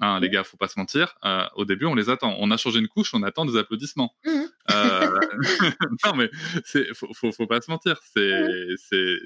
Hein, 0.00 0.20
les 0.20 0.30
gars, 0.30 0.44
faut 0.44 0.56
pas 0.56 0.68
se 0.68 0.78
mentir. 0.78 1.16
Euh, 1.24 1.44
au 1.56 1.64
début, 1.64 1.86
on 1.86 1.94
les 1.94 2.08
attend. 2.08 2.36
On 2.38 2.50
a 2.50 2.56
changé 2.56 2.78
une 2.78 2.88
couche, 2.88 3.14
on 3.14 3.22
attend 3.22 3.44
des 3.44 3.56
applaudissements. 3.56 4.14
Mmh. 4.24 4.30
Euh, 4.70 5.20
non, 6.04 6.14
mais 6.14 6.30
c'est 6.64 6.94
faut, 6.94 7.12
faut, 7.14 7.32
faut, 7.32 7.46
pas 7.46 7.60
se 7.60 7.70
mentir. 7.70 8.00
C'est 8.14 8.46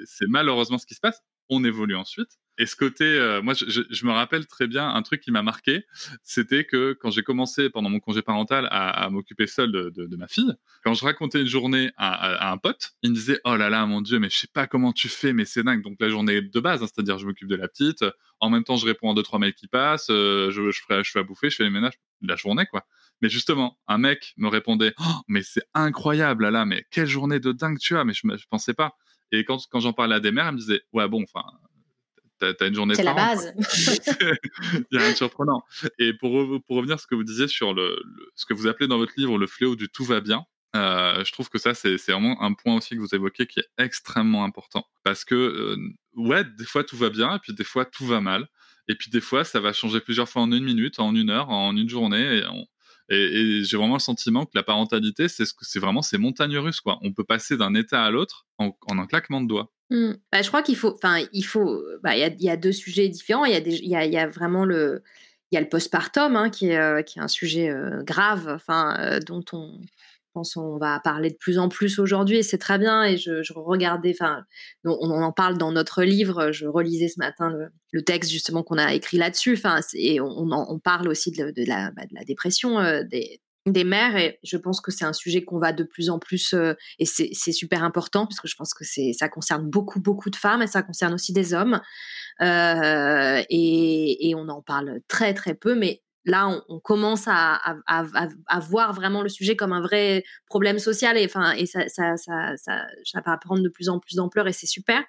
c'est 0.07 0.27
malheureusement 0.29 0.79
ce 0.79 0.87
qui 0.87 0.95
se 0.95 1.01
passe. 1.01 1.21
on 1.51 1.65
évolue 1.65 1.97
ensuite. 1.97 2.39
Et 2.59 2.67
ce 2.67 2.77
côté, 2.77 3.05
euh, 3.05 3.41
moi, 3.41 3.55
je, 3.55 4.07
me 4.07 4.13
rappelle 4.13 4.47
très 4.47 4.67
bien 4.67 4.87
un 4.87 5.03
truc 5.03 5.23
qui 5.23 5.31
m'a 5.31 5.43
marqué, 5.43 5.85
c'était 6.23 6.65
que 6.65 6.93
quand 6.93 7.11
j'ai 7.11 7.23
commencé 7.23 7.71
pendant 7.71 7.89
mon 7.89 7.99
congé 7.99 8.21
parental 8.21 8.69
à, 8.71 9.09
m'occuper 9.09 9.47
seul 9.47 9.73
de, 9.73 10.17
ma 10.17 10.29
fille, 10.29 10.53
quand 10.85 10.93
je 10.93 11.03
racontais 11.05 11.41
une 11.41 11.47
journée 11.47 11.93
à, 11.97 12.53
un 12.53 12.59
pote, 12.59 12.93
il 13.03 13.11
me 13.11 13.15
disait 13.15 13.41
oh 13.45 13.57
là 13.57 13.71
là, 13.71 13.87
mon 13.87 14.03
dieu, 14.03 14.19
mais 14.19 14.29
je 14.29 14.37
sais 14.37 14.51
pas 14.53 14.67
comment 14.67 14.93
tu 14.93 15.09
fais, 15.09 15.33
mais 15.33 15.47
c'est 15.47 15.63
dingue. 15.63 15.83
Donc 15.83 15.97
la 15.99 16.11
journée 16.11 16.43
de 16.43 16.61
base, 16.61 16.83
hein, 16.83 16.87
c'est-à-dire 16.93 17.19
je 17.19 17.27
m'occupe 17.27 17.49
de 17.49 17.57
la 17.57 17.69
petite, 17.69 18.05
en 18.39 18.51
même 18.51 18.65
temps 18.65 18.77
je 18.77 18.85
réponds 18.85 19.11
à 19.11 19.15
deux 19.15 19.23
trois 19.23 19.39
mails 19.39 19.55
qui 19.55 19.67
passent, 19.67 20.11
euh, 20.11 20.51
je, 20.51 20.71
je, 20.71 20.83
fais, 20.87 21.03
je 21.03 21.11
fais 21.11 21.21
à 21.21 21.23
bouffer, 21.23 21.49
je 21.49 21.57
fais 21.57 21.65
les 21.65 21.71
ménages, 21.71 21.99
la 22.21 22.37
journée 22.37 22.67
quoi. 22.67 22.85
Mais 23.23 23.31
justement, 23.31 23.79
un 23.87 23.99
mec 23.99 24.35
me 24.37 24.49
répondait 24.49 24.93
oh, 25.01 25.21
mais 25.27 25.43
c'est 25.43 25.65
incroyable 25.73 26.45
là 26.45 26.51
là, 26.51 26.65
mais 26.67 26.85
quelle 26.91 27.07
journée 27.07 27.41
de 27.41 27.53
dingue 27.53 27.79
tu 27.79 27.97
as, 27.97 28.05
mais 28.05 28.13
je, 28.13 28.21
je 28.25 28.47
pensais 28.51 28.75
pas. 28.75 28.97
Et 29.35 29.45
quand, 29.45 29.59
quand 29.71 29.81
j'en 29.81 29.95
parlais 29.95 30.17
à 30.17 30.21
des 30.21 30.33
mères, 30.33 30.49
elles 30.49 30.55
me 30.55 30.59
disaient 30.59 30.83
ouais 30.93 31.09
bon, 31.09 31.23
enfin 31.23 31.45
t'as 32.55 32.69
une 32.69 32.75
journée 32.75 32.95
C'est 32.95 33.03
la 33.03 33.15
base. 33.15 33.53
Il 33.59 34.87
y 34.93 34.97
a 34.97 35.01
rien 35.01 35.13
de 35.13 35.17
surprenant. 35.17 35.63
Et 35.99 36.13
pour, 36.15 36.33
pour 36.67 36.77
revenir 36.77 36.97
à 36.97 36.99
ce 36.99 37.07
que 37.07 37.15
vous 37.15 37.25
disiez 37.25 37.49
sur 37.49 37.75
le, 37.75 38.03
ce 38.35 38.47
que 38.47 38.55
vous 38.55 38.67
appelez 38.67 38.89
dans 38.89 38.99
votre 38.99 39.13
livre 39.17 39.39
le 39.39 39.47
fléau 39.47 39.77
du 39.77 39.89
tout 39.89 40.05
va 40.05 40.21
bien, 40.21 40.45
euh, 40.75 41.23
je 41.25 41.33
trouve 41.33 41.51
que 41.51 41.59
ça, 41.59 41.75
c'est 41.75 41.97
vraiment 42.09 42.41
un 42.43 42.55
point 42.55 42.77
aussi 42.77 42.95
que 42.95 43.01
vous 43.01 43.15
évoquez 43.15 43.47
qui 43.47 43.61
est 43.61 43.69
extrêmement 43.79 44.45
important. 44.45 44.87
Parce 45.05 45.25
que, 45.25 45.35
euh, 45.35 45.77
ouais, 46.15 46.45
des 46.45 46.65
fois 46.65 46.85
tout 46.85 46.97
va 46.97 47.11
bien, 47.11 47.37
et 47.37 47.39
puis 47.39 47.53
des 47.53 47.65
fois 47.65 47.85
tout 47.85 48.07
va 48.07 48.21
mal. 48.21 48.49
Et 48.89 48.95
puis 48.95 49.11
des 49.11 49.21
fois, 49.21 49.45
ça 49.45 49.61
va 49.61 49.73
changer 49.73 50.01
plusieurs 50.01 50.29
fois 50.29 50.43
en 50.43 50.51
une 50.51 50.65
minute, 50.65 50.99
en 50.99 51.15
une 51.15 51.31
heure, 51.31 51.51
en 51.51 51.77
une 51.77 51.89
journée. 51.89 52.39
Et, 52.39 53.15
et, 53.15 53.59
et 53.59 53.65
j'ai 53.65 53.77
vraiment 53.77 53.95
le 53.95 54.01
sentiment 54.01 54.45
que 54.45 54.53
la 54.55 54.63
parentalité, 54.63 55.29
c'est 55.29 55.45
ce 55.45 55.53
c'est 55.61 55.79
vraiment 55.79 56.03
ces 56.03 56.19
montagnes 56.19 56.59
russes. 56.59 56.81
Quoi. 56.81 56.99
On 57.03 57.13
peut 57.13 57.25
passer 57.25 57.57
d'un 57.57 57.75
état 57.75 58.05
à 58.05 58.11
l'autre 58.11 58.47
en, 58.59 58.77
en 58.89 58.99
un 58.99 59.07
claquement 59.07 59.41
de 59.41 59.49
doigts. 59.49 59.73
Mmh. 59.93 60.15
Bah, 60.33 60.41
je 60.41 60.49
crois 60.49 60.63
qu'il 60.63 60.77
faut, 60.77 60.95
enfin, 60.95 61.19
il 61.35 61.43
faut, 61.43 61.85
bah, 62.03 62.17
il 62.17 62.43
y, 62.43 62.49
a, 62.49 62.57
deux 62.57 62.73
sujets 62.73 63.11
différents. 63.11 63.45
Il 63.45 63.53
y 63.53 64.17
a, 64.17 64.27
vraiment 64.27 64.65
le, 64.65 65.03
il 65.51 65.57
y 65.57 65.59
a 65.59 65.61
le 65.61 65.69
postpartum 65.69 66.35
hein, 66.35 66.49
qui 66.49 66.69
est, 66.71 66.79
euh, 66.79 67.03
un 67.17 67.29
sujet 67.29 67.69
euh, 67.69 68.03
grave, 68.03 68.49
enfin, 68.49 68.97
euh, 69.01 69.21
dont 69.21 69.45
on 69.53 69.83
pense 70.33 70.57
on 70.57 70.79
va 70.79 70.99
parler 70.99 71.29
de 71.29 71.37
plus 71.37 71.59
en 71.59 71.69
plus 71.69 71.99
aujourd'hui 71.99 72.39
et 72.39 72.43
c'est 72.43 72.57
très 72.57 72.79
bien. 72.79 73.05
Et 73.05 73.19
je, 73.19 73.53
regardais, 73.53 74.17
enfin, 74.19 74.45
on, 74.85 75.11
en 75.11 75.31
parle 75.31 75.59
dans 75.59 75.73
notre 75.73 76.05
livre. 76.05 76.53
Je 76.53 76.67
relisais 76.67 77.09
ce 77.09 77.19
matin 77.19 77.53
le, 77.93 78.03
texte 78.03 78.31
justement 78.31 78.63
qu'on 78.63 78.79
a 78.79 78.95
écrit 78.95 79.19
là-dessus. 79.19 79.61
Et 79.93 80.23
on, 80.23 80.51
on, 80.51 80.79
parle 80.79 81.09
aussi 81.09 81.33
de, 81.33 81.51
de, 81.51 81.65
la, 81.67 81.91
bah, 81.91 82.07
de 82.07 82.15
la, 82.15 82.25
dépression 82.25 82.81
des, 83.11 83.43
des 83.67 83.85
mères 83.85 84.17
et 84.17 84.39
je 84.43 84.57
pense 84.57 84.81
que 84.81 84.91
c'est 84.91 85.05
un 85.05 85.13
sujet 85.13 85.45
qu'on 85.45 85.59
va 85.59 85.73
de 85.73 85.85
plus 85.85 86.11
en 86.11 86.19
plus 86.19 86.53
euh, 86.55 86.75
et 86.99 87.07
c'est 87.07 87.53
super 87.53 87.85
important 87.85 88.27
parce 88.27 88.41
que 88.41 88.49
je 88.49 88.57
pense 88.57 88.75
que 88.75 88.85
c'est 88.85 89.13
ça 89.13 89.29
concerne 89.29 89.69
beaucoup 89.69 90.01
beaucoup 90.01 90.31
de 90.31 90.37
femmes 90.37 90.63
et 90.63 90.67
ça 90.67 90.83
concerne 90.83 91.15
aussi 91.15 91.33
des 91.33 91.55
hommes. 91.55 91.81
Euh, 92.41 93.43
et, 93.51 94.29
et, 94.29 94.35
on 94.35 94.49
en 94.49 94.63
parle 94.63 95.01
très 95.07 95.35
très 95.35 95.55
peu 95.55 95.75
mais 95.75 96.03
là, 96.25 96.63
on, 96.69 96.81
commence 96.81 97.25
à, 97.27 97.61
voir 98.69 98.93
vraiment 98.93 99.23
le 99.23 99.29
sujet 99.29 99.57
comme 99.57 99.73
un 99.73 99.81
vrai 99.81 100.25
problème 100.47 100.79
social 100.79 101.17
et 101.17 101.25
enfin 101.25 101.53
et 101.53 101.67
ça 101.67 101.89
ça 101.89 102.17
ça 102.17 102.55
ça, 102.57 103.21
va 103.25 103.37
prendre 103.39 103.63
de 103.63 103.69
plus 103.69 103.89
en 103.89 103.99
plus 103.99 104.17
d'ampleur 104.17 104.47
et 104.49 104.53
c'est 104.53 104.67
super. 104.67 105.03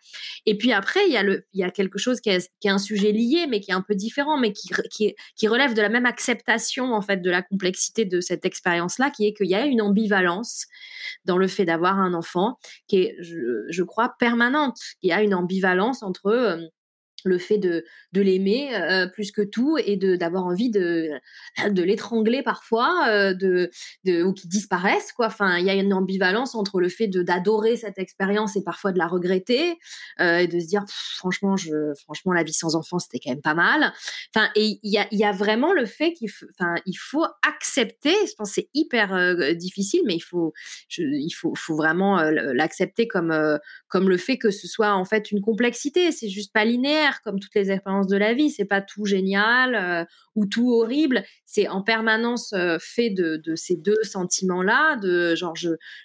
Et 0.46 0.58
puis 0.58 0.74
après, 0.74 1.02
il 1.08 1.14
y 1.14 1.18
a 1.18 1.24
le 1.24 1.46
il 1.54 1.60
y 1.60 1.64
a 1.64 1.72
quelque 1.72 1.98
chose 1.98 2.20
qui 2.22 2.30
est, 2.30 2.52
qui 2.60 2.68
est 2.68 2.72
un 2.72 2.78
sujet 2.78 3.12
lié 3.12 3.48
mais 3.50 3.60
qui 3.60 3.72
est 3.72 3.76
un 3.76 3.82
peu 3.82 3.96
différent 3.96 4.38
mais 4.38 4.54
qui 4.54 4.70
qui, 4.92 5.16
qui 5.36 5.48
relève 5.48 5.74
de 5.74 5.82
la 5.82 5.90
même 5.90 6.06
acceptation 6.06 6.94
en 6.94 7.02
fait 7.02 7.18
de 7.18 7.30
la 7.30 7.42
complexité 7.42 8.06
de 8.06 8.22
cette 8.22 8.46
expérience 8.46 8.98
là 8.98 9.10
qui 9.10 9.28
est 9.28 9.34
qu'il 9.34 9.50
y 9.50 9.56
a 9.56 9.66
une 9.66 9.82
ambivalence 9.82 10.66
dans 11.26 11.38
le 11.38 11.48
fait 11.48 11.66
d'avoir 11.66 12.00
un 12.00 12.14
enfant 12.14 12.58
qui 12.88 12.98
est 12.98 13.16
je, 13.20 13.66
je 13.70 13.84
crois 13.84 14.16
permanente. 14.20 14.78
Il 15.02 15.10
y 15.10 15.14
a 15.14 15.22
une 15.22 15.36
ambivalence 15.36 16.04
entre 16.04 16.28
euh, 16.28 16.58
le 17.26 17.38
fait 17.38 17.58
de, 17.58 17.86
de 18.12 18.22
l'aimer 18.22 18.76
euh, 18.76 19.08
plus 19.08 19.32
que 19.32 19.42
tout 19.42 19.78
et 19.78 19.98
de 19.98 20.16
d'avoir 20.16 20.46
envie 20.46 20.70
de 20.70 21.10
de 21.70 21.84
l'étrangler 21.84 22.44
parfois 22.44 23.08
euh, 23.08 23.34
de, 23.34 23.70
de 24.06 24.24
ou 24.24 24.34
qu'il 24.34 24.50
disparaisse 24.50 25.12
quoi. 25.12 25.28
Enfin 25.28 25.58
il 25.58 25.66
y 25.66 25.70
a 25.70 25.74
une 25.74 25.94
ambivalence 25.94 26.56
entre 26.56 26.80
le 26.80 26.90
fait 26.90 27.08
de 27.08 27.24
d'adorer 27.24 27.76
cette 27.78 27.98
expérience 27.98 28.56
et 28.56 28.64
parfois 28.64 28.92
de 28.92 28.98
la 28.98 29.08
regretter 29.08 29.78
euh, 30.20 30.38
et 30.40 30.48
de 30.48 30.60
se 30.60 30.68
dire 30.68 30.84
franchement 30.88 31.58
je 31.58 31.94
franchement 32.04 32.34
la 32.34 32.44
vie 32.44 32.54
sans 32.54 32.76
enfant 32.76 33.00
c'était 33.00 33.20
quand 33.20 33.32
même 33.32 33.42
pas 33.42 33.56
mal. 33.56 33.94
Enfin 34.36 34.50
et 34.56 34.80
il 34.84 34.92
y 34.92 34.98
a 34.98 35.08
y 35.12 35.24
a 35.24 35.32
vraiment 35.32 35.74
le 35.74 35.86
fait 35.86 36.14
qu'il 36.14 36.30
il 36.86 36.98
faut 36.98 37.26
accepter 37.48 38.14
je 38.28 38.34
pense 38.38 38.52
c'est 38.52 38.70
hyper 38.74 39.56
difficile 39.56 40.02
mais 40.06 40.16
il 40.16 40.22
faut 40.22 40.54
il 40.98 41.32
faut 41.32 41.54
faut 41.56 41.76
vraiment 41.76 42.22
l'accepter 42.22 43.08
comme 43.08 43.60
comme 43.88 44.10
le 44.10 44.18
fait 44.18 44.38
que 44.38 44.52
ce 44.52 44.68
soit 44.68 44.94
en 44.94 45.06
fait 45.06 45.32
une 45.32 45.42
complexité. 45.42 46.12
C'est 46.12 46.30
juste 46.30 46.54
pas 46.54 46.66
linéaire 46.66 47.13
comme 47.22 47.40
toutes 47.40 47.56
les 47.56 47.72
expériences 47.72 48.08
de 48.08 48.18
la 48.18 48.34
vie. 48.34 48.50
C'est 48.50 48.66
pas 48.66 48.82
tout 48.82 49.06
génial 49.06 49.76
euh, 49.76 50.06
ou 50.36 50.46
tout 50.46 50.72
horrible. 50.72 51.24
C'est 51.46 51.68
en 51.68 51.82
permanence 51.82 52.54
euh, 52.54 52.78
fait 52.80 53.10
de, 53.10 53.42
ces 53.56 53.76
deux 53.76 54.02
sentiments-là, 54.04 54.96
de 54.98 55.36
genre 55.36 55.54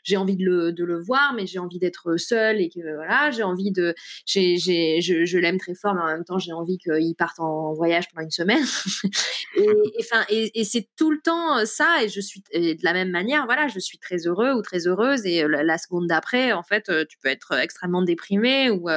j'ai 0.02 0.16
envie 0.16 0.36
de 0.36 0.44
le, 0.44 0.72
de 0.72 0.84
le 0.84 1.00
voir, 1.00 1.32
mais 1.34 1.46
j'ai 1.46 1.58
envie 1.58 1.78
d'être 1.78 2.16
seule 2.16 2.60
et 2.60 2.68
que 2.68 2.80
voilà, 2.94 3.30
j'ai 3.30 3.42
envie 3.42 3.72
de, 3.72 3.94
j'ai, 4.26 4.56
j'ai, 4.56 5.00
je, 5.00 5.24
je 5.24 5.38
l'aime 5.38 5.58
très 5.58 5.74
fort, 5.74 5.94
mais 5.94 6.02
en 6.02 6.06
même 6.06 6.24
temps 6.24 6.38
j'ai 6.38 6.52
envie 6.52 6.78
qu'il 6.78 7.14
parte 7.16 7.40
en 7.40 7.72
voyage 7.72 8.08
pendant 8.10 8.24
une 8.24 8.30
semaine. 8.30 8.64
et 9.56 9.66
enfin 10.00 10.24
et, 10.28 10.64
c'est 10.64 10.88
tout 10.96 11.10
le 11.10 11.20
temps 11.20 11.64
ça. 11.64 12.02
Et 12.02 12.08
je 12.08 12.20
suis 12.20 12.42
de 12.52 12.84
la 12.84 12.92
même 12.92 13.10
manière, 13.10 13.46
voilà, 13.46 13.68
je 13.68 13.78
suis 13.78 13.98
très 13.98 14.26
heureux 14.26 14.52
ou 14.52 14.62
très 14.62 14.86
heureuse 14.86 15.24
et 15.24 15.46
la, 15.46 15.78
seconde 15.78 16.08
d'après, 16.08 16.52
en 16.52 16.62
fait, 16.62 16.90
tu 17.08 17.18
peux 17.18 17.28
être 17.28 17.52
extrêmement 17.52 18.02
déprimé 18.02 18.70
ou 18.70 18.88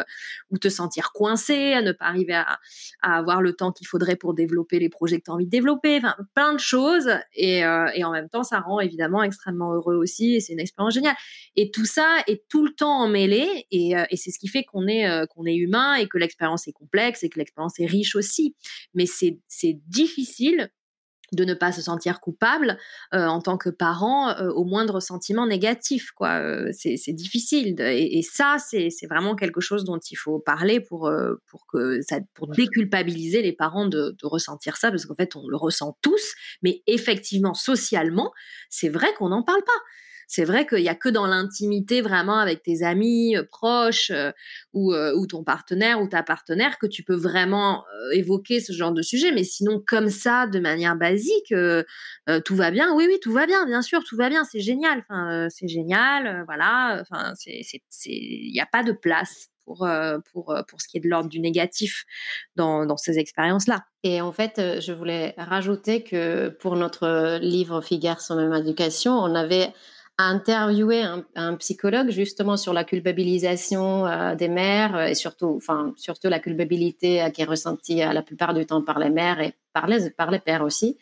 ou 0.49 0.57
te 0.57 0.70
sentir 0.70 1.12
coincé, 1.14 1.74
à 1.74 1.82
ne 1.82 1.91
arriver 2.02 2.34
à, 2.34 2.60
à 3.02 3.18
avoir 3.18 3.41
le 3.41 3.54
temps 3.54 3.72
qu'il 3.72 3.88
faudrait 3.88 4.16
pour 4.16 4.34
développer 4.34 4.80
les 4.80 4.89
projets 4.89 5.20
que 5.20 5.26
tu 5.26 5.32
as 5.32 5.34
envie 5.34 5.45
de 5.45 5.49
développer, 5.49 6.02
plein 6.34 6.54
de 6.54 6.60
choses. 6.60 7.10
Et, 7.34 7.64
euh, 7.66 7.88
et, 7.95 8.04
en 8.04 8.12
même 8.12 8.30
temps, 8.30 8.43
ça 8.43 8.60
rend 8.60 8.80
évidemment 8.80 9.24
extrêmement 9.24 9.74
heureux 9.74 9.95
aussi. 9.95 10.36
Et 10.36 10.39
c'est 10.39 10.54
une 10.54 10.60
expérience 10.60 10.93
géniale. 10.93 11.16
Et 11.56 11.72
tout 11.72 11.86
ça 11.86 12.18
est 12.28 12.47
tout 12.49 12.66
le 12.66 12.72
temps 12.72 13.04
emmêlé. 13.04 13.66
Et, 13.72 13.97
euh, 13.97 14.04
et 14.10 14.18
c'est 14.18 14.32
ce 14.32 14.39
qui 14.39 14.47
fait 14.47 14.64
qu'on 14.64 14.88
est, 14.88 15.10
euh, 15.10 15.26
qu'on 15.26 15.45
est 15.45 15.56
humain 15.56 15.95
et 15.95 16.08
que 16.08 16.18
l'expérience 16.18 16.68
est 16.68 16.74
complexe 16.74 17.24
et 17.24 17.30
que 17.30 17.39
l'expérience 17.39 17.80
est 17.80 17.86
riche 17.86 18.16
aussi. 18.16 18.56
Mais 18.93 19.06
c'est 19.06 19.39
difficile 19.88 20.70
de 21.32 21.45
ne 21.45 21.53
pas 21.53 21.71
se 21.71 21.82
sentir 21.82 22.19
coupable 22.19 22.77
euh, 23.13 23.25
en 23.25 23.41
tant 23.41 23.57
que 23.57 23.69
parent 23.69 24.29
euh, 24.29 24.49
au 24.49 24.65
moindre 24.65 24.99
sentiment 24.99 25.45
négatif 25.45 26.11
quoi. 26.11 26.39
Euh, 26.39 26.71
c'est 26.73 27.13
difficile 27.13 27.79
et, 27.79 28.17
et, 28.17 28.21
ça 28.21 28.57
c'est 28.59 28.89
vraiment 29.09 29.36
quelque 29.36 29.61
chose 29.61 29.84
dont 29.84 29.99
il 29.99 30.15
faut 30.15 30.39
parler 30.39 30.79
pour 30.79 31.07
euh, 31.07 31.36
pour 31.47 31.65
que 31.67 32.01
ça 32.01 32.19
pour 32.34 32.47
déculpabiliser 32.47 33.41
les 33.41 33.53
parents 33.53 33.88
de, 33.88 34.15
de 34.21 34.27
ressentir 34.27 34.77
ça 34.77 34.89
parce 34.89 35.05
qu'en 35.05 35.15
fait 35.15 35.36
on 35.36 35.47
le 35.47 35.57
ressent 35.57 35.97
tous 36.01 36.34
mais 36.61 36.82
effectivement 36.88 37.53
socialement 37.53 38.32
c'est 38.69 38.89
vrai 38.89 39.13
qu'on 39.17 39.29
n'en 39.29 39.43
parle 39.43 39.63
pas 39.63 39.71
c'est 40.32 40.45
vrai 40.45 40.65
qu'il 40.65 40.79
y 40.79 40.88
a 40.88 40.95
que 40.95 41.09
dans 41.09 41.27
l'intimité 41.27 41.99
vraiment 41.99 42.39
avec 42.39 42.63
tes 42.63 42.84
amis 42.84 43.36
euh, 43.36 43.43
proches 43.43 44.11
euh, 44.11 44.32
ou, 44.71 44.93
euh, 44.93 45.13
ou, 45.13 45.27
ton 45.27 45.43
partenaire 45.43 46.01
ou 46.01 46.07
ta 46.07 46.23
partenaire 46.23 46.79
que 46.79 46.88
tu 46.88 47.03
peux 47.03 47.17
vraiment 47.17 47.84
évoquer 48.13 48.61
ce 48.61 48.71
genre 48.71 48.93
de 48.93 49.01
sujet. 49.01 49.34
Mais 49.34 49.43
sinon, 49.43 49.84
comme 49.86 50.09
ça, 50.09 50.47
de 50.47 50.59
manière 50.59 50.95
basique, 50.95 51.53
tout 52.45 52.55
va 52.55 52.71
bien. 52.71 52.93
Oui, 52.95 53.05
oui, 53.09 53.19
tout 53.21 53.34
va 53.34 53.45
bien, 53.45 53.65
bien 53.65 53.82
sûr, 53.82 54.03
tout 54.05 54.15
va 54.15 54.29
bien. 54.29 54.45
C'est 54.45 54.61
génial. 54.61 54.99
Enfin, 54.99 55.47
c'est 55.49 55.67
génial. 55.67 56.43
voilà. 56.45 57.01
Enfin, 57.01 57.34
il 57.45 58.51
n'y 58.53 58.61
a 58.61 58.65
pas 58.65 58.84
de 58.84 58.93
place 58.93 59.49
pour, 59.65 59.88
pour, 60.32 60.55
pour 60.67 60.82
ce 60.82 60.88
qui 60.88 60.97
est 60.97 61.01
de 61.01 61.09
l'ordre 61.09 61.29
du 61.29 61.39
négatif 61.39 62.05
dans, 62.55 62.86
dans 62.86 62.97
ces 62.97 63.19
expériences-là. 63.19 63.86
Et 64.03 64.21
en 64.21 64.32
fait, 64.32 64.79
je 64.82 64.93
voulais 64.93 65.34
rajouter 65.38 66.03
que 66.03 66.49
pour 66.49 66.77
notre 66.77 67.39
livre 67.41 67.82
Figure 67.82 68.21
sans 68.21 68.38
même 68.38 68.53
éducation, 68.53 69.13
on 69.13 69.36
avait 69.36 69.73
interviewé 70.18 71.01
un, 71.01 71.26
un, 71.36 71.55
psychologue 71.55 72.09
justement 72.09 72.57
sur 72.57 72.74
la 72.74 72.84
culpabilisation 72.84 74.05
euh, 74.05 74.36
des 74.36 74.47
mères 74.47 75.07
et 75.07 75.16
surtout, 75.16 75.55
enfin, 75.57 75.93
surtout 75.97 76.28
la 76.28 76.39
culpabilité 76.39 77.22
euh, 77.22 77.30
qui 77.30 77.41
est 77.41 77.45
ressentie 77.45 78.03
euh, 78.03 78.14
la 78.14 78.22
plupart 78.22 78.53
du 78.53 78.66
temps 78.66 78.82
par 78.82 78.99
les 78.99 79.09
mères 79.09 79.39
et 79.39 79.53
par 79.74 79.88
les, 79.88 80.09
par 80.12 80.32
les 80.32 80.39
pères 80.39 80.64
aussi. 80.64 80.97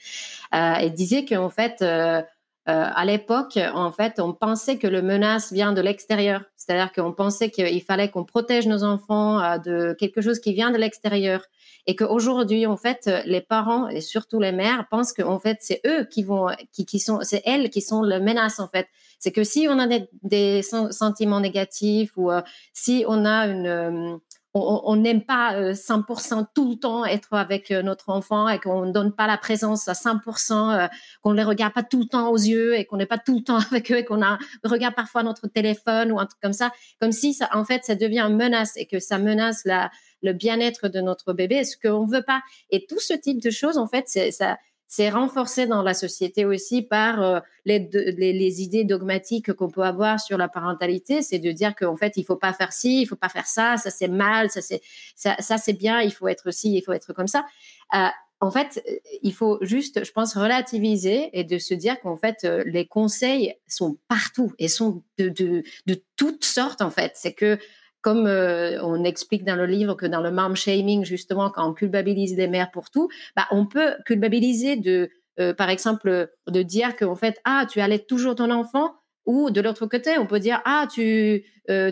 Euh, 0.53 0.75
et 0.75 0.89
disait 0.89 1.25
qu'en 1.25 1.49
fait, 1.49 1.81
euh, 1.81 2.21
à 2.65 3.03
l'époque, 3.03 3.57
en 3.73 3.91
fait, 3.91 4.19
on 4.19 4.31
pensait 4.33 4.77
que 4.77 4.85
le 4.85 5.01
menace 5.01 5.51
vient 5.51 5.73
de 5.73 5.81
l'extérieur. 5.81 6.43
C'est-à-dire 6.55 6.91
qu'on 6.91 7.13
pensait 7.13 7.49
qu'il 7.49 7.81
fallait 7.81 8.09
qu'on 8.09 8.25
protège 8.25 8.67
nos 8.67 8.83
enfants 8.83 9.57
de 9.57 9.95
quelque 9.97 10.21
chose 10.21 10.39
qui 10.39 10.53
vient 10.53 10.69
de 10.69 10.77
l'extérieur 10.77 11.41
et 11.87 11.95
qu'aujourd'hui, 11.95 12.67
en 12.67 12.77
fait, 12.77 13.09
les 13.25 13.41
parents 13.41 13.87
et 13.87 14.01
surtout 14.01 14.39
les 14.39 14.51
mères 14.51 14.85
pensent 14.91 15.13
qu'en 15.13 15.39
fait, 15.39 15.57
c'est 15.61 15.81
eux 15.87 16.05
qui 16.05 16.21
vont, 16.21 16.49
qui, 16.71 16.99
sont, 16.99 17.21
c'est 17.23 17.41
elles 17.45 17.71
qui 17.71 17.81
sont 17.81 18.03
le 18.03 18.19
menace 18.19 18.59
en 18.59 18.67
fait. 18.67 18.87
C'est 19.17 19.31
que 19.31 19.43
si 19.43 19.67
on 19.67 19.79
a 19.79 19.87
des, 20.23 20.61
sentiments 20.61 21.39
négatifs 21.39 22.11
ou 22.15 22.31
euh, 22.31 22.41
si 22.73 23.05
on 23.07 23.25
a 23.25 23.47
une 23.47 23.67
euh, 23.67 24.17
on 24.53 24.95
n'aime 24.95 25.23
pas 25.23 25.73
100% 25.73 26.39
euh, 26.39 26.43
tout 26.55 26.71
le 26.71 26.75
temps 26.75 27.05
être 27.05 27.33
avec 27.33 27.69
notre 27.69 28.09
enfant 28.09 28.49
et 28.49 28.59
qu'on 28.59 28.85
ne 28.85 28.91
donne 28.91 29.13
pas 29.13 29.27
la 29.27 29.37
présence 29.37 29.87
à 29.87 29.93
100%, 29.93 30.89
qu'on 31.21 31.31
ne 31.31 31.35
les 31.35 31.43
regarde 31.43 31.73
pas 31.73 31.83
tout 31.83 31.99
le 31.99 32.05
temps 32.05 32.29
aux 32.31 32.37
yeux 32.37 32.77
et 32.77 32.85
qu'on 32.85 32.97
n'est 32.97 33.05
pas 33.05 33.19
tout 33.19 33.37
le 33.37 33.43
temps 33.43 33.57
avec 33.71 33.91
eux 33.91 33.97
et 33.97 34.05
qu'on 34.05 34.21
regarde 34.63 34.95
parfois 34.95 35.23
notre 35.23 35.47
téléphone 35.47 36.11
ou 36.11 36.19
un 36.19 36.25
truc 36.25 36.41
comme 36.41 36.53
ça, 36.53 36.71
comme 36.99 37.11
si 37.11 37.33
ça, 37.33 37.49
en 37.53 37.63
fait 37.63 37.83
ça 37.85 37.95
devient 37.95 38.21
une 38.21 38.37
menace 38.37 38.75
et 38.75 38.87
que 38.87 38.99
ça 38.99 39.19
menace 39.19 39.61
la, 39.65 39.91
le 40.21 40.33
bien-être 40.33 40.87
de 40.87 41.01
notre 41.01 41.33
bébé, 41.33 41.63
ce 41.63 41.77
qu'on 41.77 42.05
veut 42.05 42.23
pas. 42.23 42.41
Et 42.69 42.85
tout 42.87 42.99
ce 42.99 43.13
type 43.13 43.41
de 43.41 43.49
choses, 43.49 43.77
en 43.77 43.87
fait, 43.87 44.07
ça. 44.31 44.57
C'est 44.91 45.11
renforcé 45.11 45.67
dans 45.67 45.83
la 45.83 45.93
société 45.93 46.45
aussi 46.45 46.81
par 46.81 47.21
euh, 47.21 47.39
les, 47.63 48.61
idées 48.63 48.85
dogmatiques 48.85 49.53
qu'on 49.53 49.69
peut 49.69 49.83
avoir 49.83 50.19
sur 50.19 50.35
la 50.35 50.47
parentalité. 50.47 51.21
C'est 51.21 51.37
de 51.37 51.51
dire 51.51 51.75
qu'en 51.75 51.95
fait, 51.95 52.13
il 52.17 52.23
faut 52.23 52.37
pas 52.37 52.53
faire 52.53 52.73
ci, 52.73 53.03
il 53.03 53.05
faut 53.05 53.15
pas 53.15 53.29
faire 53.29 53.45
ça, 53.45 53.77
ça 53.77 53.91
c'est 53.91 54.07
mal, 54.07 54.49
ça 54.49 54.61
c'est 54.63 54.81
ça, 55.15 55.35
c'est 55.59 55.73
bien, 55.73 56.01
il 56.01 56.11
faut 56.11 56.27
être 56.27 56.51
ci, 56.51 56.75
il 56.75 56.81
faut 56.81 56.93
être 56.93 57.13
comme 57.13 57.27
ça. 57.27 57.45
Euh, 57.93 58.07
en 58.41 58.49
fait, 58.49 58.81
euh, 58.89 58.95
il 59.21 59.31
faut 59.31 59.59
juste, 59.61 60.03
je 60.03 60.11
pense, 60.11 60.35
relativiser 60.35 61.29
et 61.33 61.43
de 61.43 61.59
se 61.59 61.75
dire 61.75 61.99
qu'en 62.01 62.17
fait, 62.17 62.43
les 62.65 62.87
conseils 62.87 63.53
sont 63.67 63.99
partout 64.07 64.53
et 64.57 64.67
sont 64.67 65.03
de, 65.19 65.29
de, 65.29 65.61
de 65.85 66.03
toutes 66.15 66.45
sortes, 66.45 66.81
en 66.81 66.89
fait. 66.89 67.11
C'est 67.13 67.33
que, 67.33 67.59
comme 68.01 68.27
euh, 68.27 68.81
on 68.83 69.03
explique 69.03 69.43
dans 69.43 69.55
le 69.55 69.65
livre 69.65 69.95
que 69.95 70.05
dans 70.05 70.21
le 70.21 70.31
mom 70.31 70.55
shaming, 70.55 71.03
justement, 71.03 71.49
quand 71.49 71.69
on 71.69 71.73
culpabilise 71.73 72.35
des 72.35 72.47
mères 72.47 72.71
pour 72.71 72.89
tout, 72.89 73.09
bah, 73.35 73.47
on 73.51 73.65
peut 73.65 73.95
culpabiliser 74.05 74.75
de, 74.75 75.09
par 75.53 75.69
exemple, 75.69 76.29
de 76.47 76.61
dire 76.63 76.95
qu'en 76.97 77.15
fait, 77.15 77.39
ah, 77.45 77.65
tu 77.69 77.79
allais 77.79 77.99
toujours 77.99 78.35
ton 78.35 78.51
enfant, 78.51 78.93
ou 79.25 79.51
de 79.51 79.61
l'autre 79.61 79.85
côté, 79.85 80.17
on 80.17 80.25
peut 80.25 80.39
dire 80.39 80.61
ah 80.65 80.87
tu 80.91 81.45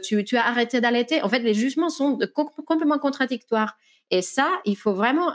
tu, 0.03 0.24
tu, 0.24 0.38
as 0.38 0.45
arrêté 0.45 0.82
d'allaiter. 0.82 1.22
En 1.22 1.30
fait, 1.30 1.39
les 1.39 1.53
jugements 1.53 1.89
sont 1.89 2.18
complètement 2.34 2.97
contradictoires. 2.97 3.78
Et 4.10 4.24
ça, 4.24 4.49
il 4.66 4.76
faut 4.76 4.93
vraiment 4.93 5.34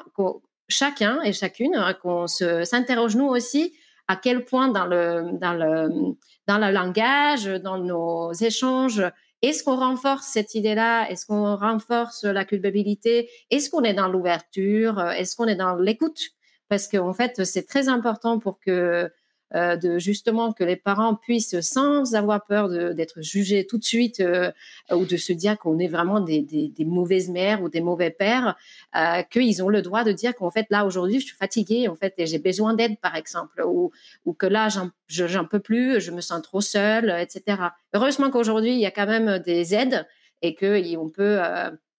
chacun 0.68 1.22
et 1.22 1.32
chacune, 1.32 1.76
hein, 1.76 1.94
qu'on 1.94 2.26
s'interroge 2.26 3.14
nous 3.16 3.26
aussi 3.26 3.72
à 4.08 4.16
quel 4.16 4.44
point 4.44 4.68
dans 4.68 4.86
le, 4.86 5.38
dans 5.38 5.52
le, 5.52 6.16
dans 6.46 6.58
le 6.58 6.72
langage, 6.72 7.44
dans 7.44 7.78
nos 7.78 8.32
échanges, 8.32 9.02
est-ce 9.42 9.64
qu'on 9.64 9.76
renforce 9.76 10.26
cette 10.26 10.54
idée-là? 10.54 11.10
Est-ce 11.10 11.26
qu'on 11.26 11.56
renforce 11.56 12.24
la 12.24 12.44
culpabilité? 12.44 13.28
Est-ce 13.50 13.70
qu'on 13.70 13.82
est 13.82 13.94
dans 13.94 14.08
l'ouverture? 14.08 15.00
Est-ce 15.00 15.36
qu'on 15.36 15.46
est 15.46 15.56
dans 15.56 15.74
l'écoute? 15.74 16.20
Parce 16.68 16.88
qu'en 16.88 17.12
fait, 17.12 17.44
c'est 17.44 17.66
très 17.66 17.88
important 17.88 18.38
pour 18.38 18.58
que 18.60 19.10
euh, 19.54 19.98
justement 19.98 20.52
que 20.52 20.64
les 20.64 20.76
parents 20.76 21.14
puissent, 21.14 21.60
sans 21.60 22.14
avoir 22.14 22.44
peur 22.44 22.68
d'être 22.94 23.20
jugés 23.20 23.66
tout 23.66 23.76
de 23.76 23.84
suite 23.84 24.20
euh, 24.20 24.50
ou 24.90 25.04
de 25.04 25.16
se 25.16 25.32
dire 25.32 25.58
qu'on 25.58 25.78
est 25.78 25.88
vraiment 25.88 26.20
des, 26.20 26.72
mauvaises 26.80 27.28
mères 27.28 27.62
ou 27.62 27.68
des 27.68 27.82
mauvais 27.82 28.10
pères, 28.10 28.56
euh, 28.96 29.22
qu'ils 29.24 29.62
ont 29.62 29.68
le 29.68 29.82
droit 29.82 30.04
de 30.04 30.12
dire 30.12 30.34
qu'en 30.34 30.50
fait 30.50 30.66
là 30.70 30.86
aujourd'hui 30.86 31.20
je 31.20 31.26
suis 31.26 31.36
fatiguée 31.36 31.86
en 31.88 31.96
fait 31.96 32.14
et 32.16 32.26
j'ai 32.26 32.38
besoin 32.38 32.72
d'aide 32.72 32.98
par 33.00 33.14
exemple 33.14 33.62
ou, 33.62 33.92
que 34.38 34.46
là 34.46 34.68
j'en 35.08 35.44
peux 35.44 35.60
plus, 35.60 36.00
je 36.00 36.10
me 36.10 36.22
sens 36.22 36.40
trop 36.42 36.62
seule, 36.62 37.10
etc. 37.20 37.58
Heureusement 37.92 38.30
qu'aujourd'hui 38.30 38.72
il 38.72 38.80
y 38.80 38.86
a 38.86 38.90
quand 38.90 39.06
même 39.06 39.38
des 39.40 39.74
aides 39.74 40.06
et 40.40 40.54
que 40.54 40.96
on 40.96 41.10
peut 41.10 41.40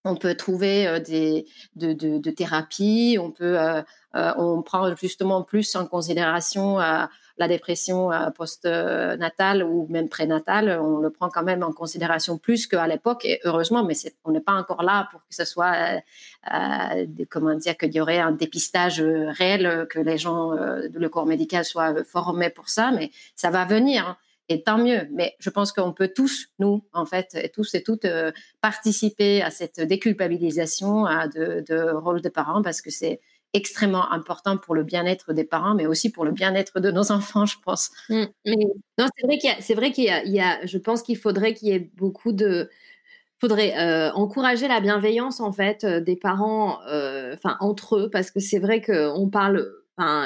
on 0.04 0.16
peut 0.16 0.34
trouver 0.34 1.00
des 1.06 1.46
de, 1.76 1.92
de, 1.92 2.18
de 2.18 2.30
thérapies, 2.30 3.16
on 3.20 3.30
peut 3.30 3.56
on 4.12 4.62
prend 4.62 4.94
justement 4.96 5.42
plus 5.42 5.76
en 5.76 5.86
considération 5.86 6.80
la 7.36 7.48
dépression 7.48 8.12
euh, 8.12 8.30
post-natale 8.30 9.64
ou 9.64 9.86
même 9.90 10.08
prénatale, 10.08 10.78
on 10.80 10.98
le 10.98 11.10
prend 11.10 11.28
quand 11.28 11.42
même 11.42 11.62
en 11.62 11.72
considération 11.72 12.38
plus 12.38 12.66
qu'à 12.66 12.86
l'époque. 12.86 13.24
Et 13.24 13.40
heureusement, 13.44 13.84
mais 13.84 13.94
on 14.24 14.30
n'est 14.30 14.40
pas 14.40 14.52
encore 14.52 14.82
là 14.82 15.08
pour 15.10 15.20
que 15.20 15.34
ce 15.34 15.44
soit, 15.44 15.74
euh, 15.74 15.98
euh 16.52 17.06
comment 17.30 17.54
dire, 17.54 17.76
qu'il 17.76 17.92
y 17.92 18.00
aurait 18.00 18.18
un 18.18 18.32
dépistage 18.32 19.00
euh, 19.00 19.30
réel, 19.30 19.86
que 19.90 19.98
les 19.98 20.18
gens, 20.18 20.52
le 20.52 21.08
corps 21.08 21.26
médical 21.26 21.64
soit 21.64 22.04
formé 22.04 22.50
pour 22.50 22.68
ça. 22.68 22.90
Mais 22.92 23.10
ça 23.34 23.50
va 23.50 23.64
venir. 23.64 24.08
Hein, 24.08 24.16
et 24.50 24.62
tant 24.62 24.76
mieux. 24.76 25.08
Mais 25.10 25.34
je 25.38 25.48
pense 25.48 25.72
qu'on 25.72 25.92
peut 25.92 26.12
tous, 26.14 26.48
nous, 26.58 26.84
en 26.92 27.06
fait, 27.06 27.34
et 27.34 27.48
tous 27.48 27.74
et 27.74 27.82
toutes, 27.82 28.06
participer 28.60 29.42
à 29.42 29.50
cette 29.50 29.80
déculpabilisation 29.80 31.04
de, 31.34 31.64
de 31.66 31.90
rôle 31.90 32.20
de 32.20 32.28
parents 32.28 32.62
parce 32.62 32.82
que 32.82 32.90
c'est 32.90 33.20
extrêmement 33.54 34.12
important 34.12 34.58
pour 34.58 34.74
le 34.74 34.82
bien-être 34.82 35.32
des 35.32 35.44
parents, 35.44 35.74
mais 35.74 35.86
aussi 35.86 36.10
pour 36.10 36.24
le 36.24 36.32
bien-être 36.32 36.80
de 36.80 36.90
nos 36.90 37.12
enfants, 37.12 37.46
je 37.46 37.56
pense. 37.64 37.90
Mais 38.10 38.26
non, 38.98 39.06
c'est 39.16 39.26
vrai 39.26 39.38
qu'il 39.38 39.48
y 39.48 39.52
a, 39.52 39.56
c'est 39.60 39.74
vrai 39.74 39.92
qu'il 39.92 40.04
y 40.04 40.40
a, 40.40 40.66
je 40.66 40.78
pense 40.78 41.02
qu'il 41.02 41.16
faudrait 41.16 41.54
qu'il 41.54 41.68
y 41.68 41.72
ait 41.72 41.90
beaucoup 41.96 42.32
de, 42.32 42.68
faudrait 43.40 43.76
euh, 43.78 44.10
encourager 44.12 44.68
la 44.68 44.80
bienveillance 44.80 45.40
en 45.40 45.52
fait 45.52 45.84
euh, 45.84 46.00
des 46.00 46.16
parents, 46.16 46.80
euh, 46.88 47.34
enfin 47.34 47.56
entre 47.60 47.96
eux, 47.96 48.10
parce 48.10 48.30
que 48.30 48.40
c'est 48.40 48.58
vrai 48.58 48.80
qu'on 48.80 49.28
parle 49.30 49.70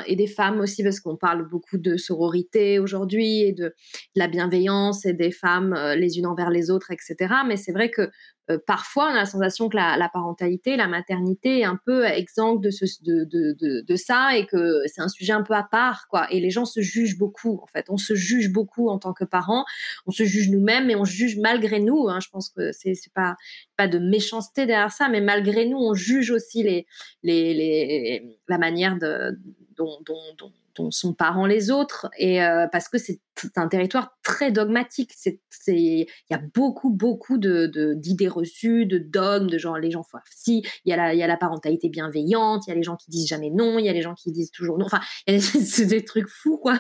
et 0.07 0.17
des 0.17 0.27
femmes 0.27 0.61
aussi, 0.61 0.83
parce 0.83 0.99
qu'on 0.99 1.17
parle 1.17 1.47
beaucoup 1.47 1.77
de 1.77 1.99
sororité 1.99 2.79
aujourd'hui 2.79 3.43
et 3.43 3.53
de, 3.53 3.75
la 4.15 4.27
bienveillance 4.27 5.05
et 5.05 5.13
des 5.13 5.31
femmes 5.31 5.75
les 5.95 6.17
unes 6.17 6.27
envers 6.27 6.49
les 6.49 6.71
autres, 6.71 6.91
etc. 6.91 7.35
Mais 7.47 7.59
c'est 7.59 7.73
vrai 7.73 7.91
que 7.91 8.09
euh, 8.51 8.59
parfois, 8.67 9.11
on 9.11 9.15
a 9.15 9.17
la 9.17 9.27
sensation 9.27 9.69
que 9.69 9.77
la, 9.77 10.11
parentalité, 10.13 10.77
la 10.77 10.89
maternité 10.89 11.61
est 11.61 11.65
un 11.65 11.79
peu 11.85 12.05
exempte 12.05 12.63
de, 12.63 12.71
ce, 12.71 12.85
de, 13.03 13.25
de, 13.25 13.85
de, 13.87 13.97
ça 13.97 14.37
et 14.37 14.47
que 14.47 14.83
c'est 14.87 15.01
un 15.01 15.09
sujet 15.09 15.33
un 15.33 15.43
peu 15.43 15.55
à 15.55 15.63
part, 15.63 16.07
quoi. 16.09 16.27
Et 16.33 16.41
les 16.41 16.51
gens 16.51 16.65
se 16.65 16.81
jugent 16.81 17.19
beaucoup, 17.19 17.61
en 17.63 17.67
fait. 17.67 17.87
On 17.89 17.97
se 17.99 18.15
juge 18.15 18.51
beaucoup 18.51 18.89
en 18.89 18.99
tant 18.99 19.13
que 19.13 19.25
parents. 19.25 19.65
On 20.07 20.11
se 20.11 20.25
juge 20.25 20.51
nous-mêmes 20.51 20.91
et 20.91 20.97
on 20.97 21.05
juge 21.05 21.39
malgré 21.39 21.81
nous. 21.81 22.09
Hein. 22.09 22.21
Je 22.21 22.29
pense 22.31 22.49
que 22.49 22.73
c'est 22.73 22.95
pas 23.15 23.37
pas 23.77 23.89
de 23.89 23.99
méchanceté 23.99 24.67
derrière 24.67 24.93
ça, 24.93 25.09
mais 25.09 25.21
malgré 25.21 25.67
nous, 25.67 25.79
on 25.79 25.95
juge 25.95 26.31
aussi 26.31 26.63
les, 26.63 26.87
les, 27.23 27.55
les 27.55 28.39
la 28.49 28.59
manière 28.59 28.99
de 28.99 29.39
dont, 29.77 29.99
dont, 30.05 30.21
dont, 30.37 30.53
sont 30.91 31.15
parents 31.15 31.47
les 31.47 31.71
autres, 31.71 32.09
et 32.19 32.43
euh, 32.43 32.67
parce 32.71 32.89
que 32.89 32.99
c'est 32.99 33.21
un 33.57 33.69
territoire 33.69 34.19
très 34.23 34.51
dogmatique. 34.51 35.13
C'est, 35.15 35.41
il 35.69 36.07
y 36.31 36.35
a 36.35 36.41
beaucoup, 36.55 36.91
beaucoup 36.91 37.37
de, 37.39 37.95
d'idées 37.95 38.29
reçues, 38.29 38.87
de 38.87 38.99
dogmes, 38.99 39.49
de 39.49 39.59
genre 39.59 39.79
les 39.79 39.91
gens 39.91 40.03
font 40.03 40.19
si, 40.31 40.63
il 40.85 40.91
y 40.91 40.93
a 40.93 40.97
la, 40.97 41.15
y 41.15 41.23
a 41.23 41.27
la 41.27 41.37
parentalité 41.37 41.89
bienveillante, 41.89 42.67
il 42.67 42.71
y 42.71 42.73
a 42.73 42.77
les 42.77 42.83
gens 42.83 42.97
qui 42.97 43.11
disent 43.11 43.29
jamais 43.29 43.51
non, 43.51 43.79
il 43.79 43.85
y 43.85 43.89
a 43.89 43.93
les 43.93 44.03
gens 44.03 44.15
qui 44.15 44.33
disent 44.33 44.51
toujours 44.51 44.79
non. 44.79 44.87
Enfin, 44.87 45.01
a 45.27 45.33
des, 45.85 46.05
trucs 46.05 46.29
fous, 46.29 46.59
quoi. 46.59 46.79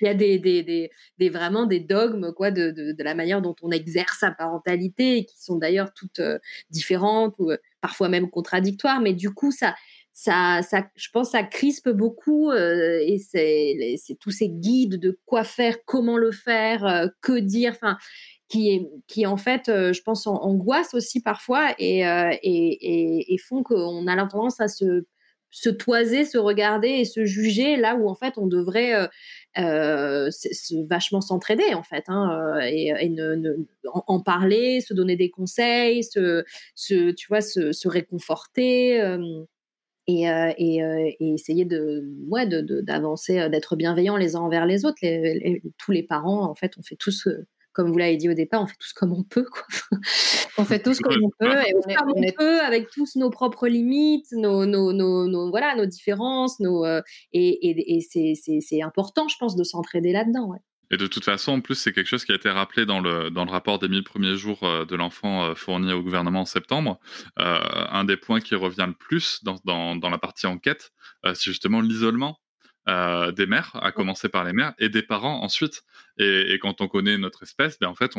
Il 0.00 0.06
y 0.06 0.08
a 0.08 0.14
des, 0.14 0.38
des, 0.38 0.90
des, 1.18 1.28
vraiment 1.30 1.66
des 1.66 1.80
dogmes, 1.80 2.32
quoi, 2.32 2.50
de, 2.50 2.70
de, 2.70 3.02
la 3.02 3.14
manière 3.14 3.40
dont 3.40 3.56
on 3.62 3.70
exerce 3.70 4.18
sa 4.20 4.30
parentalité, 4.30 5.24
qui 5.24 5.42
sont 5.42 5.56
d'ailleurs 5.56 5.92
toutes 5.94 6.20
euh, 6.20 6.38
différentes 6.70 7.34
ou 7.38 7.50
euh, 7.50 7.56
parfois 7.80 8.08
même 8.08 8.30
contradictoires. 8.30 9.00
Mais 9.00 9.12
du 9.12 9.30
coup, 9.32 9.50
ça, 9.50 9.74
ça, 10.18 10.62
ça, 10.62 10.88
je 10.96 11.10
pense, 11.12 11.32
ça 11.32 11.42
crispe 11.42 11.90
beaucoup 11.90 12.50
euh, 12.50 12.98
et 13.02 13.18
c'est, 13.18 13.98
tous 14.18 14.30
ces 14.30 14.48
guides 14.48 14.98
de 14.98 15.20
quoi 15.26 15.44
faire, 15.44 15.84
comment 15.84 16.16
le 16.16 16.32
faire, 16.32 16.86
euh, 16.86 17.08
que 17.20 17.38
dire, 17.38 17.74
enfin, 17.76 17.98
qui, 18.48 18.86
qui 19.08 19.26
en 19.26 19.36
fait, 19.36 19.68
euh, 19.68 19.92
je 19.92 20.00
pense, 20.00 20.26
en, 20.26 20.36
angoisse 20.36 20.94
aussi 20.94 21.20
parfois 21.20 21.74
et, 21.78 22.00
et, 22.00 23.34
et, 23.34 23.38
font 23.38 23.62
qu'on 23.62 24.06
a 24.06 24.16
tendance 24.26 24.58
à 24.58 24.68
se, 24.68 25.04
se 25.50 25.68
toiser, 25.68 26.24
se 26.24 26.38
regarder 26.38 26.88
et 26.88 27.04
se 27.04 27.26
juger 27.26 27.76
là 27.76 27.94
où 27.94 28.08
en 28.08 28.14
fait 28.14 28.38
on 28.38 28.46
devrait 28.46 28.94
vachement 30.88 31.20
s'entraider 31.20 31.74
en 31.74 31.82
fait 31.82 32.04
hein, 32.08 32.58
et, 32.62 32.90
en, 33.84 34.20
parler, 34.22 34.80
se 34.80 34.94
donner 34.94 35.16
des 35.16 35.28
conseils, 35.28 36.04
se, 36.04 36.42
se 36.74 37.10
tu 37.10 37.28
vois, 37.28 37.42
se 37.42 37.86
réconforter 37.86 39.18
et, 40.06 40.28
euh, 40.30 40.52
et, 40.56 40.82
euh, 40.82 41.10
et, 41.20 41.34
essayer 41.34 41.64
de 41.64 42.04
ouais 42.28 42.46
d'avancer 42.46 43.40
euh, 43.40 43.48
d'être 43.48 43.76
bienveillants 43.76 44.16
les 44.16 44.36
uns 44.36 44.40
envers 44.40 44.66
les 44.66 44.84
autres 44.84 44.98
les, 45.02 45.62
tous 45.78 45.92
les 45.92 46.02
parents 46.02 46.48
en 46.48 46.54
fait 46.54 46.74
on 46.78 46.82
fait 46.82 46.96
tous 46.96 47.28
comme 47.72 47.90
vous 47.90 47.98
l'avez 47.98 48.16
dit 48.16 48.28
au 48.28 48.34
départ 48.34 48.62
on 48.62 48.66
fait 48.66 48.76
tous 48.78 48.92
comme 48.92 49.12
on 49.12 49.24
peut 49.24 49.44
quoi. 49.44 49.98
on 50.58 50.64
fait 50.64 50.80
tous 50.80 51.00
comme 51.00 51.16
on 51.22 51.30
peut 51.38 51.58
et 51.66 51.74
on 51.74 51.88
est, 52.22 52.32
on, 52.32 52.32
peut 52.36 52.60
avec 52.60 52.88
tous 52.90 53.16
nos 53.16 53.30
propres 53.30 53.66
limites 53.66 54.30
nos, 54.32 54.64
nos, 54.64 54.92
nos, 54.92 55.26
nos 55.26 55.50
voilà 55.50 55.74
nos 55.74 55.86
différences 55.86 56.60
nos 56.60 56.86
et, 57.32 57.96
et 57.96 58.60
c'est 58.60 58.82
important 58.82 59.28
je 59.28 59.36
pense 59.38 59.56
de 59.56 59.64
s'entraider 59.64 60.12
là-dedans 60.12 60.50
ouais. 60.50 60.58
Et 60.90 60.96
de 60.96 61.06
toute 61.06 61.24
façon, 61.24 61.52
en 61.52 61.60
plus, 61.60 61.74
c'est 61.74 61.92
quelque 61.92 62.06
chose 62.06 62.24
qui 62.24 62.32
a 62.32 62.34
été 62.34 62.48
rappelé 62.50 62.86
dans 62.86 63.00
le, 63.00 63.30
dans 63.30 63.44
le 63.44 63.50
rapport 63.50 63.78
des 63.78 63.88
1000 63.88 64.04
premiers 64.04 64.36
jours 64.36 64.62
euh, 64.62 64.84
de 64.84 64.94
l'enfant 64.96 65.44
euh, 65.44 65.54
fourni 65.54 65.92
au 65.92 66.02
gouvernement 66.02 66.42
en 66.42 66.46
septembre. 66.46 66.98
Euh, 67.38 67.58
un 67.90 68.04
des 68.04 68.16
points 68.16 68.40
qui 68.40 68.54
revient 68.54 68.86
le 68.86 68.94
plus 68.94 69.42
dans, 69.42 69.56
dans, 69.64 69.96
dans 69.96 70.10
la 70.10 70.18
partie 70.18 70.46
enquête, 70.46 70.92
c'est 71.24 71.50
justement 71.50 71.80
l'isolement 71.80 72.38
euh, 72.88 73.32
des 73.32 73.46
mères, 73.46 73.72
à 73.82 73.90
commencer 73.90 74.28
par 74.28 74.44
les 74.44 74.52
mères, 74.52 74.72
et 74.78 74.88
des 74.88 75.02
parents 75.02 75.42
ensuite. 75.42 75.82
Et, 76.18 76.52
et 76.52 76.58
quand 76.60 76.80
on 76.80 76.86
connaît 76.86 77.18
notre 77.18 77.42
espèce, 77.42 77.80
ben 77.80 77.88
en 77.88 77.96
fait, 77.96 78.12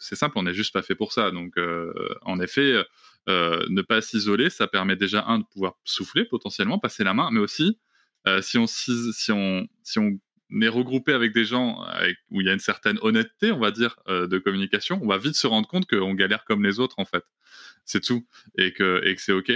c'est 0.00 0.16
simple, 0.16 0.36
on 0.38 0.42
n'est 0.42 0.54
juste 0.54 0.72
pas 0.72 0.82
fait 0.82 0.96
pour 0.96 1.12
ça. 1.12 1.30
Donc, 1.30 1.56
euh, 1.56 1.92
en 2.22 2.40
effet, 2.40 2.82
euh, 3.28 3.64
ne 3.68 3.80
pas 3.80 4.00
s'isoler, 4.00 4.50
ça 4.50 4.66
permet 4.66 4.96
déjà 4.96 5.24
un 5.28 5.38
de 5.38 5.44
pouvoir 5.44 5.74
souffler 5.84 6.24
potentiellement, 6.24 6.80
passer 6.80 7.04
la 7.04 7.14
main, 7.14 7.30
mais 7.30 7.38
aussi 7.38 7.78
si 8.40 8.58
on 8.58 8.66
si 8.68 9.32
on 9.32 9.66
si 9.82 9.98
on 9.98 10.18
est 10.60 10.68
regroupé 10.68 11.12
avec 11.12 11.32
des 11.32 11.44
gens 11.44 11.84
où 12.30 12.40
il 12.40 12.46
y 12.46 12.50
a 12.50 12.52
une 12.52 12.58
certaine 12.58 12.98
honnêteté, 13.02 13.52
on 13.52 13.58
va 13.58 13.70
dire, 13.70 13.96
euh, 14.08 14.26
de 14.26 14.38
communication, 14.38 14.98
on 15.02 15.06
va 15.06 15.18
vite 15.18 15.36
se 15.36 15.46
rendre 15.46 15.68
compte 15.68 15.86
qu'on 15.86 16.14
galère 16.14 16.44
comme 16.44 16.64
les 16.64 16.80
autres, 16.80 16.96
en 16.98 17.04
fait. 17.04 17.24
C'est 17.84 18.02
tout. 18.02 18.26
Et 18.58 18.72
que, 18.72 19.02
c'est 19.18 19.32
OK. 19.32 19.52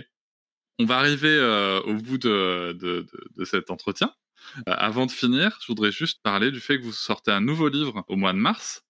On 0.79 0.85
va 0.85 0.99
arriver 0.99 1.29
euh, 1.29 1.81
au 1.83 1.95
bout 1.95 2.19
de, 2.19 2.73
de, 2.73 3.07
de, 3.37 3.45
cet 3.45 3.71
entretien. 3.71 4.13
Euh, 4.69 4.75
avant 4.77 5.07
de 5.07 5.11
finir, 5.11 5.59
je 5.63 5.69
voudrais 5.69 5.91
juste 5.91 6.23
parler 6.23 6.51
du 6.51 6.61
fait 6.61 6.79
que 6.79 6.85
vous 6.85 6.93
sortez 6.93 7.31
un 7.31 7.41
nouveau 7.41 7.69
livre 7.69 8.05
au 8.09 8.17
mois 8.17 8.33
de 8.33 8.39
mars. 8.39 8.83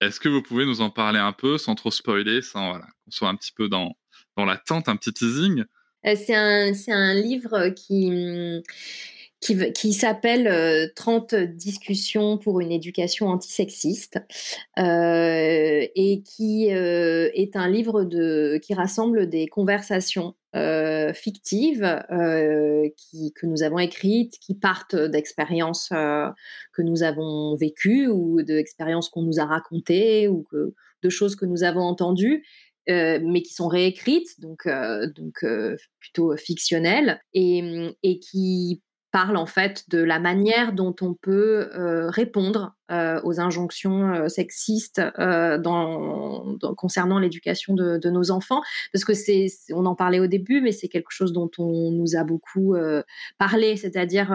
Est-ce 0.00 0.20
que 0.20 0.28
vous 0.28 0.42
pouvez 0.42 0.66
nous 0.66 0.80
en 0.80 0.90
parler 0.90 1.18
un 1.18 1.32
peu 1.32 1.58
sans 1.58 1.74
trop 1.74 1.90
spoiler, 1.90 2.42
sans 2.42 2.70
voilà, 2.70 2.86
qu'on 3.04 3.10
soit 3.10 3.28
un 3.28 3.36
petit 3.36 3.52
peu 3.52 3.68
dans, 3.68 3.96
dans 4.36 4.44
l'attente, 4.44 4.88
un 4.88 4.96
petit 4.96 5.12
teasing? 5.12 5.64
C'est 6.04 6.34
un, 6.34 6.72
un 6.88 7.14
livre 7.14 7.70
qui 7.70 8.62
qui, 9.72 9.92
s'appelle 9.92 10.92
30 10.94 11.32
euh, 11.32 11.46
discussions 11.46 12.38
pour 12.38 12.60
une 12.60 12.72
éducation 12.72 13.28
antisexiste 13.28 14.18
euh, 14.78 15.86
et 15.94 16.22
qui 16.22 16.72
euh, 16.72 17.30
est 17.34 17.56
un 17.56 17.68
livre 17.68 18.04
de, 18.04 18.58
qui 18.62 18.74
rassemble 18.74 19.28
des 19.28 19.46
conversations 19.46 20.34
euh, 20.54 21.12
fictives 21.12 21.84
qui, 22.96 23.32
que 23.34 23.46
nous 23.46 23.62
avons 23.62 23.78
écrites, 23.78 24.38
qui 24.40 24.54
partent 24.54 24.96
d'expériences 24.96 25.90
que 25.90 26.82
nous 26.82 27.02
avons 27.02 27.56
vécues 27.56 28.08
ou 28.08 28.42
d'expériences 28.42 29.08
qu'on 29.08 29.22
nous 29.22 29.38
a 29.38 29.44
racontées 29.44 30.28
ou 30.28 30.44
que, 30.50 30.74
de 31.02 31.08
choses 31.08 31.36
que 31.36 31.44
nous 31.44 31.62
avons 31.62 31.82
entendues. 31.82 32.44
mais 32.88 33.42
qui 33.42 33.52
sont 33.52 33.68
réécrites, 33.68 34.40
donc, 34.40 34.66
donc 35.14 35.44
plutôt 36.00 36.36
fictionnelles, 36.36 37.20
et, 37.34 37.92
et 38.02 38.18
qui 38.18 38.80
parle 39.16 39.38
en 39.38 39.46
fait 39.46 39.88
de 39.88 39.96
la 39.96 40.18
manière 40.18 40.74
dont 40.74 40.94
on 41.00 41.14
peut 41.14 41.70
euh, 41.74 42.10
répondre 42.10 42.76
euh, 42.90 43.18
aux 43.24 43.40
injonctions 43.40 44.12
euh, 44.12 44.28
sexistes 44.28 45.00
concernant 46.76 47.18
l'éducation 47.18 47.72
de, 47.72 48.10
nos 48.10 48.30
enfants, 48.30 48.60
parce 48.92 49.06
que 49.06 49.14
c'est, 49.14 49.46
on 49.72 49.86
en 49.86 49.94
parlait 49.94 50.20
au 50.20 50.26
début, 50.26 50.60
mais 50.60 50.70
c'est 50.70 50.88
quelque 50.88 51.12
chose 51.12 51.32
dont 51.32 51.50
on 51.56 51.92
nous 51.92 52.14
a 52.14 52.24
beaucoup 52.24 52.76
parlé, 53.38 53.78
c'est-à-dire 53.78 54.34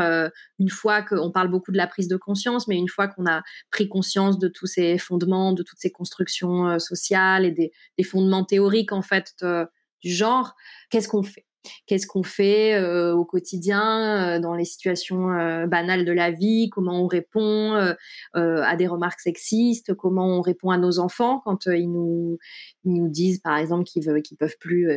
une 0.57 0.69
fois 0.69 1.03
qu'on 1.03 1.29
parle 1.29 1.49
beaucoup 1.49 1.71
de 1.71 1.77
la 1.77 1.85
prise 1.85 2.07
de 2.07 2.17
conscience, 2.17 2.67
mais 2.67 2.75
une 2.75 2.89
fois 2.89 3.07
qu'on 3.07 3.27
a 3.27 3.43
pris 3.69 3.87
conscience 3.87 4.39
de 4.39 4.47
tous 4.47 4.65
ces 4.65 4.97
fondements, 4.97 5.53
de 5.53 5.61
toutes 5.61 5.79
ces 5.79 5.91
constructions 5.91 6.79
sociales 6.79 7.45
et 7.45 7.51
des, 7.51 7.71
des, 7.99 8.03
fondements 8.03 8.45
théoriques 8.45 8.93
en 8.93 9.03
fait 9.03 9.35
du 10.01 10.11
genre, 10.11 10.55
qu'est-ce 10.89 11.07
qu'on 11.07 11.21
fait? 11.21 11.45
Qu'est-ce 11.85 12.07
qu'on 12.07 12.23
fait 12.23 12.73
euh, 12.75 13.13
au 13.13 13.25
quotidien 13.25 14.35
euh, 14.35 14.39
dans 14.39 14.55
les 14.55 14.65
situations 14.65 15.31
euh, 15.31 15.67
banales 15.67 16.05
de 16.05 16.11
la 16.11 16.31
vie? 16.31 16.69
Comment 16.71 17.03
on 17.03 17.07
répond 17.07 17.41
à 18.33 18.75
des 18.75 18.87
remarques 18.87 19.19
sexistes? 19.19 19.93
Comment 19.93 20.27
on 20.27 20.41
répond 20.41 20.71
à 20.71 20.77
nos 20.77 20.99
enfants 20.99 21.41
quand 21.43 21.65
ils 21.67 21.91
nous 21.91 22.37
nous 22.85 23.07
disent 23.09 23.39
par 23.39 23.57
exemple 23.57 23.83
qu'ils 23.83 24.03
veulent 24.05 24.21
qu'ils 24.21 24.37
peuvent 24.37 24.57
plus 24.59 24.89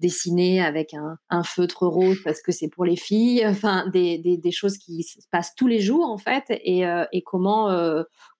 dessiner 0.00 0.62
avec 0.62 0.94
un, 0.94 1.16
un, 1.30 1.42
feutre 1.42 1.86
rose 1.86 2.18
parce 2.24 2.42
que 2.42 2.52
c'est 2.52 2.68
pour 2.68 2.84
les 2.84 2.96
filles? 2.96 3.46
Enfin, 3.46 3.86
des, 3.92 4.18
des, 4.18 4.36
des, 4.36 4.50
choses 4.50 4.78
qui 4.78 5.02
se 5.02 5.18
passent 5.30 5.54
tous 5.56 5.66
les 5.66 5.80
jours 5.80 6.06
en 6.06 6.18
fait 6.18 6.44
et, 6.48 6.82
et 7.12 7.22
comment 7.22 7.70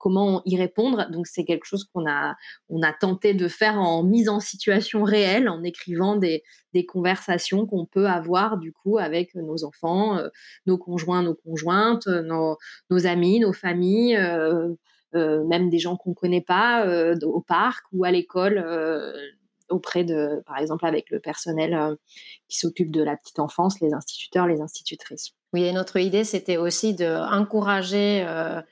comment 0.02 0.42
y 0.44 0.56
répondre. 0.56 1.08
Donc 1.10 1.28
c'est 1.28 1.44
quelque 1.44 1.64
chose 1.64 1.84
qu'on 1.84 2.06
a, 2.10 2.34
on 2.68 2.82
a 2.82 2.92
tenté 2.92 3.34
de 3.34 3.46
faire 3.46 3.80
en 3.80 4.02
mise 4.02 4.28
en 4.28 4.40
situation 4.40 5.04
réelle, 5.04 5.48
en 5.48 5.62
écrivant 5.62 6.16
des, 6.16 6.42
des 6.74 6.84
conversations 6.84 7.66
qu'on 7.66 7.86
peut 7.86 8.08
avoir 8.08 8.58
du 8.58 8.72
coup 8.72 8.98
avec 8.98 9.36
nos 9.36 9.64
enfants, 9.64 10.18
euh, 10.18 10.28
nos 10.66 10.76
conjoints, 10.76 11.22
nos 11.22 11.36
conjointes, 11.36 12.08
nos, 12.08 12.56
nos 12.90 13.06
amis, 13.06 13.38
nos 13.38 13.52
familles. 13.52 14.16
Euh, 14.16 14.74
euh, 15.14 15.44
même 15.44 15.68
des 15.68 15.78
gens 15.78 15.96
qu'on 15.98 16.14
connaît 16.14 16.40
pas 16.40 16.86
au 17.22 17.42
parc 17.42 17.84
ou 17.92 18.04
à 18.04 18.10
l'école 18.10 18.64
auprès 19.68 20.04
de, 20.04 20.42
par 20.46 20.56
exemple, 20.56 20.86
avec 20.86 21.10
le 21.10 21.20
personnel 21.20 21.98
qui 22.48 22.58
s'occupe 22.58 22.90
de 22.90 23.02
la 23.02 23.18
petite 23.18 23.38
enfance, 23.38 23.78
les 23.80 23.92
instituteurs, 23.92 24.46
les 24.46 24.62
institutrices. 24.62 25.34
Oui, 25.52 25.64
et 25.64 25.72
notre 25.72 25.98
idée, 25.98 26.24
c'était 26.24 26.56
aussi 26.56 26.94
d'encourager 26.94 28.20
gens, 28.20 28.28
euh, 28.28 28.62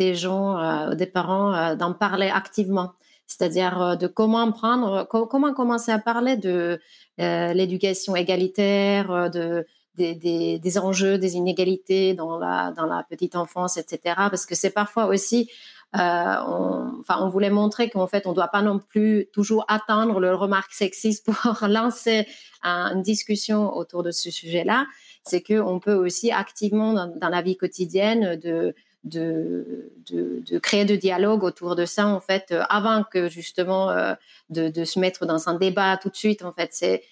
des 0.00 1.06
parents, 1.06 1.54
euh, 1.54 1.76
d'en 1.76 1.92
parler 1.92 2.28
activement. 2.28 2.92
C'est-à-dire 3.26 3.80
euh, 3.80 3.96
de 3.96 4.06
comment 4.06 4.50
prendre, 4.50 5.04
comment 5.04 5.52
commencer 5.52 5.92
à 5.92 5.98
parler 5.98 6.36
de 6.36 6.80
l'éducation 7.18 8.16
égalitaire, 8.16 9.30
de, 9.30 9.66
des, 9.94 10.78
enjeux, 10.78 11.18
des 11.18 11.36
inégalités 11.36 12.14
dans 12.14 12.38
la, 12.38 12.72
dans 12.74 12.88
petite 13.10 13.36
enfance, 13.36 13.76
etc. 13.76 14.14
Parce 14.16 14.46
que 14.46 14.54
c'est 14.54 14.70
parfois 14.70 15.04
aussi, 15.04 15.50
on, 15.92 16.92
enfin, 17.00 17.18
on 17.20 17.28
voulait 17.28 17.50
montrer 17.50 17.90
qu'en 17.90 18.06
fait, 18.06 18.26
on 18.26 18.30
ne 18.30 18.34
doit 18.36 18.48
pas 18.48 18.62
non 18.62 18.78
plus 18.78 19.28
toujours 19.34 19.66
attendre 19.68 20.18
le 20.18 20.34
remarque 20.34 20.72
sexiste 20.72 21.26
pour 21.26 21.68
lancer 21.68 22.26
une 22.62 23.02
discussion 23.02 23.76
autour 23.76 24.02
de 24.02 24.12
ce 24.12 24.30
sujet-là. 24.30 24.86
C'est 25.24 25.42
qu'on 25.42 25.78
peut 25.78 25.92
aussi 25.92 26.32
activement, 26.32 26.94
dans, 26.94 27.28
la 27.28 27.42
vie 27.42 27.58
quotidienne, 27.58 28.36
de, 28.36 28.74
de, 29.04 29.92
de, 30.10 30.58
créer 30.58 30.84
de 30.84 30.96
dialogue 30.96 31.42
autour 31.42 31.74
de 31.76 31.84
ça, 31.84 32.06
en 32.06 32.20
fait, 32.20 32.48
euh, 32.50 32.62
avant 32.68 33.04
que 33.04 33.28
justement 33.28 33.90
euh, 33.90 34.14
de, 34.50 34.84
se 34.84 34.98
mettre 34.98 35.26
dans 35.26 35.48
un 35.48 35.54
débat 35.54 35.96
tout 35.96 36.10
de 36.10 36.16
suite, 36.16 36.42
en 36.44 36.52
fait. 36.52 36.70
C'est, 36.72 37.02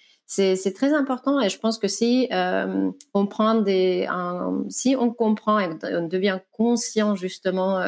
c'est, 0.55 0.73
très 0.75 0.93
important 0.93 1.41
et 1.41 1.49
je 1.49 1.57
pense 1.57 1.79
que 1.79 1.87
si 1.87 2.27
euh, 2.31 2.91
on 3.15 3.25
prend 3.25 3.55
des, 3.55 4.07
si 4.69 4.95
on 4.95 5.11
comprend 5.11 5.59
et 5.59 5.67
on 5.83 6.07
devient 6.07 6.39
conscient 6.51 7.15
justement 7.15 7.83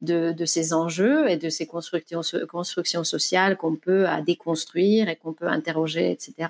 de, 0.00 0.32
de, 0.32 0.44
ces 0.46 0.72
enjeux 0.72 1.28
et 1.28 1.36
de 1.36 1.50
ces 1.50 1.66
constructions, 1.66 2.22
constructions 2.48 3.04
sociales 3.04 3.58
qu'on 3.58 3.76
peut 3.76 4.06
déconstruire 4.24 5.10
et 5.10 5.16
qu'on 5.16 5.34
peut 5.34 5.46
interroger, 5.46 6.10
etc. 6.10 6.48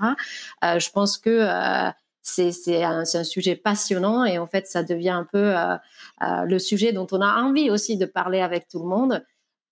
je 0.63 0.91
pense 0.91 1.19
que 1.19 1.91
c'est 2.25 2.83
un, 2.83 3.05
sujet 3.05 3.55
passionnant 3.55 4.25
et 4.25 4.39
en 4.39 4.47
fait, 4.47 4.67
ça 4.67 4.83
devient 4.83 5.11
un 5.11 5.25
peu 5.25 5.57
euh, 5.57 5.75
euh, 6.23 6.45
le 6.47 6.59
sujet 6.59 6.93
dont 6.93 7.07
on 7.13 7.21
a 7.21 7.43
envie 7.43 7.71
aussi 7.71 7.99
de 7.99 8.07
parler 8.07 8.41
avec 8.41 8.67
tout 8.67 8.79
le 8.81 8.89
monde. 8.89 9.23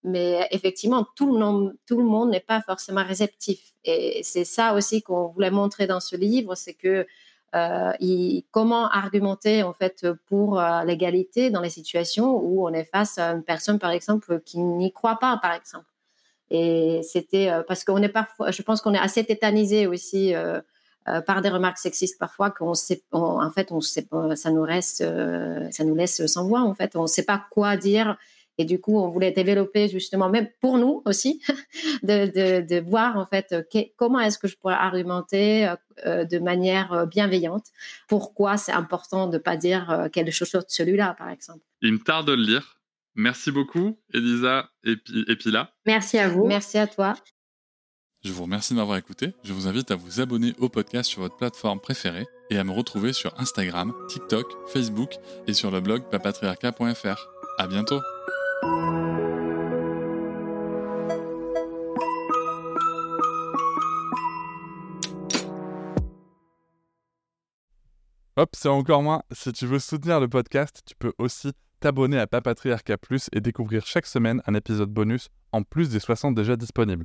Mais 0.04 0.46
effectivement, 0.50 1.06
tout 1.16 1.32
le 1.32 1.38
monde, 1.38 1.74
tout 1.86 1.96
le 1.96 2.04
monde 2.04 2.30
n'est 2.30 2.40
pas 2.40 2.60
forcément 2.60 3.04
réceptif. 3.04 3.72
Et 3.84 4.20
c'est 4.22 4.44
ça 4.44 4.74
aussi 4.74 5.02
qu'on 5.02 5.28
voulait 5.28 5.50
montrer 5.50 5.86
dans 5.86 6.00
ce 6.00 6.14
livre, 6.14 6.54
c'est 6.54 6.74
que 6.74 7.06
euh, 7.54 8.40
comment 8.50 8.88
argumenter 8.88 9.62
en 9.62 9.72
fait 9.72 10.06
pour 10.26 10.60
l'égalité 10.84 11.50
dans 11.50 11.60
les 11.60 11.70
situations 11.70 12.36
où 12.36 12.66
on 12.66 12.72
est 12.72 12.84
face 12.84 13.16
à 13.18 13.30
une 13.30 13.44
personne, 13.44 13.78
par 13.78 13.92
exemple, 13.92 14.40
qui 14.44 14.58
n'y 14.58 14.92
croit 14.92 15.18
pas, 15.18 15.38
par 15.40 15.54
exemple. 15.54 15.86
Et 16.50 17.00
c'était 17.02 17.50
parce 17.66 17.84
qu'on 17.84 18.02
est 18.02 18.08
parfois, 18.08 18.50
je 18.50 18.60
pense 18.62 18.82
qu'on 18.82 18.92
est 18.92 18.98
assez 18.98 19.24
tétanisé 19.24 19.86
aussi 19.86 20.34
euh, 21.08 21.20
par 21.20 21.42
des 21.42 21.48
remarques 21.48 21.78
sexistes 21.78 22.18
parfois 22.18 22.50
qu'on 22.50 22.74
sait, 22.74 23.02
en 23.12 23.50
fait, 23.50 23.72
on 23.72 23.80
sait, 23.80 24.06
ça 24.36 24.50
nous 24.50 24.62
reste, 24.62 25.00
euh, 25.00 25.68
ça 25.70 25.84
nous 25.84 25.94
laisse 25.94 26.24
sans 26.26 26.46
voix. 26.46 26.60
En 26.60 26.74
fait, 26.74 26.94
on 26.94 27.02
ne 27.02 27.06
sait 27.06 27.24
pas 27.24 27.44
quoi 27.50 27.76
dire. 27.76 28.16
Et 28.58 28.64
du 28.64 28.80
coup, 28.80 28.98
on 28.98 29.08
voulait 29.08 29.32
développer 29.32 29.88
justement, 29.88 30.28
même 30.28 30.48
pour 30.60 30.78
nous 30.78 31.02
aussi, 31.06 31.42
de, 32.02 32.26
de, 32.26 32.66
de, 32.66 32.80
voir 32.80 33.16
en 33.16 33.26
fait 33.26 33.54
comment 33.96 34.20
est-ce 34.20 34.38
que 34.38 34.46
je 34.46 34.56
pourrais 34.56 34.74
argumenter 34.74 35.72
euh, 36.06 36.24
de 36.24 36.38
manière 36.38 37.06
bienveillante. 37.06 37.66
Pourquoi 38.08 38.56
c'est 38.56 38.72
important 38.72 39.26
de 39.26 39.38
pas 39.38 39.56
dire 39.56 40.08
quelque 40.12 40.30
chose 40.30 40.52
de 40.52 40.64
celui-là, 40.68 41.14
par 41.18 41.30
exemple. 41.30 41.64
Il 41.80 41.94
me 41.94 41.98
tarde 41.98 42.28
de 42.28 42.34
le 42.34 42.42
lire. 42.42 42.78
Merci 43.14 43.50
beaucoup, 43.50 43.98
Elisa 44.14 44.70
et, 44.84 44.96
et 45.28 45.36
Pila. 45.36 45.72
Merci 45.86 46.18
à 46.18 46.28
vous. 46.28 46.46
Merci 46.46 46.78
à 46.78 46.86
toi. 46.86 47.14
Je 48.24 48.32
vous 48.32 48.44
remercie 48.44 48.72
de 48.72 48.78
m'avoir 48.78 48.98
écouté. 48.98 49.34
Je 49.42 49.52
vous 49.52 49.66
invite 49.66 49.90
à 49.90 49.96
vous 49.96 50.20
abonner 50.20 50.54
au 50.58 50.68
podcast 50.68 51.10
sur 51.10 51.22
votre 51.22 51.36
plateforme 51.36 51.80
préférée 51.80 52.24
et 52.50 52.58
à 52.58 52.62
me 52.62 52.70
retrouver 52.70 53.12
sur 53.12 53.36
Instagram, 53.40 53.92
TikTok, 54.08 54.46
Facebook 54.68 55.16
et 55.48 55.54
sur 55.54 55.72
le 55.72 55.80
blog 55.80 56.04
papatriarca.fr. 56.08 57.28
À 57.58 57.66
bientôt! 57.66 58.00
Hop, 68.36 68.50
c'est 68.54 68.68
encore 68.68 69.02
moins. 69.02 69.24
Si 69.32 69.52
tu 69.52 69.66
veux 69.66 69.80
soutenir 69.80 70.20
le 70.20 70.28
podcast, 70.28 70.82
tu 70.86 70.94
peux 70.94 71.12
aussi 71.18 71.50
t'abonner 71.80 72.20
à 72.20 72.28
Papatriarca 72.28 72.96
Plus 72.98 73.28
et 73.32 73.40
découvrir 73.40 73.84
chaque 73.84 74.06
semaine 74.06 74.40
un 74.46 74.54
épisode 74.54 74.90
bonus 74.90 75.28
en 75.50 75.64
plus 75.64 75.88
des 75.90 75.98
60 75.98 76.36
déjà 76.36 76.54
disponibles 76.54 77.04